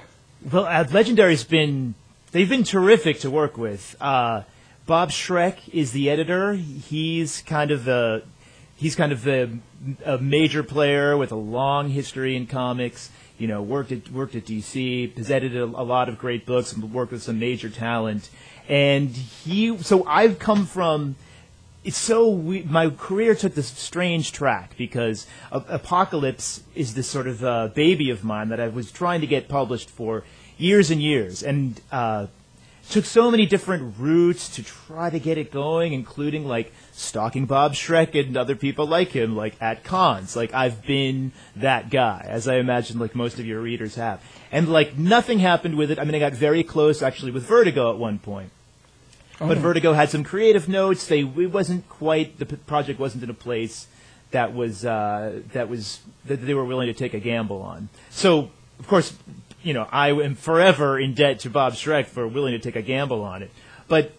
Well, 0.52 0.66
uh, 0.66 0.84
Legendary's 0.86 1.44
been 1.44 1.96
they've 2.32 2.48
been 2.48 2.64
terrific 2.64 3.22
to 3.22 3.32
work 3.32 3.58
with, 3.58 3.96
uh, 4.00 4.44
Bob 4.86 5.12
Schreck 5.12 5.58
is 5.72 5.92
the 5.92 6.10
editor. 6.10 6.54
He's 6.54 7.44
kind 7.44 7.72
of 7.72 7.86
the 7.86 8.24
he's 8.76 8.96
kind 8.96 9.12
of 9.12 9.28
a, 9.28 9.50
a 10.06 10.18
major 10.18 10.64
player 10.64 11.16
with 11.16 11.32
a 11.32 11.36
long 11.36 11.90
history 11.90 12.36
in 12.36 12.48
comics. 12.48 13.12
You 13.40 13.48
know, 13.48 13.62
worked 13.62 13.92
at 13.92 14.12
worked 14.12 14.36
at 14.36 14.46
DC, 14.46 15.18
has 15.18 15.32
edited 15.32 15.60
a, 15.60 15.64
a 15.64 15.84
lot 15.84 16.10
of 16.10 16.20
great 16.20 16.46
books, 16.46 16.74
and 16.74 16.94
worked 16.94 17.12
with 17.12 17.24
some 17.24 17.40
major 17.40 17.70
talent. 17.70 18.30
And 18.68 19.10
he, 19.10 19.78
so 19.80 20.06
I've 20.06 20.38
come 20.38 20.66
from. 20.66 21.16
It's 21.82 21.98
so 21.98 22.30
we, 22.30 22.64
my 22.64 22.90
career 22.90 23.34
took 23.34 23.56
this 23.56 23.68
strange 23.68 24.34
track 24.34 24.76
because 24.78 25.26
Epochalypse 25.52 26.62
is 26.76 26.94
this 26.94 27.08
sort 27.08 27.26
of 27.26 27.44
uh, 27.44 27.70
baby 27.70 28.10
of 28.10 28.26
mine 28.26 28.50
that 28.50 28.60
I 28.60 28.68
was 28.68 28.92
trying 28.92 29.22
to 29.22 29.28
get 29.28 29.48
published 29.48 29.90
for 29.90 30.26
years 30.58 30.92
and 30.92 31.02
years, 31.02 31.42
and 31.42 31.80
uh, 31.90 32.28
took 32.90 33.06
so 33.06 33.30
many 33.30 33.46
different 33.46 33.96
routes 33.98 34.50
to 34.56 34.64
try 34.64 35.10
to 35.10 35.20
get 35.20 35.38
it 35.38 35.52
going, 35.52 35.94
including 35.94 36.48
like 36.48 36.74
stalking 36.92 37.46
Bob 37.46 37.74
Schreck 37.74 38.20
and 38.20 38.36
other 38.36 38.56
people 38.56 38.88
like 38.88 39.10
him, 39.10 39.36
like 39.36 39.56
at 39.62 39.84
cons. 39.84 40.36
Like 40.36 40.54
I've 40.54 40.84
been 40.84 41.32
that 41.56 41.90
guy, 41.90 42.26
as 42.28 42.48
I 42.48 42.56
imagine 42.56 43.00
like 43.00 43.16
most 43.16 43.40
of 43.40 43.46
your 43.46 43.62
readers 43.62 43.96
have. 43.96 44.22
And 44.52 44.70
like 44.70 44.98
nothing 44.98 45.40
happened 45.40 45.76
with 45.76 45.92
it. 45.92 46.00
I 46.00 46.04
mean, 46.04 46.16
I 46.16 46.20
got 46.20 46.34
very 46.34 46.64
close 46.64 47.02
actually 47.02 47.32
with 47.32 47.44
Vertigo 47.44 47.92
at 47.92 47.98
one 47.98 48.20
point. 48.20 48.52
But 49.40 49.58
Vertigo 49.58 49.94
had 49.94 50.10
some 50.10 50.24
creative 50.26 50.68
notes. 50.68 51.08
They 51.08 51.22
it 51.22 51.52
wasn't 51.52 51.88
quite 51.88 52.40
the 52.40 52.46
p- 52.46 52.58
project 52.58 53.00
wasn't 53.00 53.24
in 53.24 53.30
a 53.30 53.34
place 53.34 53.88
that 54.32 54.54
was 54.54 54.84
uh, 54.84 55.42
that 55.54 55.70
was 55.70 56.02
that 56.26 56.46
they 56.46 56.54
were 56.54 56.66
willing 56.66 56.88
to 56.88 56.94
take 56.94 57.14
a 57.14 57.20
gamble 57.20 57.62
on. 57.62 57.88
So 58.10 58.52
of 58.80 58.88
course, 58.88 59.14
you 59.64 59.74
know, 59.74 59.88
I 59.92 60.12
am 60.12 60.36
forever 60.36 61.00
in 61.00 61.14
debt 61.14 61.40
to 61.42 61.50
Bob 61.50 61.74
Schreck 61.74 62.06
for 62.06 62.28
willing 62.28 62.54
to 62.54 62.60
take 62.60 62.76
a 62.76 62.82
gamble 62.82 63.24
on 63.24 63.44
it. 63.44 63.52
But 63.88 64.14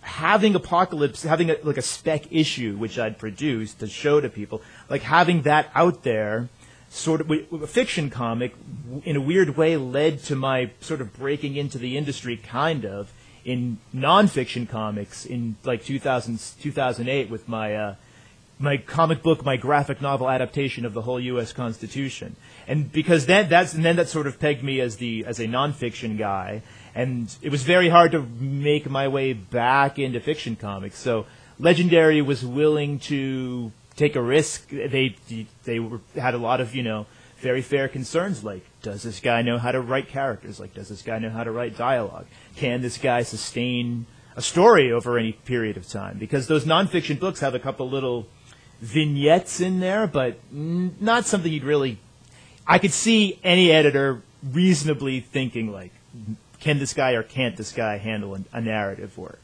having 0.00 0.54
Epochalypse, 0.54 1.26
having 1.26 1.50
a, 1.50 1.56
like 1.62 1.76
a 1.76 1.82
spec 1.82 2.32
issue 2.32 2.76
which 2.76 2.98
I'd 2.98 3.18
produced 3.18 3.80
to 3.80 3.86
show 3.86 4.20
to 4.20 4.28
people, 4.28 4.62
like 4.90 5.02
having 5.02 5.42
that 5.42 5.70
out 5.74 6.02
there, 6.02 6.48
sort 6.90 7.20
of 7.20 7.30
a 7.30 7.66
fiction 7.66 8.10
comic, 8.10 8.54
in 9.04 9.16
a 9.16 9.20
weird 9.20 9.56
way, 9.56 9.76
led 9.76 10.22
to 10.24 10.36
my 10.36 10.70
sort 10.80 11.00
of 11.00 11.12
breaking 11.14 11.56
into 11.56 11.78
the 11.78 11.96
industry, 11.96 12.36
kind 12.36 12.84
of 12.84 13.12
in 13.44 13.78
nonfiction 13.94 14.68
comics 14.68 15.24
in 15.24 15.56
like 15.64 15.84
2000, 15.84 16.38
2008 16.60 17.30
with 17.30 17.48
my. 17.48 17.74
Uh, 17.74 17.94
my 18.62 18.76
comic 18.76 19.22
book, 19.22 19.44
my 19.44 19.56
graphic 19.56 20.00
novel 20.00 20.30
adaptation 20.30 20.84
of 20.84 20.94
the 20.94 21.02
whole 21.02 21.20
U.S. 21.20 21.52
Constitution, 21.52 22.36
and 22.66 22.90
because 22.90 23.26
that 23.26 23.48
that's 23.50 23.74
and 23.74 23.84
then 23.84 23.96
that 23.96 24.08
sort 24.08 24.26
of 24.26 24.38
pegged 24.38 24.62
me 24.62 24.80
as 24.80 24.96
the 24.96 25.24
as 25.26 25.40
a 25.40 25.46
nonfiction 25.46 26.16
guy, 26.16 26.62
and 26.94 27.34
it 27.42 27.50
was 27.50 27.62
very 27.62 27.88
hard 27.88 28.12
to 28.12 28.22
make 28.22 28.88
my 28.88 29.08
way 29.08 29.32
back 29.32 29.98
into 29.98 30.20
fiction 30.20 30.56
comics. 30.56 30.98
So 30.98 31.26
Legendary 31.58 32.22
was 32.22 32.44
willing 32.44 32.98
to 33.00 33.72
take 33.96 34.16
a 34.16 34.22
risk. 34.22 34.68
They 34.70 35.16
they 35.64 35.80
were, 35.80 36.00
had 36.14 36.34
a 36.34 36.38
lot 36.38 36.60
of 36.60 36.74
you 36.74 36.82
know 36.82 37.06
very 37.38 37.62
fair 37.62 37.88
concerns 37.88 38.44
like 38.44 38.64
does 38.82 39.02
this 39.02 39.18
guy 39.18 39.42
know 39.42 39.58
how 39.58 39.72
to 39.72 39.80
write 39.80 40.08
characters? 40.08 40.60
Like 40.60 40.74
does 40.74 40.88
this 40.88 41.02
guy 41.02 41.18
know 41.18 41.30
how 41.30 41.44
to 41.44 41.50
write 41.50 41.76
dialogue? 41.76 42.26
Can 42.56 42.82
this 42.82 42.98
guy 42.98 43.22
sustain 43.22 44.06
a 44.36 44.42
story 44.42 44.92
over 44.92 45.18
any 45.18 45.32
period 45.32 45.76
of 45.76 45.88
time? 45.88 46.18
Because 46.18 46.46
those 46.46 46.64
nonfiction 46.64 47.18
books 47.18 47.40
have 47.40 47.54
a 47.54 47.58
couple 47.58 47.88
little 47.88 48.26
vignettes 48.82 49.60
in 49.60 49.80
there, 49.80 50.06
but 50.06 50.38
n- 50.52 50.96
not 51.00 51.24
something 51.24 51.50
you'd 51.50 51.64
really. 51.64 51.98
I 52.66 52.78
could 52.78 52.92
see 52.92 53.38
any 53.42 53.70
editor 53.70 54.20
reasonably 54.52 55.20
thinking 55.20 55.72
like, 55.72 55.92
can 56.60 56.78
this 56.78 56.92
guy 56.92 57.12
or 57.12 57.22
can't 57.22 57.56
this 57.56 57.72
guy 57.72 57.96
handle 57.96 58.34
a, 58.34 58.40
a 58.52 58.60
narrative 58.60 59.16
work? 59.16 59.40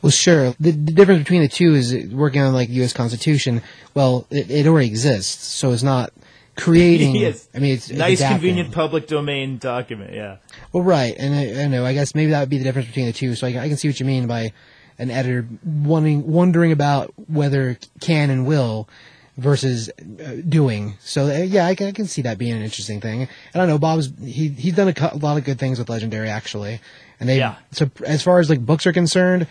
Well, 0.00 0.10
sure. 0.10 0.54
The, 0.58 0.70
the 0.70 0.92
difference 0.92 1.18
between 1.18 1.42
the 1.42 1.48
two 1.48 1.74
is 1.74 1.94
working 2.06 2.40
on 2.40 2.54
like 2.54 2.70
U.S. 2.70 2.92
Constitution. 2.92 3.60
Well, 3.92 4.26
it, 4.30 4.50
it 4.50 4.66
already 4.66 4.86
exists, 4.86 5.44
so 5.44 5.72
it's 5.72 5.82
not 5.82 6.12
creating. 6.56 7.16
Yes. 7.16 7.48
I 7.54 7.58
mean, 7.58 7.74
it's, 7.74 7.90
it's 7.90 7.98
nice, 7.98 8.20
adapting. 8.20 8.38
convenient 8.38 8.72
public 8.72 9.06
domain 9.06 9.58
document. 9.58 10.14
Yeah. 10.14 10.36
Well, 10.72 10.82
right, 10.82 11.14
and 11.18 11.34
I, 11.34 11.42
I 11.42 11.54
don't 11.54 11.70
know. 11.72 11.84
I 11.84 11.92
guess 11.92 12.14
maybe 12.14 12.30
that 12.30 12.40
would 12.40 12.48
be 12.48 12.58
the 12.58 12.64
difference 12.64 12.88
between 12.88 13.06
the 13.06 13.12
two. 13.12 13.34
So 13.34 13.46
I, 13.46 13.50
I 13.50 13.68
can 13.68 13.76
see 13.76 13.88
what 13.88 14.00
you 14.00 14.06
mean 14.06 14.26
by 14.26 14.52
an 14.98 15.10
editor 15.10 15.46
wanting, 15.64 16.26
wondering 16.26 16.72
about 16.72 17.12
whether 17.28 17.78
can 18.00 18.30
and 18.30 18.46
will 18.46 18.88
versus 19.36 19.90
uh, 19.90 20.36
doing. 20.48 20.94
So 21.00 21.26
uh, 21.26 21.42
yeah, 21.42 21.66
I 21.66 21.74
can, 21.74 21.88
I 21.88 21.92
can 21.92 22.06
see 22.06 22.22
that 22.22 22.38
being 22.38 22.54
an 22.54 22.62
interesting 22.62 23.00
thing. 23.00 23.22
And 23.22 23.30
I 23.54 23.58
don't 23.58 23.68
know, 23.68 23.78
Bob's 23.78 24.10
he 24.22 24.48
he's 24.48 24.74
done 24.74 24.88
a, 24.88 24.94
cou- 24.94 25.10
a 25.12 25.18
lot 25.18 25.36
of 25.36 25.44
good 25.44 25.58
things 25.58 25.78
with 25.78 25.88
Legendary 25.88 26.28
actually, 26.28 26.80
and 27.20 27.28
they. 27.28 27.38
Yeah. 27.38 27.56
So 27.72 27.90
as 28.04 28.22
far 28.22 28.38
as 28.40 28.48
like 28.48 28.64
books 28.64 28.86
are 28.86 28.92
concerned, 28.92 29.46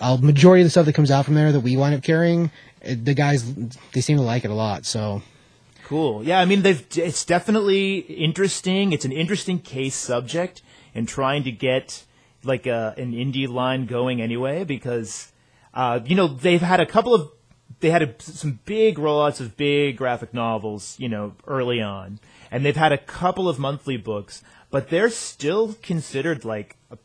a 0.00 0.18
majority 0.18 0.62
of 0.62 0.66
the 0.66 0.70
stuff 0.70 0.86
that 0.86 0.94
comes 0.94 1.10
out 1.10 1.24
from 1.24 1.34
there 1.34 1.52
that 1.52 1.60
we 1.60 1.76
wind 1.76 1.94
up 1.94 2.02
carrying, 2.02 2.50
uh, 2.84 2.94
the 3.02 3.14
guys 3.14 3.54
they 3.92 4.00
seem 4.00 4.16
to 4.16 4.22
like 4.22 4.44
it 4.44 4.50
a 4.50 4.54
lot. 4.54 4.84
So 4.84 5.22
Cool. 5.88 6.22
Yeah, 6.22 6.38
I 6.38 6.44
mean, 6.44 6.60
they've. 6.60 6.86
It's 6.96 7.24
definitely 7.24 8.00
interesting. 8.00 8.92
It's 8.92 9.06
an 9.06 9.12
interesting 9.12 9.58
case 9.58 9.94
subject, 9.94 10.60
and 10.94 11.08
trying 11.08 11.44
to 11.44 11.50
get 11.50 12.04
like 12.44 12.66
a, 12.66 12.94
an 12.96 13.12
indie 13.12 13.48
line 13.48 13.86
going 13.86 14.20
anyway, 14.20 14.64
because 14.64 15.32
uh, 15.74 16.00
you 16.04 16.14
know 16.14 16.28
they've 16.28 16.60
had 16.60 16.80
a 16.80 16.86
couple 16.86 17.14
of 17.14 17.30
they 17.80 17.90
had 17.90 18.02
a, 18.02 18.14
some 18.18 18.58
big 18.64 18.96
rollouts 18.96 19.40
of 19.40 19.56
big 19.56 19.96
graphic 19.96 20.34
novels, 20.34 20.96
you 20.98 21.08
know, 21.08 21.34
early 21.46 21.80
on, 21.80 22.18
and 22.50 22.64
they've 22.64 22.76
had 22.76 22.92
a 22.92 22.98
couple 22.98 23.48
of 23.48 23.58
monthly 23.58 23.96
books, 23.96 24.42
but 24.70 24.88
they're 24.88 25.10
still 25.10 25.74
considered 25.82 26.44
like 26.44 26.76
a 26.90 26.98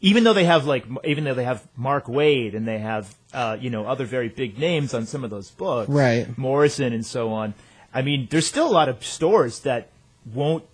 even 0.00 0.24
though 0.24 0.34
they 0.34 0.44
have 0.44 0.66
like 0.66 0.84
even 1.04 1.24
though 1.24 1.34
they 1.34 1.44
have 1.44 1.66
Mark 1.76 2.06
Waid 2.06 2.54
and 2.54 2.66
they 2.66 2.78
have 2.78 3.14
uh, 3.32 3.56
you 3.60 3.70
know 3.70 3.86
other 3.86 4.04
very 4.04 4.28
big 4.28 4.58
names 4.58 4.94
on 4.94 5.06
some 5.06 5.24
of 5.24 5.30
those 5.30 5.50
books, 5.50 5.88
Right. 5.88 6.36
Morrison 6.36 6.92
and 6.92 7.04
so 7.04 7.32
on. 7.32 7.54
I 7.92 8.02
mean, 8.02 8.28
there's 8.30 8.46
still 8.46 8.68
a 8.68 8.70
lot 8.70 8.88
of 8.88 9.04
stores 9.04 9.60
that 9.60 9.88
won't 10.34 10.64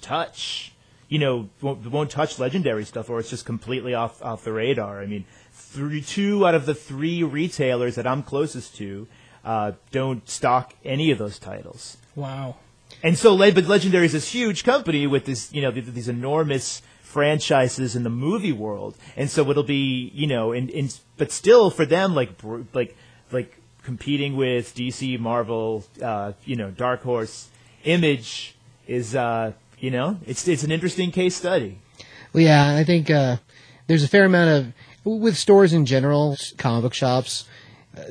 touch, 0.00 0.71
you 1.12 1.18
know, 1.18 1.50
won't, 1.60 1.86
won't 1.90 2.10
touch 2.10 2.38
legendary 2.38 2.86
stuff, 2.86 3.10
or 3.10 3.20
it's 3.20 3.28
just 3.28 3.44
completely 3.44 3.92
off 3.92 4.22
off 4.22 4.44
the 4.44 4.52
radar. 4.52 5.02
I 5.02 5.04
mean, 5.04 5.26
three, 5.52 6.00
two 6.00 6.46
out 6.46 6.54
of 6.54 6.64
the 6.64 6.74
three 6.74 7.22
retailers 7.22 7.96
that 7.96 8.06
I'm 8.06 8.22
closest 8.22 8.76
to 8.76 9.06
uh, 9.44 9.72
don't 9.90 10.26
stock 10.26 10.72
any 10.86 11.10
of 11.10 11.18
those 11.18 11.38
titles. 11.38 11.98
Wow. 12.16 12.56
And 13.02 13.18
so, 13.18 13.36
but 13.36 13.66
Legendary 13.66 14.06
is 14.06 14.12
this 14.12 14.32
huge 14.32 14.64
company 14.64 15.06
with 15.06 15.26
this, 15.26 15.52
you 15.52 15.60
know, 15.60 15.70
these 15.70 16.08
enormous 16.08 16.80
franchises 17.02 17.94
in 17.94 18.04
the 18.04 18.10
movie 18.10 18.52
world, 18.52 18.96
and 19.14 19.28
so 19.28 19.50
it'll 19.50 19.64
be, 19.64 20.10
you 20.14 20.26
know, 20.26 20.52
and, 20.52 20.70
and 20.70 20.98
but 21.18 21.30
still 21.30 21.68
for 21.68 21.84
them, 21.84 22.14
like, 22.14 22.30
like, 22.72 22.96
like 23.30 23.58
competing 23.82 24.34
with 24.34 24.74
DC, 24.74 25.18
Marvel, 25.18 25.84
uh, 26.00 26.32
you 26.46 26.56
know, 26.56 26.70
Dark 26.70 27.02
Horse, 27.02 27.50
Image 27.84 28.54
is, 28.86 29.14
uh, 29.14 29.52
you 29.82 29.90
know, 29.90 30.16
it's 30.24 30.46
it's 30.48 30.62
an 30.62 30.70
interesting 30.72 31.10
case 31.10 31.34
study. 31.36 31.78
Well, 32.32 32.42
yeah, 32.42 32.74
I 32.76 32.84
think 32.84 33.10
uh, 33.10 33.36
there's 33.88 34.04
a 34.04 34.08
fair 34.08 34.24
amount 34.24 34.48
of 34.50 34.72
with 35.04 35.36
stores 35.36 35.72
in 35.74 35.84
general, 35.84 36.36
comic 36.56 36.82
book 36.82 36.94
shops. 36.94 37.46
Uh, 37.98 38.04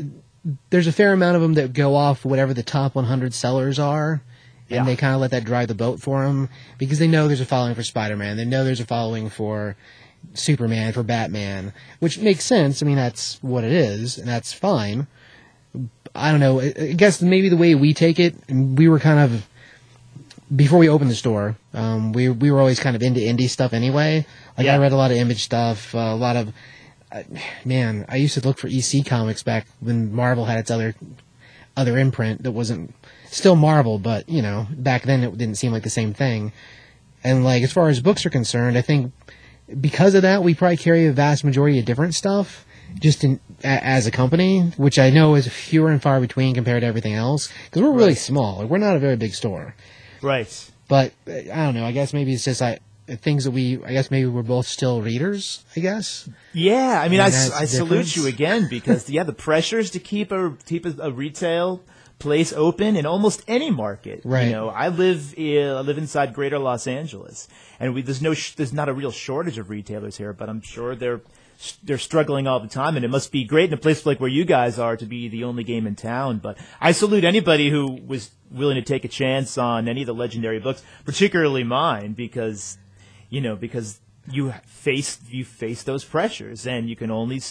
there's 0.69 0.87
a 0.87 0.91
fair 0.91 1.13
amount 1.13 1.35
of 1.37 1.41
them 1.41 1.53
that 1.53 1.71
go 1.73 1.95
off 1.95 2.25
whatever 2.25 2.53
the 2.53 2.61
top 2.63 2.93
100 2.95 3.33
sellers 3.33 3.79
are, 3.79 4.21
Yeah. 4.67 4.79
and 4.79 4.87
they 4.87 4.95
kind 4.95 5.15
of 5.15 5.21
let 5.21 5.31
that 5.31 5.45
drive 5.45 5.69
the 5.69 5.75
boat 5.75 6.01
for 6.01 6.23
them 6.25 6.49
because 6.77 6.99
they 6.99 7.07
know 7.07 7.27
there's 7.27 7.41
a 7.41 7.45
following 7.45 7.73
for 7.75 7.83
Spider-Man. 7.83 8.37
They 8.37 8.45
know 8.45 8.63
there's 8.63 8.79
a 8.81 8.85
following 8.85 9.29
for 9.29 9.75
Superman, 10.33 10.93
for 10.93 11.03
Batman, 11.03 11.73
which 11.99 12.19
makes 12.19 12.43
sense. 12.43 12.83
I 12.83 12.85
mean, 12.85 12.95
that's 12.97 13.41
what 13.41 13.63
it 13.63 13.71
is, 13.71 14.17
and 14.17 14.27
that's 14.27 14.51
fine. 14.51 15.07
I 16.13 16.31
don't 16.31 16.39
know. 16.41 16.59
I 16.59 16.73
I 16.77 16.93
guess 16.93 17.21
maybe 17.21 17.47
the 17.49 17.55
way 17.57 17.73
we 17.75 17.93
take 17.93 18.19
it, 18.19 18.35
and 18.49 18.77
we 18.77 18.89
were 18.89 18.99
kind 18.99 19.19
of 19.19 19.47
before 20.53 20.79
we 20.79 20.89
opened 20.89 21.09
the 21.09 21.15
store, 21.15 21.55
um, 21.73 22.13
we 22.13 22.29
we 22.29 22.51
were 22.51 22.59
always 22.59 22.79
kind 22.79 22.95
of 22.95 23.01
into 23.01 23.19
indie 23.19 23.49
stuff 23.49 23.73
anyway. 23.73 24.25
Like 24.57 24.65
Yeah. 24.65 24.75
I 24.75 24.77
read 24.79 24.91
a 24.91 24.97
lot 24.97 25.11
of 25.11 25.17
image 25.17 25.43
stuff, 25.43 25.95
uh, 25.95 25.99
a 25.99 26.15
lot 26.15 26.35
of 26.35 26.53
uh, 27.11 27.23
man. 27.65 28.05
I 28.09 28.17
used 28.17 28.33
to 28.35 28.41
look 28.41 28.57
for 28.57 28.67
EC 28.67 29.05
comics 29.05 29.43
back 29.43 29.67
when 29.79 30.13
Marvel 30.13 30.45
had 30.45 30.59
its 30.59 30.71
other 30.71 30.95
other 31.77 31.97
imprint 31.97 32.43
that 32.43 32.51
wasn't 32.51 32.93
still 33.25 33.55
Marvel, 33.55 33.97
but 33.97 34.27
you 34.27 34.41
know 34.41 34.67
back 34.71 35.03
then 35.03 35.23
it 35.23 35.37
didn't 35.37 35.55
seem 35.55 35.71
like 35.71 35.83
the 35.83 35.89
same 35.89 36.13
thing. 36.13 36.51
And 37.23 37.43
like 37.43 37.63
as 37.63 37.71
far 37.71 37.87
as 37.87 38.01
books 38.01 38.25
are 38.25 38.29
concerned, 38.29 38.77
I 38.77 38.81
think 38.81 39.13
because 39.79 40.15
of 40.15 40.23
that 40.23 40.43
we 40.43 40.53
probably 40.53 40.77
carry 40.77 41.05
a 41.07 41.13
vast 41.13 41.43
majority 41.43 41.79
of 41.79 41.85
different 41.85 42.13
stuff 42.13 42.65
just 42.99 43.23
in 43.23 43.39
a, 43.63 43.67
as 43.67 44.05
a 44.05 44.11
company, 44.11 44.73
which 44.75 44.99
I 44.99 45.11
know 45.11 45.35
is 45.35 45.47
fewer 45.47 45.89
and 45.89 46.01
far 46.01 46.19
between 46.19 46.55
compared 46.55 46.81
to 46.81 46.87
everything 46.87 47.13
else 47.13 47.49
because 47.65 47.81
we're 47.83 47.91
really 47.91 48.15
small. 48.15 48.59
Like, 48.59 48.69
we're 48.69 48.79
not 48.79 48.97
a 48.97 48.99
very 48.99 49.15
big 49.15 49.33
store. 49.33 49.75
Right. 50.21 50.71
But 50.87 51.13
I 51.27 51.41
don't 51.65 51.73
know. 51.73 51.85
I 51.85 51.91
guess 51.91 52.13
maybe 52.13 52.33
it's 52.33 52.43
just 52.43 52.61
I 52.61 52.79
things 53.07 53.45
that 53.45 53.51
we. 53.51 53.83
I 53.83 53.93
guess 53.93 54.11
maybe 54.11 54.27
we're 54.27 54.43
both 54.43 54.67
still 54.67 55.01
readers. 55.01 55.63
I 55.75 55.79
guess. 55.79 56.29
Yeah, 56.53 57.01
I 57.01 57.09
mean, 57.09 57.19
I, 57.19 57.27
And 57.27 57.53
I 57.53 57.65
salute 57.65 58.15
you 58.15 58.27
again 58.27 58.67
because 58.69 59.09
yeah, 59.09 59.23
the 59.23 59.33
pressures 59.33 59.91
to 59.91 59.99
keep 59.99 60.31
a 60.31 60.55
keep 60.65 60.85
a, 60.85 60.93
a 60.99 61.11
retail 61.11 61.81
place 62.19 62.53
open 62.53 62.95
in 62.95 63.05
almost 63.05 63.41
any 63.47 63.71
market. 63.71 64.21
Right. 64.23 64.45
You 64.45 64.51
know, 64.51 64.69
I 64.69 64.89
live 64.89 65.33
uh, 65.37 65.41
I 65.41 65.81
live 65.81 65.97
inside 65.97 66.33
Greater 66.33 66.59
Los 66.59 66.87
Angeles, 66.87 67.47
and 67.79 67.93
we, 67.93 68.01
there's 68.01 68.21
no 68.21 68.33
sh- 68.33 68.53
there's 68.55 68.73
not 68.73 68.89
a 68.89 68.93
real 68.93 69.11
shortage 69.11 69.57
of 69.57 69.69
retailers 69.69 70.17
here, 70.17 70.33
but 70.33 70.49
I'm 70.49 70.61
sure 70.61 70.95
they're 70.95 71.21
they're 71.83 71.97
struggling 71.97 72.47
all 72.47 72.59
the 72.59 72.67
time, 72.67 72.95
and 72.95 73.05
it 73.05 73.09
must 73.09 73.31
be 73.31 73.43
great 73.43 73.69
in 73.69 73.73
a 73.73 73.77
place 73.77 74.05
like 74.05 74.19
where 74.19 74.29
you 74.29 74.45
guys 74.45 74.79
are 74.79 74.97
to 74.97 75.05
be 75.05 75.27
the 75.27 75.43
only 75.43 75.63
game 75.63 75.87
in 75.87 75.95
town. 75.95 76.39
But 76.39 76.57
I 76.79 76.91
salute 76.91 77.23
anybody 77.23 77.69
who 77.69 77.99
was 78.05 78.31
willing 78.49 78.75
to 78.75 78.81
take 78.81 79.05
a 79.05 79.07
chance 79.07 79.57
on 79.57 79.87
any 79.87 80.01
of 80.01 80.07
the 80.07 80.13
legendary 80.13 80.59
books, 80.59 80.83
particularly 81.05 81.63
mine, 81.63 82.13
because 82.13 82.77
you 83.29 83.41
know 83.41 83.55
because 83.55 83.99
you 84.29 84.53
face 84.65 85.19
you 85.29 85.45
face 85.45 85.83
those 85.83 86.03
pressures, 86.03 86.67
and 86.67 86.89
you 86.89 86.95
can 86.95 87.11
only 87.11 87.41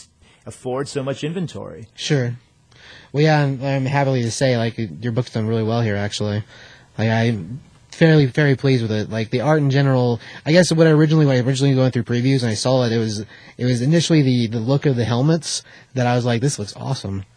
afford 0.46 0.88
so 0.88 1.02
much 1.02 1.24
inventory. 1.24 1.88
Sure. 1.94 2.36
Well, 3.12 3.22
yeah, 3.22 3.42
I'm, 3.42 3.62
I'm 3.62 3.86
happily 3.86 4.22
to 4.22 4.30
say, 4.30 4.56
like, 4.56 4.78
your 4.78 5.12
book's 5.12 5.32
done 5.32 5.46
really 5.46 5.62
well 5.64 5.82
here, 5.82 5.96
actually. 5.96 6.44
Like, 6.96 7.08
I'm 7.08 7.60
fairly, 8.00 8.24
very 8.26 8.56
pleased 8.56 8.80
with 8.82 8.90
it. 8.90 9.10
Like, 9.10 9.28
the 9.30 9.42
art 9.42 9.58
in 9.60 9.68
general, 9.70 10.18
I 10.46 10.52
guess 10.52 10.72
what 10.72 10.86
I 10.86 10.90
originally, 10.90 11.26
when 11.26 11.36
I 11.36 11.40
originally 11.40 11.74
going 11.74 11.90
through 11.92 12.04
previews 12.04 12.40
and 12.42 12.50
I 12.50 12.54
saw 12.54 12.82
it, 12.84 12.92
it 12.92 12.98
was, 12.98 13.24
it 13.58 13.64
was 13.66 13.82
initially 13.82 14.22
the, 14.22 14.46
the 14.48 14.58
look 14.58 14.86
of 14.86 14.96
the 14.96 15.04
helmets 15.04 15.62
that 15.94 16.06
I 16.06 16.16
was 16.16 16.24
like, 16.24 16.40
this 16.40 16.58
looks 16.58 16.74
awesome. 16.74 17.24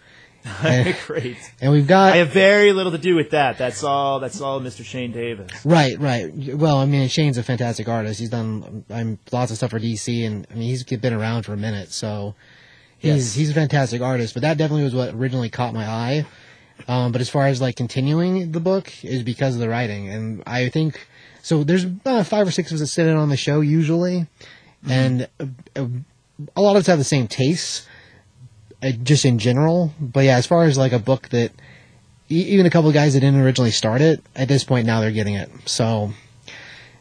And, 0.61 0.94
great. 1.07 1.38
and 1.61 1.72
we've 1.72 1.88
got, 1.88 2.11
I 2.14 2.18
have 2.18 2.34
very 2.34 2.73
little 2.73 2.91
to 2.91 2.98
do 2.98 3.15
with 3.15 3.30
that. 3.30 3.57
That's 3.57 3.81
all. 3.81 4.19
That's 4.19 4.41
all, 4.41 4.60
Mr. 4.60 4.84
Shane 4.84 5.14
Davis. 5.14 5.49
Right, 5.65 5.98
right. 5.98 6.34
Well, 6.56 6.80
I 6.80 6.85
mean, 6.85 7.07
Shane's 7.07 7.38
a 7.38 7.44
fantastic 7.44 7.88
artist. 7.88 8.19
He's 8.19 8.30
done 8.30 8.84
um, 8.90 9.19
lots 9.31 9.52
of 9.52 9.57
stuff 9.57 9.72
for 9.72 9.80
DC, 9.80 10.27
and 10.27 10.45
I 10.52 10.56
mean, 10.56 10.68
he's 10.68 10.84
been 10.84 11.14
around 11.14 11.44
for 11.44 11.53
a 11.53 11.57
minute, 11.57 11.94
so 11.94 12.35
he's 12.98 13.14
Yes. 13.27 13.34
he's 13.35 13.49
a 13.52 13.53
fantastic 13.53 14.02
artist. 14.02 14.34
But 14.34 14.41
that 14.41 14.57
definitely 14.57 14.84
was 14.84 14.94
what 14.94 15.14
originally 15.14 15.49
caught 15.49 15.73
my 15.73 15.88
eye. 15.88 16.26
Um, 16.88 17.11
but 17.11 17.22
as 17.22 17.30
far 17.30 17.47
as 17.47 17.61
like 17.61 17.76
continuing 17.76 18.51
the 18.51 18.60
book 18.60 18.91
is 19.03 19.23
because 19.23 19.55
of 19.55 19.61
the 19.61 19.69
writing, 19.69 20.10
and 20.10 20.43
I 20.45 20.69
think 20.69 21.07
so. 21.41 21.64
There's 21.64 21.85
uh, 22.05 22.23
five 22.23 22.47
or 22.47 22.51
six 22.51 22.72
of 22.72 22.76
us 22.76 22.81
that 22.81 22.88
sit 22.88 23.07
in 23.07 23.15
on 23.15 23.30
the 23.30 23.38
show 23.38 23.61
usually, 23.61 24.27
and 24.89 25.27
uh, 25.39 25.45
uh, 25.76 25.88
a 26.55 26.61
lot 26.61 26.76
of 26.76 26.81
us 26.81 26.88
have 26.88 26.97
the 26.97 27.03
same 27.03 27.27
tastes, 27.27 27.88
uh, 28.81 28.91
just 29.03 29.23
in 29.23 29.39
general. 29.39 29.93
But 29.99 30.26
yeah, 30.26 30.38
as 30.38 30.45
far 30.45 30.64
as 30.65 30.77
like 30.77 30.91
a 30.91 30.99
book 30.99 31.30
that 31.30 31.51
e- 32.30 32.47
even 32.49 32.65
a 32.65 32.69
couple 32.69 32.89
of 32.89 32.93
guys 32.93 33.14
that 33.14 33.22
didn't 33.22 33.39
originally 33.39 33.72
start 33.72 34.01
it 34.01 34.22
at 34.35 34.47
this 34.47 34.64
point 34.64 34.85
now 34.85 34.99
they're 34.99 35.11
getting 35.11 35.35
it. 35.35 35.49
So 35.65 36.11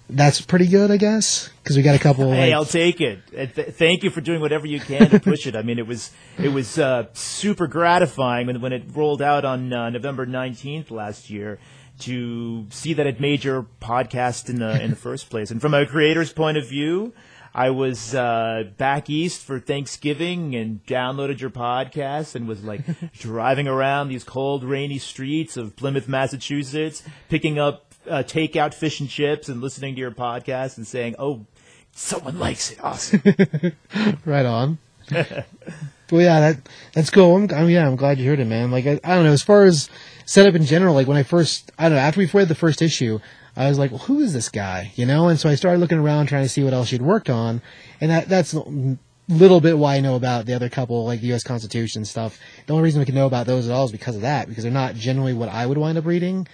that's 0.09 0.41
pretty 0.41 0.67
good, 0.67 0.91
I 0.91 0.97
guess, 0.97 1.51
because 1.63 1.77
we 1.77 1.83
got 1.83 1.95
a 1.95 1.99
couple. 1.99 2.31
Hey, 2.31 2.47
like, 2.47 2.55
I'll 2.55 2.65
take 2.65 3.01
it. 3.01 3.21
Th- 3.31 3.69
thank 3.69 4.03
you 4.03 4.11
for 4.11 4.21
doing 4.21 4.41
whatever 4.41 4.67
you 4.67 4.81
can 4.81 5.09
to 5.11 5.21
push 5.21 5.47
it. 5.47 5.57
I 5.57 5.63
mean, 5.63 5.79
it 5.79 5.87
was 5.87 6.11
it 6.39 6.49
was 6.49 6.79
uh, 6.79 7.07
super 7.15 7.67
gratifying 7.67 8.47
when 8.47 8.61
when 8.61 8.73
it 8.73 8.85
rolled 8.93 9.23
out 9.23 9.45
on 9.45 9.73
uh, 9.73 9.91
November 9.91 10.27
nineteenth 10.27 10.91
last 10.91 11.31
year 11.31 11.59
to 12.01 12.67
see 12.71 12.95
that 12.95 13.07
it 13.07 13.21
made 13.21 13.45
your 13.45 13.67
podcast 13.81 14.49
in 14.49 14.59
the 14.59 14.83
in 14.83 14.91
the 14.91 14.97
first 14.97 15.31
place. 15.31 15.51
And 15.51 15.61
from 15.61 15.75
a 15.75 15.87
creator's 15.87 16.33
point 16.33 16.59
of 16.59 16.69
view, 16.69 17.13
I 17.55 17.71
was 17.71 18.15
uh, 18.15 18.65
back 18.79 19.11
east 19.11 19.43
for 19.43 19.61
Thanksgiving 19.61 20.55
and 20.55 20.85
downloaded 20.87 21.41
your 21.41 21.51
podcast 21.51 22.35
and 22.35 22.49
was 22.49 22.65
like 22.65 22.81
driving 23.13 23.69
around 23.69 24.09
these 24.09 24.25
cold, 24.25 24.65
rainy 24.65 24.99
streets 24.99 25.57
of 25.57 25.77
Plymouth, 25.77 26.09
Massachusetts, 26.09 27.03
picking 27.29 27.59
up 27.59 27.92
uh, 28.09 28.23
takeout 28.23 28.75
fish 28.75 29.01
and 29.01 29.09
chips 29.09 29.49
and 29.49 29.61
listening 29.61 29.95
to 29.95 30.01
your 30.01 30.11
podcast 30.11 30.77
and 30.77 30.87
saying, 30.87 31.17
"Oh, 31.19 31.47
someone 31.93 32.39
likes 32.39 32.71
it. 32.73 32.83
Awesome." 32.83 33.23
right 34.25 34.47
on. 34.47 34.79
well, 35.11 36.23
yeah, 36.23 36.41
that 36.41 36.69
that's 36.93 37.11
cool. 37.11 37.37
I'm, 37.37 37.51
I'm 37.55 37.69
yeah, 37.69 37.87
I'm 37.87 37.97
glad 37.97 38.19
you 38.19 38.29
heard 38.29 38.41
it, 38.41 38.47
man. 38.47 38.71
Like 38.71 38.87
I, 38.87 39.01
I 39.05 39.15
don't 39.15 39.25
know, 39.25 39.33
as 39.33 39.43
far 39.43 39.65
as 39.65 39.89
setup 40.25 40.55
in 40.55 40.65
general, 40.65 40.95
like 40.95 41.07
when 41.07 41.17
I 41.17 41.23
first, 41.23 41.73
I 41.79 41.85
don't 41.85 41.97
know, 41.97 42.03
after 42.03 42.21
we 42.21 42.27
read 42.27 42.49
the 42.49 42.55
first 42.55 42.83
issue, 42.83 43.19
I 43.57 43.69
was 43.69 43.79
like, 43.79 43.91
well, 43.91 44.01
who 44.01 44.21
is 44.21 44.33
this 44.33 44.49
guy? 44.49 44.93
You 44.95 45.07
know, 45.07 45.29
and 45.29 45.39
so 45.39 45.49
I 45.49 45.55
started 45.55 45.79
looking 45.79 45.99
around 45.99 46.27
trying 46.27 46.45
to 46.45 46.49
see 46.49 46.65
what 46.65 46.73
else 46.73 46.89
she'd 46.89 47.03
worked 47.03 47.31
on, 47.31 47.61
and 48.01 48.11
that 48.11 48.29
that's 48.29 48.55
a 48.55 48.97
little 49.29 49.61
bit 49.61 49.79
why 49.79 49.97
I 49.97 50.01
know 50.01 50.17
about 50.17 50.47
the 50.47 50.55
other 50.55 50.69
couple, 50.69 51.05
like 51.05 51.21
the 51.21 51.29
U.S. 51.29 51.43
Constitution 51.43 52.05
stuff. 52.05 52.39
The 52.67 52.73
only 52.73 52.85
reason 52.85 53.01
we 53.01 53.07
can 53.07 53.15
know 53.15 53.27
about 53.27 53.47
those 53.47 53.69
at 53.69 53.75
all 53.75 53.85
is 53.85 53.93
because 53.93 54.17
of 54.17 54.23
that, 54.23 54.49
because 54.49 54.63
they're 54.65 54.73
not 54.73 54.95
generally 54.95 55.35
what 55.35 55.49
I 55.49 55.67
would 55.67 55.79
wind 55.79 55.99
up 55.99 56.07
reading, 56.07 56.47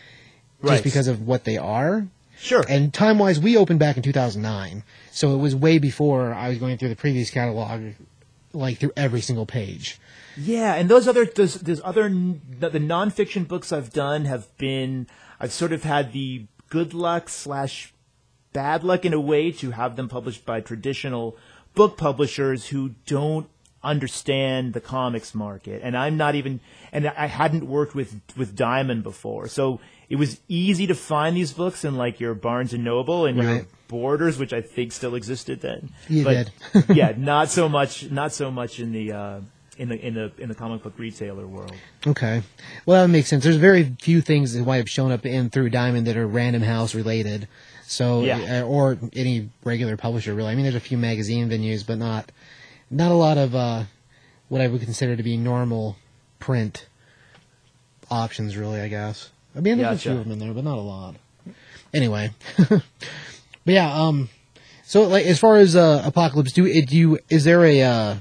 just 0.62 0.70
Right. 0.70 0.82
because 0.82 1.06
of 1.06 1.26
what 1.26 1.44
they 1.44 1.56
are. 1.56 2.06
Sure. 2.38 2.64
And 2.68 2.94
time 2.94 3.18
wise, 3.18 3.40
we 3.40 3.56
opened 3.56 3.80
back 3.80 3.96
in 3.96 4.02
2009, 4.02 4.84
so 5.10 5.34
it 5.34 5.38
was 5.38 5.56
way 5.56 5.78
before 5.78 6.32
I 6.32 6.48
was 6.48 6.58
going 6.58 6.78
through 6.78 6.90
the 6.90 6.96
previous 6.96 7.30
catalog, 7.30 7.94
like 8.52 8.78
through 8.78 8.92
every 8.96 9.20
single 9.20 9.44
page. 9.46 9.98
Yeah, 10.36 10.74
and 10.74 10.88
those 10.88 11.08
other 11.08 11.24
those, 11.24 11.54
those 11.54 11.80
other 11.84 12.08
the, 12.08 12.68
the 12.68 12.78
nonfiction 12.78 13.46
books 13.48 13.72
I've 13.72 13.92
done 13.92 14.24
have 14.26 14.56
been 14.56 15.08
I've 15.40 15.52
sort 15.52 15.72
of 15.72 15.82
had 15.82 16.12
the 16.12 16.46
good 16.68 16.94
luck 16.94 17.28
slash 17.28 17.92
bad 18.52 18.84
luck 18.84 19.04
in 19.04 19.12
a 19.12 19.20
way 19.20 19.50
to 19.52 19.72
have 19.72 19.96
them 19.96 20.08
published 20.08 20.46
by 20.46 20.60
traditional 20.60 21.36
book 21.74 21.96
publishers 21.96 22.68
who 22.68 22.90
don't 23.06 23.48
understand 23.82 24.74
the 24.74 24.80
comics 24.80 25.34
market 25.34 25.80
and 25.84 25.96
I'm 25.96 26.16
not 26.16 26.34
even 26.34 26.60
and 26.92 27.08
I 27.08 27.26
hadn't 27.26 27.66
worked 27.66 27.94
with 27.94 28.20
with 28.36 28.56
Diamond 28.56 29.02
before 29.02 29.48
so 29.48 29.80
it 30.08 30.16
was 30.16 30.40
easy 30.48 30.86
to 30.86 30.94
find 30.94 31.36
these 31.36 31.52
books 31.52 31.84
in 31.84 31.96
like 31.96 32.18
your 32.20 32.34
Barnes 32.34 32.72
and 32.72 32.82
Noble 32.84 33.26
and 33.26 33.36
your 33.42 33.66
Borders 33.88 34.38
which 34.38 34.52
I 34.52 34.60
think 34.60 34.92
still 34.92 35.14
existed 35.14 35.60
then 35.60 35.90
You 36.08 36.24
but 36.24 36.50
did. 36.72 36.88
yeah 36.96 37.14
not 37.16 37.48
so 37.48 37.68
much 37.68 38.10
not 38.10 38.32
so 38.32 38.50
much 38.50 38.80
in 38.80 38.92
the 38.92 39.12
uh 39.12 39.40
in 39.78 39.88
the 39.88 40.06
in 40.06 40.14
the 40.14 40.32
in 40.38 40.48
the 40.48 40.54
comic 40.54 40.82
book 40.82 40.94
retailer 40.98 41.46
world 41.46 41.72
Okay, 42.06 42.42
well 42.84 43.02
that 43.02 43.08
makes 43.08 43.28
sense. 43.28 43.44
There's 43.44 43.56
very 43.56 43.94
few 44.00 44.20
things 44.20 44.52
that 44.54 44.66
might 44.66 44.76
have 44.78 44.90
shown 44.90 45.12
up 45.12 45.24
in 45.24 45.50
through 45.50 45.70
Diamond 45.70 46.06
that 46.08 46.16
are 46.16 46.26
Random 46.26 46.62
House 46.62 46.94
related, 46.96 47.46
so 47.86 48.22
Yeah. 48.24 48.62
uh, 48.62 48.66
or 48.66 48.98
any 49.14 49.50
regular 49.64 49.96
publisher 49.96 50.34
really. 50.34 50.50
I 50.50 50.54
mean, 50.56 50.64
there's 50.64 50.74
a 50.74 50.80
few 50.80 50.98
magazine 50.98 51.48
venues, 51.48 51.86
but 51.86 51.96
not 51.98 52.32
not 52.90 53.10
a 53.12 53.14
lot 53.14 53.38
of 53.38 53.54
uh, 53.54 53.84
what 54.48 54.60
I 54.60 54.66
would 54.66 54.80
consider 54.82 55.14
to 55.16 55.22
be 55.22 55.36
normal 55.36 55.96
print 56.40 56.86
options, 58.10 58.56
really. 58.56 58.80
I 58.80 58.88
guess. 58.88 59.30
I 59.56 59.60
mean, 59.60 59.78
there's 59.78 59.98
a 59.98 59.98
few 59.98 60.12
of 60.12 60.24
them 60.24 60.32
in 60.32 60.38
there, 60.38 60.52
but 60.52 60.64
not 60.64 60.78
a 60.78 60.82
lot. 60.82 61.16
Anyway, 61.92 62.30
but 62.68 62.82
yeah. 63.64 63.92
Um. 63.92 64.28
So, 64.84 65.02
like, 65.02 65.26
as 65.26 65.38
far 65.38 65.56
as 65.56 65.76
uh, 65.76 66.10
Epochalypse, 66.10 66.52
do 66.52 66.66
it? 66.66 66.88
Do 66.88 66.96
you? 66.96 67.18
Is 67.28 67.44
there 67.44 67.64
a? 67.64 67.82
Uh, 67.82 68.16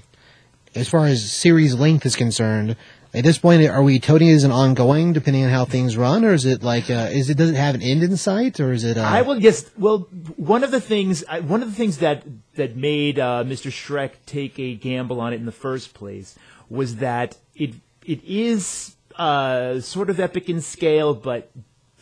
as 0.75 0.89
far 0.89 1.05
as 1.05 1.31
series 1.31 1.73
length 1.73 2.05
is 2.05 2.15
concerned, 2.15 2.75
at 3.13 3.23
this 3.23 3.37
point, 3.37 3.65
are 3.67 3.81
we 3.81 3.99
toting 3.99 4.27
it 4.27 4.35
as 4.35 4.43
an 4.43 4.51
ongoing, 4.51 5.13
depending 5.13 5.43
on 5.43 5.49
how 5.49 5.65
things 5.65 5.97
run, 5.97 6.23
or 6.23 6.33
is 6.33 6.45
it 6.45 6.61
like? 6.61 6.89
Uh, 6.89 7.09
is 7.11 7.29
it 7.29 7.37
does 7.37 7.49
it 7.49 7.55
have 7.55 7.75
an 7.75 7.81
end 7.81 8.03
in 8.03 8.15
sight, 8.17 8.59
or 8.59 8.71
is 8.71 8.83
it? 8.83 8.97
Uh, 8.97 9.01
I 9.01 9.21
will 9.21 9.39
guess. 9.39 9.69
Well, 9.77 10.07
one 10.35 10.63
of 10.63 10.71
the 10.71 10.81
things, 10.81 11.23
one 11.41 11.61
of 11.61 11.69
the 11.69 11.75
things 11.75 11.97
that 11.99 12.23
that 12.55 12.75
made 12.75 13.17
uh, 13.17 13.43
Mr. 13.45 13.71
Schreck 13.71 14.11
take 14.25 14.59
a 14.59 14.75
gamble 14.75 15.19
on 15.19 15.33
it 15.33 15.37
in 15.37 15.45
the 15.45 15.51
first 15.51 15.93
place 15.93 16.37
was 16.69 16.97
that 16.97 17.37
it 17.55 17.75
it 18.05 18.23
is 18.23 18.95
uh, 19.17 19.79
sort 19.81 20.09
of 20.09 20.19
epic 20.19 20.49
in 20.49 20.61
scale, 20.61 21.13
but 21.13 21.51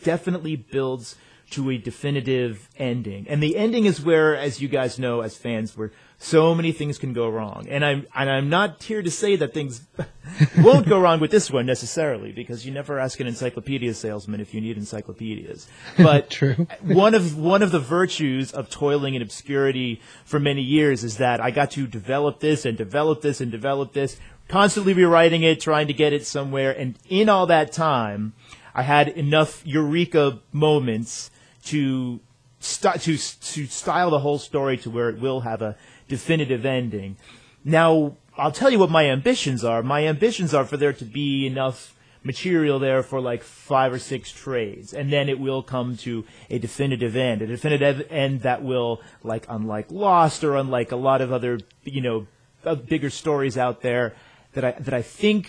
definitely 0.02 0.56
builds 0.56 1.16
to 1.50 1.70
a 1.70 1.78
definitive 1.78 2.68
ending. 2.76 3.26
And 3.28 3.42
the 3.42 3.56
ending 3.56 3.84
is 3.84 4.00
where, 4.00 4.36
as 4.36 4.60
you 4.60 4.68
guys 4.68 4.98
know, 4.98 5.20
as 5.20 5.36
fans, 5.36 5.76
where 5.76 5.92
so 6.18 6.54
many 6.54 6.72
things 6.72 6.98
can 6.98 7.12
go 7.12 7.28
wrong. 7.28 7.66
And 7.68 7.84
I'm 7.84 8.06
and 8.14 8.30
I'm 8.30 8.48
not 8.48 8.82
here 8.82 9.02
to 9.02 9.10
say 9.10 9.36
that 9.36 9.54
things 9.54 9.86
won't 10.58 10.88
go 10.88 10.98
wrong 10.98 11.20
with 11.20 11.30
this 11.30 11.50
one 11.50 11.66
necessarily, 11.66 12.32
because 12.32 12.66
you 12.66 12.72
never 12.72 12.98
ask 12.98 13.20
an 13.20 13.26
encyclopedia 13.26 13.94
salesman 13.94 14.40
if 14.40 14.54
you 14.54 14.60
need 14.60 14.76
encyclopedias. 14.76 15.68
But 15.98 16.30
True. 16.30 16.66
one 16.82 17.14
of 17.14 17.38
one 17.38 17.62
of 17.62 17.70
the 17.70 17.78
virtues 17.78 18.52
of 18.52 18.68
toiling 18.68 19.14
in 19.14 19.22
obscurity 19.22 20.00
for 20.24 20.40
many 20.40 20.62
years 20.62 21.04
is 21.04 21.18
that 21.18 21.40
I 21.40 21.50
got 21.50 21.70
to 21.72 21.86
develop 21.86 22.40
this 22.40 22.64
and 22.64 22.76
develop 22.76 23.22
this 23.22 23.40
and 23.40 23.52
develop 23.52 23.92
this, 23.92 24.18
constantly 24.48 24.94
rewriting 24.94 25.42
it, 25.42 25.60
trying 25.60 25.86
to 25.86 25.92
get 25.92 26.12
it 26.12 26.26
somewhere, 26.26 26.72
and 26.72 26.98
in 27.08 27.28
all 27.28 27.46
that 27.46 27.72
time, 27.72 28.32
I 28.74 28.82
had 28.82 29.08
enough 29.08 29.66
eureka 29.66 30.40
moments 30.52 31.30
to 31.64 32.20
st- 32.60 33.00
to 33.02 33.16
to 33.16 33.66
style 33.66 34.10
the 34.10 34.20
whole 34.20 34.38
story 34.38 34.76
to 34.78 34.90
where 34.90 35.08
it 35.08 35.20
will 35.20 35.40
have 35.40 35.62
a 35.62 35.76
definitive 36.08 36.64
ending. 36.64 37.16
Now, 37.64 38.16
I'll 38.36 38.52
tell 38.52 38.70
you 38.70 38.78
what 38.78 38.90
my 38.90 39.06
ambitions 39.06 39.64
are. 39.64 39.82
My 39.82 40.06
ambitions 40.06 40.54
are 40.54 40.64
for 40.64 40.76
there 40.76 40.92
to 40.92 41.04
be 41.04 41.46
enough 41.46 41.94
material 42.22 42.78
there 42.78 43.02
for 43.02 43.20
like 43.20 43.42
five 43.42 43.92
or 43.92 43.98
six 43.98 44.30
trades, 44.30 44.92
and 44.92 45.12
then 45.12 45.28
it 45.28 45.38
will 45.38 45.62
come 45.62 45.96
to 45.96 46.24
a 46.50 46.58
definitive 46.58 47.16
end, 47.16 47.40
a 47.40 47.46
definitive 47.46 48.06
end 48.10 48.42
that 48.42 48.62
will, 48.62 49.00
like, 49.22 49.46
unlike 49.48 49.90
Lost 49.90 50.44
or 50.44 50.56
unlike 50.56 50.92
a 50.92 50.96
lot 50.96 51.20
of 51.20 51.32
other, 51.32 51.60
you 51.84 52.00
know, 52.00 52.26
uh, 52.64 52.74
bigger 52.74 53.10
stories 53.10 53.56
out 53.56 53.80
there, 53.80 54.14
that 54.56 54.64
I 54.64 54.72
that 54.72 54.94
I 54.94 55.02
think 55.02 55.48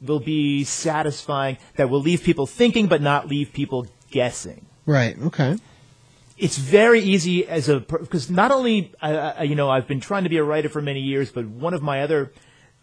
will 0.00 0.20
be 0.20 0.64
satisfying, 0.64 1.58
that 1.76 1.90
will 1.90 2.00
leave 2.00 2.22
people 2.22 2.46
thinking 2.46 2.86
but 2.88 3.02
not 3.02 3.28
leave 3.28 3.52
people 3.52 3.86
guessing 4.10 4.64
right. 4.86 5.16
Okay. 5.28 5.58
it's 6.38 6.58
very 6.58 7.00
easy 7.00 7.46
as 7.46 7.68
a 7.68 7.80
because 7.80 8.30
not 8.30 8.50
only 8.50 8.92
uh, 9.02 9.42
you 9.42 9.54
know 9.54 9.68
I've 9.70 9.86
been 9.86 10.00
trying 10.00 10.24
to 10.24 10.30
be 10.30 10.38
a 10.38 10.44
writer 10.44 10.68
for 10.68 10.82
many 10.82 11.00
years, 11.00 11.30
but 11.30 11.44
one 11.46 11.74
of 11.74 11.82
my 11.82 12.02
other 12.02 12.32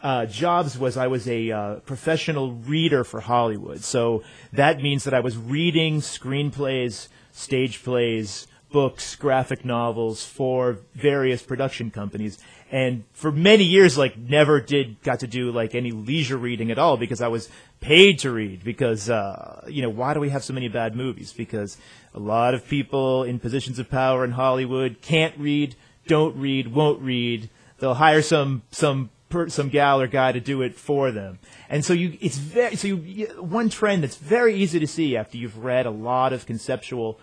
uh, 0.01 0.25
jobs 0.25 0.77
was 0.77 0.97
I 0.97 1.07
was 1.07 1.27
a 1.27 1.51
uh, 1.51 1.75
professional 1.85 2.53
reader 2.53 3.03
for 3.03 3.19
Hollywood. 3.19 3.83
So 3.83 4.23
that 4.53 4.81
means 4.81 5.03
that 5.03 5.13
I 5.13 5.19
was 5.19 5.37
reading 5.37 6.01
screenplays, 6.01 7.07
stage 7.31 7.83
plays, 7.83 8.47
books, 8.71 9.15
graphic 9.15 9.63
novels 9.63 10.25
for 10.25 10.79
various 10.95 11.41
production 11.41 11.91
companies. 11.91 12.39
And 12.71 13.03
for 13.11 13.33
many 13.33 13.65
years, 13.65 13.97
like, 13.97 14.17
never 14.17 14.61
did 14.61 15.03
got 15.03 15.19
to 15.19 15.27
do 15.27 15.51
like 15.51 15.75
any 15.75 15.91
leisure 15.91 16.37
reading 16.37 16.71
at 16.71 16.79
all 16.79 16.95
because 16.95 17.21
I 17.21 17.27
was 17.27 17.49
paid 17.81 18.19
to 18.19 18.31
read. 18.31 18.63
Because 18.63 19.09
uh, 19.09 19.65
you 19.67 19.81
know, 19.81 19.89
why 19.89 20.13
do 20.13 20.21
we 20.21 20.29
have 20.29 20.43
so 20.43 20.53
many 20.53 20.69
bad 20.69 20.95
movies? 20.95 21.33
Because 21.33 21.77
a 22.13 22.19
lot 22.19 22.53
of 22.53 22.65
people 22.65 23.23
in 23.23 23.39
positions 23.39 23.77
of 23.77 23.89
power 23.89 24.23
in 24.23 24.31
Hollywood 24.31 25.01
can't 25.01 25.37
read, 25.37 25.75
don't 26.07 26.35
read, 26.37 26.73
won't 26.73 27.01
read. 27.01 27.49
They'll 27.79 27.95
hire 27.95 28.21
some 28.21 28.61
some 28.71 29.09
some 29.47 29.69
gal 29.69 29.99
or 29.99 30.07
guy 30.07 30.31
to 30.31 30.39
do 30.39 30.61
it 30.61 30.75
for 30.75 31.11
them. 31.11 31.39
And 31.69 31.83
so 31.83 31.93
you, 31.93 32.17
it's 32.21 32.37
very 32.37 32.77
so 32.77 32.87
you, 32.87 33.27
one 33.39 33.67
trend 33.69 34.03
that's 34.03 34.15
very 34.15 34.55
easy 34.55 34.79
to 34.79 34.87
see 34.87 35.17
after 35.17 35.37
you've 35.37 35.57
read 35.57 35.85
a 35.85 35.91
lot 35.91 36.31
of 36.31 36.45
conceptual 36.45 37.19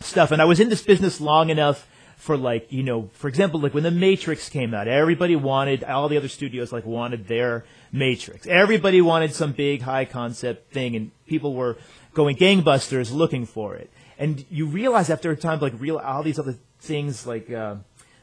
stuff. 0.00 0.30
And 0.30 0.42
I 0.42 0.44
was 0.44 0.60
in 0.60 0.68
this 0.68 0.82
business 0.82 1.22
long 1.22 1.48
enough 1.48 1.86
for 2.22 2.36
like, 2.36 2.70
you 2.70 2.84
know, 2.84 3.10
for 3.14 3.26
example, 3.26 3.58
like 3.58 3.74
when 3.74 3.82
the 3.82 3.90
Matrix 3.90 4.48
came 4.48 4.74
out, 4.74 4.86
everybody 4.86 5.34
wanted, 5.34 5.82
all 5.82 6.08
the 6.08 6.16
other 6.16 6.28
studios 6.28 6.70
like 6.70 6.86
wanted 6.86 7.26
their 7.26 7.64
Matrix. 7.90 8.46
Everybody 8.46 9.00
wanted 9.00 9.34
some 9.34 9.50
big 9.50 9.82
high 9.82 10.04
concept 10.04 10.72
thing 10.72 10.94
and 10.94 11.10
people 11.26 11.52
were 11.52 11.78
going 12.14 12.36
gangbusters 12.36 13.12
looking 13.12 13.44
for 13.44 13.74
it. 13.74 13.90
And 14.20 14.46
you 14.50 14.66
realize 14.66 15.10
after 15.10 15.32
a 15.32 15.36
time, 15.36 15.58
like 15.58 15.72
real, 15.80 15.98
all 15.98 16.22
these 16.22 16.38
other 16.38 16.54
things 16.78 17.26
like, 17.26 17.50
uh, 17.50 17.74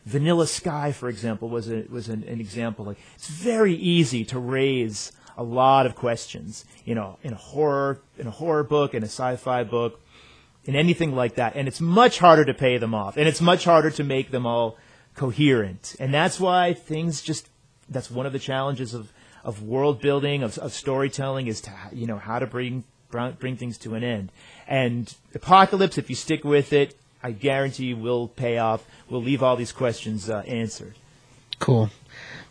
Vanilla 0.05 0.47
Sky, 0.47 0.93
for 0.93 1.09
example, 1.09 1.49
was 1.49 1.69
a, 1.69 1.83
was 1.89 2.07
an, 2.07 2.23
an 2.23 2.39
example. 2.39 2.85
Like 2.85 2.99
it's 3.15 3.27
very 3.27 3.73
easy 3.73 4.23
to 4.23 4.39
raise 4.39 5.11
a 5.35 5.43
lot 5.43 5.85
of 5.85 5.95
questions, 5.95 6.63
you 6.85 6.95
know, 6.95 7.19
in 7.21 7.33
a 7.33 7.35
horror, 7.51 7.99
in 8.17 8.27
a 8.27 8.31
horror 8.31 8.63
book, 8.63 8.93
in 8.93 9.03
a 9.03 9.07
sci-fi 9.07 9.65
book, 9.65 9.99
in 10.65 10.75
anything 10.75 11.15
like 11.15 11.35
that. 11.35 11.55
And 11.55 11.67
it's 11.67 11.81
much 11.81 12.19
harder 12.19 12.45
to 12.45 12.53
pay 12.53 12.77
them 12.77 12.93
off, 12.93 13.17
and 13.17 13.27
it's 13.27 13.41
much 13.41 13.65
harder 13.65 13.89
to 13.91 14.03
make 14.03 14.31
them 14.31 14.45
all 14.45 14.77
coherent. 15.15 15.95
And 15.99 16.13
that's 16.13 16.39
why 16.39 16.73
things 16.73 17.21
just 17.21 17.49
that's 17.89 18.11
one 18.11 18.25
of 18.25 18.33
the 18.33 18.39
challenges 18.39 18.93
of 18.93 19.11
of 19.43 19.63
world 19.63 20.01
building, 20.01 20.43
of, 20.43 20.57
of 20.57 20.73
storytelling, 20.73 21.47
is 21.47 21.61
to 21.61 21.71
you 21.91 22.07
know 22.07 22.17
how 22.17 22.39
to 22.39 22.47
bring 22.47 22.83
bring 23.09 23.57
things 23.57 23.77
to 23.79 23.95
an 23.95 24.03
end. 24.03 24.31
And 24.67 25.13
Epochalypse, 25.33 25.97
if 25.97 26.09
you 26.09 26.15
stick 26.15 26.43
with 26.43 26.73
it, 26.73 26.95
I 27.23 27.31
guarantee 27.31 27.87
you 27.87 27.97
will 27.97 28.27
pay 28.27 28.57
off. 28.57 28.85
We'll 29.09 29.23
leave 29.23 29.43
all 29.43 29.55
these 29.55 29.71
questions 29.71 30.29
uh, 30.29 30.39
answered. 30.47 30.95
Cool. 31.59 31.89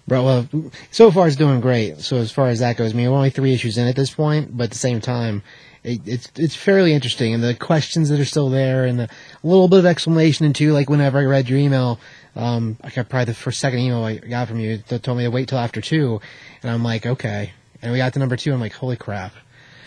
Bro, 0.06 0.24
well, 0.24 0.70
so 0.90 1.10
far 1.10 1.26
it's 1.26 1.36
doing 1.36 1.60
great. 1.60 2.01
So 2.01 2.16
as 2.16 2.32
far 2.32 2.48
as 2.48 2.60
that 2.60 2.76
goes, 2.76 2.93
I 2.93 2.97
mean, 2.97 3.10
we're 3.10 3.16
only 3.16 3.30
three 3.30 3.52
issues 3.52 3.76
in 3.76 3.86
at 3.86 3.94
this 3.94 4.10
point, 4.10 4.56
but 4.56 4.64
at 4.64 4.70
the 4.70 4.78
same 4.78 5.01
time, 5.01 5.43
it, 5.84 6.00
it's 6.06 6.30
it's 6.36 6.56
fairly 6.56 6.92
interesting, 6.92 7.34
and 7.34 7.42
the 7.42 7.55
questions 7.55 8.09
that 8.09 8.20
are 8.20 8.24
still 8.24 8.50
there, 8.50 8.84
and 8.84 8.98
the 8.98 9.05
a 9.05 9.46
little 9.46 9.68
bit 9.68 9.78
of 9.78 9.86
explanation 9.86 10.46
into 10.46 10.72
like 10.72 10.90
whenever 10.90 11.18
I 11.18 11.24
read 11.24 11.48
your 11.48 11.59
email, 11.59 11.98
um, 12.36 12.76
I 12.82 12.90
got 12.90 13.09
probably 13.09 13.26
the 13.26 13.34
first 13.34 13.60
second 13.60 13.80
email 13.80 14.02
I 14.05 14.16
got 14.16 14.48
from 14.48 14.60
you 14.60 14.78
that 14.88 15.02
told 15.02 15.18
me 15.18 15.24
to 15.24 15.30
wait 15.30 15.48
till 15.48 15.59
after 15.59 15.80
two, 15.80 16.20
and 16.62 16.70
I'm 16.70 16.82
like, 16.82 17.06
okay, 17.06 17.52
and 17.82 17.92
we 17.92 17.98
got 17.98 18.12
to 18.14 18.18
number 18.18 18.36
two, 18.36 18.52
I'm 18.52 18.60
like, 18.60 18.72
holy 18.72 18.96
crap. 18.96 19.32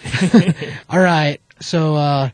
All 0.89 0.99
right, 0.99 1.39
so 1.59 1.95
uh, 1.95 2.30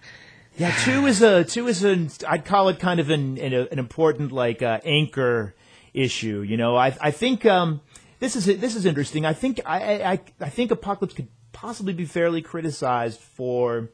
Yeah, 0.58 0.76
two 0.84 1.06
is 1.06 1.22
a 1.22 1.44
two 1.44 1.68
is 1.68 1.84
an 1.84 2.10
I'd 2.28 2.46
call 2.46 2.70
it 2.70 2.80
kind 2.80 3.00
of 3.00 3.10
an 3.10 3.38
an, 3.38 3.54
an 3.54 3.80
important 3.80 4.32
like 4.32 4.62
uh, 4.62 4.80
anchor 4.84 5.54
issue. 5.94 6.42
You 6.42 6.58
know, 6.58 6.76
I 6.76 6.96
I 7.02 7.12
think 7.12 7.46
um, 7.46 7.82
this 8.20 8.36
is 8.36 8.46
this 8.46 8.76
is 8.76 8.86
interesting. 8.86 9.26
I 9.26 9.34
think 9.34 9.60
I 9.66 10.04
I 10.04 10.20
I 10.40 10.50
think 10.50 10.72
Epochalypse 10.72 11.16
could 11.16 11.28
possibly 11.58 11.92
be 11.92 12.06
fairly 12.06 12.42
criticized 12.42 13.20
for 13.20 13.90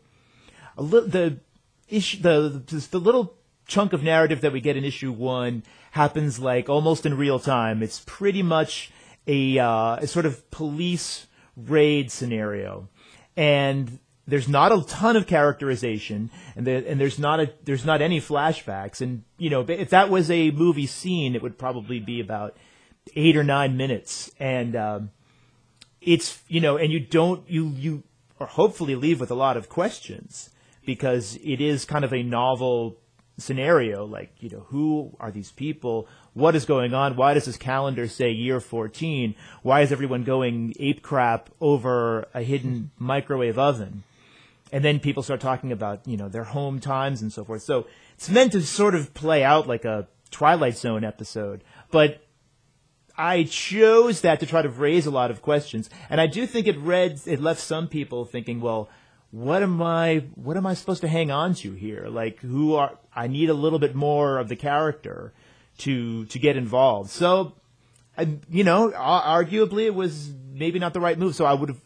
li- 0.76 1.08
the 1.08 1.40
issue 1.88 2.22
the, 2.22 2.62
the 2.66 2.88
the 2.92 3.00
little 3.00 3.38
chunk 3.66 3.94
of 3.94 4.04
narrative 4.04 4.42
that 4.42 4.52
we 4.52 4.60
get 4.60 4.76
in 4.76 4.84
issue 4.84 5.14
one 5.14 5.64
happens 5.92 6.40
like 6.40 6.68
almost 6.68 7.06
in 7.06 7.16
real 7.16 7.40
time. 7.40 7.82
It's 7.82 8.04
pretty 8.06 8.44
much 8.44 8.92
a, 9.28 9.60
uh, 9.60 9.96
a 9.96 10.08
sort 10.08 10.26
of 10.26 10.52
police 10.52 11.28
raid 11.56 12.12
scenario, 12.12 12.90
and 13.38 14.00
there's 14.28 14.50
not 14.50 14.74
a 14.74 14.84
ton 14.84 15.16
of 15.16 15.26
characterization, 15.26 16.32
and 16.58 16.68
there, 16.68 16.84
and 16.86 17.00
there's 17.00 17.18
not 17.18 17.40
a 17.40 17.54
there's 17.64 17.86
not 17.86 18.02
any 18.02 18.20
flashbacks, 18.20 19.00
and 19.00 19.24
you 19.38 19.50
know 19.50 19.62
if 19.70 19.92
that 19.92 20.10
was 20.10 20.30
a 20.30 20.52
movie 20.52 20.88
scene, 20.88 21.34
it 21.34 21.42
would 21.42 21.58
probably 21.58 22.02
be 22.02 22.20
about 22.20 22.58
eight 23.16 23.38
or 23.38 23.44
nine 23.44 23.78
minutes, 23.78 24.32
and 24.38 24.76
um, 24.76 25.12
it's 26.06 26.42
you 26.48 26.62
know, 26.62 26.78
and 26.78 26.92
you 26.92 27.00
don't 27.00 27.50
you 27.50 27.70
you 27.70 28.04
or 28.40 28.48
hopefully 28.48 28.96
leave 28.96 29.20
with 29.20 29.32
a 29.32 29.36
lot 29.36 29.58
of 29.58 29.70
questions 29.70 30.50
because 30.86 31.38
it 31.44 31.62
is 31.62 31.86
kind 31.86 32.04
of 32.04 32.14
a 32.14 32.24
novel 32.24 32.98
scenario 33.38 34.06
like 34.06 34.32
you 34.42 34.50
know 34.50 34.66
who 34.70 35.16
are 35.20 35.32
these 35.32 35.52
people? 35.52 36.08
What 36.34 36.56
is 36.56 36.66
going 36.66 36.94
on? 36.94 37.16
Why 37.16 37.34
does 37.34 37.46
this 37.46 37.58
calendar 37.58 38.08
say 38.08 38.32
year 38.32 38.60
14 38.60 39.36
why 39.62 39.82
is 39.82 39.92
everyone 39.92 40.24
going 40.24 40.74
ape 40.80 41.02
crap 41.02 41.50
over 41.60 42.28
a 42.34 42.42
hidden 42.42 42.92
microwave 42.98 43.58
oven? 43.58 44.04
And 44.72 44.84
then 44.84 45.00
people 45.00 45.22
start 45.24 45.40
talking 45.40 45.72
about 45.72 46.08
you 46.08 46.18
know 46.18 46.30
their 46.30 46.44
home 46.44 46.80
times 46.80 47.22
and 47.22 47.32
so 47.32 47.44
forth. 47.44 47.64
So 47.64 47.88
it's 48.16 48.30
meant 48.30 48.52
to 48.54 48.62
sort 48.62 48.96
of 48.96 49.14
play 49.14 49.44
out 49.44 49.68
like 49.68 49.86
a 49.86 50.08
twilight 50.32 50.76
zone 50.76 51.04
episode 51.04 51.64
but 51.94 52.23
I 53.18 53.44
chose 53.44 54.22
that 54.22 54.40
to 54.40 54.46
try 54.46 54.62
to 54.62 54.70
raise 54.70 55.06
a 55.06 55.12
lot 55.12 55.30
of 55.30 55.42
questions, 55.42 55.90
and 56.10 56.20
I 56.20 56.28
do 56.28 56.48
think 56.48 56.68
it 56.68 56.78
read 56.78 57.22
it 57.26 57.40
left 57.40 57.62
some 57.62 57.88
people 57.88 58.26
thinking, 58.26 58.60
well, 58.60 58.90
what 59.32 59.64
am 59.64 59.82
I 59.82 60.26
what 60.36 60.58
am 60.58 60.66
I 60.66 60.74
supposed 60.74 61.02
to 61.02 61.08
hang 61.08 61.32
on 61.32 61.54
to 61.56 61.74
here? 61.74 62.08
Like, 62.08 62.40
who 62.40 62.76
are 62.76 62.98
I 63.16 63.28
need 63.28 63.50
a 63.50 63.54
little 63.54 63.80
bit 63.80 63.96
more 63.96 64.38
of 64.38 64.50
the 64.50 64.56
character 64.56 65.34
to 65.80 66.26
to 66.26 66.40
get 66.40 66.56
involved. 66.58 67.10
So, 67.10 67.54
I, 68.18 68.38
you 68.50 68.64
know, 68.64 68.92
arguably 68.92 69.86
it 69.86 69.96
was 69.96 70.32
maybe 70.52 70.80
not 70.80 70.94
the 70.94 71.00
right 71.00 71.18
move. 71.18 71.36
So 71.36 71.46
I 71.46 71.54
would 71.54 71.70
have. 71.70 71.82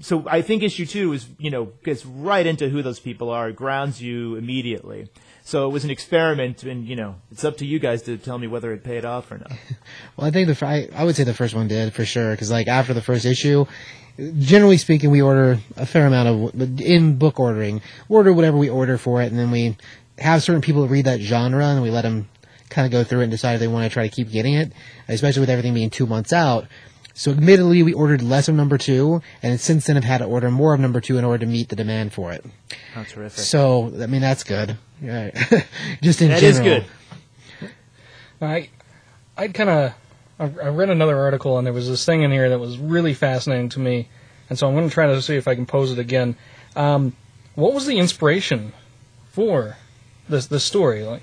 So 0.00 0.24
I 0.28 0.42
think 0.42 0.62
issue 0.62 0.86
two 0.86 1.12
is 1.12 1.26
you 1.38 1.50
know 1.50 1.72
gets 1.82 2.06
right 2.06 2.46
into 2.46 2.68
who 2.68 2.82
those 2.82 3.00
people 3.00 3.30
are, 3.30 3.50
grounds 3.50 4.00
you 4.00 4.36
immediately. 4.36 5.08
So 5.46 5.68
it 5.68 5.72
was 5.72 5.84
an 5.84 5.90
experiment, 5.90 6.62
and 6.62 6.86
you 6.86 6.96
know 6.96 7.16
it's 7.30 7.44
up 7.44 7.58
to 7.58 7.66
you 7.66 7.78
guys 7.78 8.02
to 8.02 8.16
tell 8.16 8.38
me 8.38 8.46
whether 8.46 8.72
it 8.72 8.82
paid 8.82 9.04
off 9.04 9.30
or 9.30 9.38
not. 9.38 9.52
Well, 10.16 10.26
I 10.26 10.30
think 10.30 10.48
the 10.48 10.66
I, 10.66 10.88
I 10.94 11.04
would 11.04 11.16
say 11.16 11.24
the 11.24 11.34
first 11.34 11.54
one 11.54 11.68
did 11.68 11.92
for 11.92 12.04
sure 12.04 12.30
because 12.30 12.50
like 12.50 12.68
after 12.68 12.94
the 12.94 13.02
first 13.02 13.24
issue, 13.26 13.66
generally 14.38 14.78
speaking, 14.78 15.10
we 15.10 15.20
order 15.20 15.58
a 15.76 15.84
fair 15.84 16.06
amount 16.06 16.28
of 16.28 16.80
in 16.80 17.16
book 17.18 17.38
ordering. 17.38 17.82
We 18.08 18.16
order 18.16 18.32
whatever 18.32 18.56
we 18.56 18.70
order 18.70 18.96
for 18.96 19.20
it, 19.22 19.26
and 19.26 19.38
then 19.38 19.50
we 19.50 19.76
have 20.18 20.42
certain 20.42 20.62
people 20.62 20.86
read 20.88 21.04
that 21.04 21.20
genre, 21.20 21.66
and 21.66 21.82
we 21.82 21.90
let 21.90 22.02
them 22.02 22.28
kind 22.70 22.86
of 22.86 22.92
go 22.92 23.04
through 23.04 23.20
it 23.20 23.24
and 23.24 23.30
decide 23.30 23.54
if 23.54 23.60
they 23.60 23.68
want 23.68 23.84
to 23.84 23.90
try 23.90 24.08
to 24.08 24.14
keep 24.14 24.30
getting 24.30 24.54
it, 24.54 24.72
especially 25.08 25.40
with 25.40 25.50
everything 25.50 25.74
being 25.74 25.90
two 25.90 26.06
months 26.06 26.32
out. 26.32 26.66
So 27.12 27.30
admittedly, 27.30 27.82
we 27.82 27.92
ordered 27.92 28.22
less 28.22 28.48
of 28.48 28.54
number 28.54 28.78
two, 28.78 29.22
and 29.42 29.60
since 29.60 29.86
then 29.86 29.96
have 29.96 30.04
had 30.04 30.18
to 30.18 30.24
order 30.24 30.50
more 30.50 30.74
of 30.74 30.80
number 30.80 31.00
two 31.00 31.18
in 31.18 31.24
order 31.24 31.44
to 31.44 31.50
meet 31.50 31.68
the 31.68 31.76
demand 31.76 32.12
for 32.12 32.32
it. 32.32 32.44
Oh, 32.96 33.04
terrific! 33.04 33.38
So 33.38 33.92
I 34.00 34.06
mean 34.06 34.20
that's 34.20 34.42
good. 34.42 34.78
Right. 35.02 35.34
Just 36.02 36.22
in 36.22 36.28
That 36.28 36.42
is 36.42 36.58
general. 36.58 36.84
good. 37.60 37.70
I 38.40 38.68
I'd 39.36 39.54
kind 39.54 39.70
of 39.70 39.92
I 40.38 40.44
I 40.44 40.68
read 40.68 40.90
another 40.90 41.18
article 41.18 41.58
and 41.58 41.66
there 41.66 41.72
was 41.74 41.88
this 41.88 42.04
thing 42.04 42.22
in 42.22 42.30
here 42.30 42.48
that 42.50 42.58
was 42.58 42.78
really 42.78 43.14
fascinating 43.14 43.68
to 43.70 43.80
me, 43.80 44.08
and 44.48 44.58
so 44.58 44.66
I'm 44.66 44.74
going 44.74 44.88
to 44.88 44.92
try 44.94 45.06
to 45.06 45.20
see 45.22 45.36
if 45.36 45.48
I 45.48 45.54
can 45.54 45.66
pose 45.66 45.90
it 45.92 45.98
again. 45.98 46.36
Um, 46.76 47.14
what 47.54 47.72
was 47.72 47.86
the 47.86 47.98
inspiration 47.98 48.72
for 49.30 49.76
this 50.28 50.46
this 50.46 50.64
story? 50.64 51.04
Like, 51.04 51.22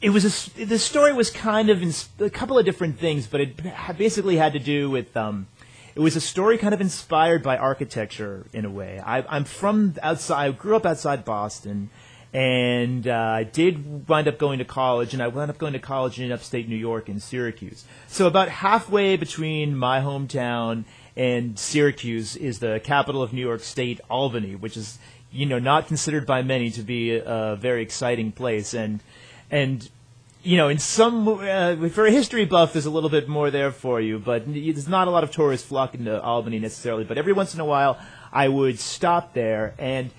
it 0.00 0.10
was 0.10 0.24
a 0.24 0.28
s 0.28 0.46
the 0.56 0.78
story 0.78 1.12
was 1.12 1.30
kind 1.30 1.70
of 1.70 1.82
ins- 1.82 2.08
a 2.18 2.30
couple 2.30 2.58
of 2.58 2.64
different 2.64 2.98
things, 2.98 3.26
but 3.26 3.40
it 3.40 3.56
basically 3.98 4.36
had 4.36 4.52
to 4.54 4.58
do 4.58 4.90
with 4.90 5.16
um, 5.16 5.46
it 5.94 6.00
was 6.00 6.16
a 6.16 6.20
story 6.20 6.58
kind 6.58 6.74
of 6.74 6.80
inspired 6.80 7.42
by 7.42 7.56
architecture 7.56 8.46
in 8.52 8.64
a 8.64 8.70
way. 8.70 9.00
I, 9.04 9.24
I'm 9.28 9.44
from 9.44 9.94
outside, 10.02 10.46
I 10.46 10.52
grew 10.52 10.76
up 10.76 10.86
outside 10.86 11.24
Boston, 11.24 11.90
and 12.32 13.06
uh, 13.06 13.12
I 13.12 13.44
did 13.44 14.08
wind 14.08 14.26
up 14.26 14.38
going 14.38 14.58
to 14.58 14.64
college, 14.64 15.12
and 15.12 15.22
I 15.22 15.28
wound 15.28 15.50
up 15.50 15.58
going 15.58 15.74
to 15.74 15.78
college 15.78 16.18
in 16.18 16.32
upstate 16.32 16.68
New 16.68 16.76
York 16.76 17.08
in 17.08 17.20
Syracuse. 17.20 17.84
So 18.08 18.26
about 18.26 18.48
halfway 18.48 19.16
between 19.16 19.76
my 19.76 20.00
hometown 20.00 20.84
and 21.14 21.58
Syracuse 21.58 22.36
is 22.36 22.58
the 22.58 22.80
capital 22.82 23.22
of 23.22 23.34
New 23.34 23.42
York 23.42 23.60
State, 23.60 24.00
Albany, 24.08 24.54
which 24.54 24.78
is 24.78 24.98
you 25.30 25.44
know 25.44 25.58
not 25.58 25.88
considered 25.88 26.26
by 26.26 26.42
many 26.42 26.70
to 26.70 26.82
be 26.82 27.16
a, 27.16 27.52
a 27.52 27.56
very 27.56 27.82
exciting 27.82 28.32
place, 28.32 28.72
and 28.72 29.00
and 29.50 29.90
you 30.42 30.56
know, 30.56 30.68
in 30.68 30.78
some 30.78 31.28
uh, 31.28 31.88
for 31.88 32.06
a 32.06 32.10
history 32.10 32.44
buff, 32.44 32.72
there's 32.72 32.86
a 32.86 32.90
little 32.90 33.10
bit 33.10 33.28
more 33.28 33.50
there 33.50 33.70
for 33.70 34.00
you, 34.00 34.18
but 34.18 34.44
there's 34.46 34.88
not 34.88 35.06
a 35.06 35.10
lot 35.10 35.22
of 35.22 35.30
tourists 35.30 35.66
flocking 35.66 36.04
to 36.06 36.20
Albany 36.20 36.58
necessarily. 36.58 37.04
But 37.04 37.18
every 37.18 37.32
once 37.32 37.54
in 37.54 37.60
a 37.60 37.64
while, 37.64 37.98
I 38.32 38.48
would 38.48 38.78
stop 38.80 39.34
there, 39.34 39.74
and 39.78 40.10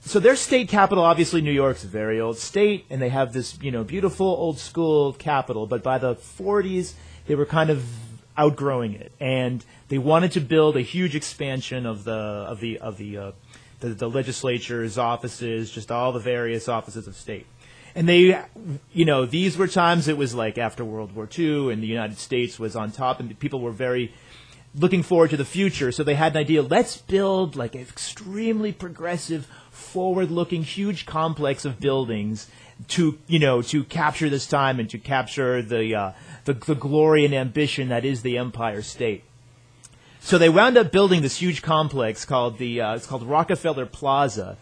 so 0.00 0.18
their 0.18 0.34
state 0.34 0.68
capital, 0.68 1.04
obviously 1.04 1.40
New 1.40 1.52
York's 1.52 1.84
a 1.84 1.86
very 1.86 2.20
old 2.20 2.38
state, 2.38 2.86
and 2.90 3.00
they 3.00 3.10
have 3.10 3.32
this 3.32 3.58
you 3.62 3.70
know 3.70 3.84
beautiful 3.84 4.26
old 4.26 4.58
school 4.58 5.12
capital. 5.12 5.66
But 5.66 5.82
by 5.82 5.98
the 5.98 6.16
40s, 6.16 6.94
they 7.26 7.34
were 7.34 7.46
kind 7.46 7.70
of 7.70 7.84
outgrowing 8.36 8.94
it, 8.94 9.12
and 9.20 9.64
they 9.88 9.98
wanted 9.98 10.32
to 10.32 10.40
build 10.40 10.76
a 10.76 10.80
huge 10.80 11.14
expansion 11.14 11.86
of 11.86 12.04
the 12.04 12.12
of 12.12 12.60
the 12.60 12.78
of 12.78 12.96
the 12.96 13.16
uh, 13.18 13.32
the, 13.80 13.90
the 13.90 14.10
legislature's 14.10 14.98
offices, 14.98 15.70
just 15.70 15.92
all 15.92 16.12
the 16.12 16.18
various 16.18 16.68
offices 16.68 17.06
of 17.06 17.14
state. 17.14 17.46
And 17.94 18.08
they, 18.08 18.40
you 18.92 19.04
know, 19.04 19.26
these 19.26 19.56
were 19.56 19.68
times 19.68 20.08
it 20.08 20.16
was 20.16 20.34
like 20.34 20.58
after 20.58 20.84
World 20.84 21.14
War 21.14 21.28
II, 21.36 21.72
and 21.72 21.82
the 21.82 21.86
United 21.86 22.18
States 22.18 22.58
was 22.58 22.76
on 22.76 22.92
top, 22.92 23.20
and 23.20 23.38
people 23.38 23.60
were 23.60 23.72
very 23.72 24.12
looking 24.74 25.02
forward 25.02 25.30
to 25.30 25.36
the 25.36 25.44
future. 25.44 25.90
So 25.90 26.04
they 26.04 26.14
had 26.14 26.32
an 26.32 26.38
idea: 26.38 26.62
let's 26.62 26.96
build 26.96 27.56
like 27.56 27.74
an 27.74 27.80
extremely 27.80 28.72
progressive, 28.72 29.46
forward-looking, 29.70 30.62
huge 30.62 31.06
complex 31.06 31.64
of 31.64 31.80
buildings 31.80 32.48
to, 32.88 33.18
you 33.26 33.38
know, 33.38 33.62
to 33.62 33.84
capture 33.84 34.30
this 34.30 34.46
time 34.46 34.80
and 34.80 34.88
to 34.90 34.98
capture 34.98 35.62
the 35.62 35.94
uh, 35.94 36.12
the, 36.44 36.54
the 36.54 36.74
glory 36.74 37.24
and 37.24 37.34
ambition 37.34 37.88
that 37.88 38.04
is 38.04 38.22
the 38.22 38.38
Empire 38.38 38.82
State. 38.82 39.24
So 40.20 40.36
they 40.36 40.48
wound 40.48 40.76
up 40.76 40.92
building 40.92 41.22
this 41.22 41.38
huge 41.38 41.62
complex 41.62 42.24
called 42.24 42.58
the 42.58 42.80
uh, 42.80 42.94
it's 42.94 43.06
called 43.06 43.22
Rockefeller 43.22 43.86
Plaza, 43.86 44.56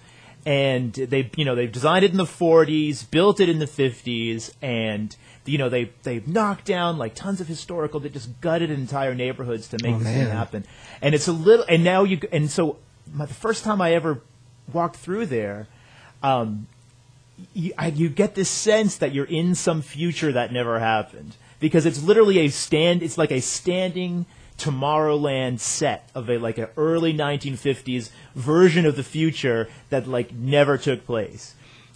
and 0.47 0.93
they 0.93 1.31
you 1.36 1.44
know 1.44 1.55
they've 1.55 1.70
designed 1.70 2.05
it 2.05 2.10
in 2.10 2.16
the 2.16 2.24
40s, 2.24 3.09
built 3.10 3.40
it 3.40 3.48
in 3.48 3.59
the 3.59 3.66
50s, 3.66 4.52
and 4.62 5.15
you 5.44 5.59
know 5.59 5.69
they 5.69 5.90
they've 6.02 6.27
knocked 6.27 6.65
down 6.65 6.98
like 6.98 7.15
tons 7.15 7.40
of 7.40 7.48
historical, 7.48 8.01
they 8.01 8.09
just 8.09 8.40
gutted 8.40 8.70
entire 8.70 9.15
neighborhoods 9.15 9.69
to 9.69 9.78
make 9.82 9.94
Oh, 9.94 9.98
this 9.98 10.09
thing 10.09 10.28
happen. 10.28 10.65
And 11.01 11.15
it's 11.15 11.28
a 11.28 11.32
little 11.32 11.65
and 11.69 11.85
now 11.85 12.05
you 12.05 12.20
and 12.32 12.51
so 12.51 12.77
my, 13.12 13.27
the 13.27 13.35
first 13.35 13.65
time 13.65 13.81
I 13.81 13.93
ever 13.94 14.20
walked 14.73 14.97
through 14.97 15.27
there. 15.27 15.66
Um, 16.23 16.66
you, 17.55 17.73
I, 17.78 17.89
you 17.89 18.09
get 18.09 18.35
this 18.35 18.51
sense 18.51 18.97
that 18.97 19.15
you're 19.15 19.24
in 19.24 19.55
some 19.55 19.81
future 19.82 20.32
that 20.32 20.52
never 20.52 20.81
happened 20.81 21.36
because 21.60 21.86
it's 21.86 22.02
literally 22.02 22.40
a 22.40 22.48
stand. 22.48 23.02
It's 23.02 23.16
like 23.16 23.31
a 23.31 23.40
standing 23.40 24.27
Tomorrowland 24.59 25.60
set 25.60 26.10
of 26.14 26.28
a 26.28 26.39
like 26.39 26.59
an 26.59 26.68
early 26.76 27.14
1950s 27.14 28.10
version 28.35 28.85
of 28.86 28.97
the 28.97 29.05
future 29.05 29.68
that 29.90 30.06
like 30.06 30.32
never 30.32 30.76
took 30.76 31.06
place. 31.06 31.55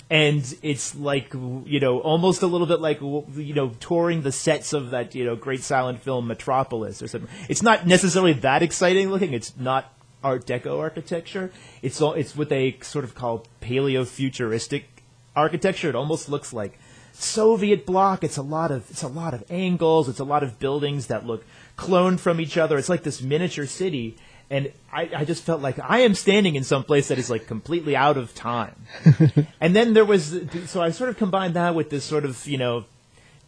And 0.09 0.43
it's 0.63 0.95
like 0.95 1.33
you 1.35 1.81
know 1.81 2.01
almost 2.01 2.43
a 2.43 2.47
little 2.47 2.67
bit 2.67 2.81
like 2.81 3.01
you 3.01 3.55
know 3.55 3.71
touring 3.81 4.23
the 4.23 4.33
sets 4.33 4.73
of 4.73 4.91
that 4.91 5.15
you 5.15 5.25
know 5.25 5.37
great 5.37 5.63
silent 5.63 6.01
film 6.01 6.27
Metropolis 6.27 7.03
or 7.03 7.09
something. 7.09 7.31
It's 7.49 7.63
not 7.63 7.87
necessarily 7.87 8.35
that 8.35 8.63
exciting 8.63 9.11
looking. 9.11 9.33
It's 9.33 9.57
not 9.57 9.93
Art 10.23 10.47
Deco 10.47 10.79
architecture. 10.79 11.51
It's 11.83 12.01
all 12.01 12.13
it's 12.15 12.37
what 12.37 12.49
they 12.49 12.79
sort 12.83 13.05
of 13.05 13.15
call 13.15 13.47
paleo 13.61 14.07
futuristic 14.07 15.03
architecture. 15.35 15.89
It 15.89 15.97
almost 15.97 16.29
looks 16.29 16.53
like 16.53 16.79
Soviet 17.23 17.87
bloc. 17.87 18.25
It's 18.25 18.37
a 18.37 18.43
lot 18.43 18.71
of 18.71 18.91
it's 18.91 19.03
a 19.03 19.09
lot 19.09 19.35
of 19.35 19.45
angles. 19.51 20.09
It's 20.09 20.21
a 20.21 20.25
lot 20.25 20.43
of 20.43 20.59
buildings 20.59 21.07
that 21.07 21.27
look 21.27 21.45
cloned 21.77 22.21
from 22.21 22.41
each 22.41 22.57
other. 22.57 22.79
It's 22.79 22.89
like 22.89 23.03
this 23.03 23.23
miniature 23.23 23.67
city. 23.67 24.17
And 24.51 24.71
I, 24.93 25.09
I 25.17 25.25
just 25.25 25.45
felt 25.45 25.63
like 25.63 25.79
I 25.79 26.01
am 26.01 26.15
standing 26.15 26.57
in 26.57 26.65
some 26.65 26.85
place 26.85 27.09
that 27.09 27.19
is 27.19 27.31
like 27.31 27.47
completely 27.47 27.97
out 27.97 28.19
of 28.19 28.35
time. 28.35 28.77
and 29.61 29.75
then 29.75 29.95
there 29.95 30.05
was 30.05 30.39
so 30.67 30.83
I 30.83 30.91
sort 30.91 31.11
of 31.11 31.17
combined 31.17 31.55
that 31.55 31.75
with 31.75 31.91
this 31.91 32.05
sort 32.05 32.25
of 32.25 32.47
you 32.47 32.59
know 32.59 32.85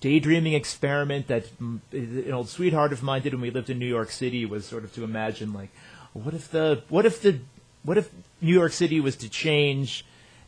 daydreaming 0.01 0.55
experiment 0.55 1.29
that 1.29 1.47
an 1.61 2.33
old 2.33 2.49
sweetheart 2.49 2.93
of 2.93 3.03
mine 3.03 3.23
did 3.23 3.33
when 3.33 3.43
we 3.43 3.51
lived 3.51 3.71
in 3.71 3.79
New 3.79 3.87
York 3.87 4.11
City 4.11 4.45
was 4.45 4.67
sort 4.67 4.85
of 4.85 4.95
to 4.95 5.05
imagine 5.05 5.53
like 5.53 5.71
what 6.13 6.35
if 6.35 6.51
the 6.51 6.83
what 6.89 7.05
if 7.05 7.21
the 7.21 7.41
what 7.83 7.99
if 7.99 8.11
New 8.41 8.53
York 8.53 8.73
City 8.73 9.01
was 9.01 9.17
to 9.17 9.29
change 9.29 10.05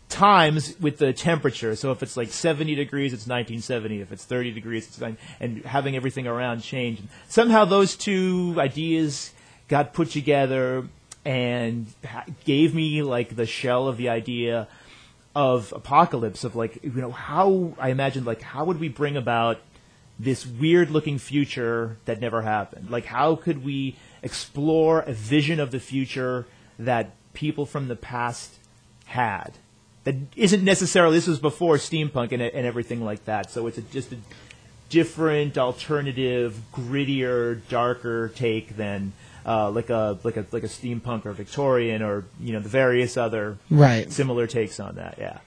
times 0.09 0.79
with 0.81 0.99
the 0.99 1.13
temperature. 1.13 1.75
So 1.77 1.91
if 1.91 2.03
it's 2.03 2.17
like 2.17 2.31
70 2.31 2.75
degrees 2.75 3.13
it's 3.13 3.27
1970 3.27 4.01
if 4.01 4.13
it's 4.13 4.25
30 4.25 4.53
degrees 4.53 4.87
it's 4.87 5.01
9 5.01 5.17
and 5.41 5.65
having 5.65 5.97
everything 5.97 6.27
around 6.27 6.61
change. 6.61 7.01
And 7.01 7.09
somehow 7.29 7.65
those 7.65 7.97
two 7.97 8.55
ideas 8.59 9.33
got 9.69 9.93
put 9.93 10.11
together 10.11 10.89
and 11.25 11.87
gave 12.45 12.75
me 12.75 13.03
like 13.03 13.35
the 13.35 13.47
shell 13.47 13.89
of 13.89 13.97
the 13.97 14.09
idea 14.09 14.69
of 15.35 15.71
Epochalypse 15.77 16.45
of 16.45 16.55
like 16.55 16.83
you 16.83 16.93
know 16.93 17.11
how 17.11 17.75
I 17.79 17.91
imagined 17.91 18.27
like 18.27 18.43
how 18.43 18.65
would 18.65 18.79
we 18.79 18.89
bring 18.89 19.17
about 19.17 19.59
this 20.19 20.47
weird 20.47 20.91
looking 20.91 21.19
future 21.19 21.99
that 22.05 22.21
never 22.21 22.43
happened? 22.43 22.91
Like 22.91 23.07
how 23.07 23.35
could 23.35 23.65
we 23.65 23.97
explore 24.23 25.01
a 25.01 25.13
vision 25.13 25.59
of 25.59 25.73
the 25.73 25.81
future 25.81 26.47
that 26.79 27.11
people 27.35 27.67
from 27.67 27.89
the 27.89 27.97
past 27.97 28.55
had 29.07 29.59
that 30.07 30.15
isn't 30.37 30.65
necessarily 30.65 31.17
this 31.17 31.27
was 31.27 31.39
before 31.39 31.77
steampunk 31.77 32.33
and, 32.33 32.41
and 32.41 32.65
everything 32.67 33.05
like 33.05 33.25
that 33.27 33.51
so 33.51 33.67
it's 33.67 33.77
a, 33.79 33.83
just 33.83 34.13
a 34.13 34.17
different 34.89 35.59
alternative 35.59 36.59
grittier 36.73 37.61
darker 37.69 38.29
take 38.35 38.77
than 38.77 39.13
uh, 39.45 39.71
like 39.71 39.91
a 39.91 40.17
like 40.25 40.37
a 40.37 40.47
like 40.53 40.63
a 40.63 40.69
steampunk 40.69 41.27
or 41.27 41.33
Victorian 41.33 42.03
or 42.03 42.25
you 42.41 42.53
know 42.53 42.61
the 42.61 42.69
various 42.69 43.17
other 43.17 43.59
Right. 43.71 44.11
similar 44.13 44.47
takes 44.47 44.81
on 44.81 44.95
that. 44.97 45.17
Yeah. 45.19 45.39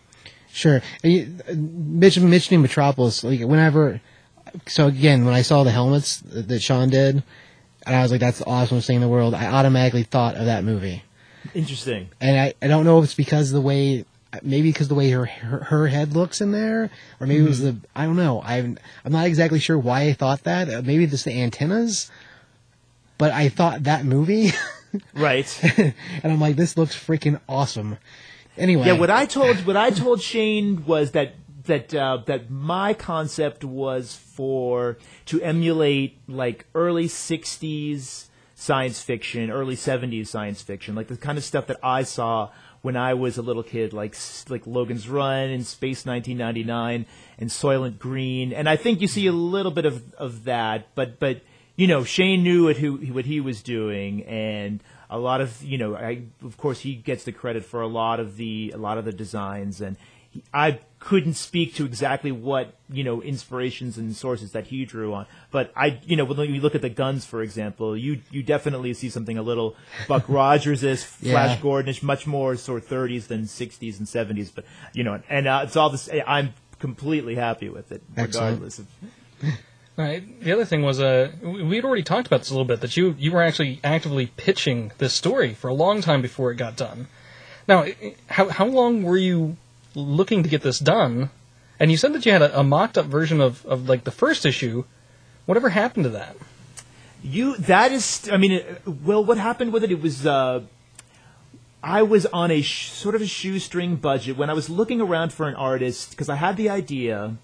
Sure. 0.52 0.81
You- 1.03 1.36
uh, 1.49 1.53
Mentioning 1.56 2.61
Metropolis, 2.61 3.23
like 3.23 3.40
whenever, 3.41 4.02
so 4.68 4.88
again, 4.88 5.26
when 5.26 5.34
I 5.34 5.41
saw 5.41 5.64
the 5.64 5.72
helmets 5.72 6.18
that 6.22 6.48
that 6.48 6.61
Sean 6.61 6.90
did, 6.90 7.23
and 7.86 7.95
I 7.95 8.02
was 8.02 8.11
like, 8.11 8.19
"That's 8.22 8.40
the 8.40 8.45
awesomest 8.45 8.88
thing 8.88 8.95
in 8.95 9.02
the 9.02 9.07
world," 9.10 9.34
I 9.34 9.45
automatically 9.48 10.03
thought 10.03 10.36
of 10.36 10.45
that 10.45 10.64
movie. 10.64 11.03
Interesting. 11.53 12.10
And 12.22 12.40
I, 12.40 12.53
I 12.61 12.68
don't 12.68 12.84
know 12.86 12.99
if 12.99 13.06
it's 13.06 13.14
because 13.15 13.49
of 13.49 13.56
the 13.56 13.61
way, 13.61 14.06
maybe 14.43 14.72
because 14.72 14.88
the 14.88 14.95
way 14.95 15.10
her, 15.11 15.26
her 15.26 15.64
her 15.65 15.88
head 15.88 16.14
looks 16.14 16.41
in 16.41 16.51
there, 16.51 16.89
or 17.19 17.27
maybe 17.27 17.43
it 17.43 17.47
was 17.47 17.61
the 17.61 17.77
I 17.95 18.06
don't 18.06 18.15
know. 18.15 18.41
I'm 18.43 18.77
I'm 19.03 19.11
not 19.11 19.26
exactly 19.26 19.60
sure 19.60 19.77
why 19.77 20.01
I 20.03 20.14
thought 20.14 20.43
that. 20.43 20.69
Uh, 20.69 20.81
maybe 20.84 21.03
it's 21.06 21.23
the 21.23 21.34
antennas, 21.41 22.10
but 23.18 23.31
I 23.31 23.49
thought 23.49 23.84
that 23.84 24.06
movie, 24.06 24.51
Right. 25.14 25.60
and 25.77 25.93
I'm 26.23 26.39
like, 26.39 26.56
this 26.56 26.77
looks 26.77 26.95
freaking 26.95 27.39
awesome. 27.49 27.97
Anyway, 28.57 28.85
Yeah, 28.88 28.93
what 28.93 29.10
I 29.10 29.26
told 29.26 29.65
what 29.65 29.77
I 29.77 29.89
told 29.89 30.22
Shane 30.22 30.85
was 30.85 31.11
that 31.11 31.35
that 31.65 31.93
uh, 31.93 32.18
that 32.26 32.49
my 32.49 32.93
concept 32.93 33.64
was 33.64 34.15
for 34.15 34.97
to 35.27 35.41
emulate 35.41 36.18
like 36.27 36.65
early 36.76 37.07
'60s 37.07 38.26
science 38.56 39.01
fiction, 39.01 39.49
early 39.49 39.76
'70s 39.76 40.27
science 40.27 40.61
fiction, 40.61 40.95
like 40.95 41.07
the 41.07 41.18
kind 41.18 41.38
of 41.38 41.43
stuff 41.43 41.68
that 41.68 41.77
I 41.84 42.03
saw 42.03 42.49
when 42.81 42.95
I 42.95 43.14
was 43.14 43.38
a 43.38 43.41
little 43.41 43.64
kid, 43.64 43.93
like 43.93 44.15
like 44.49 44.65
Logan's 44.65 45.10
Run 45.10 45.49
and 45.49 45.65
Space 45.65 46.06
1999 46.06 47.06
and 47.38 47.49
Soylent 47.49 47.99
Green, 47.99 48.53
and 48.53 48.69
I 48.69 48.76
think 48.76 49.01
you 49.01 49.07
see 49.07 49.27
a 49.27 49.31
mm-hmm. 49.31 49.51
little 49.51 49.72
bit 49.72 49.85
of 49.85 50.14
of 50.15 50.45
that, 50.45 50.88
but 50.95 51.19
but 51.19 51.41
you 51.76 51.88
know 51.88 52.03
Shane 52.03 52.43
knew 52.43 52.65
what 52.65 52.77
who 52.77 52.97
what 52.97 53.26
he 53.26 53.41
was 53.41 53.61
doing. 53.61 54.23
And 54.23 54.81
a 55.10 55.19
lot 55.19 55.41
of 55.41 55.61
you 55.64 55.77
know 55.77 55.95
I 55.95 56.23
of 56.43 56.57
course 56.57 56.81
he 56.81 56.95
gets 56.95 57.23
the 57.23 57.31
credit 57.31 57.65
for 57.65 57.81
a 57.81 57.88
lot 57.88 58.19
of 58.19 58.38
the 58.38 58.72
a 58.73 58.77
lot 58.77 58.97
of 58.97 59.06
the 59.06 59.14
designs. 59.14 59.81
And 59.81 59.97
he, 60.30 60.43
I 60.53 60.80
couldn't 61.00 61.36
speak 61.36 61.74
to 61.76 61.86
exactly 61.86 62.32
what 62.32 62.74
you 62.92 63.04
know 63.04 63.22
inspirations 63.22 63.98
and 63.98 64.14
sources 64.16 64.52
that 64.52 64.66
he 64.68 64.84
drew 64.84 65.14
on 65.14 65.26
but 65.50 65.72
I 65.76 65.98
you 66.06 66.18
know 66.18 66.26
when 66.26 66.54
you 66.54 66.60
look 66.60 66.76
at 66.76 66.82
the 66.82 66.90
guns 66.90 67.26
for 67.26 67.42
example 67.42 67.96
you 67.96 68.22
you 68.32 68.44
definitely 68.44 68.94
see 68.94 69.10
something 69.10 69.38
a 69.38 69.42
little 69.42 69.76
Buck 70.10 70.26
Rogers 70.28 70.84
is 70.84 71.04
Flash 71.04 71.58
Yeah. 71.58 71.62
Gordonish 71.64 72.04
much 72.04 72.28
more 72.28 72.58
sort 72.58 72.84
of 72.84 72.90
30s 72.90 73.28
than 73.28 73.44
60s 73.44 73.98
and 73.98 74.08
70s 74.08 74.52
but 74.54 74.66
you 74.94 75.04
know 75.06 75.22
and 75.30 75.48
uh, 75.48 75.62
it's 75.64 75.78
all 75.78 75.90
this 75.90 76.10
I'm 76.28 76.54
completely 76.80 77.36
happy 77.36 77.70
with 77.70 77.92
it 77.94 78.02
regardless 78.16 78.80
of 78.80 78.88
Right. 79.98 80.24
The 80.42 80.54
other 80.54 80.64
thing 80.64 80.82
was, 80.82 81.02
uh, 81.02 81.30
we 81.44 81.62
we 81.62 81.76
had 81.76 81.84
already 81.84 82.04
talked 82.04 82.26
about 82.26 82.40
this 82.40 82.50
a 82.50 82.54
little 82.54 82.64
bit 82.64 82.80
that 82.80 82.96
you 82.96 83.16
you 83.20 83.34
were 83.34 83.42
actually 83.44 83.82
actively 83.84 84.28
pitching 84.38 84.94
this 84.98 85.14
story 85.14 85.54
for 85.54 85.68
a 85.68 85.74
long 85.74 86.00
time 86.02 86.22
before 86.22 86.52
it 86.52 86.56
got 86.56 86.78
done. 86.78 87.08
Now, 87.68 87.84
i- 87.84 87.96
i- 88.02 88.16
how 88.28 88.48
how 88.48 88.66
long 88.66 89.04
were 89.04 89.18
you 89.18 89.58
looking 90.00 90.44
to 90.44 90.50
get 90.50 90.62
this 90.62 90.80
done? 90.80 91.30
And 91.80 91.92
you 91.92 91.98
said 91.98 92.14
that 92.14 92.26
you 92.26 92.32
had 92.32 92.42
a, 92.42 92.60
a 92.60 92.64
mocked 92.64 92.98
up 92.98 93.06
version 93.06 93.40
of, 93.40 93.66
of 93.66 93.88
like 93.88 94.04
the 94.04 94.12
first 94.12 94.46
issue. 94.46 94.84
Whatever 95.46 95.70
happened 95.70 96.04
to 96.04 96.10
that? 96.10 96.36
You 97.24 97.58
that 97.58 97.92
is 97.92 98.30
I 98.32 98.38
mean 98.38 98.54
it, 98.54 98.82
well 98.88 99.24
what 99.24 99.38
happened 99.38 99.74
with 99.74 99.84
it 99.84 99.92
it 99.92 100.02
was 100.02 100.26
uh 100.26 100.62
I 101.84 102.02
was 102.02 102.26
on 102.28 102.52
a 102.52 102.62
sh- 102.62 102.90
sort 102.92 103.16
of 103.16 103.22
a 103.22 103.28
shoestring 103.28 103.98
budget 103.98 104.38
when 104.38 104.50
I 104.50 104.54
was 104.54 104.70
looking 104.70 105.02
around 105.02 105.34
for 105.34 105.48
an 105.48 105.56
artist 105.56 106.12
because 106.12 106.30
I 106.30 106.36
had 106.36 106.56
the 106.56 106.70
idea 106.70 107.36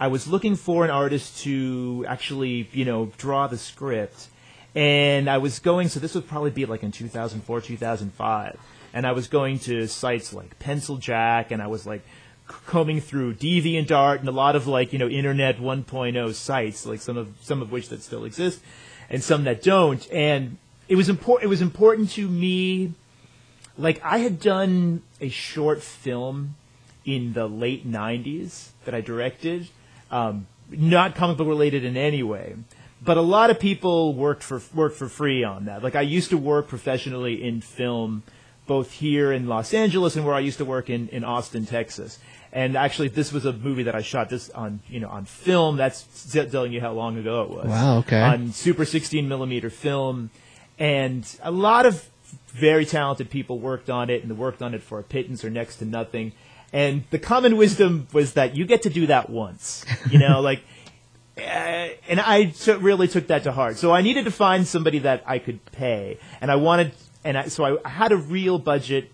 I 0.00 0.08
was 0.08 0.26
looking 0.26 0.56
for 0.56 0.84
an 0.84 0.90
artist 0.90 1.42
to 1.42 2.04
actually 2.08 2.68
you 2.72 2.84
know 2.84 3.12
draw 3.16 3.46
the 3.46 3.58
script 3.58 4.28
and 4.74 5.30
I 5.30 5.38
was 5.38 5.60
going 5.60 5.88
so 5.88 6.00
this 6.00 6.14
would 6.16 6.26
probably 6.26 6.50
be 6.50 6.66
like 6.66 6.82
in 6.82 6.90
2004 6.90 7.60
2005 7.60 8.58
and 8.94 9.06
I 9.06 9.12
was 9.12 9.26
going 9.26 9.58
to 9.60 9.86
sites 9.88 10.32
like 10.32 10.58
Pencil 10.60 10.96
Jack 10.96 11.50
and 11.50 11.60
I 11.60 11.66
was 11.66 11.84
like 11.84 12.02
combing 12.46 13.00
through 13.00 13.34
DeviantArt 13.34 14.20
and 14.20 14.28
a 14.28 14.32
lot 14.32 14.54
of 14.56 14.66
like 14.66 14.92
you 14.92 14.98
know 14.98 15.08
Internet 15.08 15.58
1.0 15.58 16.34
sites, 16.34 16.86
like 16.86 17.00
some 17.00 17.18
of 17.18 17.34
some 17.42 17.60
of 17.60 17.70
which 17.70 17.88
that 17.88 18.02
still 18.02 18.24
exist, 18.24 18.60
and 19.10 19.22
some 19.22 19.44
that 19.44 19.62
don't. 19.62 20.10
And 20.10 20.56
it 20.88 20.94
was 20.94 21.08
important. 21.08 21.44
It 21.44 21.48
was 21.48 21.60
important 21.60 22.10
to 22.12 22.28
me. 22.28 22.92
Like 23.76 24.00
I 24.04 24.18
had 24.18 24.38
done 24.40 25.02
a 25.20 25.28
short 25.28 25.82
film 25.82 26.54
in 27.04 27.32
the 27.32 27.48
late 27.48 27.90
'90s 27.90 28.68
that 28.84 28.94
I 28.94 29.00
directed, 29.00 29.68
um, 30.12 30.46
not 30.70 31.16
comic 31.16 31.38
book 31.38 31.48
related 31.48 31.84
in 31.84 31.96
any 31.96 32.22
way, 32.22 32.54
but 33.02 33.16
a 33.16 33.22
lot 33.22 33.50
of 33.50 33.58
people 33.58 34.14
worked 34.14 34.44
for 34.44 34.62
worked 34.72 34.96
for 34.96 35.08
free 35.08 35.42
on 35.42 35.64
that. 35.64 35.82
Like 35.82 35.96
I 35.96 36.02
used 36.02 36.30
to 36.30 36.38
work 36.38 36.68
professionally 36.68 37.42
in 37.42 37.60
film, 37.60 38.22
both 38.66 38.92
here 38.92 39.32
in 39.32 39.46
Los 39.46 39.74
Angeles 39.74 40.16
and 40.16 40.24
where 40.24 40.34
I 40.34 40.40
used 40.40 40.58
to 40.58 40.64
work 40.64 40.90
in, 40.90 41.08
in 41.08 41.24
Austin, 41.24 41.66
Texas. 41.66 42.18
And 42.52 42.76
actually, 42.76 43.08
this 43.08 43.32
was 43.32 43.44
a 43.44 43.52
movie 43.52 43.82
that 43.84 43.94
I 43.96 44.02
shot 44.02 44.30
this 44.30 44.48
on, 44.50 44.80
you 44.88 45.00
know, 45.00 45.08
on 45.08 45.24
film. 45.24 45.76
That's 45.76 46.04
telling 46.32 46.72
you 46.72 46.80
how 46.80 46.92
long 46.92 47.18
ago 47.18 47.42
it 47.42 47.50
was. 47.50 47.66
Wow, 47.66 47.98
okay. 47.98 48.20
On 48.20 48.52
super 48.52 48.84
16 48.84 49.28
millimeter 49.28 49.70
film, 49.70 50.30
and 50.78 51.26
a 51.42 51.50
lot 51.50 51.84
of 51.84 52.08
very 52.48 52.86
talented 52.86 53.28
people 53.28 53.58
worked 53.58 53.90
on 53.90 54.08
it, 54.08 54.22
and 54.22 54.30
they 54.30 54.36
worked 54.36 54.62
on 54.62 54.72
it 54.72 54.82
for 54.82 55.00
a 55.00 55.02
pittance 55.02 55.44
or 55.44 55.50
next 55.50 55.76
to 55.78 55.84
nothing. 55.84 56.32
And 56.72 57.04
the 57.10 57.18
common 57.18 57.56
wisdom 57.56 58.06
was 58.12 58.34
that 58.34 58.56
you 58.56 58.64
get 58.66 58.82
to 58.82 58.90
do 58.90 59.06
that 59.06 59.30
once, 59.30 59.84
you 60.10 60.18
know, 60.18 60.40
like 60.40 60.62
uh, 61.36 61.40
and 62.08 62.20
I 62.20 62.44
t- 62.44 62.72
really 62.74 63.08
took 63.08 63.26
that 63.26 63.42
to 63.44 63.52
heart. 63.52 63.76
So 63.76 63.92
I 63.92 64.02
needed 64.02 64.24
to 64.26 64.30
find 64.30 64.66
somebody 64.66 65.00
that 65.00 65.24
I 65.26 65.38
could 65.38 65.64
pay, 65.72 66.18
and 66.40 66.50
I 66.50 66.56
wanted, 66.56 66.92
and 67.24 67.38
I, 67.38 67.48
so 67.48 67.80
I, 67.84 67.88
had 67.88 68.12
a 68.12 68.16
real 68.16 68.58
budget, 68.58 69.10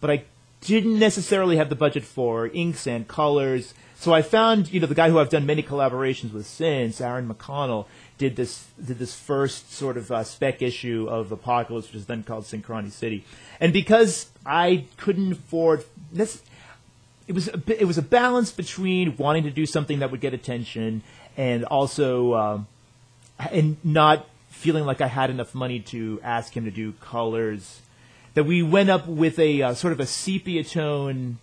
but 0.00 0.10
I 0.10 0.24
didn't 0.60 0.98
necessarily 0.98 1.56
have 1.56 1.68
the 1.68 1.74
budget 1.74 2.04
for 2.04 2.46
inks 2.46 2.86
and 2.86 3.06
colors. 3.06 3.74
So 3.96 4.14
I 4.14 4.22
found, 4.22 4.72
you 4.72 4.80
know, 4.80 4.86
the 4.86 4.94
guy 4.94 5.10
who 5.10 5.18
I've 5.18 5.28
done 5.28 5.44
many 5.44 5.62
collaborations 5.62 6.32
with 6.32 6.46
since, 6.46 7.00
Aaron 7.00 7.28
McConnell, 7.28 7.86
did 8.16 8.36
this 8.36 8.66
did 8.84 8.98
this 8.98 9.14
first 9.14 9.72
sort 9.72 9.96
of 9.96 10.10
uh, 10.10 10.24
spec 10.24 10.62
issue 10.62 11.06
of 11.08 11.28
Epochalypse, 11.28 11.82
which 11.82 11.94
is 11.94 12.06
then 12.06 12.24
called 12.24 12.44
Synchrony 12.44 12.90
City, 12.90 13.24
and 13.60 13.72
because 13.72 14.26
I 14.44 14.86
couldn't 14.96 15.32
afford 15.32 15.84
this 16.12 16.42
it 17.28 17.34
was 17.34 17.48
a, 17.48 17.60
it 17.80 17.84
was 17.84 17.98
a 17.98 18.02
balance 18.02 18.50
between 18.50 19.16
wanting 19.16 19.44
to 19.44 19.50
do 19.50 19.66
something 19.66 19.98
that 20.00 20.10
would 20.10 20.20
get 20.20 20.34
attention 20.34 21.02
and 21.36 21.64
also 21.64 22.34
um, 22.34 22.66
and 23.52 23.76
not 23.84 24.26
feeling 24.58 24.84
like 24.84 25.00
I 25.00 25.06
had 25.06 25.30
enough 25.30 25.54
money 25.54 25.80
to 25.80 26.20
ask 26.22 26.56
him 26.56 26.64
to 26.64 26.70
do 26.70 26.92
colors. 26.92 27.80
That 28.34 28.44
we 28.44 28.62
went 28.62 28.90
up 28.90 29.06
with 29.06 29.38
a 29.38 29.62
uh, 29.62 29.74
sort 29.74 29.92
of 29.92 30.00
a 30.00 30.06
sepia 30.06 30.64
tone, 30.64 31.38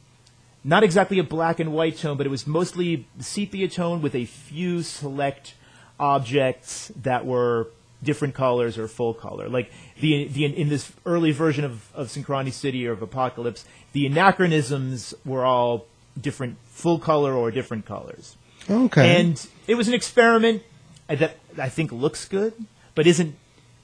not 0.63 0.83
exactly 0.83 1.19
a 1.19 1.23
black 1.23 1.59
and 1.59 1.73
white 1.73 1.97
tone, 1.97 2.17
but 2.17 2.25
it 2.25 2.29
was 2.29 2.45
mostly 2.45 3.07
sepia 3.19 3.67
tone 3.67 4.01
with 4.01 4.15
a 4.15 4.25
few 4.25 4.83
select 4.83 5.55
objects 5.99 6.91
that 7.01 7.25
were 7.25 7.69
different 8.03 8.35
colors 8.35 8.77
or 8.77 8.87
full 8.87 9.13
color. 9.13 9.49
Like 9.49 9.71
the 9.99 10.27
the 10.27 10.45
in 10.45 10.69
this 10.69 10.91
early 11.05 11.31
version 11.31 11.65
of 11.65 11.91
of 11.95 12.07
Synchrony 12.07 12.51
City 12.51 12.87
or 12.87 12.91
of 12.91 12.99
Epochalypse, 12.99 13.63
the 13.93 14.05
anachronisms 14.05 15.13
were 15.25 15.45
all 15.45 15.85
different 16.19 16.57
full 16.65 16.99
color 16.99 17.33
or 17.33 17.51
different 17.51 17.85
colors. 17.85 18.35
Okay. 18.69 19.19
And 19.19 19.45
it 19.67 19.75
was 19.75 19.87
an 19.87 19.93
experiment 19.93 20.63
that 21.07 21.37
I 21.57 21.69
think 21.69 21.91
looks 21.91 22.25
good, 22.25 22.53
but 22.95 23.05
isn't, 23.05 23.35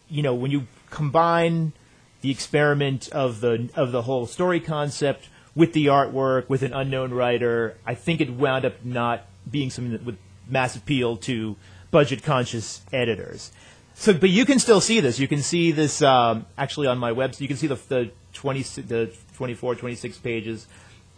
you 0.10 0.24
know, 0.24 0.34
when 0.34 0.52
you 0.52 0.68
combine 0.90 1.74
the 2.22 2.32
experiment 2.32 3.10
of 3.10 3.42
the 3.42 3.70
of 3.76 3.92
the 3.92 4.04
whole 4.04 4.26
story 4.26 4.60
concept 4.60 5.30
with 5.56 5.74
the 5.74 5.88
artwork 5.88 6.50
with 6.50 6.64
an 6.64 6.74
unknown 6.74 7.14
writer, 7.14 7.78
I 7.86 7.96
think 7.96 8.22
it 8.22 8.32
wound 8.32 8.66
up 8.66 8.84
not 8.84 9.26
being 9.50 9.70
something 9.70 9.92
that 9.92 10.06
would 10.06 10.18
mass 10.48 10.76
appeal 10.76 11.18
to 11.18 11.56
budget 11.92 12.24
conscious 12.24 12.82
editors. 12.94 13.52
So, 13.94 14.14
but 14.14 14.30
you 14.30 14.46
can 14.46 14.60
still 14.60 14.82
see 14.82 15.00
this. 15.00 15.20
You 15.20 15.28
can 15.28 15.42
see 15.42 15.72
this 15.72 16.02
um, 16.02 16.46
actually 16.58 16.88
on 16.88 16.98
my 16.98 17.12
website. 17.12 17.42
You 17.42 17.48
can 17.48 17.58
see 17.58 17.68
the 17.68 17.76
the 17.76 18.12
twenty 18.34 18.62
the 18.64 19.14
24, 19.36 19.76
26 19.76 20.18
pages 20.20 20.68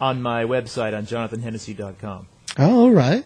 on 0.00 0.22
my 0.22 0.44
website 0.44 0.96
on 0.96 1.06
jonathanhennessey.com. 1.06 2.26
oh, 2.58 2.80
all 2.80 2.90
right. 2.90 3.24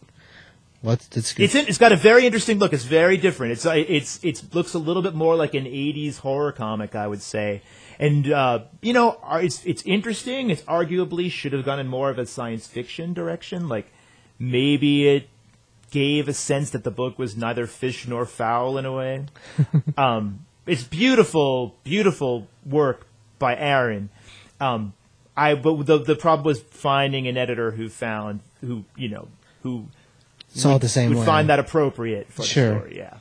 What's 0.81 1.09
good. 1.09 1.45
It's 1.45 1.55
in, 1.57 1.67
it's 1.67 1.79
got 1.79 1.91
a 1.91 1.97
very 1.97 2.25
interesting 2.25 2.59
look. 2.59 2.73
It's 2.73 2.85
very 2.85 3.17
different. 3.17 3.53
It's 3.53 3.67
uh, 3.67 3.73
it's 3.73 4.21
it's 4.23 4.55
looks 4.55 4.75
a 4.75 4.79
little 4.79 5.03
bit 5.03 5.15
more 5.15 5.35
like 5.35 5.55
an 5.55 5.65
'80s 5.65 6.19
horror 6.19 6.53
comic, 6.53 6.95
I 6.95 7.09
would 7.09 7.21
say. 7.21 7.63
And 7.99 8.31
uh, 8.31 8.61
you 8.81 8.93
know, 8.93 9.19
it's 9.33 9.65
it's 9.67 9.83
interesting. 9.83 10.51
It's 10.51 10.63
arguably 10.63 11.31
should 11.33 11.53
have 11.53 11.65
gone 11.65 11.81
in 11.81 11.89
more 11.89 12.11
of 12.11 12.19
a 12.19 12.27
science 12.27 12.69
fiction 12.69 13.13
direction. 13.13 13.69
Like 13.69 13.91
maybe 14.39 15.09
it 15.09 15.29
gave 15.91 16.29
a 16.29 16.35
sense 16.35 16.71
that 16.71 16.85
the 16.85 16.93
book 16.93 17.19
was 17.19 17.37
neither 17.37 17.67
fish 17.67 18.07
nor 18.07 18.25
fowl 18.25 18.79
in 18.79 18.87
a 18.87 18.93
way. 18.93 19.27
um, 19.97 20.47
it's 20.65 20.85
beautiful, 20.85 21.75
beautiful 21.83 22.47
work 22.65 23.09
by 23.41 23.57
Aaron. 23.57 24.11
Um, 24.61 24.93
I 25.37 25.55
but 25.55 25.87
the 25.87 25.99
the 25.99 26.15
problem 26.15 26.45
was 26.45 26.61
finding 26.61 27.27
an 27.27 27.37
editor 27.37 27.73
who 27.73 27.89
found 27.89 28.41
who 28.61 28.85
you 28.97 29.09
know 29.09 29.29
who 29.63 29.87
Saw 30.55 30.77
it 30.77 30.81
the 30.83 30.89
same 30.89 31.11
would 31.11 31.19
way. 31.19 31.27
find 31.27 31.49
that 31.51 31.59
appropriate 31.59 32.33
for 32.33 32.43
Sure. 32.43 32.73
the 32.75 32.79
story. 32.81 32.97
Yeah. 32.99 33.15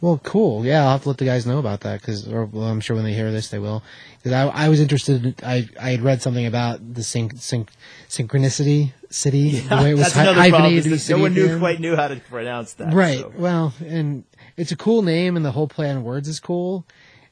Well, 0.00 0.20
cool. 0.22 0.64
Yeah, 0.64 0.84
I'll 0.84 0.92
have 0.92 1.02
to 1.02 1.08
let 1.08 1.18
the 1.18 1.24
guys 1.24 1.44
know 1.44 1.58
about 1.58 1.80
that 1.80 2.00
because, 2.00 2.24
well, 2.28 2.62
I'm 2.64 2.80
sure 2.80 2.94
when 2.94 3.04
they 3.04 3.14
hear 3.14 3.32
this, 3.32 3.48
they 3.48 3.58
will. 3.58 3.82
Because 4.18 4.32
I, 4.32 4.46
I 4.46 4.68
was 4.68 4.80
interested. 4.80 5.42
I, 5.42 5.68
I 5.80 5.90
had 5.90 6.02
read 6.02 6.22
something 6.22 6.46
about 6.46 6.94
the 6.94 7.02
sync, 7.02 7.32
sync, 7.36 7.70
synchronicity 8.08 8.92
city. 9.10 9.58
the 9.60 9.76
way 9.76 9.90
it 9.90 9.94
was 9.94 10.12
That's 10.12 10.16
another 10.16 10.48
problem. 10.50 10.72
is 10.74 11.02
city 11.04 11.16
no 11.18 11.22
one 11.22 11.34
knew 11.34 11.58
quite 11.58 11.80
knew 11.80 11.96
how 11.96 12.08
to 12.08 12.16
pronounce 12.16 12.74
that. 12.74 12.92
Right. 12.94 13.20
so. 13.20 13.32
Well, 13.36 13.74
and 13.84 14.24
it's 14.56 14.70
a 14.72 14.76
cool 14.76 15.02
name, 15.02 15.36
and 15.36 15.44
the 15.44 15.52
whole 15.52 15.68
play 15.68 15.90
on 15.90 16.04
words 16.04 16.28
is 16.28 16.38
cool. 16.40 16.84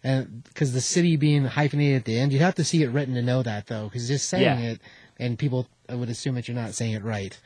And 0.03 0.45
because 0.45 0.73
the 0.73 0.81
city 0.81 1.17
being 1.17 1.45
hyphenated 1.45 1.97
at 1.99 2.05
the 2.05 2.19
end, 2.19 2.33
you'd 2.33 2.43
have 2.43 2.55
to 2.57 2.65
see 2.65 2.83
it 2.83 2.89
written 2.91 3.15
to 3.15 3.23
know 3.23 3.43
that, 3.43 3.67
though. 3.67 3.85
Because 3.85 4.07
just 4.09 4.29
saying 4.29 4.43
Yeah. 4.43 4.71
it, 4.73 4.81
and 5.19 5.39
people 5.39 5.67
would 5.89 6.09
assume 6.09 6.35
that 6.35 6.47
you're 6.49 6.55
not 6.57 6.75
saying 6.75 6.93
it 6.95 7.03
right. 7.05 7.39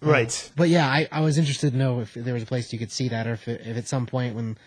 Right. 0.00 0.50
But 0.56 0.68
yeah, 0.68 0.86
I, 0.86 1.08
I 1.10 1.20
was 1.20 1.38
interested 1.38 1.72
to 1.72 1.76
know 1.76 2.00
if 2.00 2.14
there 2.14 2.34
was 2.34 2.42
a 2.42 2.46
place 2.46 2.72
you 2.72 2.78
could 2.78 2.92
see 2.92 3.08
that, 3.08 3.26
or 3.26 3.32
if, 3.34 3.48
it, 3.48 3.62
if 3.66 3.76
at 3.76 3.88
some 3.88 4.06
point 4.06 4.34
when 4.36 4.58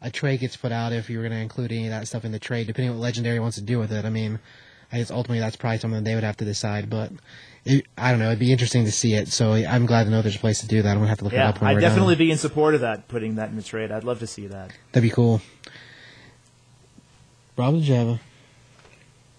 a 0.00 0.10
trade 0.10 0.40
gets 0.40 0.56
put 0.56 0.72
out, 0.72 0.92
if 0.92 1.10
you 1.10 1.18
were 1.18 1.22
going 1.24 1.32
to 1.36 1.42
include 1.42 1.72
any 1.72 1.84
of 1.86 1.90
that 1.90 2.06
stuff 2.06 2.24
in 2.24 2.32
the 2.32 2.38
trade, 2.38 2.66
depending 2.66 2.90
on 2.90 2.96
what 2.98 3.02
Legendary 3.02 3.40
wants 3.40 3.56
to 3.56 3.62
do 3.62 3.78
with 3.78 3.92
it. 3.92 4.04
I 4.04 4.10
mean, 4.10 4.38
I 4.92 4.98
guess 4.98 5.10
ultimately 5.10 5.40
that's 5.40 5.56
probably 5.56 5.78
something 5.78 6.04
they 6.04 6.14
would 6.14 6.22
have 6.24 6.36
to 6.38 6.44
decide. 6.44 6.88
But 6.88 7.10
it, 7.64 7.84
I 7.98 8.10
don't 8.10 8.20
know. 8.20 8.26
It'd 8.28 8.38
be 8.38 8.52
interesting 8.52 8.84
to 8.84 8.92
see 8.92 9.14
it. 9.14 9.28
So 9.28 9.54
I'm 9.54 9.86
glad 9.86 10.04
to 10.04 10.10
know 10.10 10.22
there's 10.22 10.36
a 10.36 10.38
place 10.38 10.60
to 10.60 10.68
do 10.68 10.82
that. 10.82 10.90
I'm 10.90 10.98
gonna 10.98 11.08
have 11.08 11.18
to 11.18 11.24
look 11.24 11.32
it 11.32 11.36
Yeah, 11.36 11.48
up 11.48 11.60
when 11.60 11.70
I'd 11.70 11.74
we're 11.74 11.80
definitely 11.80 12.14
done. 12.14 12.18
be 12.26 12.30
in 12.30 12.38
support 12.38 12.74
of 12.76 12.82
that, 12.82 13.08
putting 13.08 13.34
that 13.36 13.50
in 13.50 13.56
the 13.56 13.62
trade. 13.64 13.90
I'd 13.90 14.04
love 14.04 14.20
to 14.20 14.26
see 14.28 14.46
that. 14.46 14.70
That'd 14.92 15.08
be 15.08 15.12
cool. 15.12 15.40
Rob 17.56 17.80
Java. 17.80 18.20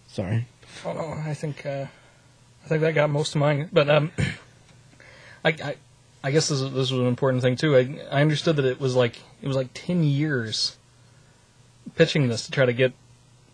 Sorry. 0.08 0.46
Oh 0.86 0.94
no, 0.94 1.14
I 1.26 1.34
think 1.34 1.66
uh, 1.66 1.86
I 2.66 2.68
think 2.68 2.82
that 2.82 2.94
got 2.96 3.10
most 3.10 3.36
of 3.36 3.40
mine. 3.40 3.70
But 3.72 3.90
um, 3.90 4.12
I, 5.48 5.70
I 5.70 5.76
I 6.24 6.32
guess 6.32 6.50
this 6.50 6.62
this 6.62 6.92
was 6.92 6.92
an 6.92 7.08
important 7.08 7.42
thing 7.42 7.56
too. 7.56 7.76
I 7.76 8.00
I 8.12 8.22
understood 8.22 8.58
that 8.58 8.66
it 8.66 8.80
was 8.80 8.96
like 8.96 9.20
it 9.42 9.48
was 9.48 9.56
like 9.56 9.70
ten 9.74 10.04
years 10.04 10.78
pitching 11.96 12.28
this 12.28 12.46
to 12.46 12.52
try 12.52 12.66
to 12.66 12.74
get 12.74 12.94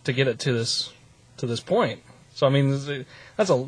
to 0.03 0.13
get 0.13 0.27
it 0.27 0.39
to 0.39 0.53
this 0.53 0.91
to 1.37 1.45
this 1.45 1.59
point. 1.59 2.01
So 2.33 2.47
I 2.47 2.49
mean, 2.49 2.71
that's 3.37 3.49
a 3.49 3.67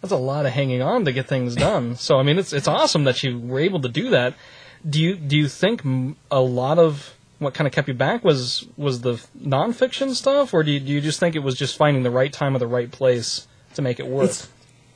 that's 0.00 0.12
a 0.12 0.16
lot 0.16 0.46
of 0.46 0.52
hanging 0.52 0.82
on 0.82 1.04
to 1.04 1.12
get 1.12 1.26
things 1.26 1.54
done. 1.54 1.96
So 1.96 2.18
I 2.18 2.22
mean, 2.22 2.38
it's 2.38 2.52
it's 2.52 2.68
awesome 2.68 3.04
that 3.04 3.22
you 3.22 3.38
were 3.38 3.60
able 3.60 3.80
to 3.80 3.88
do 3.88 4.10
that. 4.10 4.34
Do 4.88 5.00
you 5.00 5.16
do 5.16 5.36
you 5.36 5.48
think 5.48 5.82
a 6.30 6.40
lot 6.40 6.78
of 6.78 7.14
what 7.38 7.52
kind 7.52 7.66
of 7.66 7.72
kept 7.72 7.88
you 7.88 7.94
back 7.94 8.24
was 8.24 8.66
was 8.76 9.02
the 9.02 9.14
nonfiction 9.38 10.14
stuff, 10.14 10.54
or 10.54 10.62
do 10.62 10.70
you, 10.70 10.80
do 10.80 10.92
you 10.92 11.00
just 11.00 11.20
think 11.20 11.36
it 11.36 11.40
was 11.40 11.54
just 11.54 11.76
finding 11.76 12.02
the 12.02 12.10
right 12.10 12.32
time 12.32 12.56
or 12.56 12.58
the 12.58 12.66
right 12.66 12.90
place 12.90 13.46
to 13.74 13.82
make 13.82 14.00
it 14.00 14.06
work? 14.06 14.30
It's 14.30 14.48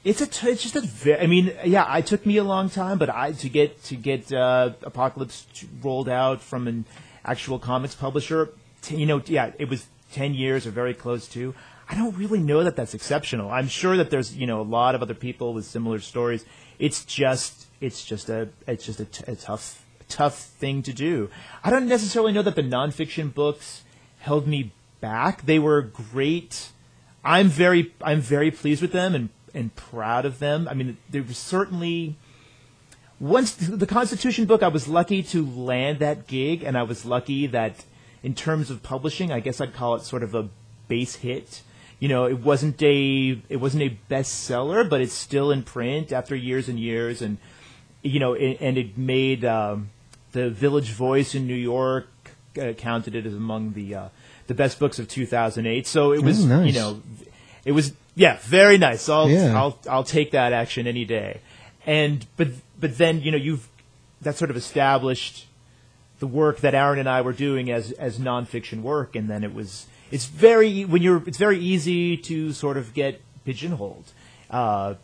it's 0.02 0.20
a 0.20 0.50
it's 0.50 0.62
just 0.62 0.76
a. 0.76 1.22
I 1.22 1.26
mean, 1.26 1.52
yeah, 1.64 1.96
it 1.96 2.06
took 2.06 2.24
me 2.24 2.38
a 2.38 2.44
long 2.44 2.70
time, 2.70 2.98
but 2.98 3.10
I 3.10 3.32
to 3.32 3.48
get 3.48 3.82
to 3.84 3.96
get 3.96 4.32
uh, 4.32 4.72
Epochalypse 4.82 5.66
rolled 5.82 6.08
out 6.08 6.40
from 6.40 6.66
an 6.68 6.86
actual 7.24 7.58
comics 7.58 7.94
publisher. 7.94 8.50
T- 8.82 8.96
you 8.96 9.06
know, 9.06 9.22
yeah, 9.26 9.52
it 9.58 9.68
was 9.68 9.86
ten 10.12 10.34
years 10.34 10.66
or 10.66 10.70
very 10.70 10.94
close 10.94 11.28
to. 11.28 11.54
I 11.88 11.96
don't 11.96 12.16
really 12.16 12.38
know 12.38 12.64
that 12.64 12.76
that's 12.76 12.94
exceptional. 12.94 13.50
I'm 13.50 13.68
sure 13.68 13.96
that 13.96 14.10
there's 14.10 14.34
you 14.34 14.46
know 14.46 14.60
a 14.60 14.62
lot 14.62 14.94
of 14.94 15.02
other 15.02 15.14
people 15.14 15.52
with 15.52 15.66
similar 15.66 15.98
stories. 15.98 16.46
It's 16.78 17.04
just 17.04 17.66
it's 17.80 18.04
just 18.04 18.30
a 18.30 18.48
it's 18.66 18.86
just 18.86 19.00
a, 19.00 19.04
t- 19.04 19.24
a 19.26 19.36
tough 19.36 19.84
tough 20.08 20.38
thing 20.38 20.82
to 20.84 20.94
do. 20.94 21.28
I 21.62 21.70
don't 21.70 21.88
necessarily 21.88 22.32
know 22.32 22.42
that 22.42 22.56
the 22.56 22.62
nonfiction 22.62 23.34
books 23.34 23.82
held 24.18 24.46
me 24.46 24.72
back. 25.00 25.44
They 25.44 25.58
were 25.58 25.82
great. 25.82 26.70
I'm 27.24 27.48
very 27.48 27.92
I'm 28.02 28.20
very 28.20 28.50
pleased 28.50 28.80
with 28.80 28.92
them 28.92 29.14
and 29.14 29.28
and 29.54 29.74
proud 29.74 30.24
of 30.24 30.38
them. 30.38 30.66
I 30.68 30.74
mean, 30.74 30.96
there 31.08 31.22
was 31.22 31.38
certainly 31.38 32.16
once 33.18 33.52
the 33.54 33.86
Constitution 33.86 34.46
book, 34.46 34.62
I 34.62 34.68
was 34.68 34.88
lucky 34.88 35.22
to 35.24 35.44
land 35.46 35.98
that 35.98 36.26
gig, 36.26 36.62
and 36.62 36.76
I 36.76 36.82
was 36.84 37.04
lucky 37.04 37.46
that 37.48 37.84
in 38.22 38.34
terms 38.34 38.70
of 38.70 38.82
publishing, 38.82 39.30
I 39.30 39.40
guess 39.40 39.60
I'd 39.60 39.74
call 39.74 39.94
it 39.94 40.02
sort 40.02 40.22
of 40.22 40.34
a 40.34 40.48
base 40.88 41.16
hit. 41.16 41.62
You 41.98 42.08
know, 42.08 42.24
it 42.24 42.40
wasn't 42.40 42.80
a 42.82 43.40
it 43.50 43.56
wasn't 43.56 43.82
a 43.82 43.98
bestseller, 44.10 44.88
but 44.88 45.02
it's 45.02 45.12
still 45.12 45.50
in 45.50 45.62
print 45.62 46.12
after 46.12 46.34
years 46.34 46.68
and 46.68 46.78
years, 46.80 47.20
and 47.20 47.36
you 48.02 48.18
know, 48.18 48.32
it, 48.32 48.56
and 48.60 48.78
it 48.78 48.96
made 48.96 49.44
um, 49.44 49.90
the 50.32 50.48
Village 50.48 50.90
Voice 50.92 51.34
in 51.34 51.46
New 51.46 51.54
York 51.54 52.08
uh, 52.60 52.72
counted 52.72 53.14
it 53.14 53.26
as 53.26 53.34
among 53.34 53.74
the 53.74 53.94
uh, 53.94 54.08
the 54.46 54.54
best 54.54 54.78
books 54.78 54.98
of 54.98 55.08
2008. 55.08 55.86
So 55.86 56.12
it 56.12 56.22
was, 56.22 56.42
Oh, 56.42 56.48
nice. 56.48 56.72
you 56.72 56.80
know, 56.80 57.02
it 57.66 57.72
was 57.72 57.92
yeah, 58.20 58.36
very 58.42 58.76
nice. 58.76 59.08
I'll 59.08 59.30
Yeah. 59.30 59.58
I'll 59.58 59.78
I'll 59.88 60.04
take 60.04 60.32
that 60.32 60.52
action 60.52 60.86
any 60.86 61.06
day. 61.06 61.40
And 61.86 62.26
but 62.36 62.48
but 62.78 62.98
then 62.98 63.22
you 63.22 63.30
know 63.30 63.38
you've 63.38 63.66
that 64.20 64.36
sort 64.36 64.50
of 64.50 64.58
established 64.58 65.46
the 66.18 66.26
work 66.26 66.58
that 66.58 66.74
Aaron 66.74 66.98
and 66.98 67.08
I 67.08 67.22
were 67.22 67.32
doing 67.32 67.70
as 67.70 67.92
as 67.92 68.18
nonfiction 68.18 68.82
work, 68.82 69.16
and 69.16 69.30
then 69.30 69.42
it 69.42 69.54
was 69.54 69.86
it's 70.10 70.26
very 70.26 70.84
when 70.84 71.00
you're 71.00 71.22
it's 71.26 71.38
very 71.38 71.58
easy 71.58 72.18
to 72.18 72.52
sort 72.52 72.76
of 72.76 72.92
get 72.92 73.22
pigeonholed 73.46 74.12
uh, 74.50 74.94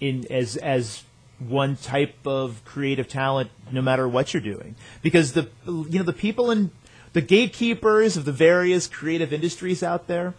in 0.00 0.26
as 0.30 0.56
as 0.56 1.04
one 1.38 1.76
type 1.76 2.26
of 2.26 2.64
creative 2.64 3.06
talent, 3.06 3.50
no 3.70 3.82
matter 3.82 4.08
what 4.08 4.32
you're 4.32 4.42
doing, 4.42 4.76
because 5.02 5.34
the 5.34 5.50
you 5.66 5.98
know 5.98 6.04
the 6.04 6.14
people 6.14 6.50
in 6.50 6.70
the 7.12 7.20
gatekeepers 7.20 8.16
of 8.16 8.24
the 8.24 8.32
various 8.32 8.86
creative 8.86 9.30
industries 9.30 9.82
out 9.82 10.06
there, 10.06 10.32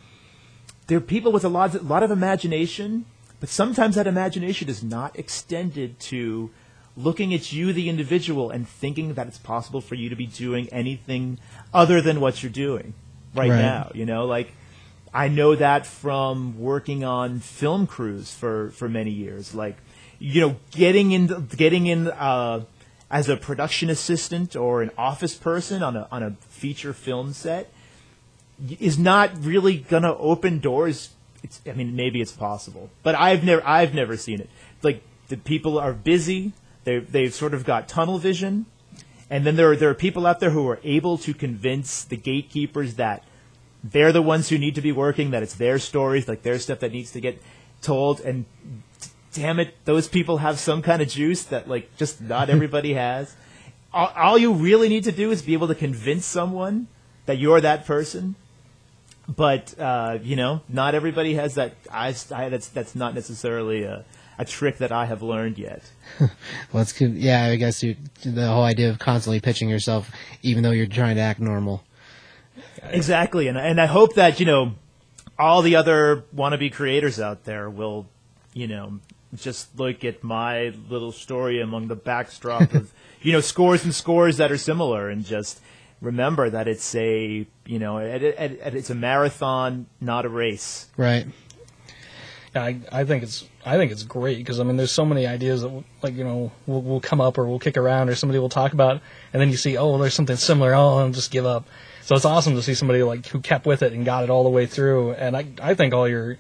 they're 0.88 1.02
people 1.02 1.32
with 1.32 1.44
a 1.44 1.50
lot, 1.50 1.74
a 1.76 1.80
lot 1.82 2.04
of 2.04 2.12
imagination, 2.12 3.06
but 3.40 3.50
sometimes 3.50 3.96
that 3.96 4.08
imagination 4.08 4.70
is 4.70 4.84
not 4.84 5.18
extended 5.18 6.00
to 6.02 6.50
looking 6.96 7.34
at 7.34 7.52
you, 7.52 7.74
the 7.74 7.90
individual, 7.90 8.52
and 8.52 8.68
thinking 8.68 9.14
that 9.16 9.28
it's 9.28 9.38
possible 9.40 9.82
for 9.82 9.96
you 9.96 10.10
to 10.10 10.16
be 10.16 10.28
doing 10.28 10.70
anything 10.70 11.40
other 11.74 12.02
than 12.02 12.22
what 12.22 12.44
you're 12.44 12.52
doing 12.52 12.94
right, 13.34 13.50
Right. 13.50 13.58
now. 13.58 13.92
You 13.94 14.06
know, 14.06 14.26
like 14.26 14.54
I 15.14 15.28
know 15.28 15.56
that 15.56 15.86
from 15.86 16.60
working 16.60 17.04
on 17.04 17.40
film 17.40 17.88
crews 17.88 18.34
for, 18.34 18.70
for 18.72 18.88
many 18.88 19.12
years. 19.12 19.56
Like, 19.56 19.78
you 20.20 20.42
know, 20.42 20.56
getting 20.72 21.12
in, 21.12 21.48
getting 21.56 21.88
in 21.88 22.08
uh, 22.10 22.62
as 23.10 23.28
a 23.30 23.38
production 23.38 23.90
assistant 23.90 24.56
or 24.56 24.82
an 24.82 24.92
office 24.98 25.36
person 25.36 25.82
on 25.84 25.96
a 25.98 26.08
on 26.12 26.24
a 26.24 26.32
feature 26.50 26.94
film 26.94 27.34
set 27.34 27.72
is 28.80 28.98
not 28.98 29.32
really 29.44 29.78
gonna 29.78 30.16
open 30.18 30.60
doors. 30.60 31.10
It's, 31.44 31.62
I 31.68 31.74
mean, 31.74 31.96
maybe 31.96 32.22
it's 32.22 32.32
possible, 32.32 32.90
but 33.02 33.16
I've 33.16 33.44
never 33.44 33.66
I've 33.66 33.94
never 33.94 34.18
seen 34.18 34.40
it. 34.40 34.50
Like 34.82 35.04
the 35.28 35.38
people 35.38 35.78
are 35.80 35.94
busy. 35.94 36.54
They 36.84 37.00
they've 37.00 37.34
sort 37.34 37.54
of 37.54 37.66
got 37.66 37.88
tunnel 37.88 38.18
vision, 38.18 38.66
and 39.30 39.46
then 39.46 39.56
there 39.56 39.72
are, 39.72 39.76
there 39.76 39.90
are 39.90 39.96
people 39.96 40.26
out 40.26 40.40
there 40.40 40.52
who 40.52 40.68
are 40.70 40.80
able 40.84 41.18
to 41.20 41.34
convince 41.34 42.04
the 42.04 42.18
gatekeepers 42.18 42.96
that 42.96 43.24
they're 43.84 44.12
the 44.12 44.22
ones 44.22 44.50
who 44.50 44.58
need 44.58 44.76
to 44.76 44.82
be 44.82 44.92
working. 44.92 45.32
That 45.32 45.44
it's 45.44 45.56
their 45.56 45.80
stories, 45.80 46.28
like 46.28 46.44
their 46.44 46.60
stuff 46.60 46.80
that 46.80 46.92
needs 46.92 47.12
to 47.12 47.22
get 47.22 47.42
told. 47.82 48.22
And 48.22 48.46
damn 49.34 49.60
it, 49.60 49.76
those 49.86 50.08
people 50.08 50.38
have 50.38 50.60
some 50.60 50.82
kind 50.82 51.02
of 51.02 51.08
juice 51.10 51.44
that 51.46 51.68
like 51.68 51.96
just 51.98 52.22
not 52.22 52.50
everybody 52.52 52.94
has. 52.94 53.36
All, 53.94 54.12
all 54.16 54.38
you 54.38 54.54
really 54.54 54.90
need 54.90 55.04
to 55.04 55.12
do 55.12 55.32
is 55.32 55.42
be 55.42 55.54
able 55.54 55.68
to 55.68 55.76
convince 55.76 56.26
someone 56.26 56.88
that 57.26 57.38
you're 57.38 57.62
that 57.62 57.86
person. 57.86 58.36
But 59.28 59.78
uh, 59.80 60.20
you 60.22 60.36
know, 60.36 60.62
not 60.68 60.96
everybody 60.96 61.36
has 61.36 61.56
that. 61.56 61.76
I, 61.92 62.14
I 62.34 62.50
that's 62.50 62.68
that's 62.68 62.96
not 62.96 63.16
necessarily 63.16 63.84
a, 63.84 64.04
a 64.38 64.46
trick 64.46 64.80
that 64.80 64.92
I 64.92 65.06
have 65.06 65.22
learned 65.22 65.58
yet. 65.58 65.84
Well, 66.72 66.82
it's 66.82 66.92
good. 66.92 67.14
Yeah, 67.14 67.46
I 67.46 67.56
guess 67.56 67.84
you, 67.84 67.96
the 68.26 68.48
whole 68.48 68.64
idea 68.64 68.90
of 68.90 68.98
constantly 68.98 69.40
pitching 69.40 69.70
yourself, 69.70 70.10
even 70.42 70.64
though 70.64 70.72
you're 70.72 70.88
trying 70.88 71.18
to 71.18 71.22
act 71.22 71.40
normal. 71.40 71.84
Exactly, 72.82 73.48
and 73.48 73.58
and 73.58 73.80
I 73.80 73.86
hope 73.86 74.16
that 74.16 74.40
you 74.40 74.46
know 74.46 74.74
all 75.38 75.62
the 75.62 75.76
other 75.76 76.24
wannabe 76.36 76.74
creators 76.74 77.20
out 77.20 77.46
there 77.46 77.70
will, 77.70 78.08
you 78.54 78.68
know, 78.68 79.00
just 79.36 79.78
look 79.80 80.04
at 80.04 80.24
my 80.24 80.74
little 80.90 81.12
story 81.12 81.62
among 81.62 81.88
the 81.88 81.96
backdrop 81.96 82.74
of 82.74 82.92
you 83.22 83.32
know 83.32 83.42
scores 83.42 83.84
and 83.84 83.94
scores 83.94 84.38
that 84.38 84.52
are 84.52 84.58
similar, 84.58 85.10
and 85.10 85.26
just 85.26 85.62
remember 86.04 86.50
that 86.50 86.68
it's 86.68 86.94
a 86.96 87.48
you 87.66 87.80
know 87.80 87.98
it, 87.98 88.22
it, 88.22 88.40
it, 88.40 88.76
it's 88.76 88.90
a 88.90 88.96
marathon, 88.96 89.88
not 90.00 90.26
a 90.26 90.30
race. 90.30 90.88
Right. 90.98 91.26
Yeah, 92.54 92.64
I, 92.66 92.80
I 92.92 93.04
think 93.06 93.24
it's 93.24 93.48
I 93.66 93.78
think 93.78 93.92
it's 93.92 94.04
great 94.04 94.38
because 94.38 94.60
I 94.60 94.64
mean 94.64 94.78
there's 94.78 94.92
so 94.92 95.06
many 95.06 95.26
ideas 95.26 95.62
that 95.62 95.70
will- 95.70 95.86
like 96.04 96.14
you 96.16 96.24
know 96.24 96.52
will 96.68 96.82
will 96.84 97.00
come 97.00 97.22
up 97.22 97.38
or 97.38 97.46
will 97.46 97.58
kick 97.60 97.78
around 97.78 98.10
or 98.10 98.16
somebody 98.16 98.38
will 98.38 98.50
talk 98.50 98.74
about 98.74 99.02
and 99.32 99.42
then 99.42 99.50
you 99.50 99.58
see 99.58 99.78
oh 99.78 99.98
there's 99.98 100.14
something 100.14 100.36
similar 100.36 100.76
oh 100.76 100.98
I'll 101.00 101.10
just 101.10 101.32
give 101.32 101.46
up. 101.46 101.66
So 102.04 102.16
it's 102.16 102.26
awesome 102.26 102.56
to 102.56 102.62
see 102.62 102.74
somebody 102.74 103.02
like 103.02 103.26
who 103.28 103.40
kept 103.40 103.66
with 103.66 103.82
it 103.82 103.94
and 103.94 104.04
got 104.06 104.26
it 104.26 104.30
all 104.30 104.44
the 104.44 104.50
way 104.50 104.66
through. 104.66 105.14
And 105.14 105.36
I 105.38 105.48
I 105.62 105.74
think 105.74 105.94
all 105.94 106.08
your 106.08 106.38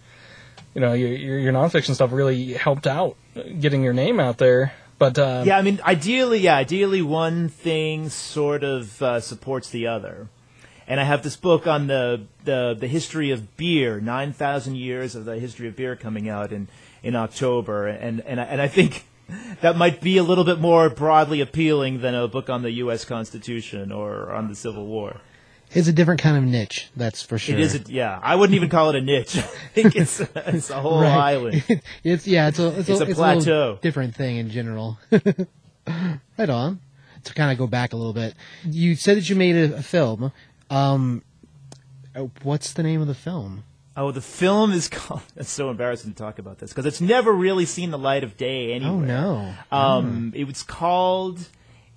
you 0.75 0.81
know 0.81 0.93
your 0.93 1.09
your, 1.09 1.39
your 1.39 1.53
nonfiction 1.53 1.95
stuff 1.95 2.11
really 2.11 2.53
helped 2.53 2.85
out 2.85 3.15
getting 3.59 3.81
your 3.83 3.93
name 3.93 4.19
out 4.19 4.37
there. 4.37 4.73
But 5.03 5.19
uh, 5.19 5.43
Yeah, 5.45 5.57
I 5.57 5.61
mean, 5.63 5.81
ideally, 5.83 6.39
yeah, 6.39 6.55
ideally, 6.55 7.01
one 7.01 7.49
thing 7.49 8.07
sort 8.07 8.63
of 8.63 9.01
uh, 9.01 9.19
supports 9.19 9.69
the 9.69 9.85
other. 9.85 10.29
And 10.87 10.97
I 10.97 11.03
have 11.03 11.23
this 11.23 11.35
book 11.35 11.67
on 11.67 11.87
the 11.87 12.21
the, 12.45 12.73
the 12.79 12.87
history 12.87 13.29
of 13.31 13.57
beer, 13.57 13.99
nine 13.99 14.31
thousand 14.31 14.77
years 14.77 15.13
of 15.13 15.25
the 15.25 15.37
history 15.37 15.67
of 15.67 15.75
beer, 15.75 15.97
coming 15.97 16.29
out 16.29 16.53
in, 16.53 16.69
in 17.03 17.17
October, 17.17 17.85
and 17.87 18.21
and 18.21 18.39
and 18.39 18.61
I 18.61 18.69
think 18.69 19.05
that 19.61 19.75
might 19.75 19.99
be 19.99 20.17
a 20.17 20.23
little 20.23 20.45
bit 20.45 20.61
more 20.61 20.89
broadly 20.89 21.41
appealing 21.41 21.99
than 21.99 22.15
a 22.15 22.29
book 22.29 22.49
on 22.49 22.61
the 22.61 22.71
U.S. 22.83 23.03
Constitution 23.03 23.91
or 23.91 24.31
on 24.31 24.47
the 24.47 24.55
Civil 24.55 24.85
War. 24.87 25.19
It's 25.75 25.87
a 25.87 25.93
different 25.93 26.21
kind 26.21 26.37
of 26.37 26.43
niche, 26.43 26.89
that's 26.95 27.21
for 27.23 27.37
sure. 27.37 27.55
It 27.55 27.61
is, 27.61 27.75
a, 27.75 27.79
yeah, 27.91 28.19
I 28.21 28.35
wouldn't 28.35 28.55
even 28.55 28.69
call 28.69 28.89
it 28.89 28.95
a 28.95 29.01
niche. 29.01 29.37
I 29.37 29.41
think 29.41 29.95
it's 29.95 30.19
it's 30.19 30.69
a 30.69 30.79
whole 30.79 31.01
Right. 31.01 31.33
island. 31.33 31.63
it's 32.03 32.27
yeah, 32.27 32.47
it's 32.49 32.59
a 32.59 32.79
it's, 32.79 32.89
It's 32.89 33.01
a 33.01 33.05
plateau. 33.07 33.79
different 33.81 34.15
thing 34.15 34.37
in 34.37 34.49
general. 34.49 34.97
right 35.11 36.49
on. 36.49 36.79
To 37.25 37.33
kind 37.33 37.51
of 37.53 37.57
go 37.57 37.67
back 37.67 37.93
a 37.93 37.95
little 37.95 38.11
bit, 38.11 38.33
you 38.65 38.95
said 38.95 39.15
that 39.15 39.29
you 39.29 39.35
made 39.37 39.55
a, 39.55 39.77
a 39.77 39.81
film. 39.81 40.33
Um, 40.69 41.23
uh, 42.13 42.27
what's 42.43 42.73
the 42.73 42.83
name 42.83 42.99
of 43.01 43.07
the 43.07 43.15
film? 43.15 43.63
Oh, 43.95 44.11
the 44.11 44.19
film 44.21 44.73
is 44.73 44.89
called. 44.89 45.21
It's 45.37 45.49
so 45.49 45.69
embarrassing 45.69 46.11
to 46.11 46.17
talk 46.17 46.37
about 46.37 46.59
this 46.59 46.71
because 46.71 46.85
it's 46.85 46.99
never 46.99 47.31
really 47.31 47.65
seen 47.65 47.91
the 47.91 47.97
light 47.97 48.25
of 48.25 48.35
day 48.35 48.73
anywhere. 48.73 48.93
Oh 48.93 48.99
no. 48.99 49.53
Um, 49.71 50.33
it 50.35 50.45
was 50.45 50.63
called. 50.63 51.47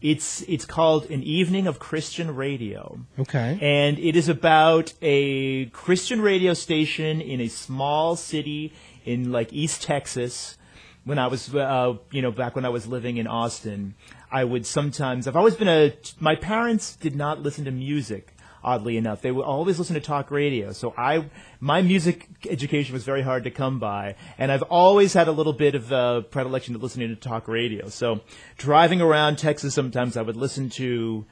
It's 0.02 0.42
it's 0.42 0.66
called 0.66 1.10
an 1.10 1.22
evening 1.22 1.66
of 1.66 1.78
Christian 1.78 2.34
radio, 2.36 3.00
Okay. 3.18 3.58
and 3.62 3.98
it 3.98 4.14
is 4.14 4.28
about 4.28 4.92
a 5.00 5.66
Christian 5.66 6.20
radio 6.20 6.52
station 6.52 7.20
in 7.22 7.40
a 7.40 7.48
small 7.48 8.14
city 8.14 8.74
in 9.06 9.32
like 9.32 9.52
East 9.52 9.82
Texas. 9.82 10.58
When 11.04 11.18
I 11.18 11.28
was, 11.28 11.54
uh, 11.54 11.94
you 12.10 12.20
know, 12.20 12.32
back 12.32 12.56
when 12.56 12.64
I 12.64 12.68
was 12.68 12.86
living 12.88 13.16
in 13.16 13.26
Austin, 13.28 13.94
I 14.30 14.44
would 14.44 14.66
sometimes. 14.66 15.26
I've 15.26 15.36
always 15.36 15.54
been 15.54 15.68
a. 15.68 15.94
My 16.20 16.34
parents 16.34 16.96
did 16.96 17.16
not 17.16 17.40
listen 17.42 17.64
to 17.64 17.70
music. 17.70 18.35
Oddly 18.66 18.96
enough, 18.96 19.22
they 19.22 19.30
would 19.30 19.44
always 19.44 19.78
listen 19.78 19.94
to 19.94 20.00
talk 20.00 20.32
radio. 20.32 20.72
So 20.72 20.92
I, 20.98 21.26
my 21.60 21.82
music 21.82 22.28
education 22.50 22.94
was 22.94 23.04
very 23.04 23.22
hard 23.22 23.44
to 23.44 23.50
come 23.52 23.78
by, 23.78 24.16
and 24.38 24.50
I've 24.50 24.62
always 24.62 25.12
had 25.12 25.28
a 25.28 25.32
little 25.32 25.52
bit 25.52 25.76
of 25.76 25.92
uh, 25.92 26.22
predilection 26.22 26.74
to 26.74 26.80
listening 26.80 27.10
to 27.10 27.14
talk 27.14 27.46
radio. 27.46 27.88
So 27.90 28.22
driving 28.58 29.00
around 29.00 29.38
Texas, 29.38 29.72
sometimes 29.72 30.16
I 30.16 30.22
would 30.22 30.34
listen 30.34 30.68
to 30.70 31.24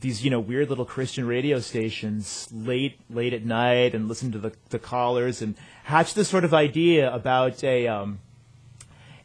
these 0.00 0.24
you 0.24 0.30
know 0.30 0.38
weird 0.38 0.68
little 0.68 0.84
Christian 0.84 1.26
radio 1.26 1.58
stations 1.58 2.48
late 2.52 3.00
late 3.10 3.32
at 3.32 3.44
night 3.44 3.92
and 3.96 4.06
listen 4.06 4.30
to 4.30 4.38
the 4.38 4.52
the 4.70 4.78
callers 4.78 5.42
and 5.42 5.56
hatch 5.82 6.14
this 6.14 6.28
sort 6.28 6.44
of 6.44 6.54
idea 6.54 7.12
about 7.12 7.64
a 7.64 7.88
um, 7.88 8.20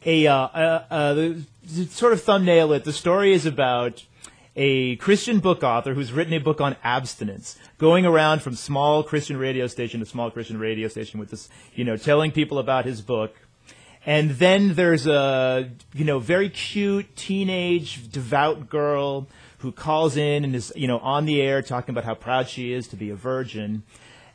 a 0.04 0.26
uh, 0.26 0.34
uh, 0.34 0.84
uh, 0.90 1.32
sort 1.88 2.12
of 2.12 2.20
thumbnail 2.20 2.72
it. 2.72 2.82
The 2.82 2.92
story 2.92 3.32
is 3.32 3.46
about 3.46 4.04
a 4.56 4.96
Christian 4.96 5.40
book 5.40 5.62
author 5.62 5.94
who's 5.94 6.12
written 6.12 6.32
a 6.32 6.38
book 6.38 6.60
on 6.60 6.76
abstinence, 6.84 7.58
going 7.78 8.06
around 8.06 8.42
from 8.42 8.54
small 8.54 9.02
Christian 9.02 9.36
radio 9.36 9.66
station 9.66 10.00
to 10.00 10.06
small 10.06 10.30
Christian 10.30 10.58
radio 10.58 10.88
station 10.88 11.18
with 11.18 11.30
this, 11.30 11.48
you 11.74 11.84
know, 11.84 11.96
telling 11.96 12.30
people 12.30 12.58
about 12.58 12.84
his 12.84 13.00
book. 13.00 13.34
And 14.06 14.32
then 14.32 14.74
there's 14.74 15.06
a, 15.06 15.70
you 15.94 16.04
know, 16.04 16.18
very 16.18 16.50
cute 16.50 17.16
teenage 17.16 18.10
devout 18.10 18.68
girl 18.68 19.26
who 19.58 19.72
calls 19.72 20.16
in 20.16 20.44
and 20.44 20.54
is, 20.54 20.72
you 20.76 20.86
know, 20.86 20.98
on 20.98 21.24
the 21.24 21.40
air 21.40 21.62
talking 21.62 21.94
about 21.94 22.04
how 22.04 22.14
proud 22.14 22.48
she 22.48 22.72
is 22.72 22.86
to 22.88 22.96
be 22.96 23.10
a 23.10 23.14
virgin 23.14 23.82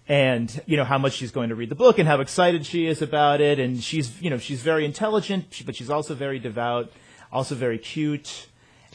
and, 0.08 0.62
you 0.66 0.76
know, 0.76 0.84
how 0.84 0.98
much 0.98 1.14
she's 1.14 1.30
going 1.30 1.50
to 1.50 1.56
read 1.56 1.70
the 1.70 1.76
book 1.76 2.00
and 2.00 2.08
how 2.08 2.20
excited 2.20 2.66
she 2.66 2.88
is 2.88 3.04
about 3.04 3.40
it. 3.40 3.60
And 3.60 3.82
she's, 3.82 4.20
you 4.20 4.32
know, 4.32 4.40
she's 4.40 4.64
very 4.64 4.84
intelligent, 4.84 5.62
but 5.68 5.76
she's 5.76 5.92
also 5.92 6.16
very 6.16 6.40
devout, 6.40 6.92
also 7.32 7.54
very 7.54 7.78
cute. 7.78 8.48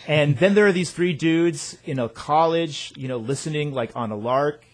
And 0.06 0.36
then 0.36 0.54
there 0.54 0.66
are 0.66 0.72
these 0.72 0.90
three 0.90 1.12
dudes 1.12 1.78
in 1.84 1.98
a 1.98 2.08
college, 2.08 2.92
you 2.96 3.08
know, 3.08 3.16
listening 3.16 3.72
like 3.72 3.92
on 3.94 4.10
a 4.10 4.16
lark, 4.16 4.64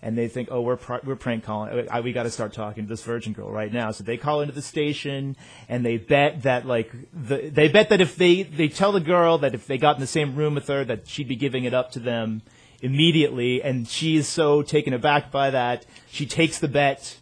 and 0.00 0.18
they 0.18 0.26
think, 0.26 0.48
oh, 0.50 0.60
we're 0.60 0.76
pr- 0.76 1.04
we're 1.04 1.16
prank 1.16 1.44
calling. 1.44 1.78
Uh, 1.78 1.86
I, 1.90 2.00
we 2.00 2.12
got 2.12 2.24
to 2.24 2.30
start 2.30 2.52
talking 2.52 2.84
to 2.84 2.88
this 2.88 3.04
virgin 3.04 3.32
girl 3.32 3.50
right 3.50 3.72
now. 3.72 3.92
So 3.92 4.02
they 4.02 4.16
call 4.16 4.40
into 4.40 4.52
the 4.52 4.62
station, 4.62 5.36
and 5.68 5.86
they 5.86 5.96
bet 5.96 6.42
that 6.42 6.66
like 6.66 6.92
the, 7.12 7.48
they 7.50 7.68
bet 7.68 7.90
that 7.90 8.00
if 8.00 8.16
they 8.16 8.42
they 8.42 8.68
tell 8.68 8.90
the 8.92 9.00
girl 9.00 9.38
that 9.38 9.54
if 9.54 9.66
they 9.66 9.78
got 9.78 9.96
in 9.96 10.00
the 10.00 10.06
same 10.06 10.34
room 10.34 10.54
with 10.54 10.66
her, 10.66 10.84
that 10.84 11.06
she'd 11.06 11.28
be 11.28 11.36
giving 11.36 11.64
it 11.64 11.74
up 11.74 11.92
to 11.92 12.00
them 12.00 12.42
immediately. 12.80 13.62
And 13.62 13.86
she 13.86 14.16
is 14.16 14.26
so 14.26 14.62
taken 14.62 14.92
aback 14.92 15.30
by 15.30 15.50
that, 15.50 15.86
she 16.10 16.26
takes 16.26 16.58
the 16.58 16.68
bet 16.68 17.18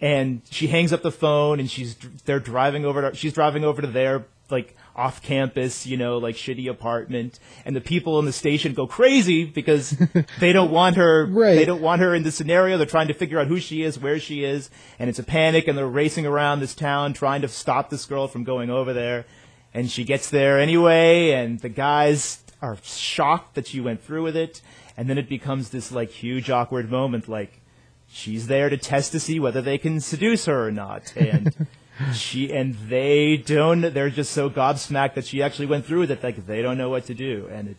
and 0.00 0.42
she 0.50 0.66
hangs 0.66 0.92
up 0.92 1.02
the 1.02 1.12
phone 1.12 1.60
and 1.60 1.70
she's 1.70 1.94
they're 2.24 2.40
driving 2.40 2.84
over 2.84 3.10
to 3.10 3.16
she's 3.16 3.32
driving 3.32 3.64
over 3.64 3.80
to 3.80 3.88
their 3.88 4.26
like 4.50 4.76
off 4.96 5.20
campus 5.22 5.86
you 5.86 5.96
know 5.96 6.18
like 6.18 6.36
shitty 6.36 6.70
apartment 6.70 7.38
and 7.64 7.74
the 7.74 7.80
people 7.80 8.18
in 8.20 8.24
the 8.26 8.32
station 8.32 8.74
go 8.74 8.86
crazy 8.86 9.44
because 9.44 9.96
they 10.40 10.52
don't 10.52 10.70
want 10.70 10.96
her 10.96 11.26
Right. 11.26 11.56
they 11.56 11.64
don't 11.64 11.82
want 11.82 12.00
her 12.00 12.14
in 12.14 12.22
the 12.22 12.30
scenario. 12.30 12.76
They're 12.76 12.86
trying 12.86 13.08
to 13.08 13.14
figure 13.14 13.38
out 13.40 13.48
who 13.48 13.58
she 13.58 13.82
is 13.82 13.98
where 13.98 14.20
she 14.20 14.44
is 14.44 14.70
and 14.98 15.10
it's 15.10 15.18
a 15.18 15.24
panic 15.24 15.66
and 15.68 15.76
they're 15.76 15.86
racing 15.86 16.26
around 16.26 16.60
this 16.60 16.74
town 16.74 17.12
trying 17.12 17.42
to 17.42 17.48
stop 17.48 17.90
this 17.90 18.04
girl 18.04 18.28
from 18.28 18.44
going 18.44 18.70
over 18.70 18.92
there. 18.92 19.24
And 19.72 19.90
she 19.90 20.04
gets 20.04 20.30
there 20.30 20.60
anyway 20.60 21.30
and 21.32 21.58
the 21.60 21.68
guys 21.68 22.42
are 22.62 22.78
shocked 22.84 23.56
that 23.56 23.66
she 23.66 23.80
went 23.80 24.00
through 24.02 24.22
with 24.22 24.36
it, 24.36 24.62
and 24.96 25.10
then 25.10 25.18
it 25.18 25.28
becomes 25.28 25.68
this 25.70 25.92
like 25.92 26.08
huge 26.10 26.48
awkward 26.48 26.90
moment, 26.90 27.28
like 27.28 27.60
she's 28.08 28.46
there 28.46 28.70
to 28.70 28.76
test 28.78 29.12
to 29.12 29.20
see 29.20 29.38
whether 29.40 29.60
they 29.60 29.76
can 29.76 30.00
seduce 30.00 30.46
her 30.46 30.66
or 30.66 30.70
not, 30.70 31.12
and 31.16 31.54
she 32.12 32.52
and 32.52 32.74
they 32.88 33.36
don't. 33.36 33.80
They're 33.80 34.10
just 34.10 34.32
so 34.32 34.50
gobsmacked 34.50 35.14
that 35.14 35.26
she 35.26 35.42
actually 35.42 35.66
went 35.66 35.86
through 35.86 36.00
with 36.00 36.10
it, 36.10 36.22
like 36.22 36.46
they 36.46 36.62
don't 36.62 36.78
know 36.78 36.90
what 36.90 37.06
to 37.06 37.14
do, 37.14 37.48
and 37.52 37.68
it, 37.68 37.76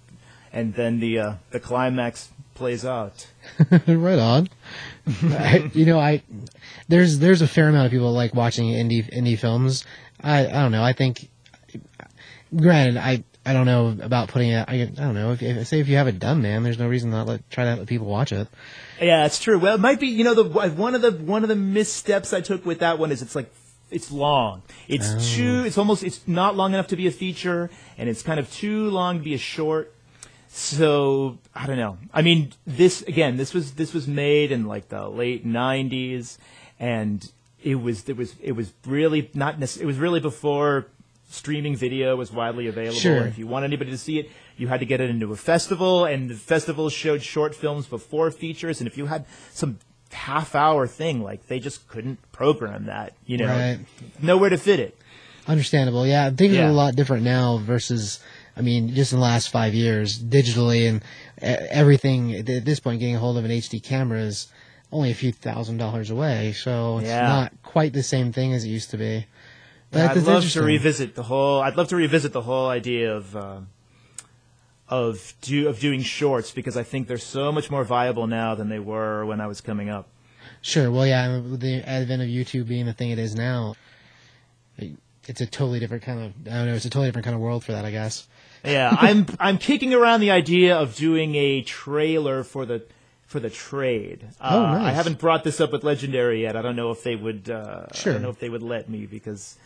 and 0.53 0.73
then 0.73 0.99
the 0.99 1.19
uh, 1.19 1.33
the 1.51 1.59
climax 1.59 2.29
plays 2.53 2.85
out. 2.85 3.27
right 3.87 4.19
on. 4.19 4.49
I, 5.07 5.69
you 5.73 5.85
know, 5.85 5.99
I 5.99 6.23
there's 6.87 7.19
there's 7.19 7.41
a 7.41 7.47
fair 7.47 7.69
amount 7.69 7.85
of 7.87 7.91
people 7.91 8.11
like 8.11 8.33
watching 8.33 8.65
indie 8.65 9.07
indie 9.13 9.37
films. 9.37 9.85
I 10.21 10.47
I 10.47 10.61
don't 10.61 10.71
know. 10.71 10.83
I 10.83 10.93
think, 10.93 11.29
granted, 12.55 12.97
I 12.97 13.23
I 13.45 13.53
don't 13.53 13.65
know 13.65 13.95
about 14.01 14.29
putting 14.29 14.49
it. 14.49 14.65
I, 14.67 14.81
I 14.81 14.85
don't 14.85 15.13
know. 15.13 15.33
If, 15.33 15.43
if 15.43 15.67
say 15.67 15.79
if 15.79 15.87
you 15.87 15.97
have 15.97 16.07
it 16.07 16.17
done, 16.17 16.41
man, 16.41 16.63
there's 16.63 16.79
no 16.79 16.87
reason 16.87 17.11
not 17.11 17.27
let 17.27 17.47
try 17.51 17.65
to 17.65 17.75
let 17.75 17.87
people 17.87 18.07
watch 18.07 18.31
it. 18.31 18.47
Yeah, 18.99 19.25
it's 19.25 19.39
true. 19.39 19.59
Well, 19.59 19.75
it 19.75 19.81
might 19.81 19.99
be. 19.99 20.07
You 20.07 20.23
know, 20.23 20.33
the 20.33 20.69
one 20.69 20.95
of 20.95 21.01
the 21.01 21.11
one 21.11 21.43
of 21.43 21.49
the 21.49 21.55
missteps 21.55 22.33
I 22.33 22.41
took 22.41 22.65
with 22.65 22.79
that 22.79 22.97
one 22.97 23.11
is 23.11 23.21
it's 23.21 23.35
like 23.35 23.51
it's 23.91 24.11
long. 24.11 24.63
It's 24.87 25.13
oh. 25.13 25.19
too. 25.19 25.63
It's 25.65 25.77
almost. 25.77 26.03
It's 26.03 26.27
not 26.27 26.55
long 26.55 26.73
enough 26.73 26.87
to 26.87 26.95
be 26.95 27.07
a 27.07 27.11
feature, 27.11 27.69
and 27.97 28.09
it's 28.09 28.21
kind 28.21 28.39
of 28.39 28.51
too 28.51 28.89
long 28.89 29.19
to 29.19 29.23
be 29.23 29.33
a 29.33 29.39
short. 29.39 29.93
So 30.49 31.37
I 31.53 31.67
don't 31.67 31.77
know. 31.77 31.97
I 32.13 32.21
mean, 32.21 32.53
this 32.65 33.01
again. 33.03 33.37
This 33.37 33.53
was 33.53 33.73
this 33.73 33.93
was 33.93 34.07
made 34.07 34.51
in 34.51 34.65
like 34.65 34.89
the 34.89 35.07
late 35.07 35.45
'90s, 35.45 36.37
and 36.79 37.29
it 37.63 37.75
was 37.75 38.07
it 38.09 38.17
was 38.17 38.35
it 38.41 38.53
was 38.53 38.73
really 38.85 39.29
not. 39.33 39.59
Nec- 39.59 39.77
it 39.77 39.85
was 39.85 39.97
really 39.97 40.19
before 40.19 40.87
streaming 41.29 41.75
video 41.75 42.15
was 42.15 42.31
widely 42.31 42.67
available. 42.67 42.97
Sure. 42.97 43.17
And 43.17 43.27
if 43.27 43.37
you 43.37 43.47
want 43.47 43.65
anybody 43.65 43.91
to 43.91 43.97
see 43.97 44.19
it, 44.19 44.29
you 44.57 44.67
had 44.67 44.79
to 44.79 44.85
get 44.85 45.01
it 45.01 45.09
into 45.09 45.31
a 45.31 45.35
festival, 45.35 46.05
and 46.05 46.29
the 46.29 46.35
festivals 46.35 46.93
showed 46.93 47.21
short 47.21 47.53
films 47.53 47.87
before 47.87 48.31
features. 48.31 48.79
And 48.79 48.87
if 48.87 48.97
you 48.97 49.07
had 49.07 49.25
some 49.51 49.79
half 50.15 50.55
hour 50.55 50.87
thing, 50.87 51.21
like 51.21 51.47
they 51.47 51.59
just 51.59 51.87
couldn't 51.87 52.19
program 52.31 52.85
that. 52.85 53.13
You 53.25 53.37
know, 53.37 53.47
Right. 53.47 53.79
nowhere 54.21 54.49
to 54.49 54.57
fit 54.57 54.79
it. 54.79 54.97
Understandable. 55.47 56.07
Yeah, 56.07 56.29
things 56.31 56.53
are 56.53 56.61
Yeah. 56.61 56.71
a 56.71 56.73
lot 56.73 56.95
different 56.95 57.23
now 57.23 57.57
versus. 57.57 58.19
I 58.57 58.61
mean, 58.61 58.95
just 58.95 59.11
in 59.11 59.19
the 59.19 59.23
last 59.23 59.49
five 59.49 59.73
years, 59.73 60.17
digitally 60.17 60.87
and 60.87 61.03
everything 61.41 62.33
at 62.35 62.45
this 62.65 62.79
point, 62.79 62.99
getting 62.99 63.15
a 63.15 63.19
hold 63.19 63.37
of 63.37 63.45
an 63.45 63.51
HD 63.51 63.79
camera 63.83 64.21
is 64.21 64.47
only 64.91 65.11
a 65.11 65.13
few 65.13 65.31
thousand 65.31 65.77
dollars 65.77 66.09
away. 66.09 66.53
So 66.53 66.99
it's 66.99 67.07
Yeah. 67.09 67.27
not 67.27 67.51
quite 67.63 67.93
the 67.93 68.01
same 68.03 68.31
thing 68.31 68.53
as 68.53 68.63
it 68.63 68.69
used 68.69 68.91
to 68.91 68.97
be. 68.97 69.25
But 69.91 70.11
I'd 70.17 70.23
love 70.23 70.49
to 70.51 70.61
revisit 70.63 71.15
the 71.15 71.23
whole. 71.23 71.61
I'd 71.61 71.75
love 71.77 71.89
to 71.89 71.95
revisit 71.95 72.31
the 72.33 72.41
whole 72.41 72.69
idea 72.69 73.13
of 73.15 73.35
uh, 73.35 73.57
of 74.89 75.33
do 75.41 75.67
of 75.67 75.79
doing 75.79 76.01
shorts 76.01 76.51
because 76.51 76.77
I 76.77 76.83
think 76.83 77.07
they're 77.07 77.17
so 77.17 77.51
much 77.51 77.71
more 77.71 77.83
viable 77.83 78.27
now 78.27 78.53
than 78.55 78.69
they 78.69 78.79
were 78.79 79.25
when 79.25 79.41
I 79.41 79.47
was 79.47 79.61
coming 79.61 79.89
up. 79.89 80.07
Sure. 80.61 80.91
Well, 80.91 81.05
yeah, 81.07 81.41
the 81.43 81.81
advent 81.87 82.21
of 82.21 82.27
YouTube 82.27 82.67
being 82.67 82.85
the 82.85 82.93
thing 82.93 83.09
it 83.11 83.19
is 83.19 83.35
now, 83.35 83.75
it's 85.27 85.41
a 85.41 85.45
totally 85.45 85.79
different 85.79 86.03
kind 86.03 86.19
of. 86.19 86.33
I 86.51 86.57
don't 86.57 86.65
know. 86.67 86.73
It's 86.75 86.85
a 86.85 86.89
totally 86.89 87.07
different 87.07 87.25
kind 87.25 87.35
of 87.35 87.41
world 87.41 87.63
for 87.63 87.71
that, 87.71 87.85
I 87.85 87.91
guess. 87.91 88.27
Yeah, 88.63 88.95
I'm 88.99 89.25
I'm 89.39 89.57
kicking 89.57 89.93
around 89.93 90.21
the 90.21 90.31
idea 90.31 90.75
of 90.77 90.95
doing 90.95 91.35
a 91.35 91.61
trailer 91.61 92.43
for 92.43 92.65
the 92.65 92.83
for 93.25 93.39
the 93.39 93.49
trade. 93.49 94.27
Uh, 94.39 94.49
Oh, 94.53 94.61
nice. 94.77 94.87
I 94.87 94.91
haven't 94.91 95.17
brought 95.19 95.43
this 95.43 95.59
up 95.59 95.71
with 95.71 95.83
Legendary 95.83 96.43
yet. 96.43 96.55
I 96.55 96.61
don't 96.61 96.75
know 96.75 96.91
if 96.91 97.01
they 97.03 97.15
would. 97.15 97.49
Uh, 97.49 97.87
Sure. 97.93 98.13
I 98.13 98.15
don't 98.15 98.21
know 98.23 98.29
if 98.29 98.39
they 98.39 98.49
would 98.49 98.63
let 98.63 98.89
me 98.89 99.05
because. 99.05 99.57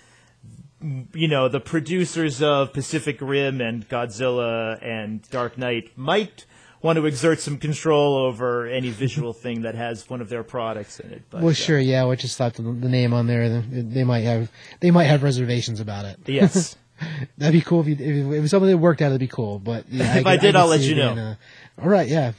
You 0.82 1.28
know, 1.28 1.50
the 1.50 1.60
producers 1.60 2.42
of 2.42 2.72
Pacific 2.74 3.18
Rim 3.20 3.60
and 3.60 3.88
Godzilla 3.90 4.82
and 4.82 5.22
Dark 5.30 5.58
Knight 5.58 5.92
might 5.98 6.46
want 6.82 6.96
to 6.98 7.06
exert 7.06 7.42
some 7.42 7.58
control 7.58 8.16
over 8.16 8.66
any 8.66 8.90
visual 8.90 9.34
thing 9.44 9.64
that 9.64 9.76
has 9.76 10.10
one 10.10 10.22
of 10.22 10.30
their 10.30 10.44
products 10.44 11.00
in 11.02 11.12
it. 11.12 11.24
But, 11.30 11.42
well, 11.42 11.50
uh, 11.52 11.54
sure. 11.54 11.80
Yeah, 11.80 12.08
we 12.08 12.16
just 12.16 12.38
thought 12.38 12.54
the, 12.54 12.64
the 12.64 12.88
name 12.88 13.14
on 13.14 13.28
there. 13.28 13.50
They 13.62 13.82
they 13.82 14.04
might 14.06 14.22
have 14.24 14.50
they 14.80 14.90
might 14.92 15.06
have 15.06 15.22
reservations 15.24 15.80
about 15.82 16.06
it. 16.06 16.20
Yes. 16.26 16.78
That'd 17.38 17.54
be 17.54 17.62
cool 17.62 17.82
if, 17.82 17.88
you, 17.88 17.94
if 17.96 18.02
it 18.38 18.42
was 18.42 18.52
something 18.52 18.70
that 18.70 18.78
worked 18.78 19.02
out. 19.02 19.08
It'd 19.08 19.20
be 19.20 19.28
cool. 19.28 19.60
But 19.60 19.86
yeah, 19.90 20.18
If 20.18 20.26
I 20.26 20.36
could- 20.36 20.42
did, 20.42 20.48
could 20.50 20.56
I'll 20.58 20.68
let 20.68 20.82
you 20.82 20.96
know. 20.96 21.08
being, 21.14 21.20
uh, 21.20 21.36
all 21.82 21.90
right. 21.90 22.08
Yeah. 22.08 22.32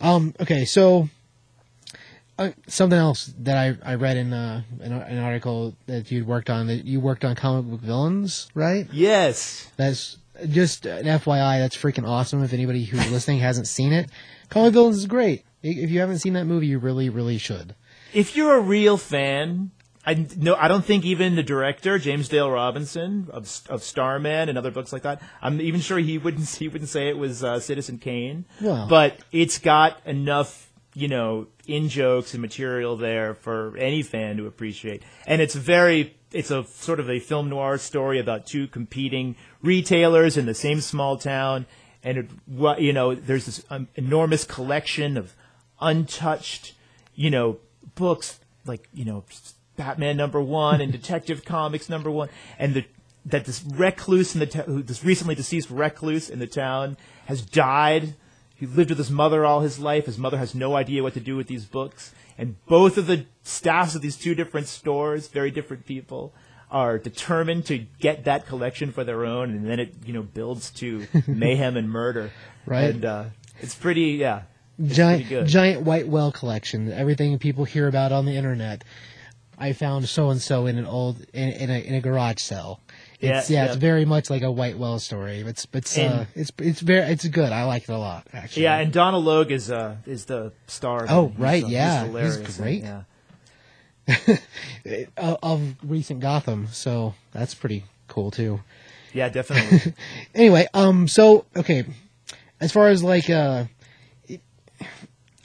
Um. 0.00 0.34
Okay. 0.40 0.64
So. 0.66 1.08
Uh, 2.38 2.52
something 2.68 2.98
else 2.98 3.34
that 3.40 3.56
I, 3.56 3.92
I 3.92 3.94
read 3.96 4.16
in 4.16 4.32
uh, 4.32 4.62
an, 4.80 4.92
an 4.92 5.18
article 5.18 5.74
that 5.86 6.10
you'd 6.12 6.26
worked 6.26 6.48
on 6.50 6.68
that 6.68 6.84
you 6.84 7.00
worked 7.00 7.24
on 7.24 7.34
comic 7.34 7.68
book 7.68 7.80
villains, 7.80 8.48
right? 8.54 8.86
Yes. 8.92 9.68
That's 9.76 10.18
just 10.48 10.86
an 10.86 11.06
FYI. 11.06 11.58
That's 11.58 11.76
freaking 11.76 12.06
awesome. 12.06 12.42
If 12.44 12.52
anybody 12.52 12.84
who's 12.84 13.10
listening 13.10 13.40
hasn't 13.40 13.66
seen 13.66 13.92
it, 13.92 14.08
Comic 14.50 14.72
Villains 14.72 14.98
is 14.98 15.06
great. 15.06 15.44
If 15.62 15.90
you 15.90 16.00
haven't 16.00 16.18
seen 16.18 16.34
that 16.34 16.44
movie, 16.44 16.68
you 16.68 16.78
really, 16.78 17.08
really 17.08 17.38
should. 17.38 17.74
If 18.14 18.36
you're 18.36 18.54
a 18.54 18.60
real 18.60 18.96
fan, 18.96 19.72
I 20.06 20.26
no, 20.36 20.54
I 20.54 20.68
don't 20.68 20.84
think 20.84 21.04
even 21.04 21.34
the 21.34 21.42
director 21.42 21.98
James 21.98 22.28
Dale 22.28 22.50
Robinson 22.50 23.26
of 23.30 23.60
of 23.68 23.82
Starman 23.82 24.48
and 24.48 24.56
other 24.56 24.70
books 24.70 24.92
like 24.92 25.02
that. 25.02 25.20
I'm 25.42 25.60
even 25.60 25.80
sure 25.80 25.98
he 25.98 26.16
wouldn't 26.16 26.48
he 26.58 26.68
wouldn't 26.68 26.88
say 26.88 27.08
it 27.08 27.18
was 27.18 27.42
uh, 27.44 27.60
Citizen 27.60 27.98
Kane. 27.98 28.44
Well. 28.60 28.86
but 28.88 29.18
it's 29.32 29.58
got 29.58 30.00
enough 30.06 30.70
you 30.94 31.08
know 31.08 31.48
in 31.68 31.88
jokes 31.88 32.32
and 32.32 32.42
material 32.42 32.96
there 32.96 33.34
for 33.34 33.76
any 33.76 34.02
fan 34.02 34.36
to 34.38 34.46
appreciate, 34.46 35.02
and 35.26 35.40
it's 35.40 35.54
very. 35.54 36.14
It's 36.30 36.50
a 36.50 36.64
sort 36.64 37.00
of 37.00 37.08
a 37.08 37.20
film 37.20 37.48
noir 37.48 37.78
story 37.78 38.18
about 38.18 38.46
two 38.46 38.66
competing 38.68 39.34
retailers 39.62 40.36
in 40.36 40.44
the 40.44 40.52
same 40.52 40.82
small 40.82 41.16
town, 41.16 41.64
and 42.02 42.18
it, 42.18 42.30
you 42.78 42.92
know, 42.92 43.14
there's 43.14 43.46
this 43.46 43.64
um, 43.70 43.88
enormous 43.94 44.44
collection 44.44 45.16
of 45.16 45.34
untouched, 45.80 46.74
you 47.14 47.30
know, 47.30 47.58
books 47.94 48.40
like 48.66 48.88
you 48.92 49.04
know 49.04 49.24
Batman 49.76 50.16
number 50.16 50.40
one 50.40 50.80
and 50.80 50.92
Detective 51.00 51.44
Comics 51.44 51.88
number 51.88 52.10
one, 52.10 52.28
and 52.58 52.74
the 52.74 52.84
that 53.26 53.44
this 53.44 53.64
recluse 53.64 54.34
in 54.34 54.40
the 54.40 54.46
ta- 54.46 54.64
this 54.66 55.04
recently 55.04 55.34
deceased 55.34 55.70
recluse 55.70 56.30
in 56.30 56.38
the 56.38 56.46
town 56.46 56.96
has 57.26 57.42
died. 57.42 58.14
He 58.58 58.66
lived 58.66 58.90
with 58.90 58.98
his 58.98 59.10
mother 59.10 59.46
all 59.46 59.60
his 59.60 59.78
life. 59.78 60.06
His 60.06 60.18
mother 60.18 60.36
has 60.36 60.52
no 60.54 60.74
idea 60.74 61.02
what 61.02 61.14
to 61.14 61.20
do 61.20 61.36
with 61.36 61.46
these 61.46 61.64
books, 61.64 62.12
and 62.36 62.56
both 62.66 62.98
of 62.98 63.06
the 63.06 63.26
staffs 63.44 63.94
of 63.94 64.02
these 64.02 64.16
two 64.16 64.34
different 64.34 64.66
stores, 64.66 65.28
very 65.28 65.52
different 65.52 65.86
people, 65.86 66.34
are 66.70 66.98
determined 66.98 67.66
to 67.66 67.78
get 67.78 68.24
that 68.24 68.46
collection 68.46 68.90
for 68.90 69.04
their 69.04 69.24
own, 69.24 69.50
and 69.50 69.64
then 69.64 69.78
it 69.78 69.94
you 70.04 70.12
know 70.12 70.22
builds 70.22 70.70
to 70.70 71.06
mayhem 71.28 71.76
and 71.76 71.88
murder. 71.88 72.32
Right. 72.66 72.90
And 72.90 73.04
uh, 73.04 73.24
it's 73.60 73.76
pretty, 73.76 74.12
yeah. 74.12 74.42
It's 74.76 74.96
giant, 74.96 75.22
pretty 75.22 75.34
good. 75.34 75.46
giant 75.46 75.82
white 75.82 76.08
whale 76.08 76.32
collection. 76.32 76.90
Everything 76.92 77.38
people 77.38 77.64
hear 77.64 77.86
about 77.86 78.10
on 78.10 78.26
the 78.26 78.36
internet. 78.36 78.82
I 79.56 79.72
found 79.72 80.08
so 80.08 80.30
and 80.30 80.40
so 80.40 80.66
in 80.66 80.78
an 80.78 80.86
old 80.86 81.20
in, 81.32 81.50
in 81.50 81.70
a 81.70 81.78
in 81.78 81.94
a 81.94 82.00
garage 82.00 82.40
cell. 82.40 82.80
It's, 83.20 83.50
Yeah, 83.50 83.56
yeah, 83.58 83.64
yeah. 83.64 83.72
it's 83.72 83.76
very 83.76 84.04
much 84.04 84.30
like 84.30 84.42
a 84.42 84.50
white 84.50 84.78
whale 84.78 84.98
story. 85.00 85.40
It's 85.40 85.66
it's 85.72 85.98
uh, 85.98 86.26
it's 86.34 86.52
it's 86.58 86.80
very 86.80 87.10
it's 87.10 87.26
good. 87.26 87.50
I 87.52 87.64
like 87.64 87.82
it 87.84 87.88
a 87.90 87.98
lot 87.98 88.26
actually. 88.32 88.62
Yeah, 88.62 88.78
and 88.78 88.92
Donal 88.92 89.22
Logue 89.22 89.50
is 89.50 89.70
uh 89.70 89.96
is 90.06 90.26
the 90.26 90.52
star. 90.68 91.04
of. 91.04 91.10
Oh, 91.10 91.28
He's, 91.28 91.38
right, 91.38 91.64
uh, 91.64 91.66
he's 91.66 91.72
yeah, 91.74 91.98
he's 92.04 92.06
hilarious, 92.06 92.56
great. 92.58 92.82
Yeah. 92.82 93.02
of, 95.16 95.38
of 95.42 95.74
recent 95.82 96.20
Gotham, 96.20 96.68
so 96.68 97.14
that's 97.32 97.54
pretty 97.54 97.84
cool 98.06 98.30
too. 98.30 98.60
Yeah, 99.12 99.28
definitely. 99.28 99.94
anyway, 100.34 100.66
um, 100.72 101.08
so 101.08 101.44
okay, 101.56 101.84
as 102.60 102.72
far 102.72 102.88
as 102.88 103.02
like, 103.02 103.28
uh, 103.28 103.64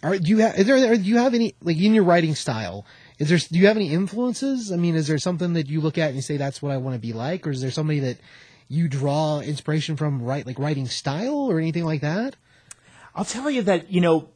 are 0.04 0.18
do 0.18 0.30
you 0.30 0.38
have 0.40 0.60
is 0.60 0.68
there 0.68 0.96
do 0.96 1.02
you 1.02 1.18
have 1.18 1.34
any 1.34 1.56
like 1.62 1.78
in 1.78 1.94
your 1.94 2.04
writing 2.04 2.36
style? 2.36 2.86
Is 3.20 3.30
there 3.30 3.38
do 3.38 3.60
you 3.60 3.68
have 3.68 3.78
any 3.78 3.94
influences? 3.94 4.72
I 4.72 4.76
mean, 4.76 4.96
is 4.96 5.08
there 5.08 5.18
something 5.18 5.54
that 5.54 5.68
you 5.70 5.82
look 5.82 5.98
at 5.98 6.08
and 6.08 6.16
you 6.16 6.22
say 6.22 6.38
that's 6.38 6.62
what 6.62 6.72
I 6.72 6.78
want 6.78 6.96
to 6.96 7.00
be 7.00 7.14
like, 7.14 7.46
or 7.46 7.52
is 7.52 7.62
there 7.62 7.72
somebody 7.72 8.00
that 8.00 8.18
you 8.68 8.88
draw 8.88 9.40
inspiration 9.40 9.96
from, 9.96 10.22
right? 10.22 10.46
Like 10.46 10.60
writing 10.60 10.88
style 10.88 11.36
or 11.36 11.60
anything 11.60 11.86
like 11.86 12.02
that? 12.02 12.36
I'll 13.16 13.26
tell 13.26 13.50
you 13.50 13.62
that, 13.64 13.92
you 13.92 14.02
know, 14.02 14.30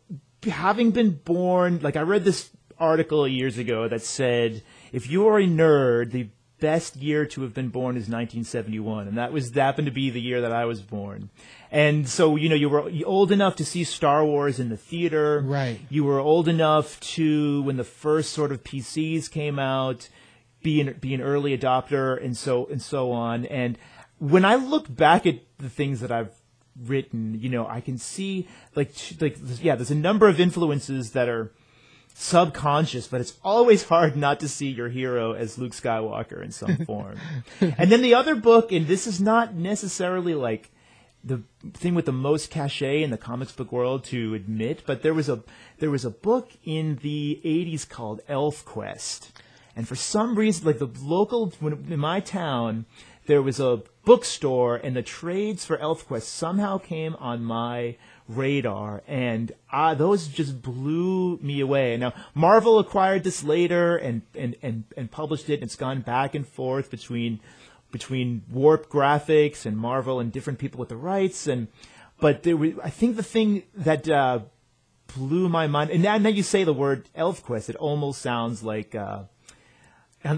having 0.43 0.91
been 0.91 1.11
born, 1.11 1.79
like 1.81 1.95
I 1.95 2.01
read 2.01 2.23
this 2.23 2.51
article 2.79 3.27
years 3.27 3.57
ago 3.57 3.87
that 3.87 4.03
said, 4.03 4.63
if 4.91 5.09
you 5.09 5.27
are 5.27 5.39
a 5.39 5.45
nerd, 5.45 6.11
the 6.11 6.29
best 6.59 6.95
year 6.95 7.25
to 7.25 7.41
have 7.41 7.53
been 7.53 7.69
born 7.69 7.95
is 7.95 8.09
1971. 8.09 9.07
And 9.07 9.17
that 9.17 9.31
was, 9.31 9.51
that 9.51 9.61
happened 9.61 9.87
to 9.87 9.91
be 9.91 10.09
the 10.09 10.21
year 10.21 10.41
that 10.41 10.51
I 10.51 10.65
was 10.65 10.81
born. 10.81 11.29
And 11.71 12.07
so, 12.07 12.35
you 12.35 12.49
know, 12.49 12.55
you 12.55 12.69
were 12.69 12.91
old 13.05 13.31
enough 13.31 13.55
to 13.57 13.65
see 13.65 13.83
Star 13.83 14.25
Wars 14.25 14.59
in 14.59 14.69
the 14.69 14.77
theater. 14.77 15.41
Right. 15.45 15.79
You 15.89 16.03
were 16.03 16.19
old 16.19 16.47
enough 16.47 16.99
to, 16.99 17.61
when 17.63 17.77
the 17.77 17.83
first 17.83 18.33
sort 18.33 18.51
of 18.51 18.63
PCs 18.63 19.29
came 19.29 19.59
out, 19.59 20.09
be 20.63 20.81
an, 20.81 20.93
be 20.99 21.13
an 21.13 21.21
early 21.21 21.57
adopter 21.57 22.23
and 22.23 22.35
so, 22.35 22.65
and 22.67 22.81
so 22.81 23.11
on. 23.11 23.45
And 23.45 23.77
when 24.19 24.45
I 24.45 24.55
look 24.55 24.93
back 24.93 25.25
at 25.25 25.41
the 25.59 25.69
things 25.69 25.99
that 25.99 26.11
I've 26.11 26.33
written, 26.85 27.39
you 27.39 27.49
know, 27.49 27.67
I 27.67 27.81
can 27.81 27.97
see 27.97 28.47
like 28.75 28.91
like 29.19 29.37
yeah, 29.61 29.75
there's 29.75 29.91
a 29.91 29.95
number 29.95 30.27
of 30.27 30.39
influences 30.39 31.11
that 31.11 31.27
are 31.27 31.51
subconscious, 32.19 33.07
but 33.07 33.21
it's 33.21 33.35
always 33.43 33.83
hard 33.83 34.17
not 34.17 34.39
to 34.39 34.47
see 34.47 34.69
your 34.69 34.89
hero 34.89 35.33
as 35.33 35.59
Luke 35.59 35.71
Skywalker 35.71 36.43
in 36.43 36.51
some 36.51 36.77
form. 36.77 37.19
and 37.61 37.91
then 37.91 38.01
the 38.01 38.15
other 38.15 38.35
book, 38.35 38.71
and 38.71 38.87
this 38.87 39.05
is 39.05 39.21
not 39.21 39.53
necessarily 39.53 40.33
like 40.33 40.71
the 41.23 41.43
thing 41.73 41.93
with 41.93 42.05
the 42.05 42.11
most 42.11 42.49
cachet 42.49 43.03
in 43.03 43.11
the 43.11 43.17
comics 43.17 43.51
book 43.51 43.71
world 43.71 44.03
to 44.05 44.33
admit, 44.33 44.81
but 44.87 45.03
there 45.03 45.13
was 45.13 45.29
a 45.29 45.43
there 45.77 45.91
was 45.91 46.05
a 46.05 46.09
book 46.09 46.49
in 46.63 46.97
the 47.03 47.39
'80s 47.45 47.87
called 47.87 48.21
Elf 48.27 48.65
Quest, 48.65 49.31
and 49.75 49.87
for 49.87 49.95
some 49.95 50.35
reason, 50.35 50.65
like 50.65 50.79
the 50.79 50.89
local 51.01 51.53
in 51.61 51.99
my 51.99 52.19
town, 52.19 52.85
there 53.27 53.43
was 53.43 53.59
a 53.59 53.83
bookstore, 54.05 54.77
and 54.77 54.95
the 54.95 55.03
trades 55.03 55.65
for 55.65 55.77
Elf 55.77 56.07
Quest 56.07 56.29
somehow 56.29 56.79
came 56.79 57.15
on 57.15 57.43
my 57.43 57.97
radar, 58.27 59.03
and 59.07 59.51
uh, 59.71 59.93
those 59.93 60.27
just 60.27 60.61
blew 60.61 61.37
me 61.41 61.61
away. 61.61 61.97
Now 61.97 62.13
Marvel 62.33 62.79
acquired 62.79 63.23
this 63.23 63.43
later 63.43 63.97
and 63.97 64.21
and 64.35 64.55
and 64.61 64.83
and 64.95 65.09
published 65.09 65.49
it, 65.49 65.55
and 65.55 65.63
it's 65.63 65.75
gone 65.75 66.01
back 66.01 66.35
and 66.35 66.47
forth 66.47 66.91
between 66.91 67.39
between 67.91 68.43
Warp 68.51 68.89
Graphics 68.89 69.65
and 69.65 69.77
Marvel 69.77 70.19
and 70.19 70.31
different 70.31 70.59
people 70.59 70.79
with 70.79 70.89
the 70.89 70.97
rights, 70.97 71.47
and 71.47 71.67
but 72.19 72.43
there 72.43 72.57
was, 72.57 72.73
I 72.83 72.89
think 72.89 73.15
the 73.15 73.23
thing 73.23 73.63
that 73.75 74.09
uh, 74.09 74.39
blew 75.15 75.47
my 75.49 75.67
mind, 75.67 75.91
and 75.91 76.03
now, 76.03 76.17
now 76.17 76.29
you 76.29 76.43
say 76.43 76.63
the 76.63 76.73
word 76.73 77.09
ElfQuest, 77.17 77.69
it 77.69 77.75
almost 77.75 78.21
sounds 78.21 78.63
like. 78.63 78.95
Uh, 78.95 79.23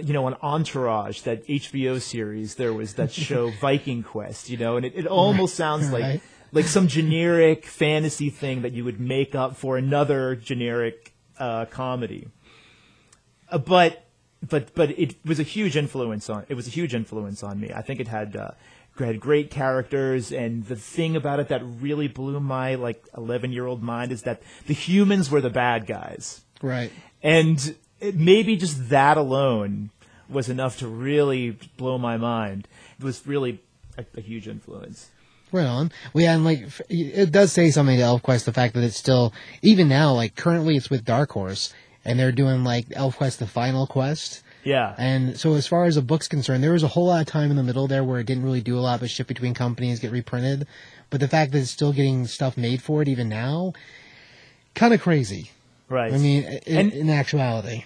you 0.03 0.13
know, 0.13 0.27
an 0.27 0.35
Entourage, 0.43 1.21
that 1.21 1.47
HBO 1.47 1.99
series, 1.99 2.55
there 2.55 2.73
was 2.73 2.95
that 2.95 3.11
show 3.11 3.49
Viking 3.61 4.03
Quest, 4.03 4.47
you 4.49 4.57
know, 4.57 4.77
and 4.77 4.85
it, 4.85 4.93
it 4.93 5.07
almost 5.07 5.55
sounds 5.55 5.91
like 5.91 6.03
Right. 6.03 6.21
Like 6.51 6.65
some 6.65 6.87
generic 6.87 7.65
fantasy 7.65 8.29
thing 8.29 8.61
that 8.63 8.71
you 8.73 8.83
would 8.83 8.99
make 8.99 9.35
up 9.35 9.55
for 9.55 9.77
another 9.77 10.35
generic 10.35 11.13
uh, 11.37 11.65
comedy. 11.65 12.27
Uh, 13.49 13.57
but 13.57 14.05
but 14.47 14.73
but 14.75 14.91
it 14.91 15.15
was 15.25 15.39
a 15.39 15.43
huge 15.43 15.75
influence 15.75 16.29
on 16.29 16.45
it 16.49 16.53
was 16.55 16.67
a 16.67 16.71
huge 16.71 16.93
influence 16.95 17.43
on 17.43 17.59
me. 17.59 17.71
I 17.73 17.81
think 17.81 17.99
it 17.99 18.07
had 18.07 18.35
uh, 18.35 18.51
had 18.97 19.19
great 19.19 19.49
characters, 19.49 20.31
and 20.31 20.65
the 20.65 20.75
thing 20.75 21.15
about 21.15 21.39
it 21.39 21.47
that 21.49 21.61
really 21.63 22.07
blew 22.07 22.39
my 22.39 22.75
like 22.75 23.03
eleven 23.17 23.51
year 23.51 23.65
old 23.65 23.81
mind 23.81 24.11
is 24.11 24.23
that 24.23 24.41
the 24.67 24.73
humans 24.73 25.29
were 25.31 25.41
the 25.41 25.49
bad 25.49 25.87
guys, 25.87 26.41
Right. 26.61 26.91
and 27.23 27.75
it, 27.99 28.15
maybe 28.15 28.55
just 28.57 28.89
that 28.89 29.17
alone 29.17 29.89
was 30.29 30.47
enough 30.49 30.77
to 30.79 30.87
really 30.87 31.57
blow 31.77 31.97
my 31.97 32.17
mind. 32.17 32.67
It 32.99 33.03
was 33.03 33.25
really 33.25 33.61
a, 33.97 34.05
a 34.17 34.21
huge 34.21 34.47
influence. 34.47 35.09
Right 35.51 35.65
on. 35.65 35.91
Well, 36.13 36.23
yeah, 36.23 36.35
and 36.35 36.45
like 36.45 36.67
it 36.89 37.31
does 37.31 37.51
say 37.51 37.71
something 37.71 37.97
to 37.97 38.03
ElfQuest 38.03 38.45
the 38.45 38.53
fact 38.53 38.75
that 38.75 38.83
it's 38.83 38.97
still 38.97 39.33
even 39.61 39.87
now 39.87 40.13
like 40.13 40.35
currently 40.35 40.77
it's 40.77 40.89
with 40.89 41.05
Dark 41.05 41.31
Horse 41.31 41.73
and 42.05 42.19
they're 42.19 42.31
doing 42.31 42.63
like 42.63 42.87
ElfQuest 42.89 43.37
the 43.37 43.47
final 43.47 43.87
quest. 43.87 44.43
Yeah. 44.63 44.93
And 44.97 45.39
so 45.39 45.53
as 45.55 45.65
far 45.65 45.85
as 45.85 45.97
a 45.97 46.01
book's 46.01 46.27
concerned, 46.27 46.63
there 46.63 46.73
was 46.73 46.83
a 46.83 46.87
whole 46.89 47.07
lot 47.07 47.21
of 47.21 47.27
time 47.27 47.49
in 47.49 47.57
the 47.57 47.63
middle 47.63 47.87
there 47.87 48.03
where 48.03 48.19
it 48.19 48.25
didn't 48.25 48.43
really 48.43 48.61
do 48.61 48.77
a 48.77 48.81
lot 48.81 48.99
but 48.99 49.09
ship 49.09 49.25
between 49.27 49.53
companies, 49.53 49.99
get 49.99 50.11
reprinted. 50.11 50.67
But 51.09 51.19
the 51.21 51.27
fact 51.27 51.51
that 51.53 51.59
it's 51.59 51.71
still 51.71 51.93
getting 51.93 52.27
stuff 52.27 52.57
made 52.57 52.81
for 52.83 53.01
it 53.01 53.07
even 53.07 53.29
now, 53.29 53.73
kind 54.75 54.93
of 54.93 55.01
crazy. 55.01 55.51
Right. 55.87 56.13
I 56.13 56.17
mean, 56.17 56.43
in, 56.43 56.77
And- 56.77 56.93
in 56.93 57.09
actuality. 57.09 57.85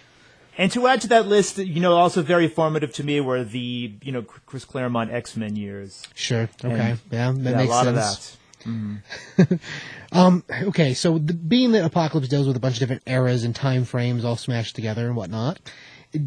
And 0.58 0.72
to 0.74 0.88
add 0.88 1.02
to 1.02 1.08
that 1.08 1.28
list, 1.28 1.58
you 1.58 1.80
know, 1.82 1.94
also 1.94 2.22
very 2.22 2.48
formative 2.48 2.94
to 2.94 3.04
me 3.04 3.20
were 3.20 3.44
the, 3.44 3.94
you 4.04 4.12
know, 4.12 4.22
Chris 4.22 4.66
Claremont 4.66 5.12
X 5.12 5.36
Men 5.36 5.56
years. 5.56 6.08
Sure. 6.14 6.50
Okay. 6.64 6.92
And- 6.92 7.00
yeah, 7.12 7.32
that 7.32 7.52
yeah, 7.52 7.58
makes 7.58 7.70
a 7.70 7.72
lot 7.72 7.86
sense. 7.86 7.98
of 7.98 7.98
that. 8.00 9.60
Um, 10.14 10.44
okay, 10.52 10.94
so 10.94 11.18
the, 11.18 11.34
being 11.34 11.72
that 11.72 11.92
Epochalypse 11.92 12.30
deals 12.30 12.46
with 12.48 12.56
a 12.56 12.60
bunch 12.60 12.76
of 12.76 12.80
different 12.82 13.02
eras 13.08 13.44
and 13.44 13.56
time 13.56 13.84
frames 13.84 14.24
all 14.24 14.38
smashed 14.38 14.76
together 14.76 15.08
and 15.08 15.16
whatnot, 15.16 15.60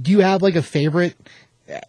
do 0.03 0.11
you 0.11 0.21
have 0.21 0.43
like 0.43 0.57
a 0.57 0.63
favorite? 0.63 1.15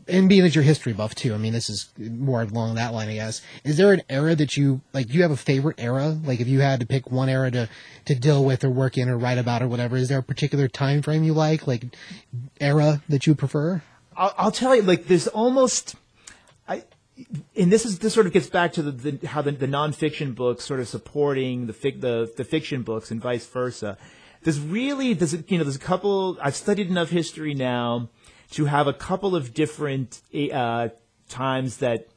And 0.08 0.28
being 0.28 0.42
that 0.42 0.56
you're 0.56 0.64
history 0.64 0.94
buff 0.94 1.14
too, 1.14 1.36
I 1.36 1.38
mean, 1.38 1.54
this 1.54 1.70
is 1.70 1.90
more 1.98 2.42
along 2.42 2.76
that 2.76 2.94
line, 2.94 3.10
I 3.10 3.16
guess. 3.16 3.42
Is 3.64 3.78
there 3.78 3.94
an 3.94 4.02
era 4.10 4.34
that 4.36 4.58
you 4.58 4.82
like? 4.92 5.08
Do 5.08 5.14
you 5.14 5.22
have 5.22 5.32
a 5.32 5.38
favorite 5.38 5.76
era? 5.78 6.18
Like, 6.24 6.40
if 6.40 6.48
you 6.48 6.62
had 6.62 6.80
to 6.80 6.88
pick 6.88 7.12
one 7.12 7.30
era 7.30 7.52
to 7.52 7.70
to 8.06 8.16
deal 8.16 8.44
with 8.44 8.64
or 8.64 8.72
work 8.72 8.98
in 8.98 9.08
or 9.08 9.18
write 9.18 9.38
about 9.38 9.62
or 9.62 9.68
whatever, 9.68 9.96
is 9.96 10.10
there 10.10 10.18
a 10.18 10.24
particular 10.24 10.68
time 10.68 11.04
frame 11.04 11.24
you 11.24 11.34
like, 11.34 11.68
like 11.68 11.86
era 12.60 13.04
that 13.10 13.28
you 13.28 13.36
prefer? 13.36 13.84
I'll, 14.16 14.34
I'll 14.38 14.52
tell 14.52 14.76
you, 14.76 14.82
like, 14.82 15.06
there's 15.06 15.28
almost, 15.28 15.96
I, 16.68 16.84
and 17.56 17.72
this 17.72 17.86
is 17.86 18.00
this 18.00 18.16
sort 18.16 18.26
of 18.26 18.34
gets 18.34 18.48
back 18.48 18.74
to 18.74 18.82
the, 18.82 19.12
the 19.12 19.28
how 19.28 19.44
the, 19.44 19.52
the 19.52 19.68
nonfiction 19.68 20.34
books 20.34 20.66
sort 20.66 20.80
of 20.80 20.88
supporting 20.88 21.68
the 21.68 21.74
fic, 21.74 22.02
the 22.02 22.32
the 22.36 22.44
fiction 22.44 22.82
books 22.82 23.12
and 23.12 23.22
vice 23.22 23.46
versa. 23.46 24.00
There's 24.42 24.60
really 24.60 25.14
there's 25.14 25.34
you 25.34 25.60
know 25.60 25.64
there's 25.64 25.76
a 25.76 25.80
couple. 25.80 26.38
I've 26.42 26.56
studied 26.56 26.90
enough 26.90 27.10
history 27.10 27.54
now 27.54 28.10
to 28.52 28.66
have 28.66 28.88
a 28.88 28.94
couple 28.94 29.36
of 29.36 29.54
different 29.54 30.22
uh, 30.54 30.90
times 31.30 31.78
that 31.78 32.08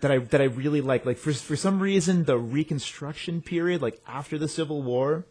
that 0.00 0.10
I 0.10 0.18
that 0.18 0.40
I 0.40 0.44
really 0.44 0.80
like. 0.80 1.06
Like 1.06 1.18
for 1.18 1.32
for 1.32 1.56
some 1.56 1.80
reason, 1.80 2.24
the 2.24 2.38
Reconstruction 2.38 3.42
period, 3.42 3.82
like 3.82 4.00
after 4.06 4.38
the 4.38 4.48
Civil 4.48 4.82
War, 4.82 5.24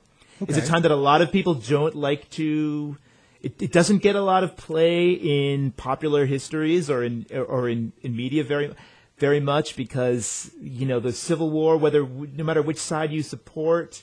is 0.48 0.58
a 0.58 0.66
time 0.66 0.82
that 0.84 0.92
a 0.92 0.96
lot 0.96 1.22
of 1.22 1.32
people 1.32 1.54
don't 1.54 1.96
like 1.96 2.30
to. 2.32 2.98
It, 3.42 3.62
it 3.62 3.72
doesn't 3.72 4.00
get 4.00 4.16
a 4.16 4.22
lot 4.22 4.44
of 4.44 4.58
play 4.58 5.12
in 5.12 5.72
popular 5.72 6.26
histories 6.26 6.90
or 6.90 7.04
in 7.04 7.28
or 7.32 7.70
in, 7.70 7.94
in 8.02 8.16
media 8.16 8.44
very 8.44 8.74
very 9.18 9.40
much 9.40 9.76
because 9.76 10.52
you 10.60 10.86
know 10.86 11.00
the 11.00 11.14
Civil 11.14 11.50
War, 11.50 11.78
whether 11.78 12.06
no 12.06 12.44
matter 12.44 12.62
which 12.62 12.80
side 12.80 13.12
you 13.12 13.22
support, 13.22 14.02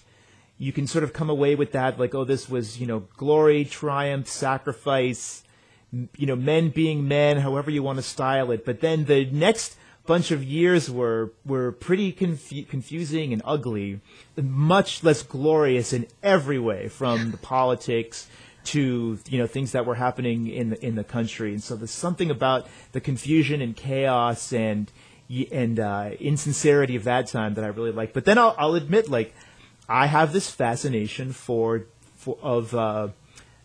you 0.58 0.72
can 0.72 0.86
sort 0.86 1.02
of 1.04 1.12
come 1.12 1.28
away 1.28 1.54
with 1.54 1.72
that 1.72 1.98
like 1.98 2.14
oh 2.14 2.24
this 2.24 2.48
was 2.48 2.80
you 2.80 2.86
know 2.86 3.00
glory, 3.16 3.64
triumph, 3.64 4.28
sacrifice 4.28 5.42
you 5.93 6.27
know, 6.27 6.36
men 6.36 6.70
being 6.70 7.06
men, 7.06 7.39
however 7.39 7.70
you 7.70 7.82
want 7.82 7.98
to 7.98 8.02
style 8.02 8.51
it. 8.51 8.64
But 8.64 8.81
then 8.81 9.05
the 9.05 9.27
next 9.27 9.77
bunch 10.06 10.31
of 10.31 10.43
years 10.43 10.90
were 10.90 11.32
were 11.44 11.73
pretty 11.73 12.12
confu- 12.12 12.64
confusing 12.64 13.32
and 13.32 13.43
ugly, 13.44 14.01
much 14.36 15.05
less 15.05 15.23
glorious 15.23 15.93
in 15.93 16.06
every 16.23 16.59
way, 16.59 16.89
from 16.89 17.31
the 17.31 17.36
politics 17.36 18.27
to 18.64 19.19
you 19.28 19.39
know 19.39 19.47
things 19.47 19.73
that 19.73 19.85
were 19.86 19.97
happening 19.97 20.47
in 20.47 20.70
the 20.70 20.85
in 20.85 20.94
the 20.94 21.05
country. 21.05 21.52
And 21.52 21.62
so 21.62 21.77
there's 21.77 21.90
something 21.90 22.31
about 22.31 22.66
the 22.93 23.01
confusion 23.01 23.60
and 23.60 23.77
chaos 23.77 24.52
and 24.52 24.90
and 25.51 25.81
uh, 25.81 26.10
insincerity 26.20 26.97
of 26.97 27.05
that 27.05 27.27
time 27.27 27.55
that 27.55 27.64
I 27.64 27.69
really 27.69 27.93
like. 27.93 28.12
But 28.12 28.24
then 28.24 28.39
I'll, 28.39 28.55
I'll 28.59 28.74
admit, 28.74 29.09
like, 29.09 29.35
I 29.89 30.06
have 30.06 30.32
this 30.32 30.51
fascination 30.51 31.32
for, 31.32 31.86
for 32.16 32.36
of 32.43 32.74
uh, 32.74 33.09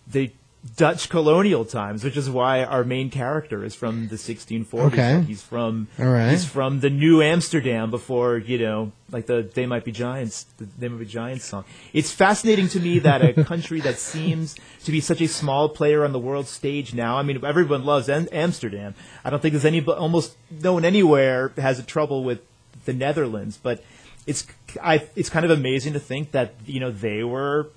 the 0.08 0.32
Dutch 0.76 1.10
colonial 1.10 1.66
times, 1.66 2.04
which 2.04 2.18
is 2.18 2.30
why 2.30 2.64
our 2.64 2.84
main 2.84 3.10
character 3.10 3.64
is 3.64 3.74
from 3.74 4.08
the 4.10 4.16
1640s. 4.16 4.74
Okay. 4.88 5.22
He's 5.22 5.42
from 5.42 5.88
right. 5.98 6.32
he's 6.32 6.46
from 6.46 6.82
the 6.82 6.90
New 6.90 7.22
Amsterdam 7.22 7.90
before 7.90 8.38
you 8.38 8.58
know, 8.58 8.92
like 9.12 9.28
the 9.28 9.50
They 9.54 9.66
Might 9.66 9.86
Be 9.86 9.92
Giants, 9.92 10.46
the 10.58 10.66
They 10.66 10.88
Might 10.90 11.00
Be 11.00 11.06
Giants 11.06 11.46
song. 11.46 11.64
It's 11.94 12.12
fascinating 12.12 12.68
to 12.70 12.80
me 12.80 13.00
that 13.00 13.22
a 13.24 13.44
country 13.46 13.80
that 13.82 13.98
seems 13.98 14.56
to 14.84 14.92
be 14.92 15.00
such 15.00 15.22
a 15.22 15.28
small 15.28 15.70
player 15.70 16.04
on 16.04 16.12
the 16.12 16.20
world 16.20 16.48
stage 16.48 16.94
now. 16.94 17.18
I 17.18 17.22
mean, 17.22 17.44
everyone 17.46 17.86
loves 17.86 18.10
Am- 18.10 18.28
Amsterdam. 18.32 18.96
I 19.24 19.30
don't 19.30 19.42
think 19.42 19.54
there's 19.54 19.66
any, 19.66 19.86
almost 19.86 20.36
no 20.50 20.74
one 20.74 20.86
anywhere 20.86 21.54
has 21.58 21.80
a 21.80 21.84
trouble 21.84 22.24
with 22.24 22.42
the 22.86 22.94
Netherlands, 22.94 23.60
but 23.62 23.84
it's 24.26 24.46
I, 24.84 25.08
it's 25.16 25.30
kind 25.30 25.46
of 25.46 25.52
amazing 25.52 25.94
to 25.94 26.00
think 26.00 26.32
that 26.32 26.54
you 26.66 26.80
know 26.80 26.92
they 26.92 27.24
were 27.24 27.70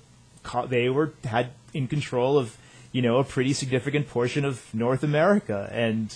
they 0.67 0.89
were 0.89 1.13
had 1.23 1.51
in 1.73 1.87
control 1.87 2.37
of 2.37 2.57
you 2.91 3.01
know 3.01 3.17
a 3.17 3.23
pretty 3.23 3.53
significant 3.53 4.07
portion 4.09 4.45
of 4.45 4.73
North 4.73 5.03
America 5.03 5.69
and 5.71 6.15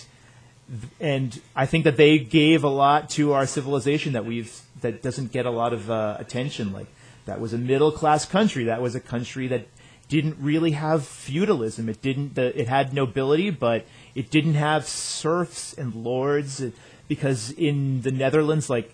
and 1.00 1.40
I 1.54 1.66
think 1.66 1.84
that 1.84 1.96
they 1.96 2.18
gave 2.18 2.64
a 2.64 2.68
lot 2.68 3.10
to 3.10 3.32
our 3.32 3.46
civilization 3.46 4.14
that 4.14 4.24
we've 4.24 4.60
that 4.80 5.02
doesn't 5.02 5.32
get 5.32 5.46
a 5.46 5.50
lot 5.50 5.72
of 5.72 5.90
uh, 5.90 6.16
attention. 6.18 6.72
Like 6.72 6.88
that 7.26 7.40
was 7.40 7.52
a 7.52 7.58
middle 7.58 7.92
class 7.92 8.26
country. 8.26 8.64
That 8.64 8.82
was 8.82 8.94
a 8.94 9.00
country 9.00 9.46
that 9.48 9.68
didn't 10.08 10.36
really 10.40 10.72
have 10.72 11.04
feudalism. 11.04 11.88
It 11.88 12.02
didn't. 12.02 12.34
The, 12.34 12.58
it 12.58 12.68
had 12.68 12.92
nobility, 12.92 13.50
but 13.50 13.86
it 14.14 14.30
didn't 14.30 14.54
have 14.54 14.86
serfs 14.86 15.72
and 15.74 15.94
lords. 15.94 16.62
Because 17.08 17.52
in 17.52 18.02
the 18.02 18.10
Netherlands, 18.10 18.68
like 18.68 18.92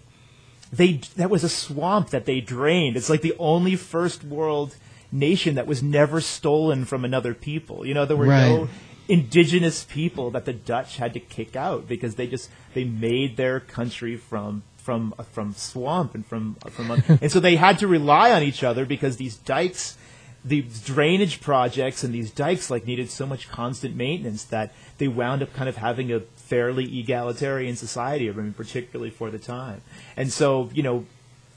they 0.70 1.00
that 1.16 1.30
was 1.30 1.44
a 1.44 1.48
swamp 1.48 2.10
that 2.10 2.26
they 2.26 2.40
drained. 2.40 2.96
It's 2.96 3.08
like 3.08 3.22
the 3.22 3.36
only 3.38 3.76
first 3.76 4.24
world 4.24 4.76
nation 5.12 5.54
that 5.56 5.66
was 5.66 5.82
never 5.82 6.20
stolen 6.20 6.84
from 6.84 7.04
another 7.04 7.34
people. 7.34 7.86
You 7.86 7.94
know, 7.94 8.06
there 8.06 8.16
were 8.16 8.26
no 8.26 8.68
indigenous 9.08 9.84
people 9.84 10.30
that 10.30 10.44
the 10.44 10.52
Dutch 10.52 10.96
had 10.96 11.12
to 11.14 11.20
kick 11.20 11.54
out 11.54 11.86
because 11.86 12.14
they 12.14 12.26
just 12.26 12.50
they 12.74 12.84
made 12.84 13.36
their 13.36 13.60
country 13.60 14.16
from 14.16 14.62
from 14.76 15.14
from 15.30 15.54
swamp 15.54 16.14
and 16.14 16.26
from 16.26 16.54
from 16.70 16.90
and 17.20 17.30
so 17.30 17.40
they 17.40 17.56
had 17.56 17.78
to 17.78 17.86
rely 17.86 18.32
on 18.32 18.42
each 18.42 18.64
other 18.64 18.84
because 18.84 19.16
these 19.16 19.36
dikes 19.36 19.96
these 20.44 20.80
drainage 20.80 21.40
projects 21.40 22.02
and 22.02 22.12
these 22.12 22.30
dikes 22.30 22.68
like 22.68 22.84
needed 22.84 23.08
so 23.08 23.24
much 23.24 23.48
constant 23.48 23.94
maintenance 23.94 24.42
that 24.44 24.72
they 24.98 25.06
wound 25.06 25.40
up 25.40 25.52
kind 25.54 25.68
of 25.68 25.76
having 25.76 26.12
a 26.12 26.20
fairly 26.36 26.98
egalitarian 26.98 27.76
society 27.76 28.28
I 28.28 28.32
mean 28.32 28.52
particularly 28.52 29.10
for 29.10 29.30
the 29.30 29.38
time 29.38 29.82
and 30.16 30.32
so 30.32 30.70
you 30.74 30.82
know 30.82 31.06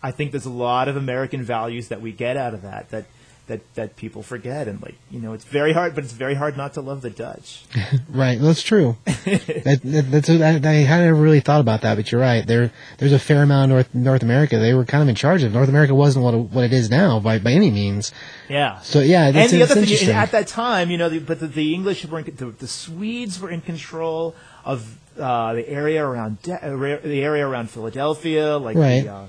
I 0.04 0.12
think 0.12 0.32
there's 0.32 0.46
a 0.46 0.52
lot 0.52 0.88
of 0.88 0.96
American 0.96 1.42
values 1.42 1.88
that 1.88 2.00
we 2.00 2.12
get 2.12 2.38
out 2.38 2.54
of 2.54 2.62
that 2.62 2.90
that 2.90 3.06
that 3.48 3.62
that 3.76 3.96
people 3.96 4.24
forget, 4.24 4.68
and 4.68 4.82
like 4.82 4.96
you 5.12 5.20
know, 5.20 5.34
it's 5.34 5.46
very 5.46 5.74
hard, 5.74 5.96
but 5.96 6.04
it's 6.04 6.14
very 6.14 6.34
hard 6.36 6.58
not 6.58 6.74
to 6.74 6.82
love 6.82 7.02
the 7.02 7.10
Dutch. 7.10 7.64
Right, 8.10 8.40
that's 8.40 8.62
true. 8.62 8.98
that, 9.06 9.80
that, 9.84 10.06
that's 10.12 10.30
I, 10.30 10.56
I 10.70 10.74
hadn't 10.84 11.20
really 11.20 11.42
thought 11.42 11.60
about 11.60 11.82
that, 11.82 11.96
but 11.96 12.12
you're 12.12 12.22
right. 12.22 12.46
There, 12.46 12.72
there's 12.98 13.12
a 13.12 13.20
fair 13.20 13.44
amount 13.44 13.72
of 13.72 13.76
North 13.76 13.96
North 13.96 14.24
America. 14.24 14.58
They 14.58 14.74
were 14.74 14.86
kind 14.86 15.02
of 15.04 15.10
in 15.10 15.16
charge 15.16 15.44
of. 15.44 15.54
North 15.54 15.70
America 15.70 15.94
wasn't 15.94 16.24
what 16.24 16.34
what 16.38 16.64
it 16.64 16.74
is 16.74 16.90
now 16.90 17.20
by 17.20 17.40
by 17.40 17.52
any 17.52 17.72
means. 17.72 18.12
Yeah. 18.50 18.80
So 18.82 19.00
yeah, 19.02 19.28
and 19.28 19.50
the 19.50 19.64
other 19.64 19.76
thing, 19.76 20.10
at 20.10 20.32
that 20.32 20.48
time, 20.48 20.90
you 20.90 20.98
know, 20.98 21.10
the, 21.10 21.20
but 21.20 21.40
the, 21.40 21.48
the 21.48 21.74
English 21.74 22.06
were 22.06 22.20
in, 22.20 22.36
the, 22.36 22.46
the 22.48 22.68
Swedes 22.68 23.40
were 23.40 23.50
in 23.50 23.62
control 23.62 24.36
of 24.64 24.98
uh, 25.20 25.54
the 25.54 25.68
area 25.70 26.06
around 26.06 26.42
De- 26.42 26.54
uh, 26.66 27.00
the 27.02 27.22
area 27.22 27.46
around 27.48 27.70
Philadelphia, 27.70 28.58
like 28.58 28.78
Right. 28.78 29.04
the, 29.04 29.14
uh, 29.14 29.26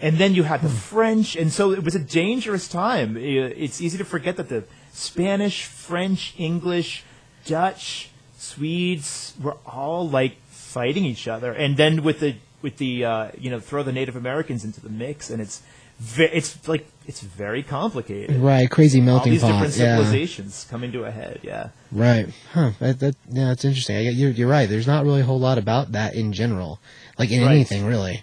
and 0.00 0.16
then 0.18 0.34
you 0.34 0.42
had 0.44 0.62
the 0.62 0.68
French, 0.68 1.36
and 1.36 1.52
so 1.52 1.72
it 1.72 1.82
was 1.84 1.94
a 1.94 1.98
dangerous 2.00 2.68
time. 2.68 3.16
It's 3.16 3.80
easy 3.80 3.98
to 3.98 4.04
forget 4.04 4.36
that 4.36 4.48
the 4.48 4.64
Spanish, 4.92 5.64
French, 5.64 6.34
English, 6.38 7.04
Dutch, 7.46 8.10
Swedes 8.38 9.34
were 9.40 9.56
all 9.66 10.08
like 10.08 10.36
fighting 10.50 11.04
each 11.04 11.28
other, 11.28 11.52
and 11.52 11.76
then 11.76 12.02
with 12.02 12.20
the 12.20 12.34
with 12.62 12.76
the 12.78 13.04
uh, 13.04 13.28
you 13.38 13.50
know 13.50 13.60
throw 13.60 13.82
the 13.82 13.92
Native 13.92 14.16
Americans 14.16 14.64
into 14.64 14.80
the 14.80 14.88
mix, 14.90 15.30
and 15.30 15.40
it's 15.40 15.62
ve- 15.98 16.24
it's 16.32 16.66
like 16.68 16.86
it's 17.06 17.20
very 17.20 17.62
complicated 17.62 18.36
right, 18.36 18.70
crazy 18.70 19.00
all 19.00 19.06
melting 19.06 19.32
these 19.32 19.42
pot. 19.42 19.52
different 19.52 19.76
Yeah, 19.76 19.96
civilizations 19.96 20.66
coming 20.70 20.92
to 20.92 21.04
a 21.04 21.10
head. 21.10 21.40
Yeah, 21.42 21.68
right. 21.92 22.28
Huh. 22.52 22.70
That, 22.80 23.00
that 23.00 23.16
yeah, 23.30 23.46
that's 23.48 23.64
interesting. 23.64 23.96
I, 23.96 24.00
you're 24.10 24.30
you're 24.30 24.48
right. 24.48 24.68
There's 24.68 24.86
not 24.86 25.04
really 25.04 25.20
a 25.20 25.24
whole 25.24 25.40
lot 25.40 25.58
about 25.58 25.92
that 25.92 26.14
in 26.14 26.32
general, 26.32 26.80
like 27.18 27.30
in 27.30 27.42
Right. 27.42 27.50
anything 27.52 27.84
really. 27.86 28.22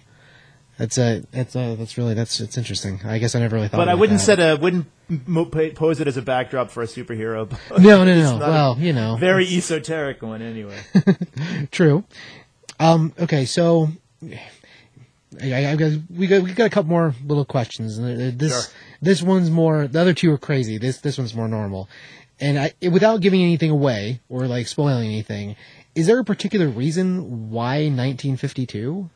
That's 0.77 0.97
a 0.99 1.23
that's 1.31 1.55
a 1.55 1.75
that's 1.75 1.97
really 1.97 2.13
that's 2.13 2.39
it's 2.39 2.57
interesting. 2.57 3.01
I 3.03 3.17
guess 3.17 3.33
I 3.33 3.39
never 3.39 3.55
really 3.55 3.67
thought. 3.67 3.77
but 3.77 3.87
I 3.89 3.93
about 3.93 3.99
wouldn't 3.99 4.19
that. 4.19 4.25
set 4.25 4.39
a 4.39 4.55
wouldn't 4.61 4.85
mo- 5.25 5.45
pose 5.45 5.99
it 5.99 6.07
as 6.07 6.17
a 6.17 6.21
backdrop 6.21 6.69
for 6.69 6.83
a 6.83 6.85
superhero. 6.85 7.49
No, 7.79 8.03
no, 8.03 8.13
no. 8.15 8.37
Well, 8.37 8.77
you 8.77 8.93
know, 8.93 9.15
very 9.15 9.45
esoteric 9.47 10.21
one 10.21 10.41
anyway. 10.41 10.77
True. 11.71 12.03
Um, 12.79 13.11
okay, 13.19 13.45
so 13.45 13.89
I, 15.41 15.65
I, 15.71 15.75
got, 15.75 15.91
we 16.15 16.27
got 16.27 16.43
we 16.43 16.53
got 16.53 16.65
a 16.65 16.69
couple 16.69 16.89
more 16.89 17.13
little 17.25 17.45
questions. 17.45 17.97
and 17.97 18.05
uh, 18.07 18.31
This 18.37 18.51
Sure. 18.51 18.73
this 19.01 19.21
one's 19.23 19.49
more. 19.49 19.87
The 19.87 19.99
other 19.99 20.13
two 20.13 20.31
are 20.31 20.37
crazy. 20.37 20.77
This 20.77 20.99
this 20.99 21.17
one's 21.17 21.33
more 21.35 21.47
normal. 21.47 21.89
And 22.39 22.59
I, 22.59 22.73
without 22.91 23.21
giving 23.21 23.41
anything 23.41 23.71
away 23.71 24.21
or 24.29 24.45
like 24.47 24.67
spoiling 24.67 25.07
anything, 25.07 25.55
is 25.95 26.05
there 26.05 26.19
a 26.19 26.23
particular 26.23 26.67
reason 26.67 27.49
why 27.49 27.85
1952? 27.89 29.09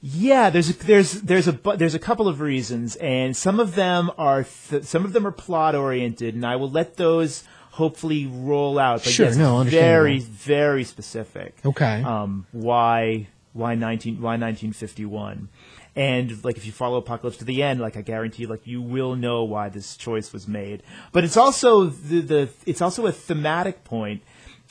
Yeah, 0.00 0.50
there's 0.50 0.70
a, 0.70 0.72
there's 0.74 1.12
there's 1.22 1.48
a 1.48 1.52
there's 1.76 1.94
a 1.94 1.98
couple 1.98 2.28
of 2.28 2.40
reasons, 2.40 2.94
and 2.96 3.36
some 3.36 3.58
of 3.58 3.74
them 3.74 4.12
are 4.16 4.44
th- 4.44 4.84
some 4.84 5.04
of 5.04 5.12
them 5.12 5.26
are 5.26 5.32
plot 5.32 5.74
oriented, 5.74 6.34
and 6.36 6.46
I 6.46 6.54
will 6.54 6.70
let 6.70 6.96
those 6.96 7.42
hopefully 7.72 8.26
roll 8.26 8.78
out. 8.78 9.02
But 9.02 9.12
Sure, 9.12 9.26
yes, 9.26 9.36
no, 9.36 9.62
very 9.64 10.20
very 10.20 10.84
specific. 10.84 11.56
Okay. 11.64 12.02
Um, 12.02 12.46
why 12.52 13.26
why 13.54 13.74
nineteen 13.74 14.20
why 14.20 14.36
nineteen 14.36 14.72
fifty 14.72 15.04
one, 15.04 15.48
and 15.96 16.44
like 16.44 16.56
if 16.56 16.64
you 16.64 16.70
follow 16.70 17.02
Epochalypse 17.02 17.38
to 17.38 17.44
the 17.44 17.64
end, 17.64 17.80
like 17.80 17.96
I 17.96 18.02
guarantee, 18.02 18.46
like 18.46 18.68
you 18.68 18.80
will 18.80 19.16
know 19.16 19.42
why 19.42 19.68
this 19.68 19.96
choice 19.96 20.32
was 20.32 20.46
made. 20.46 20.84
But 21.10 21.24
it's 21.24 21.36
also 21.36 21.86
the 21.86 22.20
the 22.20 22.48
it's 22.66 22.80
also 22.80 23.06
a 23.06 23.12
thematic 23.12 23.82
point, 23.82 24.22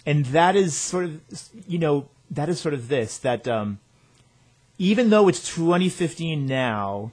and 0.05 0.25
that 0.27 0.55
is 0.55 0.73
sort 0.73 1.03
of 1.03 1.19
you 1.67 1.79
know 1.79 2.07
that 2.31 2.47
is 2.47 2.61
sort 2.61 2.73
of 2.73 2.87
this 2.87 3.17
that. 3.17 3.45
Um, 3.45 3.79
even 4.77 5.09
though 5.09 5.27
it's 5.27 5.53
2015 5.53 6.45
now, 6.45 7.11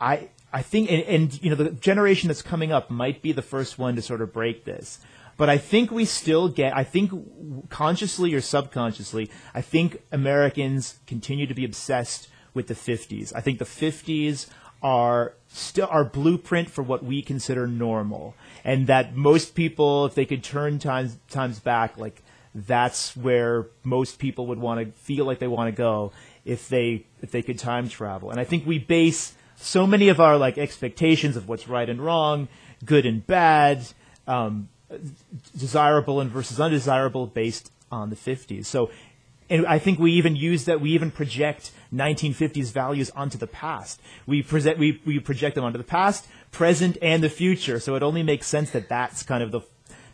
I 0.00 0.30
I 0.52 0.62
think 0.62 0.90
and, 0.90 1.02
and 1.02 1.42
you 1.42 1.50
know 1.50 1.56
the 1.56 1.70
generation 1.70 2.28
that's 2.28 2.42
coming 2.42 2.72
up 2.72 2.90
might 2.90 3.22
be 3.22 3.32
the 3.32 3.42
first 3.42 3.78
one 3.78 3.96
to 3.96 4.02
sort 4.02 4.20
of 4.20 4.32
break 4.32 4.64
this. 4.64 5.00
But 5.36 5.50
I 5.50 5.58
think 5.58 5.90
we 5.90 6.04
still 6.06 6.48
get 6.48 6.76
I 6.76 6.84
think 6.84 7.68
consciously 7.68 8.34
or 8.34 8.40
subconsciously, 8.40 9.30
I 9.54 9.60
think 9.60 10.02
Americans 10.12 10.98
continue 11.06 11.46
to 11.46 11.54
be 11.54 11.64
obsessed 11.64 12.28
with 12.54 12.68
the 12.68 12.74
50s. 12.74 13.34
I 13.34 13.40
think 13.42 13.58
the 13.58 13.66
50s 13.66 14.46
are 14.82 15.34
still 15.48 15.88
our 15.90 16.04
blueprint 16.04 16.70
for 16.70 16.82
what 16.82 17.04
we 17.04 17.20
consider 17.20 17.66
normal. 17.66 18.34
And 18.64 18.86
that 18.86 19.14
most 19.14 19.54
people 19.54 20.06
if 20.06 20.14
they 20.14 20.24
could 20.24 20.42
turn 20.42 20.78
times 20.78 21.18
times 21.28 21.58
back 21.58 21.98
like 21.98 22.22
that's 22.54 23.14
where 23.14 23.66
most 23.84 24.18
people 24.18 24.46
would 24.46 24.58
want 24.58 24.80
to 24.80 24.98
feel 25.02 25.26
like 25.26 25.38
they 25.38 25.46
want 25.46 25.68
to 25.68 25.76
go 25.76 26.12
if 26.46 26.68
they 26.68 27.04
if 27.20 27.30
they 27.30 27.42
could 27.42 27.58
time 27.58 27.88
travel. 27.88 28.30
And 28.30 28.40
I 28.40 28.44
think 28.44 28.66
we 28.66 28.78
base 28.78 29.34
so 29.56 29.86
many 29.86 30.08
of 30.08 30.20
our 30.20 30.38
like 30.38 30.56
expectations 30.56 31.36
of 31.36 31.48
what's 31.48 31.68
right 31.68 31.88
and 31.88 32.00
wrong, 32.00 32.48
good 32.84 33.04
and 33.04 33.26
bad, 33.26 33.86
um, 34.26 34.68
desirable 35.58 36.20
and 36.20 36.30
versus 36.30 36.60
undesirable 36.60 37.26
based 37.26 37.70
on 37.90 38.10
the 38.10 38.16
50s. 38.16 38.66
So 38.66 38.90
and 39.48 39.66
I 39.66 39.78
think 39.78 39.98
we 39.98 40.12
even 40.12 40.34
use 40.34 40.64
that 40.64 40.80
we 40.80 40.90
even 40.90 41.10
project 41.10 41.70
1950s 41.94 42.72
values 42.72 43.10
onto 43.10 43.38
the 43.38 43.46
past. 43.46 44.00
We 44.26 44.42
present 44.42 44.78
we, 44.78 45.00
we 45.04 45.20
project 45.20 45.54
them 45.54 45.64
onto 45.64 45.78
the 45.78 45.84
past, 45.84 46.26
present, 46.50 46.98
and 47.00 47.22
the 47.22 47.30
future. 47.30 47.78
So 47.80 47.94
it 47.94 48.02
only 48.02 48.22
makes 48.22 48.46
sense 48.46 48.70
that 48.70 48.88
that's 48.88 49.22
kind 49.22 49.42
of 49.42 49.52
the 49.52 49.60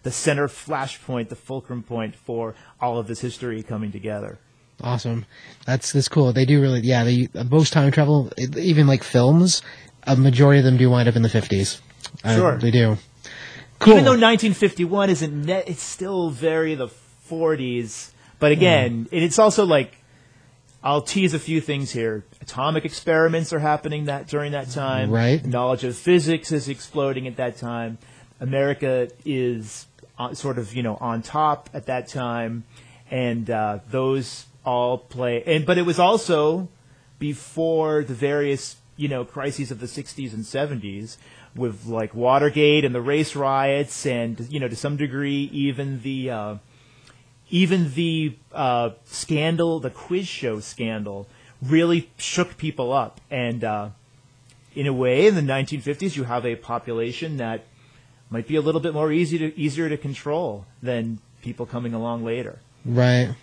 the 0.02 0.10
center 0.10 0.48
flashpoint, 0.48 1.28
the 1.28 1.36
fulcrum 1.36 1.82
point 1.82 2.16
for 2.16 2.54
all 2.80 2.98
of 2.98 3.06
this 3.06 3.20
history 3.20 3.62
coming 3.62 3.92
together. 3.92 4.38
Awesome. 4.82 5.26
That's 5.64 5.92
that's 5.92 6.08
cool. 6.08 6.32
They 6.32 6.44
do 6.44 6.60
really, 6.60 6.80
yeah. 6.80 7.04
They 7.04 7.28
most 7.50 7.72
time 7.72 7.90
travel, 7.92 8.30
even 8.38 8.86
like 8.86 9.04
films, 9.04 9.62
a 10.04 10.16
majority 10.16 10.58
of 10.58 10.64
them 10.64 10.76
do 10.76 10.90
wind 10.90 11.08
up 11.08 11.16
in 11.16 11.22
the 11.22 11.28
50s. 11.28 11.80
Uh, 12.24 12.36
Sure. 12.36 12.58
they 12.58 12.70
do. 12.70 12.98
Cool. 13.78 13.94
Even 13.94 14.04
though 14.04 14.10
1951 14.10 15.10
isn't 15.10 15.46
net, 15.46 15.64
it's 15.68 15.82
still 15.82 16.30
very 16.30 16.74
the 16.74 16.88
40s. 17.30 18.10
But 18.38 18.52
again, 18.52 19.08
and 19.12 19.22
it's 19.22 19.38
also 19.38 19.64
like 19.64 19.92
I'll 20.82 21.02
tease 21.02 21.32
a 21.32 21.38
few 21.38 21.60
things 21.60 21.92
here. 21.92 22.24
Atomic 22.40 22.84
experiments 22.84 23.52
are 23.52 23.60
happening 23.60 24.06
that 24.06 24.26
during 24.26 24.52
that 24.52 24.70
time. 24.70 25.10
Right. 25.10 25.44
Knowledge 25.44 25.84
of 25.84 25.96
physics 25.96 26.50
is 26.50 26.68
exploding 26.68 27.28
at 27.28 27.36
that 27.36 27.56
time. 27.56 27.98
America 28.40 29.08
is 29.24 29.86
uh, 30.18 30.34
sort 30.34 30.58
of 30.58 30.74
you 30.74 30.82
know 30.82 30.96
on 30.96 31.22
top 31.22 31.70
at 31.72 31.86
that 31.86 32.08
time, 32.08 32.64
and 33.10 33.48
uh, 33.48 33.78
those 33.90 34.46
all 34.64 34.98
play. 34.98 35.42
And 35.44 35.66
but 35.66 35.78
it 35.78 35.82
was 35.82 35.98
also 35.98 36.68
before 37.18 38.02
the 38.02 38.14
various 38.14 38.76
you 38.96 39.08
know 39.08 39.24
crises 39.24 39.70
of 39.70 39.80
the 39.80 39.86
60s 39.86 40.32
and 40.32 40.44
70s 40.44 41.16
with 41.54 41.86
like 41.86 42.14
Watergate 42.14 42.84
and 42.84 42.94
the 42.94 43.00
race 43.00 43.36
riots 43.36 44.06
and 44.06 44.40
you 44.50 44.60
know 44.60 44.68
to 44.68 44.76
some 44.76 44.96
degree 44.96 45.50
even 45.52 46.02
the 46.02 46.30
uh, 46.30 46.56
even 47.50 47.94
the 47.94 48.36
uh, 48.52 48.90
scandal 49.04 49.80
the 49.80 49.90
quiz 49.90 50.26
show 50.26 50.60
scandal 50.60 51.26
really 51.60 52.10
shook 52.16 52.56
people 52.56 52.92
up 52.92 53.20
and 53.30 53.64
uh, 53.64 53.88
in 54.74 54.86
a 54.86 54.92
way 54.92 55.26
in 55.26 55.34
the 55.34 55.42
1950s 55.42 56.16
you 56.16 56.24
have 56.24 56.44
a 56.44 56.56
population 56.56 57.36
that 57.36 57.64
might 58.30 58.46
be 58.46 58.56
a 58.56 58.60
little 58.60 58.80
bit 58.80 58.94
more 58.94 59.12
easy 59.12 59.38
to 59.38 59.58
easier 59.58 59.88
to 59.88 59.96
control 59.96 60.66
than 60.82 61.18
people 61.42 61.66
coming 61.66 61.94
along 61.94 62.24
later 62.24 62.58
right. 62.84 63.34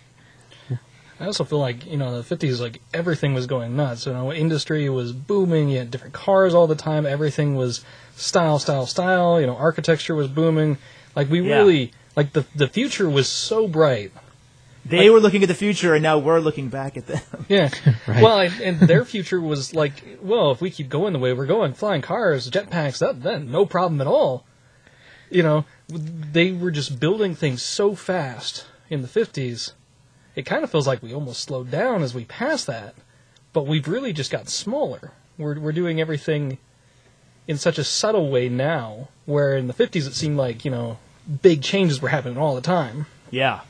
I 1.20 1.26
also 1.26 1.44
feel 1.44 1.58
like 1.58 1.84
you 1.86 1.96
know 1.98 2.08
in 2.08 2.14
the 2.14 2.22
fifties, 2.24 2.60
like 2.60 2.80
everything 2.94 3.34
was 3.34 3.46
going 3.46 3.76
nuts. 3.76 4.06
You 4.06 4.12
know, 4.14 4.32
industry 4.32 4.88
was 4.88 5.12
booming. 5.12 5.68
You 5.68 5.78
had 5.78 5.90
different 5.90 6.14
cars 6.14 6.54
all 6.54 6.66
the 6.66 6.74
time. 6.74 7.04
Everything 7.06 7.54
was 7.56 7.84
style, 8.16 8.58
style, 8.58 8.86
style. 8.86 9.40
You 9.40 9.46
know, 9.46 9.56
architecture 9.56 10.14
was 10.14 10.28
booming. 10.28 10.78
Like 11.14 11.28
we 11.30 11.40
Yeah. 11.42 11.56
really 11.58 11.92
like 12.16 12.32
the 12.32 12.46
the 12.54 12.68
future 12.68 13.08
was 13.08 13.28
so 13.28 13.68
bright. 13.68 14.12
they 14.86 15.10
were 15.10 15.20
looking 15.20 15.42
at 15.42 15.48
the 15.48 15.54
future 15.54 15.92
and 15.94 16.02
now 16.02 16.18
we're 16.18 16.40
looking 16.40 16.68
back 16.70 16.96
at 16.96 17.06
them 17.06 17.20
Yeah. 17.48 17.68
Right. 18.08 18.22
Well, 18.22 18.40
and, 18.40 18.60
and 18.62 18.80
their 18.80 19.04
future 19.04 19.38
was 19.40 19.74
like, 19.74 19.92
well, 20.22 20.50
if 20.52 20.60
we 20.62 20.70
keep 20.70 20.88
going 20.88 21.12
the 21.12 21.18
way 21.18 21.34
we're 21.34 21.44
going, 21.46 21.74
flying 21.74 22.00
cars, 22.00 22.50
jetpacks, 22.50 22.98
that 23.00 23.22
then 23.22 23.50
no 23.50 23.66
problem 23.66 24.00
at 24.00 24.06
all. 24.06 24.46
You 25.30 25.42
know, 25.42 25.64
they 25.88 26.50
were 26.52 26.70
just 26.70 26.98
building 26.98 27.34
things 27.34 27.62
so 27.62 27.94
fast 27.94 28.64
in 28.88 29.02
the 29.02 29.08
fifties. 29.08 29.74
It 30.36 30.46
kind 30.46 30.62
of 30.64 30.70
feels 30.70 30.86
like 30.86 31.02
we 31.02 31.12
almost 31.14 31.42
slowed 31.42 31.70
down 31.70 32.02
as 32.02 32.14
we 32.14 32.24
pass 32.24 32.64
that, 32.64 32.94
but 33.52 33.66
we've 33.66 33.88
really 33.88 34.12
just 34.12 34.30
got 34.30 34.48
smaller. 34.48 35.12
We're 35.38 35.58
we're 35.58 35.72
doing 35.72 36.00
everything 36.00 36.58
in 37.48 37.56
such 37.58 37.78
a 37.78 37.84
subtle 37.84 38.30
way 38.30 38.48
now, 38.48 39.08
where 39.26 39.56
in 39.56 39.66
the 39.66 39.72
fifties 39.72 40.06
it 40.06 40.14
seemed 40.14 40.36
like 40.36 40.64
you 40.64 40.70
know 40.70 40.98
big 41.42 41.62
changes 41.62 42.00
were 42.00 42.08
happening 42.10 42.38
all 42.38 42.54
the 42.54 42.60
time. 42.60 43.06
yeah 43.30 43.60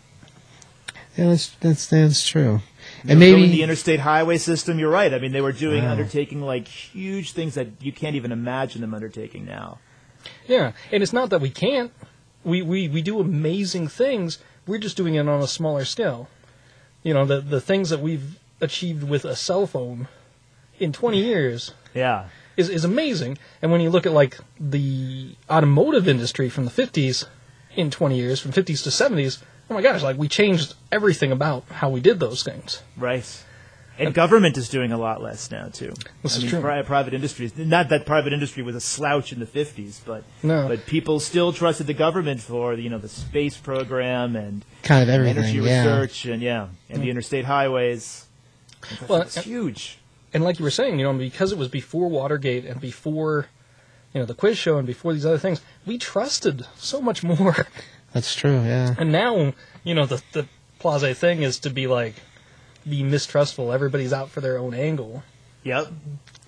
Yeah, 1.17 1.29
that's 1.29 1.49
that's 1.61 1.87
that's 1.87 2.27
true. 2.29 2.61
And 3.09 3.19
maybe 3.21 3.47
the 3.49 3.63
interstate 3.63 4.01
highway 4.01 4.37
system. 4.39 4.79
You're 4.79 4.91
right. 4.91 5.13
I 5.15 5.19
mean, 5.19 5.33
they 5.33 5.41
were 5.41 5.53
doing 5.53 5.85
Wow. 5.85 5.93
undertaking 5.93 6.41
like 6.43 6.67
huge 6.69 7.33
things 7.33 7.55
that 7.55 7.69
you 7.81 7.93
can't 7.93 8.17
even 8.17 8.33
imagine 8.33 8.81
them 8.81 8.95
undertaking 8.95 9.47
now. 9.47 9.79
Yeah, 10.47 10.73
and 10.93 11.03
it's 11.03 11.13
not 11.13 11.31
that 11.31 11.41
we 11.41 11.51
can't. 11.51 11.93
We, 12.45 12.63
we, 12.63 12.89
we 12.89 13.01
do 13.03 13.21
amazing 13.21 13.89
things. 13.89 14.39
We're 14.67 14.79
just 14.79 14.97
doing 14.97 15.15
it 15.15 15.29
on 15.29 15.43
a 15.43 15.47
smaller 15.47 15.85
scale. 15.85 16.29
You 17.03 17.15
know, 17.15 17.25
the 17.25 17.41
the 17.41 17.61
things 17.61 17.91
that 17.91 18.01
we've 18.01 18.39
achieved 18.61 19.05
with 19.09 19.25
a 19.25 19.35
cell 19.37 19.67
phone 19.67 20.09
in 20.79 20.93
20 20.93 21.19
years, 21.19 21.73
Yeah, 21.95 22.29
is 22.57 22.69
is 22.69 22.85
amazing. 22.85 23.39
And 23.63 23.73
when 23.73 23.81
you 23.81 23.91
look 23.91 24.07
at 24.07 24.13
like 24.13 24.39
the 24.59 25.35
automotive 25.49 26.09
industry 26.09 26.49
from 26.49 26.65
the 26.65 26.71
50s 26.71 27.27
in 27.77 27.91
20 27.91 28.17
years, 28.17 28.41
from 28.41 28.53
50s 28.53 28.83
to 28.85 28.91
70s, 28.91 29.43
oh 29.71 29.75
my 29.75 29.83
gosh, 29.83 30.03
like 30.03 30.19
we 30.19 30.29
changed 30.29 30.75
everything 30.91 31.33
about 31.33 31.65
how 31.71 31.89
we 31.89 32.01
did 32.01 32.21
those 32.21 32.43
things. 32.43 32.83
Right. 32.97 33.45
And 34.01 34.15
government 34.15 34.57
is 34.57 34.69
doing 34.69 34.93
a 34.93 34.99
lot 34.99 35.23
less 35.23 35.51
now 35.51 35.69
too. 35.69 35.93
This 36.23 36.35
I 36.35 36.39
is 36.39 36.43
mean, 36.45 36.51
true. 36.51 36.61
pri- 36.61 36.83
private 36.83 37.15
industry. 37.15 37.51
Not 37.57 37.89
that 37.91 38.07
private 38.07 38.33
industry 38.33 38.63
was 38.63 38.75
a 38.75 38.81
slouch 38.81 39.33
in 39.33 39.39
the 39.41 39.47
fifties, 39.47 40.01
but 40.05 40.25
No. 40.43 40.69
but 40.69 40.87
people 40.87 41.21
still 41.21 41.53
trusted 41.53 41.87
the 41.87 41.95
government 41.95 42.41
for 42.41 42.75
you 42.75 42.89
know 42.91 42.99
the 42.99 43.09
space 43.09 43.57
program 43.57 44.37
and 44.37 44.65
Kind 44.83 45.03
of 45.03 45.09
everything, 45.09 45.39
energy 45.45 45.59
yeah. 45.59 45.81
research 46.01 46.25
and 46.27 46.43
yeah 46.43 46.69
and 46.89 47.03
the 47.03 47.11
interstate 47.11 47.45
highways. 47.45 48.27
Well, 49.09 49.23
it's 49.23 49.37
huge. 49.37 49.99
and 50.33 50.43
like 50.43 50.59
you 50.59 50.65
were 50.65 50.71
saying, 50.71 50.99
you 50.99 51.05
know, 51.05 51.13
because 51.13 51.53
it 51.53 51.59
was 51.59 51.69
before 51.69 52.09
Watergate 52.09 52.65
and 52.65 52.81
before, 52.81 53.47
you 54.15 54.21
know, 54.21 54.27
the 54.27 54.35
quiz 54.35 54.57
show 54.57 54.79
and 54.79 54.87
before 54.87 55.13
these 55.13 55.27
other 55.27 55.39
things, 55.39 55.61
we 55.87 55.99
trusted 55.99 56.65
so 56.77 57.01
much 57.03 57.23
more. 57.23 57.67
That's 58.15 58.35
true. 58.35 58.61
Yeah. 58.63 58.95
And 58.99 59.13
now, 59.13 59.53
you 59.85 59.95
know, 59.95 60.07
the 60.07 60.23
the 60.33 60.47
Plaza 60.79 61.15
thing 61.15 61.43
is 61.43 61.59
to 61.61 61.71
be 61.71 61.87
like, 61.87 62.15
be 62.89 63.03
mistrustful. 63.03 63.73
Everybody's 63.73 64.13
out 64.13 64.31
for 64.31 64.41
their 64.41 64.59
own 64.59 64.75
angle. 64.75 65.23
Yep. 65.65 65.87
Yeah, 65.89 65.93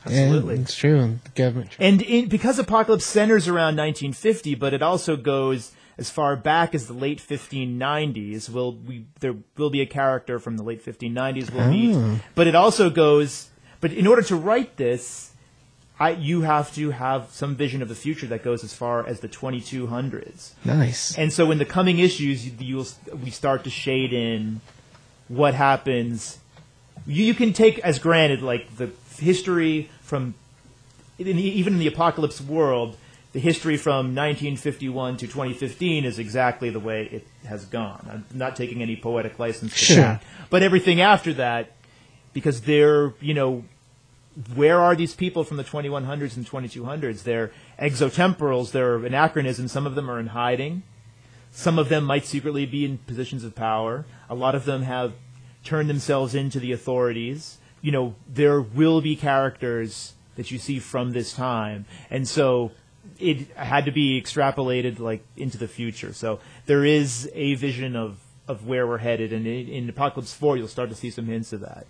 Absolutely. 0.06 0.54
it's 0.56 0.74
true. 0.74 1.18
The 1.24 1.30
government. 1.30 1.70
And 1.78 2.02
in, 2.02 2.28
because 2.28 2.58
Epochalypse 2.58 3.02
centers 3.02 3.46
around 3.46 3.76
1950, 3.76 4.54
but 4.56 4.72
it 4.74 4.82
also 4.82 5.16
goes 5.16 5.72
as 5.98 6.08
far 6.10 6.34
back 6.34 6.74
as 6.74 6.86
the 6.86 6.92
late 6.94 7.20
1590s. 7.20 8.48
Will 8.50 8.74
we 8.76 9.04
there 9.20 9.34
will 9.56 9.70
be 9.70 9.80
a 9.80 9.86
character 9.86 10.38
from 10.38 10.56
the 10.56 10.62
late 10.62 10.84
1590s 10.84 11.50
we'll 11.52 11.62
Oh. 11.64 11.70
meet, 11.70 12.20
but 12.34 12.46
it 12.46 12.54
also 12.54 12.88
goes. 12.90 13.50
But 13.80 13.92
in 13.92 14.06
order 14.06 14.22
to 14.22 14.34
write 14.36 14.76
this, 14.76 15.32
I 16.00 16.10
you 16.12 16.40
have 16.40 16.74
to 16.74 16.90
have 16.90 17.28
some 17.30 17.54
vision 17.54 17.82
of 17.82 17.88
the 17.88 17.94
future 17.94 18.26
that 18.28 18.42
goes 18.42 18.64
as 18.64 18.72
far 18.74 19.06
as 19.06 19.20
the 19.20 19.28
2200s. 19.28 20.52
Nice. 20.64 21.16
And 21.18 21.32
so 21.32 21.50
in 21.50 21.58
the 21.58 21.64
coming 21.64 21.98
issues, 21.98 22.46
you- 22.46 22.52
you'll 22.58 22.86
we 23.22 23.30
start 23.30 23.62
to 23.64 23.70
shade 23.70 24.12
in 24.12 24.60
what 25.32 25.54
happens. 25.54 26.38
You, 27.06 27.24
you 27.24 27.34
can 27.34 27.52
take 27.52 27.78
as 27.80 27.98
granted 27.98 28.42
like 28.42 28.76
the 28.76 28.90
history 29.18 29.90
from 30.02 30.34
in 31.18 31.36
the, 31.36 31.42
even 31.42 31.74
in 31.74 31.78
the 31.78 31.90
Epochalypse 31.90 32.40
world, 32.40 32.96
the 33.32 33.38
history 33.38 33.76
from 33.76 34.14
1951 34.14 35.16
to 35.18 35.26
2015 35.26 36.04
is 36.04 36.18
exactly 36.18 36.68
the 36.68 36.80
way 36.80 37.08
it 37.10 37.26
has 37.46 37.64
gone. 37.64 38.06
I'm 38.10 38.38
not 38.38 38.56
taking 38.56 38.82
any 38.82 38.96
poetic 38.96 39.38
license 39.38 39.72
to 39.72 39.78
Sure. 39.78 39.96
that. 39.96 40.22
But 40.50 40.62
everything 40.62 41.00
after 41.00 41.32
that, 41.34 41.72
because 42.34 42.62
they're, 42.62 43.14
you 43.20 43.32
know, 43.34 43.64
where 44.54 44.80
are 44.80 44.94
these 44.94 45.14
people 45.14 45.44
from 45.44 45.56
the 45.58 45.64
2100s 45.64 46.36
and 46.36 46.46
2200s? 46.46 47.22
They're 47.22 47.52
exotemporals, 47.78 48.72
they're 48.72 48.96
anachronisms. 48.96 49.72
Some 49.72 49.86
of 49.86 49.94
them 49.94 50.10
are 50.10 50.18
in 50.18 50.28
hiding. 50.28 50.82
Some 51.52 51.78
of 51.78 51.88
them 51.90 52.04
might 52.04 52.24
secretly 52.24 52.64
be 52.64 52.84
in 52.84 52.98
positions 52.98 53.44
of 53.44 53.54
power. 53.54 54.06
A 54.28 54.34
lot 54.34 54.54
of 54.54 54.64
them 54.64 54.82
have 54.82 55.12
turned 55.64 55.88
themselves 55.88 56.34
into 56.34 56.60
the 56.60 56.72
authorities. 56.72 57.58
You 57.80 57.92
know, 57.92 58.14
there 58.28 58.60
will 58.60 59.00
be 59.00 59.16
characters 59.16 60.14
that 60.36 60.50
you 60.50 60.58
see 60.58 60.78
from 60.78 61.12
this 61.12 61.32
time. 61.32 61.84
And 62.10 62.26
so 62.26 62.72
it 63.18 63.50
had 63.56 63.84
to 63.84 63.92
be 63.92 64.20
extrapolated 64.20 64.98
like 64.98 65.24
into 65.36 65.58
the 65.58 65.68
future. 65.68 66.12
So 66.12 66.40
there 66.66 66.84
is 66.84 67.30
a 67.34 67.54
vision 67.54 67.96
of, 67.96 68.18
of 68.48 68.66
where 68.66 68.86
we're 68.86 68.98
headed. 68.98 69.32
And 69.32 69.46
in, 69.46 69.68
in 69.68 69.92
Epochalypse 69.92 70.34
4, 70.34 70.56
you'll 70.56 70.68
start 70.68 70.88
to 70.90 70.94
see 70.94 71.10
some 71.10 71.26
hints 71.26 71.52
of 71.52 71.60
that. 71.60 71.86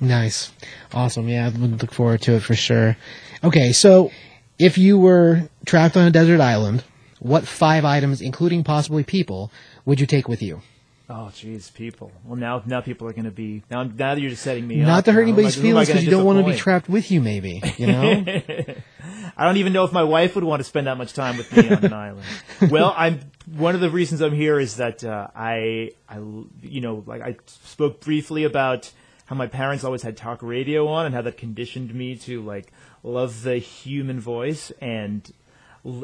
Nice. 0.00 0.52
Awesome. 0.92 1.28
Yeah, 1.28 1.46
I 1.46 1.58
would 1.58 1.82
look 1.82 1.92
forward 1.92 2.22
to 2.22 2.32
it 2.32 2.40
for 2.40 2.54
sure. 2.54 2.96
Okay, 3.42 3.72
so 3.72 4.10
if 4.58 4.76
you 4.76 4.98
were 4.98 5.48
trapped 5.64 5.96
on 5.96 6.06
a 6.06 6.10
desert 6.10 6.40
island, 6.40 6.84
what 7.20 7.46
five 7.46 7.84
items, 7.84 8.20
including 8.20 8.64
possibly 8.64 9.04
people, 9.04 9.50
would 9.84 10.00
you 10.00 10.06
take 10.06 10.28
with 10.28 10.42
you? 10.42 10.60
Oh, 11.06 11.28
jeez, 11.34 11.72
people. 11.74 12.10
Well, 12.24 12.36
now 12.36 12.62
now 12.64 12.80
people 12.80 13.06
are 13.06 13.12
going 13.12 13.26
to 13.26 13.30
be 13.30 13.62
now. 13.70 13.82
Now 13.82 14.14
that 14.14 14.20
you're 14.20 14.30
just 14.30 14.42
setting 14.42 14.66
me 14.66 14.80
up. 14.80 14.86
Not 14.86 15.04
to 15.04 15.12
hurt 15.12 15.26
now, 15.26 15.32
who 15.32 15.32
am 15.32 15.36
I- 15.36 15.40
anybody's 15.40 15.54
who 15.56 15.60
am 15.60 15.66
I 15.66 15.84
feelings 15.84 15.88
gonna 15.88 16.00
because 16.00 16.04
you 16.04 16.10
don't 16.10 16.24
want 16.24 16.38
to 16.38 16.44
be 16.44 16.52
disappoint? 16.52 16.62
trapped 16.62 16.88
with 16.88 17.10
you, 17.10 17.20
maybe. 17.20 17.62
You 17.76 17.86
know? 17.88 18.24
I 19.36 19.44
don't 19.44 19.58
even 19.58 19.72
know 19.74 19.84
if 19.84 19.92
my 19.92 20.02
wife 20.02 20.34
would 20.34 20.44
want 20.44 20.60
to 20.60 20.64
spend 20.64 20.86
that 20.86 20.96
much 20.96 21.12
time 21.12 21.36
with 21.36 21.54
me 21.54 21.68
on 21.68 21.84
an 21.84 21.92
island. 21.92 22.24
Well, 22.70 22.94
I'm 22.96 23.20
one 23.54 23.74
of 23.74 23.80
the 23.82 23.90
reasons 23.90 24.22
I'm 24.22 24.32
here 24.32 24.58
is 24.58 24.76
that 24.76 25.04
uh, 25.04 25.28
I, 25.36 25.90
I, 26.08 26.18
you 26.62 26.80
know, 26.80 27.02
like 27.06 27.20
I 27.20 27.36
spoke 27.46 28.00
briefly 28.00 28.44
about 28.44 28.90
how 29.26 29.36
my 29.36 29.46
parents 29.46 29.84
always 29.84 30.02
had 30.02 30.16
talk 30.16 30.42
radio 30.42 30.86
on 30.88 31.04
and 31.06 31.14
how 31.14 31.20
that 31.22 31.36
conditioned 31.36 31.94
me 31.94 32.16
to 32.16 32.40
like 32.42 32.72
love 33.02 33.42
the 33.42 33.56
human 33.58 34.20
voice 34.20 34.70
and 34.80 35.30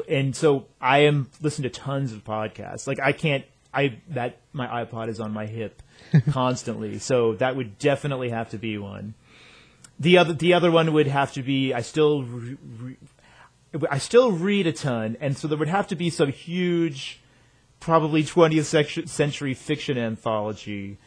and 0.07 0.35
so 0.35 0.67
I 0.79 0.99
am 0.99 1.29
listening 1.41 1.71
to 1.71 1.79
tons 1.79 2.11
of 2.13 2.23
podcasts. 2.23 2.85
Like 2.85 2.99
I 2.99 3.13
can't, 3.13 3.43
I 3.73 3.99
that 4.09 4.37
my 4.53 4.83
iPod 4.83 5.09
is 5.09 5.19
on 5.19 5.31
my 5.31 5.45
hip 5.45 5.81
constantly, 6.31 6.99
so 6.99 7.33
that 7.35 7.55
would 7.55 7.77
definitely 7.79 8.29
have 8.29 8.49
to 8.51 8.57
be 8.57 8.77
one. 8.77 9.13
The 9.99 10.17
other, 10.17 10.33
the 10.33 10.53
other 10.53 10.71
one 10.71 10.93
would 10.93 11.07
have 11.07 11.33
to 11.33 11.43
be. 11.43 11.73
I 11.73 11.81
still, 11.81 12.23
re, 12.23 12.57
re, 12.79 12.97
I 13.89 13.99
still 13.99 14.31
read 14.31 14.67
a 14.67 14.73
ton, 14.73 15.15
and 15.21 15.37
so 15.37 15.47
there 15.47 15.57
would 15.57 15.67
have 15.67 15.87
to 15.87 15.95
be 15.95 16.09
some 16.09 16.31
huge, 16.31 17.21
probably 17.79 18.23
20th 18.23 19.07
century 19.07 19.53
fiction 19.53 19.97
anthology 19.97 20.97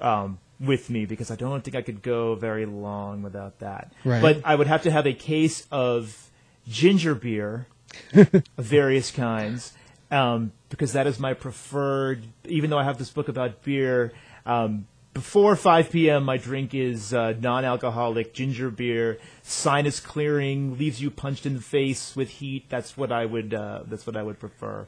um, 0.00 0.38
with 0.58 0.90
me 0.90 1.04
because 1.04 1.30
I 1.30 1.36
don't 1.36 1.62
think 1.62 1.76
I 1.76 1.82
could 1.82 2.02
go 2.02 2.34
very 2.34 2.66
long 2.66 3.22
without 3.22 3.58
that. 3.60 3.92
Right. 4.04 4.22
But 4.22 4.40
I 4.44 4.54
would 4.54 4.66
have 4.66 4.82
to 4.84 4.90
have 4.90 5.06
a 5.06 5.12
case 5.12 5.66
of 5.70 6.30
ginger 6.66 7.14
beer 7.14 7.66
of 8.14 8.44
various 8.56 9.10
kinds 9.10 9.72
um, 10.10 10.52
because 10.68 10.92
that 10.92 11.06
is 11.06 11.18
my 11.18 11.34
preferred. 11.34 12.24
Even 12.46 12.70
though 12.70 12.78
I 12.78 12.84
have 12.84 12.98
this 12.98 13.10
book 13.10 13.28
about 13.28 13.62
beer, 13.62 14.12
um, 14.46 14.86
before 15.14 15.56
5 15.56 15.90
p.m. 15.90 16.24
my 16.24 16.36
drink 16.36 16.74
is 16.74 17.12
uh, 17.12 17.34
non-alcoholic 17.40 18.32
ginger 18.34 18.70
beer, 18.70 19.18
sinus 19.42 19.98
clearing, 19.98 20.78
leaves 20.78 21.00
you 21.00 21.10
punched 21.10 21.44
in 21.44 21.54
the 21.54 21.60
face 21.60 22.14
with 22.14 22.28
heat. 22.28 22.66
That's 22.68 22.96
what 22.96 23.10
I 23.10 23.26
would. 23.26 23.52
Uh, 23.52 23.82
that's 23.86 24.06
what 24.06 24.16
I 24.16 24.22
would 24.22 24.38
prefer, 24.38 24.86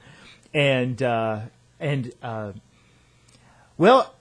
and 0.55 1.02
uh, 1.02 1.40
and 1.78 2.12
uh, 2.23 2.52
well. 3.77 4.15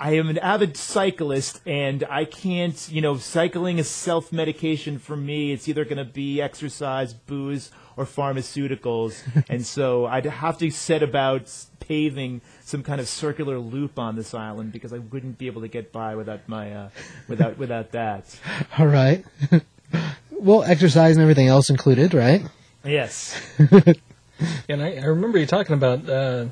I 0.00 0.16
am 0.16 0.28
an 0.28 0.38
avid 0.38 0.76
cyclist, 0.76 1.60
and 1.64 2.02
I 2.10 2.24
can't, 2.24 2.88
you 2.90 3.00
know, 3.00 3.18
cycling 3.18 3.78
is 3.78 3.88
self 3.88 4.32
medication 4.32 4.98
for 4.98 5.16
me. 5.16 5.52
It's 5.52 5.68
either 5.68 5.84
going 5.84 5.98
to 5.98 6.04
be 6.04 6.42
exercise, 6.42 7.14
booze, 7.14 7.70
or 7.96 8.04
pharmaceuticals. 8.04 9.22
and 9.48 9.66
so 9.66 10.06
I'd 10.06 10.24
have 10.24 10.58
to 10.58 10.70
set 10.70 11.02
about 11.02 11.50
paving 11.80 12.40
some 12.64 12.82
kind 12.82 13.00
of 13.00 13.08
circular 13.08 13.58
loop 13.58 13.98
on 13.98 14.16
this 14.16 14.34
island 14.34 14.72
because 14.72 14.92
I 14.92 14.98
wouldn't 14.98 15.38
be 15.38 15.46
able 15.46 15.62
to 15.62 15.68
get 15.68 15.92
by 15.92 16.14
without 16.14 16.48
my, 16.48 16.72
uh, 16.72 16.88
without, 17.28 17.58
without 17.58 17.92
that. 17.92 18.38
All 18.78 18.86
right. 18.86 19.24
well, 20.30 20.62
exercise 20.62 21.16
and 21.16 21.22
everything 21.22 21.48
else 21.48 21.70
included, 21.70 22.14
right? 22.14 22.42
Yes. 22.84 23.40
And 24.68 24.82
I, 24.82 24.94
I 24.96 25.04
remember 25.04 25.38
you 25.38 25.46
talking 25.46 25.74
about 25.74 26.08
uh, 26.08 26.46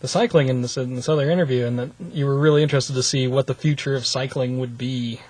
the 0.00 0.08
cycling 0.08 0.48
in 0.48 0.62
this 0.62 0.76
in 0.76 0.94
this 0.94 1.08
other 1.08 1.30
interview, 1.30 1.66
and 1.66 1.78
that 1.78 1.90
you 2.12 2.26
were 2.26 2.38
really 2.38 2.62
interested 2.62 2.94
to 2.94 3.02
see 3.02 3.26
what 3.26 3.46
the 3.46 3.54
future 3.54 3.94
of 3.94 4.06
cycling 4.06 4.58
would 4.58 4.78
be. 4.78 5.20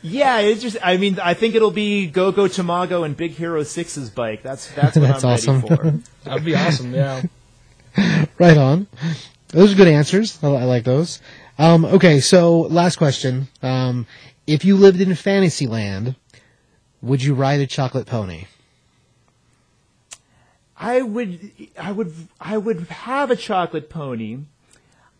Yeah, 0.00 0.38
it's 0.38 0.62
just, 0.62 0.76
I 0.82 0.96
mean, 0.96 1.18
I 1.20 1.34
think 1.34 1.54
it'll 1.54 1.72
be 1.72 2.06
Go 2.06 2.30
Go 2.30 2.46
Tomago 2.46 3.02
and 3.02 3.16
Big 3.16 3.32
Hero 3.32 3.62
6's 3.62 4.10
bike. 4.10 4.42
That's, 4.42 4.70
that's 4.72 4.96
what 4.96 5.06
That's 5.20 5.24
I'm 5.24 5.30
awesome. 5.32 5.60
ready 5.60 5.76
for. 5.76 6.10
That'd 6.24 6.44
be 6.44 6.54
awesome. 6.54 6.94
Yeah. 6.94 7.22
Right 8.38 8.56
on. 8.56 8.86
Those 9.48 9.72
are 9.72 9.74
good 9.76 9.88
answers. 9.88 10.38
I, 10.40 10.46
I 10.48 10.64
like 10.64 10.84
those. 10.84 11.20
Um, 11.58 11.84
okay, 11.84 12.20
so 12.20 12.60
last 12.60 12.94
question. 12.94 13.48
Um, 13.60 14.06
if 14.46 14.64
you 14.64 14.76
lived 14.76 15.00
in 15.00 15.12
Fantasyland, 15.16 16.14
would 17.02 17.24
you 17.24 17.34
ride 17.34 17.58
a 17.58 17.66
chocolate 17.66 18.06
pony? 18.06 18.44
I 20.76 21.02
would, 21.02 21.50
I 21.76 21.90
would, 21.90 22.14
I 22.40 22.56
would 22.56 22.82
have 22.82 23.32
a 23.32 23.36
chocolate 23.36 23.90
pony. 23.90 24.38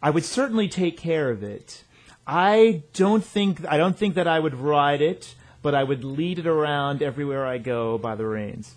I 0.01 0.11
would 0.11 0.25
certainly 0.25 0.69
take 0.69 0.97
care 0.97 1.31
of 1.31 1.43
it. 1.43 1.83
I 2.29 2.83
don't 2.93 3.25
think, 3.25 3.67
I 3.67 3.79
don't 3.79 3.97
think 3.97 4.15
that 4.17 4.29
I 4.29 4.39
would 4.39 4.55
ride 4.55 5.01
it, 5.01 5.35
but 5.63 5.75
I 5.75 5.83
would 5.83 6.05
lead 6.05 6.39
it 6.39 6.47
around 6.47 7.03
everywhere 7.03 7.47
I 7.47 7.57
go 7.57 7.97
by 7.97 8.17
the 8.17 8.27
reins. 8.27 8.77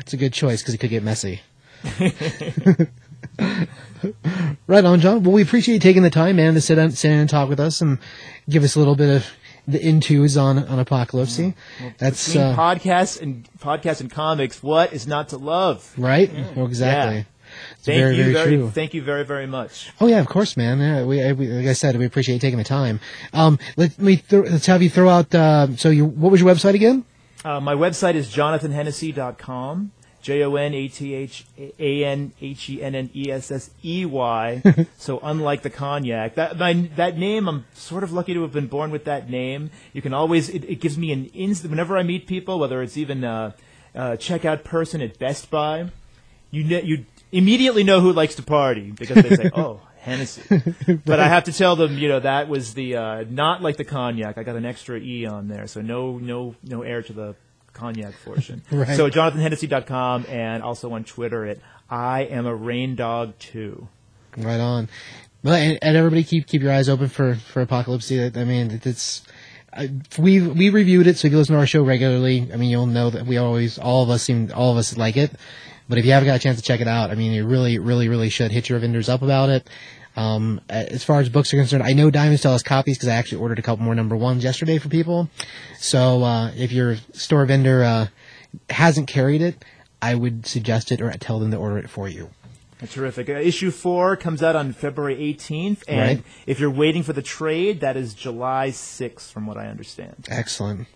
It's 0.00 0.12
a 0.12 0.16
good 0.16 0.32
choice 0.32 0.60
because 0.60 0.74
it 0.74 0.78
could 0.78 0.90
get 0.90 1.04
messy. 1.04 1.40
right 4.66 4.84
on, 4.84 5.00
John. 5.00 5.22
Well, 5.22 5.32
we 5.32 5.42
appreciate 5.42 5.74
you 5.74 5.80
taking 5.80 6.02
the 6.02 6.10
time, 6.10 6.34
man, 6.36 6.54
to 6.54 6.60
sit, 6.60 6.78
on, 6.78 6.90
sit 6.90 7.12
in 7.12 7.18
and 7.18 7.30
talk 7.30 7.48
with 7.48 7.60
us 7.60 7.80
and 7.80 7.98
give 8.48 8.64
us 8.64 8.74
a 8.74 8.80
little 8.80 8.96
bit 8.96 9.14
of 9.14 9.26
the 9.68 9.78
intos 9.78 10.40
on 10.40 10.58
on 10.58 10.84
Epochalypse. 10.84 11.54
That's 11.98 12.34
uh, 12.34 12.56
podcasts 12.56 13.20
and 13.20 13.48
podcasts 13.60 14.00
and 14.00 14.10
comics, 14.10 14.62
what 14.62 14.92
is 14.92 15.06
not 15.06 15.28
to 15.28 15.36
love? 15.36 15.94
right. 15.96 16.32
Well, 16.56 16.66
exactly. 16.66 17.18
It's 17.18 17.28
Thank 17.82 17.98
very, 17.98 18.16
you 18.16 18.32
very, 18.32 18.56
very, 18.56 18.70
thank 18.70 18.94
you 18.94 19.02
very, 19.02 19.24
very 19.24 19.46
much. 19.46 19.90
Oh 20.00 20.06
yeah, 20.06 20.20
of 20.20 20.28
course, 20.28 20.56
man. 20.56 20.78
Yeah, 20.78 21.04
we, 21.04 21.32
we 21.32 21.48
like 21.48 21.66
I 21.66 21.72
said, 21.72 21.96
we 21.96 22.06
appreciate 22.06 22.34
you 22.34 22.40
taking 22.40 22.58
the 22.58 22.64
time. 22.64 23.00
Um, 23.32 23.58
let 23.76 23.98
me 23.98 24.16
th- 24.16 24.50
let's 24.50 24.66
have 24.66 24.82
you 24.82 24.90
throw 24.90 25.08
out. 25.08 25.34
Uh, 25.34 25.76
so, 25.76 25.90
you, 25.90 26.04
what 26.04 26.30
was 26.30 26.40
your 26.40 26.48
website 26.48 26.74
again? 26.74 27.04
Uh, 27.44 27.58
my 27.60 27.74
website 27.74 28.14
is 28.14 28.32
jonathanhennessey.com. 28.32 29.90
J 30.22 30.44
O 30.44 30.54
N 30.54 30.72
A 30.72 30.86
T 30.86 31.12
H 31.12 31.44
A 31.58 32.04
N 32.04 32.32
H 32.40 32.70
E 32.70 32.80
N 32.80 32.94
N 32.94 33.10
E 33.14 33.30
S 33.32 33.50
S 33.50 33.70
E 33.84 34.06
Y. 34.06 34.62
So 34.96 35.18
unlike 35.20 35.62
the 35.62 35.70
cognac, 35.70 36.36
that 36.36 36.56
my, 36.56 36.74
that 36.94 37.18
name, 37.18 37.48
I'm 37.48 37.66
sort 37.74 38.04
of 38.04 38.12
lucky 38.12 38.32
to 38.34 38.42
have 38.42 38.52
been 38.52 38.68
born 38.68 38.92
with 38.92 39.04
that 39.06 39.28
name. 39.28 39.72
You 39.92 40.00
can 40.00 40.14
always 40.14 40.48
it, 40.48 40.62
it 40.64 40.76
gives 40.76 40.96
me 40.96 41.10
an 41.10 41.26
instant 41.34 41.72
whenever 41.72 41.98
I 41.98 42.04
meet 42.04 42.28
people, 42.28 42.60
whether 42.60 42.80
it's 42.82 42.96
even 42.96 43.24
a, 43.24 43.56
a 43.96 44.16
checkout 44.16 44.62
person 44.62 45.00
at 45.00 45.18
Best 45.18 45.50
Buy, 45.50 45.90
you 46.52 46.62
you 46.62 47.06
immediately 47.32 47.82
know 47.82 48.00
who 48.00 48.12
likes 48.12 48.36
to 48.36 48.42
party 48.42 48.90
because 48.90 49.22
they 49.22 49.36
say, 49.36 49.50
"Oh, 49.54 49.80
Hennessy." 49.98 50.42
But 51.04 51.18
I 51.18 51.28
have 51.28 51.44
to 51.44 51.52
tell 51.52 51.74
them, 51.74 51.98
you 51.98 52.08
know, 52.08 52.20
that 52.20 52.48
was 52.48 52.74
the 52.74 52.96
uh, 52.96 53.24
not 53.28 53.62
like 53.62 53.76
the 53.76 53.84
cognac. 53.84 54.38
I 54.38 54.42
got 54.42 54.56
an 54.56 54.66
extra 54.66 54.98
e 54.98 55.26
on 55.26 55.48
there, 55.48 55.66
so 55.66 55.80
no 55.80 56.18
no 56.18 56.54
no 56.62 56.82
air 56.82 57.02
to 57.02 57.12
the 57.12 57.34
cognac 57.72 58.14
portion. 58.24 58.62
Right. 58.70 58.96
So 58.96 59.10
jonathanhennessey.com 59.10 60.26
and 60.28 60.62
also 60.62 60.92
on 60.92 61.04
Twitter 61.04 61.46
at 61.46 61.58
I 61.90 62.22
am 62.22 62.46
a 62.46 62.54
rain 62.54 62.94
dog 62.94 63.38
too. 63.38 63.88
Right 64.36 64.60
on. 64.60 64.88
Well, 65.42 65.54
and, 65.54 65.78
and 65.82 65.96
everybody 65.96 66.22
keep 66.22 66.46
keep 66.46 66.62
your 66.62 66.72
eyes 66.72 66.88
open 66.88 67.08
for 67.08 67.34
for 67.34 67.64
Epochalypse. 67.64 68.36
I 68.36 68.44
mean, 68.44 68.80
it's 68.84 69.22
uh, 69.72 69.86
we 70.18 70.40
we 70.40 70.70
reviewed 70.70 71.06
it, 71.06 71.16
so 71.16 71.26
if 71.26 71.32
you 71.32 71.38
listen 71.38 71.54
to 71.54 71.60
our 71.60 71.66
show 71.66 71.82
regularly, 71.82 72.48
I 72.52 72.56
mean, 72.56 72.70
you'll 72.70 72.86
know 72.86 73.10
that 73.10 73.26
we 73.26 73.38
always 73.38 73.78
all 73.78 74.02
of 74.02 74.10
us 74.10 74.22
seem 74.22 74.50
all 74.54 74.72
of 74.72 74.76
us 74.78 74.96
like 74.96 75.16
it. 75.16 75.32
But 75.92 75.98
if 75.98 76.06
you 76.06 76.12
haven't 76.12 76.26
got 76.26 76.36
a 76.36 76.38
chance 76.38 76.56
to 76.56 76.62
check 76.62 76.80
it 76.80 76.88
out, 76.88 77.10
I 77.10 77.16
mean, 77.16 77.32
you 77.32 77.46
really, 77.46 77.78
really, 77.78 78.08
really 78.08 78.30
should 78.30 78.50
hit 78.50 78.70
your 78.70 78.78
vendors 78.78 79.10
up 79.10 79.20
about 79.20 79.50
it. 79.50 79.68
Um, 80.16 80.58
as 80.70 81.04
far 81.04 81.20
as 81.20 81.28
books 81.28 81.52
are 81.52 81.58
concerned, 81.58 81.82
I 81.82 81.92
know 81.92 82.10
Diamond 82.10 82.38
still 82.38 82.52
has 82.52 82.62
copies 82.62 82.96
because 82.96 83.10
I 83.10 83.16
actually 83.16 83.42
ordered 83.42 83.58
a 83.58 83.62
couple 83.62 83.84
more 83.84 83.94
number 83.94 84.16
ones 84.16 84.42
yesterday 84.42 84.78
for 84.78 84.88
people. 84.88 85.28
So 85.76 86.22
uh, 86.22 86.50
if 86.56 86.72
your 86.72 86.96
store 87.12 87.44
vendor 87.44 87.84
uh, 87.84 88.06
hasn't 88.70 89.06
carried 89.06 89.42
it, 89.42 89.62
I 90.00 90.14
would 90.14 90.46
suggest 90.46 90.92
it 90.92 91.02
or 91.02 91.12
tell 91.12 91.38
them 91.38 91.50
to 91.50 91.58
order 91.58 91.76
it 91.76 91.90
for 91.90 92.08
you. 92.08 92.30
Terrific. 92.88 93.28
Uh, 93.28 93.32
issue 93.34 93.70
four 93.70 94.16
comes 94.16 94.42
out 94.42 94.56
on 94.56 94.72
February 94.72 95.16
18th, 95.16 95.82
and 95.88 95.98
Right. 96.20 96.24
if 96.46 96.58
you're 96.58 96.70
waiting 96.70 97.02
for 97.02 97.12
the 97.12 97.20
trade, 97.20 97.80
that 97.80 97.98
is 97.98 98.14
July 98.14 98.70
6th, 98.70 99.30
from 99.30 99.46
what 99.46 99.58
I 99.58 99.66
understand. 99.66 100.26
Excellent. 100.30 100.88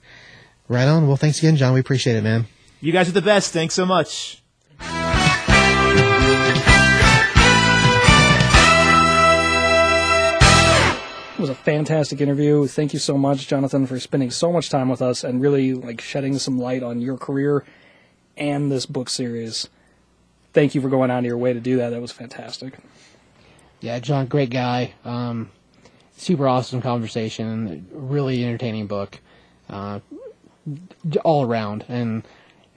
Right 0.68 0.88
on. 0.88 1.06
Well, 1.06 1.18
thanks 1.18 1.38
again, 1.38 1.56
John. 1.56 1.74
We 1.74 1.80
appreciate 1.80 2.16
it, 2.16 2.22
man. 2.24 2.46
You 2.80 2.92
guys 2.92 3.10
are 3.10 3.12
the 3.12 3.20
best. 3.20 3.52
Thanks 3.52 3.74
so 3.74 3.84
much. 3.84 4.42
It 11.36 11.40
was 11.40 11.50
a 11.50 11.54
fantastic 11.54 12.20
interview. 12.22 12.66
Thank 12.66 12.94
you 12.94 12.98
so 12.98 13.18
much, 13.18 13.46
Jonathan, 13.46 13.86
for 13.86 14.00
spending 14.00 14.30
so 14.30 14.50
much 14.50 14.70
time 14.70 14.88
with 14.88 15.02
us 15.02 15.22
and 15.22 15.42
really 15.42 15.74
like 15.74 16.00
shedding 16.00 16.38
some 16.38 16.58
light 16.58 16.82
on 16.82 17.02
your 17.02 17.18
career 17.18 17.62
and 18.38 18.72
this 18.72 18.86
book 18.86 19.10
series. 19.10 19.68
Thank 20.54 20.74
you 20.74 20.80
for 20.80 20.88
going 20.88 21.10
out 21.10 21.18
of 21.18 21.24
your 21.26 21.36
way 21.36 21.52
to 21.52 21.60
do 21.60 21.76
that. 21.76 21.90
That 21.90 22.00
was 22.00 22.10
fantastic. 22.10 22.78
Yeah, 23.80 23.98
John, 23.98 24.26
great 24.26 24.48
guy. 24.48 24.94
Um, 25.04 25.50
super 26.16 26.48
awesome 26.48 26.80
conversation. 26.80 27.86
Really 27.92 28.42
entertaining 28.42 28.86
book. 28.86 29.20
Uh, 29.68 30.00
all 31.22 31.44
around, 31.44 31.84
and 31.88 32.26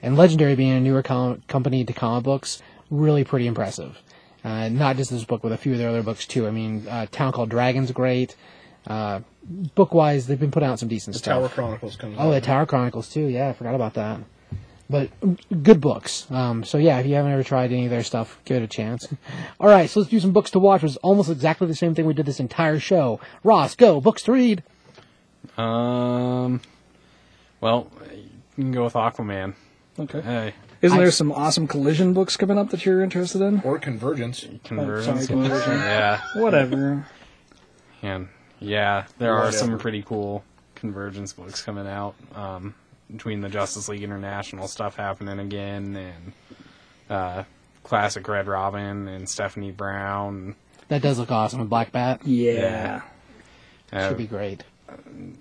and 0.02 0.16
Legendary 0.16 0.54
being 0.54 0.72
a 0.72 0.80
newer 0.80 1.02
com- 1.02 1.42
company 1.48 1.84
to 1.84 1.92
comic 1.92 2.24
books, 2.24 2.60
really 2.90 3.24
pretty 3.24 3.46
impressive. 3.46 3.96
Uh, 4.44 4.68
not 4.68 4.96
just 4.96 5.10
this 5.10 5.24
book, 5.24 5.42
but 5.42 5.52
a 5.52 5.56
few 5.56 5.72
of 5.72 5.78
their 5.78 5.88
other 5.90 6.02
books 6.02 6.26
too. 6.26 6.46
I 6.46 6.50
mean, 6.50 6.86
uh, 6.88 7.06
Town 7.10 7.32
Called 7.32 7.50
Dragons, 7.50 7.92
great. 7.92 8.36
Uh, 8.86 9.20
book 9.74 9.92
wise, 9.92 10.26
they've 10.26 10.40
been 10.40 10.50
putting 10.50 10.68
out 10.68 10.78
some 10.78 10.88
decent 10.88 11.12
The 11.14 11.18
stuff. 11.18 11.38
Tower 11.38 11.48
Chronicles 11.50 11.96
comes 11.96 12.16
Oh, 12.18 12.28
out. 12.28 12.30
the 12.32 12.40
Tower 12.40 12.64
Chronicles 12.66 13.10
too. 13.12 13.26
Yeah, 13.26 13.48
I 13.50 13.52
forgot 13.52 13.74
about 13.74 13.94
that. 13.94 14.20
But 14.88 15.10
mm, 15.20 15.38
good 15.62 15.80
books. 15.80 16.26
Um, 16.30 16.64
so 16.64 16.78
yeah, 16.78 16.98
if 16.98 17.06
you 17.06 17.14
haven't 17.14 17.30
ever 17.32 17.44
tried 17.44 17.70
any 17.72 17.84
of 17.84 17.90
their 17.90 18.02
stuff, 18.02 18.40
give 18.46 18.56
it 18.56 18.62
a 18.62 18.66
chance. 18.66 19.06
All 19.60 19.68
right, 19.68 19.88
so 19.90 20.00
let's 20.00 20.10
do 20.10 20.18
some 20.18 20.32
books 20.32 20.50
to 20.52 20.58
watch. 20.58 20.82
Which 20.82 20.92
is 20.92 20.96
almost 20.98 21.28
exactly 21.30 21.66
the 21.66 21.76
same 21.76 21.94
thing 21.94 22.06
we 22.06 22.14
did 22.14 22.26
this 22.26 22.40
entire 22.40 22.78
show. 22.80 23.20
Ross, 23.44 23.76
go 23.76 24.00
books 24.00 24.22
to 24.22 24.32
read. 24.32 24.62
Um, 25.58 26.60
well, 27.60 27.90
you 28.56 28.64
can 28.64 28.72
go 28.72 28.84
with 28.84 28.94
Aquaman. 28.94 29.54
Okay. 29.98 30.20
Hey, 30.22 30.54
Isn't 30.82 30.98
I- 30.98 31.02
there 31.02 31.10
some 31.10 31.30
awesome 31.32 31.66
collision 31.66 32.12
books 32.14 32.36
coming 32.36 32.56
up 32.58 32.70
that 32.70 32.84
you're 32.86 33.02
interested 33.02 33.40
in? 33.42 33.60
Or 33.64 33.78
Convergence. 33.78 34.46
conversions. 34.64 35.26
sorry, 35.26 35.40
conversion. 35.42 35.72
yeah, 35.78 36.20
Whatever. 36.36 37.06
and 38.02 38.28
yeah, 38.60 39.04
there 39.18 39.34
are 39.36 39.52
some 39.52 39.78
pretty 39.78 40.02
cool 40.02 40.42
convergence 40.74 41.32
books 41.34 41.62
coming 41.62 41.86
out. 41.86 42.14
Um, 42.34 42.74
between 43.10 43.40
the 43.40 43.48
Justice 43.48 43.88
League 43.88 44.02
International 44.04 44.68
stuff 44.68 44.94
happening 44.96 45.38
again, 45.40 45.96
and 45.96 46.32
uh, 47.10 47.42
classic 47.82 48.26
Red 48.28 48.46
Robin 48.46 49.08
and 49.08 49.28
Stephanie 49.28 49.72
Brown. 49.72 50.54
That 50.88 51.02
does 51.02 51.18
look 51.18 51.30
awesome 51.32 51.58
with 51.60 51.68
Black 51.68 51.90
Bat. 51.92 52.24
Yeah. 52.24 53.02
Uh, 53.92 54.08
Should 54.08 54.16
be 54.18 54.26
great. 54.28 54.62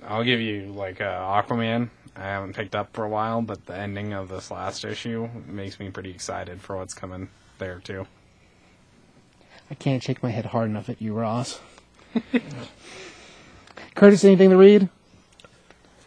I'll 0.08 0.24
give 0.24 0.40
you 0.40 0.68
like 0.74 1.02
uh, 1.02 1.20
Aquaman. 1.20 1.90
I 2.16 2.22
haven't 2.24 2.54
picked 2.54 2.76
up 2.76 2.94
for 2.94 3.06
a 3.06 3.10
while, 3.10 3.42
but 3.42 3.66
the 3.66 3.78
ending 3.78 4.14
of 4.14 4.30
this 4.30 4.52
last 4.52 4.84
issue 4.84 5.30
makes 5.48 5.80
me 5.80 5.90
pretty 5.90 6.12
excited 6.12 6.62
for 6.62 6.76
what's 6.76 6.94
coming 6.94 7.30
there 7.60 7.80
too. 7.84 8.08
I 9.72 9.76
can't 9.76 10.02
shake 10.02 10.24
my 10.24 10.32
head 10.32 10.48
hard 10.48 10.70
enough 10.70 10.90
at 10.90 11.02
you, 11.02 11.14
Ross. 11.14 11.60
Curtis, 13.96 14.24
anything 14.24 14.50
to 14.50 14.58
read? 14.58 14.90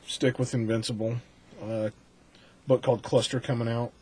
Stick 0.07 0.39
with 0.39 0.53
Invincible. 0.53 1.17
Uh, 1.63 1.91
book 2.67 2.83
called 2.83 3.03
Cluster 3.03 3.39
coming 3.41 3.69
out. 3.69 3.93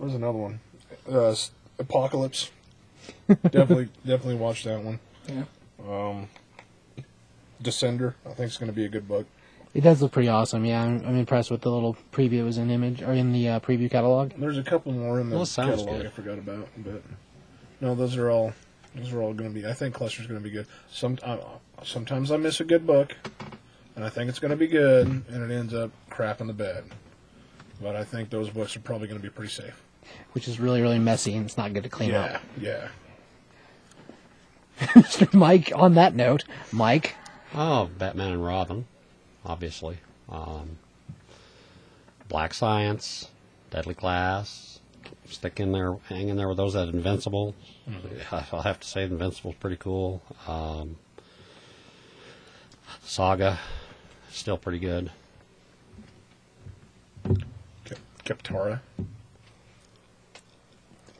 There's 0.00 0.14
another 0.14 0.38
one. 0.38 0.60
Uh, 1.08 1.34
Epochalypse. 1.78 2.50
definitely, 3.28 3.88
definitely 4.06 4.36
watch 4.36 4.64
that 4.64 4.82
one. 4.82 4.98
Yeah. 5.28 5.44
Um, 5.86 6.28
Descender. 7.64 8.14
I 8.24 8.30
think 8.30 8.48
it's 8.48 8.56
going 8.58 8.70
to 8.70 8.76
be 8.76 8.84
a 8.84 8.88
good 8.88 9.08
book. 9.08 9.26
It 9.74 9.80
does 9.82 10.00
look 10.02 10.12
pretty 10.12 10.28
awesome. 10.28 10.64
Yeah, 10.64 10.82
I'm, 10.84 11.04
I'm 11.04 11.16
impressed 11.16 11.50
with 11.50 11.62
the 11.62 11.70
little 11.70 11.96
preview. 12.12 12.34
It 12.34 12.42
was 12.44 12.58
in 12.58 12.70
image 12.70 13.02
or 13.02 13.12
in 13.12 13.32
the 13.32 13.48
uh, 13.48 13.60
preview 13.60 13.90
catalog. 13.90 14.30
There's 14.38 14.58
a 14.58 14.62
couple 14.62 14.92
more 14.92 15.18
in 15.18 15.30
the 15.30 15.36
Well, 15.36 15.46
sounds 15.46 15.80
catalog 15.82 15.96
good. 15.96 16.06
I 16.06 16.10
forgot 16.10 16.38
about, 16.38 16.68
but 16.78 17.02
no, 17.80 17.94
those 17.96 18.16
are 18.16 18.30
all. 18.30 18.52
Those 18.94 19.12
are 19.12 19.20
all 19.20 19.34
going 19.34 19.52
to 19.52 19.60
be. 19.60 19.66
I 19.66 19.72
think 19.72 19.92
Cluster's 19.94 20.28
going 20.28 20.38
to 20.40 20.44
be 20.44 20.52
good. 20.52 20.66
Some 20.92 21.18
uh, 21.24 21.38
sometimes 21.82 22.30
I 22.30 22.36
miss 22.36 22.60
a 22.60 22.64
good 22.64 22.86
book, 22.86 23.16
and 23.96 24.04
I 24.04 24.08
think 24.08 24.28
it's 24.28 24.38
going 24.38 24.52
to 24.52 24.56
be 24.56 24.68
good, 24.68 25.08
and 25.08 25.50
it 25.50 25.52
ends 25.52 25.74
up 25.74 25.90
crap 26.10 26.40
in 26.40 26.46
the 26.46 26.52
bed. 26.52 26.84
But 27.82 27.96
I 27.96 28.04
think 28.04 28.30
those 28.30 28.50
books 28.50 28.76
are 28.76 28.80
probably 28.80 29.08
going 29.08 29.18
to 29.20 29.22
be 29.26 29.30
pretty 29.34 29.50
safe. 29.50 29.82
which 30.34 30.46
is 30.46 30.60
really, 30.60 30.80
really 30.80 31.00
messy 31.00 31.34
and 31.34 31.44
it's 31.46 31.56
not 31.56 31.72
good 31.72 31.82
to 31.82 31.88
clean 31.88 32.10
Yeah, 32.10 32.20
up. 32.36 32.42
yeah. 32.60 32.88
Mr. 34.78 35.32
Mike, 35.34 35.72
on 35.74 35.94
that 35.94 36.14
note, 36.14 36.44
Mike, 36.72 37.16
Oh, 37.54 37.88
Batman 37.98 38.32
and 38.32 38.44
Robin, 38.44 38.86
obviously. 39.44 39.98
Um, 40.28 40.78
Black 42.28 42.52
Science, 42.54 43.28
Deadly 43.70 43.94
Class. 43.94 44.80
Stick 45.28 45.60
in 45.60 45.72
there, 45.72 45.96
hang 46.08 46.28
in 46.28 46.36
there 46.36 46.48
with 46.48 46.56
those 46.56 46.74
at 46.76 46.88
Invincible. 46.88 47.54
I'll 48.30 48.62
have 48.62 48.80
to 48.80 48.86
say, 48.88 49.04
Invincible's 49.04 49.54
pretty 49.56 49.76
cool. 49.76 50.22
Um, 50.48 50.96
Saga, 53.02 53.58
still 54.30 54.58
pretty 54.58 54.78
good. 54.78 55.10
Kep- 57.84 57.98
Kaptara. 58.24 58.80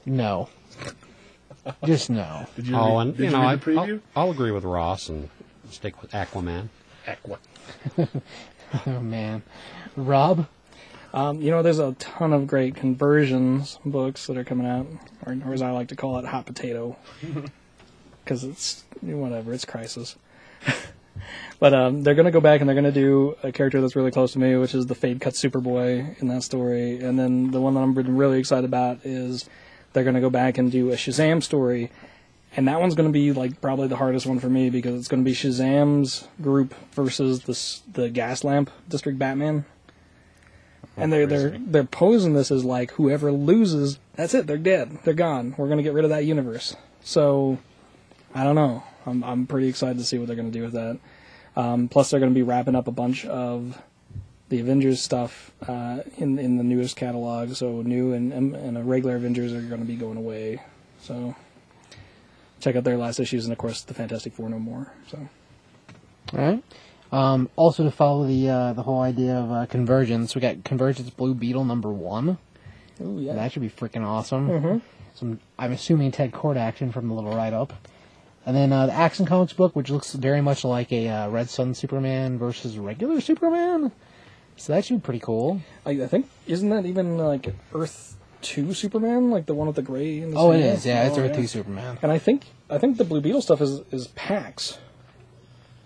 no. 0.04 0.48
Just 1.84 2.10
no. 2.10 2.46
Did 2.56 2.66
you? 2.68 2.76
oh, 2.76 2.98
read, 2.98 3.00
and 3.06 3.16
did 3.16 3.18
you 3.20 3.24
you 3.26 3.32
know, 3.32 3.40
read 3.40 3.46
I, 3.48 3.56
the 3.56 3.62
preview? 3.64 4.00
I'll, 4.16 4.24
I'll 4.24 4.30
agree 4.32 4.50
with 4.50 4.64
Ross 4.64 5.08
and 5.08 5.30
stick 5.74 6.00
with 6.02 6.12
Aquaman. 6.12 6.68
Aqua. 7.06 7.38
Oh, 8.86 9.00
man. 9.00 9.42
Rob? 9.96 10.48
Um, 11.12 11.40
you 11.40 11.52
know, 11.52 11.62
there's 11.62 11.78
a 11.78 11.92
ton 11.92 12.32
of 12.32 12.48
great 12.48 12.74
conversions 12.74 13.78
books 13.84 14.26
that 14.26 14.36
are 14.36 14.42
coming 14.42 14.66
out, 14.66 14.88
or, 15.24 15.36
or 15.46 15.54
as 15.54 15.62
I 15.62 15.70
like 15.70 15.88
to 15.88 15.96
call 15.96 16.18
it, 16.18 16.24
hot 16.24 16.44
potato, 16.44 16.96
because 18.24 18.42
it's 18.42 18.82
whatever, 19.00 19.52
it's 19.52 19.64
crisis. 19.64 20.16
but 21.60 21.72
um, 21.72 22.02
they're 22.02 22.16
going 22.16 22.24
to 22.24 22.32
go 22.32 22.40
back 22.40 22.60
and 22.60 22.68
they're 22.68 22.74
going 22.74 22.84
to 22.84 22.90
do 22.90 23.36
a 23.44 23.52
character 23.52 23.80
that's 23.80 23.94
really 23.94 24.10
close 24.10 24.32
to 24.32 24.40
me, 24.40 24.56
which 24.56 24.74
is 24.74 24.86
the 24.86 24.96
Fade 24.96 25.20
Cut 25.20 25.34
Superboy 25.34 26.20
in 26.20 26.26
that 26.28 26.42
story. 26.42 26.98
And 26.98 27.16
then 27.16 27.52
the 27.52 27.60
one 27.60 27.74
that 27.74 27.80
I'm 27.80 27.94
really 27.94 28.40
excited 28.40 28.64
about 28.64 29.00
is 29.04 29.48
they're 29.92 30.02
going 30.02 30.16
to 30.16 30.20
go 30.20 30.30
back 30.30 30.58
and 30.58 30.72
do 30.72 30.90
a 30.90 30.96
Shazam 30.96 31.44
story. 31.44 31.92
And 32.56 32.68
that 32.68 32.80
one's 32.80 32.94
going 32.94 33.08
to 33.08 33.12
be 33.12 33.32
like 33.32 33.60
probably 33.60 33.88
the 33.88 33.96
hardest 33.96 34.26
one 34.26 34.38
for 34.38 34.48
me 34.48 34.70
because 34.70 34.94
it's 34.94 35.08
going 35.08 35.24
to 35.24 35.28
be 35.28 35.34
Shazam's 35.34 36.28
group 36.40 36.74
versus 36.92 37.40
the 37.40 38.00
the 38.00 38.10
Gaslamp 38.10 38.68
District 38.88 39.18
Batman. 39.18 39.64
and 40.96 41.12
they're 41.12 41.26
they're 41.26 41.58
they're 41.58 41.84
posing 41.84 42.34
this 42.34 42.52
as 42.52 42.64
like 42.64 42.92
whoever 42.92 43.32
loses, 43.32 43.98
that's 44.14 44.34
it, 44.34 44.46
they're 44.46 44.56
dead, 44.56 44.98
they're 45.02 45.14
gone. 45.14 45.54
We're 45.58 45.68
gonna 45.68 45.82
get 45.82 45.94
rid 45.94 46.04
of 46.04 46.10
that 46.10 46.24
universe. 46.24 46.76
So, 47.02 47.58
I 48.34 48.44
don't 48.44 48.54
know. 48.54 48.84
I'm 49.04 49.24
I'm 49.24 49.46
pretty 49.46 49.66
excited 49.68 49.98
to 49.98 50.04
see 50.04 50.18
what 50.18 50.28
they're 50.28 50.36
gonna 50.36 50.50
do 50.50 50.62
with 50.62 50.74
that. 50.74 50.98
Um, 51.56 51.88
plus, 51.88 52.10
they're 52.10 52.20
gonna 52.20 52.32
be 52.32 52.42
wrapping 52.44 52.76
up 52.76 52.86
a 52.86 52.92
bunch 52.92 53.26
of 53.26 53.82
the 54.48 54.60
Avengers 54.60 55.02
stuff 55.02 55.50
uh, 55.66 56.02
in 56.18 56.38
in 56.38 56.56
the 56.58 56.64
newest 56.64 56.94
catalog. 56.94 57.54
So 57.54 57.82
new 57.82 58.12
and 58.12 58.32
and, 58.32 58.54
and 58.54 58.88
regular 58.88 59.16
Avengers 59.16 59.52
are 59.52 59.60
gonna 59.62 59.84
be 59.84 59.96
going 59.96 60.18
away. 60.18 60.62
So. 61.02 61.34
Check 62.64 62.76
out 62.76 62.84
their 62.84 62.96
last 62.96 63.20
issues, 63.20 63.44
and 63.44 63.52
of 63.52 63.58
course, 63.58 63.82
the 63.82 63.92
Fantastic 63.92 64.32
Four 64.32 64.48
no 64.48 64.58
more. 64.58 64.90
So, 65.08 65.18
All 66.32 66.38
right. 66.38 66.62
Um, 67.12 67.50
also, 67.56 67.84
to 67.84 67.90
follow 67.90 68.26
the 68.26 68.48
uh, 68.48 68.72
the 68.72 68.82
whole 68.82 69.02
idea 69.02 69.36
of 69.36 69.52
uh, 69.52 69.66
convergence, 69.66 70.34
we 70.34 70.40
got 70.40 70.64
Convergence 70.64 71.10
Blue 71.10 71.34
Beetle 71.34 71.66
number 71.66 71.90
one. 71.90 72.38
oh 73.02 73.18
yeah, 73.18 73.34
That 73.34 73.52
should 73.52 73.60
be 73.60 73.68
freaking 73.68 74.02
awesome. 74.02 74.48
Mhm. 74.48 74.80
Some, 75.14 75.40
I'm 75.58 75.72
assuming 75.72 76.10
Ted 76.10 76.32
Kord 76.32 76.56
action 76.56 76.90
from 76.90 77.08
the 77.08 77.14
little 77.14 77.34
write 77.36 77.52
up. 77.52 77.74
And 78.46 78.56
then 78.56 78.72
uh, 78.72 78.86
the 78.86 78.92
Action 78.94 79.26
Comics 79.26 79.52
book, 79.52 79.76
which 79.76 79.90
looks 79.90 80.14
very 80.14 80.40
much 80.40 80.64
like 80.64 80.90
a 80.90 81.06
uh, 81.08 81.28
Red 81.28 81.50
Sun 81.50 81.74
Superman 81.74 82.38
versus 82.38 82.78
regular 82.78 83.20
Superman. 83.20 83.92
So 84.56 84.72
that 84.72 84.86
should 84.86 85.02
be 85.02 85.04
pretty 85.04 85.20
cool. 85.20 85.60
I, 85.84 85.90
I 86.02 86.06
think 86.06 86.30
isn't 86.46 86.70
that 86.70 86.86
even 86.86 87.18
like 87.18 87.54
Earth 87.74 88.16
Two 88.44 88.74
Superman, 88.74 89.30
like 89.30 89.46
the 89.46 89.54
one 89.54 89.66
with 89.66 89.76
the 89.76 89.82
gray? 89.82 90.20
And 90.20 90.32
the 90.32 90.36
Oh, 90.38 90.50
it 90.52 90.60
silver? 90.60 90.74
is. 90.76 90.86
Yeah, 90.86 91.06
it's 91.08 91.16
Oh, 91.18 91.22
Earth 91.22 91.34
2 91.36 91.46
Superman. 91.46 91.98
And 92.02 92.12
I 92.12 92.18
think 92.18 92.44
I 92.70 92.78
think 92.78 92.96
the 92.98 93.04
Blue 93.04 93.20
Beetle 93.20 93.40
stuff 93.42 93.60
is 93.60 93.80
is 93.90 94.08
PAX. 94.08 94.78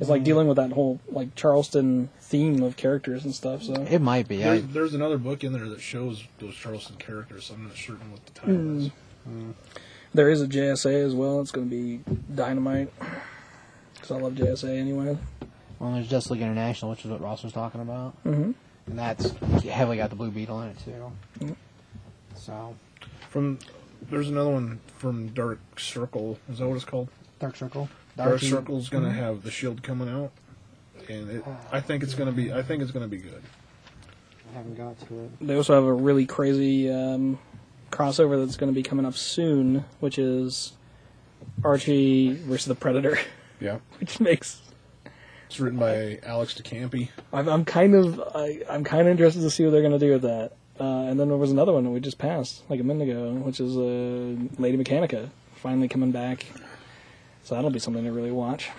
It's 0.00 0.08
Mm. 0.08 0.12
like 0.12 0.24
dealing 0.24 0.46
with 0.48 0.56
that 0.56 0.72
whole 0.72 1.00
like 1.08 1.34
Charlton 1.34 2.08
theme 2.20 2.62
of 2.62 2.76
characters 2.76 3.24
and 3.24 3.34
stuff. 3.34 3.62
So 3.62 3.74
It 3.88 4.00
might 4.00 4.28
be. 4.28 4.38
There's, 4.38 4.62
I, 4.62 4.66
there's 4.66 4.94
another 4.94 5.18
book 5.18 5.42
in 5.44 5.52
there 5.52 5.68
that 5.68 5.80
shows 5.80 6.24
those 6.40 6.54
Charlton 6.54 6.96
characters. 6.96 7.46
So 7.46 7.54
I'm 7.54 7.64
not 7.64 7.76
certain 7.76 8.10
what 8.12 8.24
the 8.26 8.32
title 8.32 8.78
is. 8.78 8.90
there 10.14 10.28
is 10.30 10.42
a 10.42 10.46
JSA 10.46 11.04
as 11.04 11.14
well. 11.14 11.40
It's 11.40 11.50
going 11.52 11.68
to 11.68 11.74
be 11.74 12.00
dynamite. 12.34 12.92
Because 13.94 14.10
I 14.10 14.16
love 14.18 14.34
JSA 14.34 14.76
anyway. 14.78 15.16
well, 15.78 15.92
there's 15.92 16.08
Justice 16.08 16.30
League 16.32 16.42
International, 16.42 16.90
which 16.90 17.04
is 17.04 17.10
what 17.10 17.20
Ross 17.20 17.42
was 17.44 17.52
talking 17.52 17.80
about. 17.80 18.14
Mhm. 18.24 18.54
And 18.86 18.98
that's 18.98 19.30
heavily 19.64 19.96
got 19.98 20.10
the 20.10 20.16
Blue 20.16 20.30
Beetle 20.30 20.60
in 20.62 20.68
it, 20.70 20.76
too. 20.84 21.54
So, 22.48 22.74
From 23.28 23.58
there's 24.10 24.30
another 24.30 24.48
one 24.48 24.80
from 24.96 25.28
Dark 25.28 25.60
Circle. 25.78 26.38
Is 26.50 26.58
that 26.60 26.66
what 26.66 26.76
it's 26.76 26.84
called? 26.86 27.08
Dark 27.40 27.56
Circle. 27.56 27.90
Dark 28.16 28.30
Darky- 28.30 28.48
Circle's 28.48 28.88
going 28.88 29.04
to 29.04 29.12
have 29.12 29.42
the 29.42 29.50
shield 29.50 29.82
coming 29.82 30.08
out, 30.08 30.32
and 31.10 31.30
it, 31.30 31.44
I 31.70 31.80
think 31.80 32.02
it's 32.02 32.14
going 32.14 32.28
to 32.28 32.34
be. 32.34 32.50
I 32.50 32.62
think 32.62 32.82
it's 32.82 32.90
going 32.90 33.04
to 33.04 33.08
be 33.08 33.18
good. 33.18 33.42
I 34.50 34.56
haven't 34.56 34.76
got 34.76 34.98
to 35.08 35.24
it. 35.24 35.30
They 35.42 35.56
also 35.56 35.74
have 35.74 35.84
a 35.84 35.92
really 35.92 36.24
crazy 36.24 36.90
um, 36.90 37.38
crossover 37.92 38.42
that's 38.42 38.56
going 38.56 38.72
to 38.72 38.74
be 38.74 38.82
coming 38.82 39.04
up 39.04 39.14
soon, 39.14 39.84
which 40.00 40.18
is 40.18 40.72
Archie 41.62 42.32
versus 42.32 42.64
the 42.64 42.74
Predator, 42.74 43.18
Yeah, 43.60 43.78
which 44.00 44.20
makes 44.20 44.62
it's 45.46 45.60
written 45.60 45.78
by 45.78 46.18
Alex 46.24 46.54
DeCampi. 46.54 47.10
I'm, 47.30 47.46
I'm 47.46 47.64
kind 47.66 47.94
of 47.94 48.18
I, 48.34 48.62
I'm 48.70 48.84
kind 48.84 49.02
of 49.02 49.08
interested 49.08 49.42
to 49.42 49.50
see 49.50 49.64
what 49.64 49.70
they're 49.72 49.82
going 49.82 49.92
to 49.92 49.98
do 49.98 50.12
with 50.12 50.22
that. 50.22 50.52
Uh, 50.80 51.08
and 51.08 51.18
then 51.18 51.28
there 51.28 51.36
was 51.36 51.50
another 51.50 51.72
one 51.72 51.84
that 51.84 51.90
we 51.90 52.00
just 52.00 52.18
passed 52.18 52.62
like 52.70 52.80
a 52.80 52.84
minute 52.84 53.08
ago, 53.08 53.32
which 53.32 53.58
is 53.60 53.76
uh, 53.76 54.60
Lady 54.60 54.76
Mechanika 54.76 55.28
finally 55.56 55.88
coming 55.88 56.12
back. 56.12 56.46
So 57.42 57.54
that'll 57.54 57.70
be 57.70 57.78
something 57.78 58.04
to 58.04 58.12
really 58.12 58.30
watch. 58.30 58.70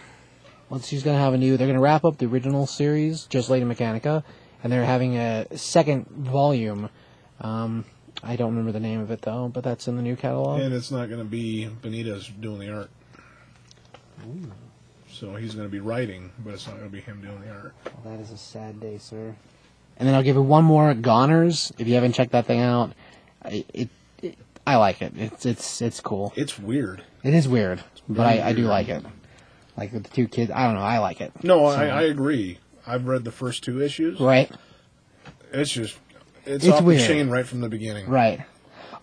Well, 0.69 0.79
she's 0.79 1.03
going 1.03 1.17
to 1.17 1.21
have 1.21 1.33
a 1.33 1.37
new. 1.37 1.57
They're 1.57 1.67
going 1.67 1.77
to 1.77 1.81
wrap 1.81 2.05
up 2.05 2.19
the 2.19 2.27
original 2.27 2.67
series, 2.67 3.25
just 3.25 3.49
Lady 3.49 3.65
Mechanika, 3.65 4.23
and 4.63 4.71
they're 4.71 4.85
having 4.85 5.17
a 5.17 5.57
second 5.57 6.07
volume. 6.07 6.89
Um, 7.41 7.85
I 8.23 8.35
don't 8.35 8.51
remember 8.51 8.71
the 8.71 8.79
name 8.79 8.99
of 8.99 9.11
it 9.11 9.21
though, 9.21 9.47
but 9.47 9.63
that's 9.63 9.87
in 9.87 9.95
the 9.95 10.01
new 10.01 10.15
catalog. 10.15 10.61
And 10.61 10.73
it's 10.73 10.91
not 10.91 11.09
going 11.09 11.21
to 11.21 11.25
be 11.25 11.69
Benitez 11.81 12.29
doing 12.39 12.59
the 12.59 12.71
art. 12.71 12.89
Ooh. 14.27 14.51
So 15.11 15.35
he's 15.35 15.55
going 15.55 15.67
to 15.67 15.71
be 15.71 15.79
writing, 15.79 16.31
but 16.39 16.53
it's 16.53 16.67
not 16.67 16.77
going 16.77 16.89
to 16.89 16.95
be 16.95 17.01
him 17.01 17.21
doing 17.21 17.41
the 17.41 17.49
art. 17.49 17.73
Well, 17.85 18.15
that 18.15 18.21
is 18.21 18.31
a 18.31 18.37
sad 18.37 18.79
day, 18.79 18.97
sir. 18.97 19.35
And 19.99 20.07
then 20.07 20.15
I'll 20.15 20.23
give 20.23 20.35
you 20.37 20.41
one 20.41 20.63
more, 20.63 20.93
Goners. 20.93 21.71
If 21.77 21.87
you 21.87 21.95
haven't 21.95 22.13
checked 22.13 22.31
that 22.31 22.45
thing 22.45 22.61
out, 22.61 22.93
I, 23.43 23.65
it, 23.73 23.89
it 24.23 24.37
I 24.65 24.77
like 24.77 25.01
it. 25.01 25.13
It's 25.17 25.45
it's 25.45 25.81
it's 25.81 25.99
cool. 25.99 26.31
It's 26.37 26.57
weird. 26.57 27.03
It 27.23 27.33
is 27.33 27.47
weird, 27.47 27.83
but 28.07 28.25
I, 28.25 28.49
I 28.49 28.53
do 28.53 28.61
weird. 28.61 28.69
like 28.69 28.87
it. 28.89 29.05
Like 29.77 29.91
with 29.93 30.03
the 30.05 30.09
two 30.09 30.27
kids, 30.27 30.51
I 30.51 30.65
don't 30.65 30.75
know. 30.75 30.81
I 30.81 30.99
like 30.99 31.19
it. 31.21 31.31
No, 31.43 31.69
So- 31.69 31.75
I, 31.77 31.85
I 31.87 32.01
agree. 32.03 32.59
I've 32.87 33.05
read 33.07 33.23
the 33.23 33.31
first 33.31 33.63
two 33.63 33.81
issues. 33.81 34.19
Right, 34.19 34.49
It's 35.51 35.69
just 35.71 35.97
it's, 36.45 36.65
It's 36.65 36.73
off 36.73 36.83
weird. 36.83 37.01
the 37.01 37.07
chain 37.07 37.29
right 37.29 37.45
from 37.45 37.61
the 37.61 37.69
beginning. 37.69 38.07
right. 38.09 38.41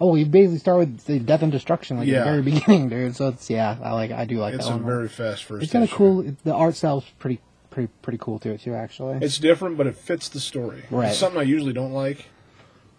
Oh, 0.00 0.14
you 0.14 0.26
basically 0.26 0.58
start 0.58 0.78
with 0.80 1.04
the 1.06 1.18
death 1.20 1.42
and 1.42 1.50
destruction, 1.52 1.96
like 1.98 2.06
Yeah. 2.08 2.18
the 2.18 2.24
very 2.24 2.42
beginning, 2.50 2.88
dude. 2.90 3.16
So 3.16 3.28
it's 3.28 3.48
yeah, 3.48 3.76
I 3.82 3.92
like. 3.92 4.10
I 4.10 4.24
do 4.26 4.38
like 4.38 4.54
It's 4.54 4.66
that 4.66 4.74
a 4.74 4.78
very 4.78 5.08
fast 5.08 5.44
first. 5.44 5.62
it's 5.64 5.72
kind 5.72 5.84
of 5.84 5.90
cool. 5.90 6.22
The 6.44 6.52
art 6.54 6.74
style's 6.74 7.04
pretty 7.18 7.40
pretty 7.76 7.92
pretty 8.00 8.18
cool 8.18 8.38
to 8.38 8.52
it 8.52 8.62
too, 8.62 8.74
actually. 8.74 9.18
It's 9.20 9.38
different, 9.38 9.76
but 9.76 9.86
it 9.86 9.96
fits 9.96 10.30
the 10.30 10.40
story. 10.40 10.82
Right. 10.90 11.10
It's 11.10 11.18
something 11.18 11.38
I 11.38 11.44
usually 11.44 11.74
don't 11.74 11.92
like, 11.92 12.24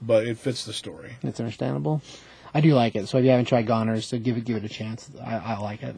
but 0.04 0.28
it 0.28 0.38
fits 0.38 0.66
the 0.66 0.74
story. 0.74 1.16
It's 1.24 1.40
understandable. 1.40 2.04
I 2.54 2.62
do 2.62 2.76
like 2.76 2.96
it. 2.96 3.08
So 3.08 3.18
if 3.18 3.24
you 3.24 3.32
haven't 3.32 3.48
tried 3.48 3.66
Goners, 3.66 4.04
so 4.04 4.20
give 4.20 4.38
it 4.38 4.46
give 4.46 4.56
it 4.56 4.64
a 4.64 4.70
chance. 4.70 5.10
I, 5.20 5.38
I 5.38 5.58
like 5.58 5.82
it. 5.82 5.96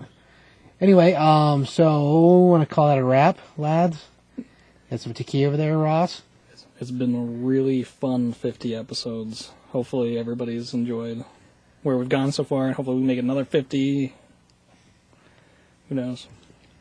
Anyway, 0.80 1.14
um, 1.14 1.66
so 1.66 2.46
want 2.46 2.68
to 2.68 2.74
call 2.74 2.88
that 2.88 2.98
a 2.98 3.04
wrap, 3.04 3.38
lads? 3.58 4.06
Got 4.90 5.02
some 5.02 5.14
tequila 5.14 5.48
over 5.48 5.58
there, 5.58 5.78
Ross. 5.78 6.22
It's 6.80 6.92
been 6.92 7.14
a 7.14 7.20
really 7.20 7.84
fun 7.84 8.32
50 8.32 8.74
episodes. 8.74 9.52
Hopefully 9.72 10.18
everybody's 10.18 10.74
enjoyed 10.74 11.26
where 11.84 11.98
we've 11.98 12.08
gone 12.08 12.32
so 12.32 12.46
far, 12.46 12.68
and 12.68 12.76
hopefully 12.76 13.02
we 13.02 13.04
make 13.04 13.20
another 13.20 13.44
50. 13.44 14.14
Who 15.90 15.96
knows? 15.96 16.28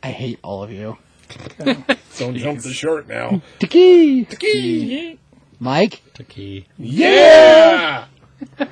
I 0.01 0.11
hate 0.11 0.39
all 0.41 0.63
of 0.63 0.71
you. 0.71 0.97
Don't 2.17 2.35
jump 2.35 2.61
the 2.61 2.73
short 2.73 3.07
now. 3.07 3.41
Tequila. 3.59 5.17
Mike. 5.59 6.01
Taki. 6.13 6.67
Yeah! 6.77 8.05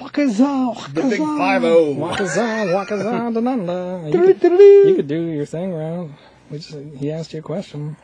Wakaza. 0.00 0.94
The 0.94 1.02
big 1.02 1.18
five 1.18 1.64
oh. 1.64 1.94
Wakaza, 1.94 2.72
wakaza, 2.72 3.32
dananda. 3.34 4.12
You 4.12 4.34
could, 4.34 4.42
you 4.42 4.94
could 4.96 5.08
do 5.08 5.22
your 5.22 5.46
thing, 5.46 5.74
Round. 5.74 6.14
We 6.50 6.58
just, 6.58 6.78
he 6.96 7.10
asked 7.10 7.32
you 7.32 7.40
a 7.40 7.42
question. 7.42 7.96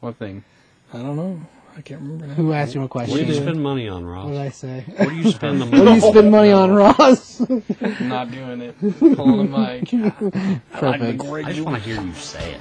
What 0.00 0.16
thing? 0.16 0.44
I 0.92 0.98
don't 0.98 1.16
know. 1.16 1.40
I 1.76 1.80
can't 1.80 2.00
remember. 2.00 2.26
Who 2.34 2.52
asked 2.52 2.74
you 2.74 2.82
a 2.82 2.88
question? 2.88 3.16
What 3.18 3.26
do 3.26 3.32
you 3.32 3.40
spend 3.40 3.60
money 3.62 3.88
on, 3.88 4.04
Ross? 4.04 4.26
What 4.26 4.32
did 4.32 4.40
I 4.40 4.48
say? 4.50 4.84
What 4.96 5.08
do 5.08 5.14
you 5.16 5.30
spend 5.30 5.60
the 5.60 5.66
money? 5.70 5.80
what 5.80 5.88
do 5.88 5.94
you 5.94 6.00
spend 6.12 6.30
money 6.30 6.52
on, 6.52 6.70
Ross? 6.72 7.40
Not 8.00 8.30
doing 8.30 8.60
it. 8.60 8.78
Pulling 9.16 9.50
the 9.50 9.58
mic. 9.58 9.88
Perfect. 10.72 11.22
I, 11.22 11.34
I 11.40 11.52
just 11.52 11.64
want 11.66 11.76
to 11.76 11.82
hear 11.82 12.00
you 12.00 12.14
say 12.14 12.52
it. 12.52 12.60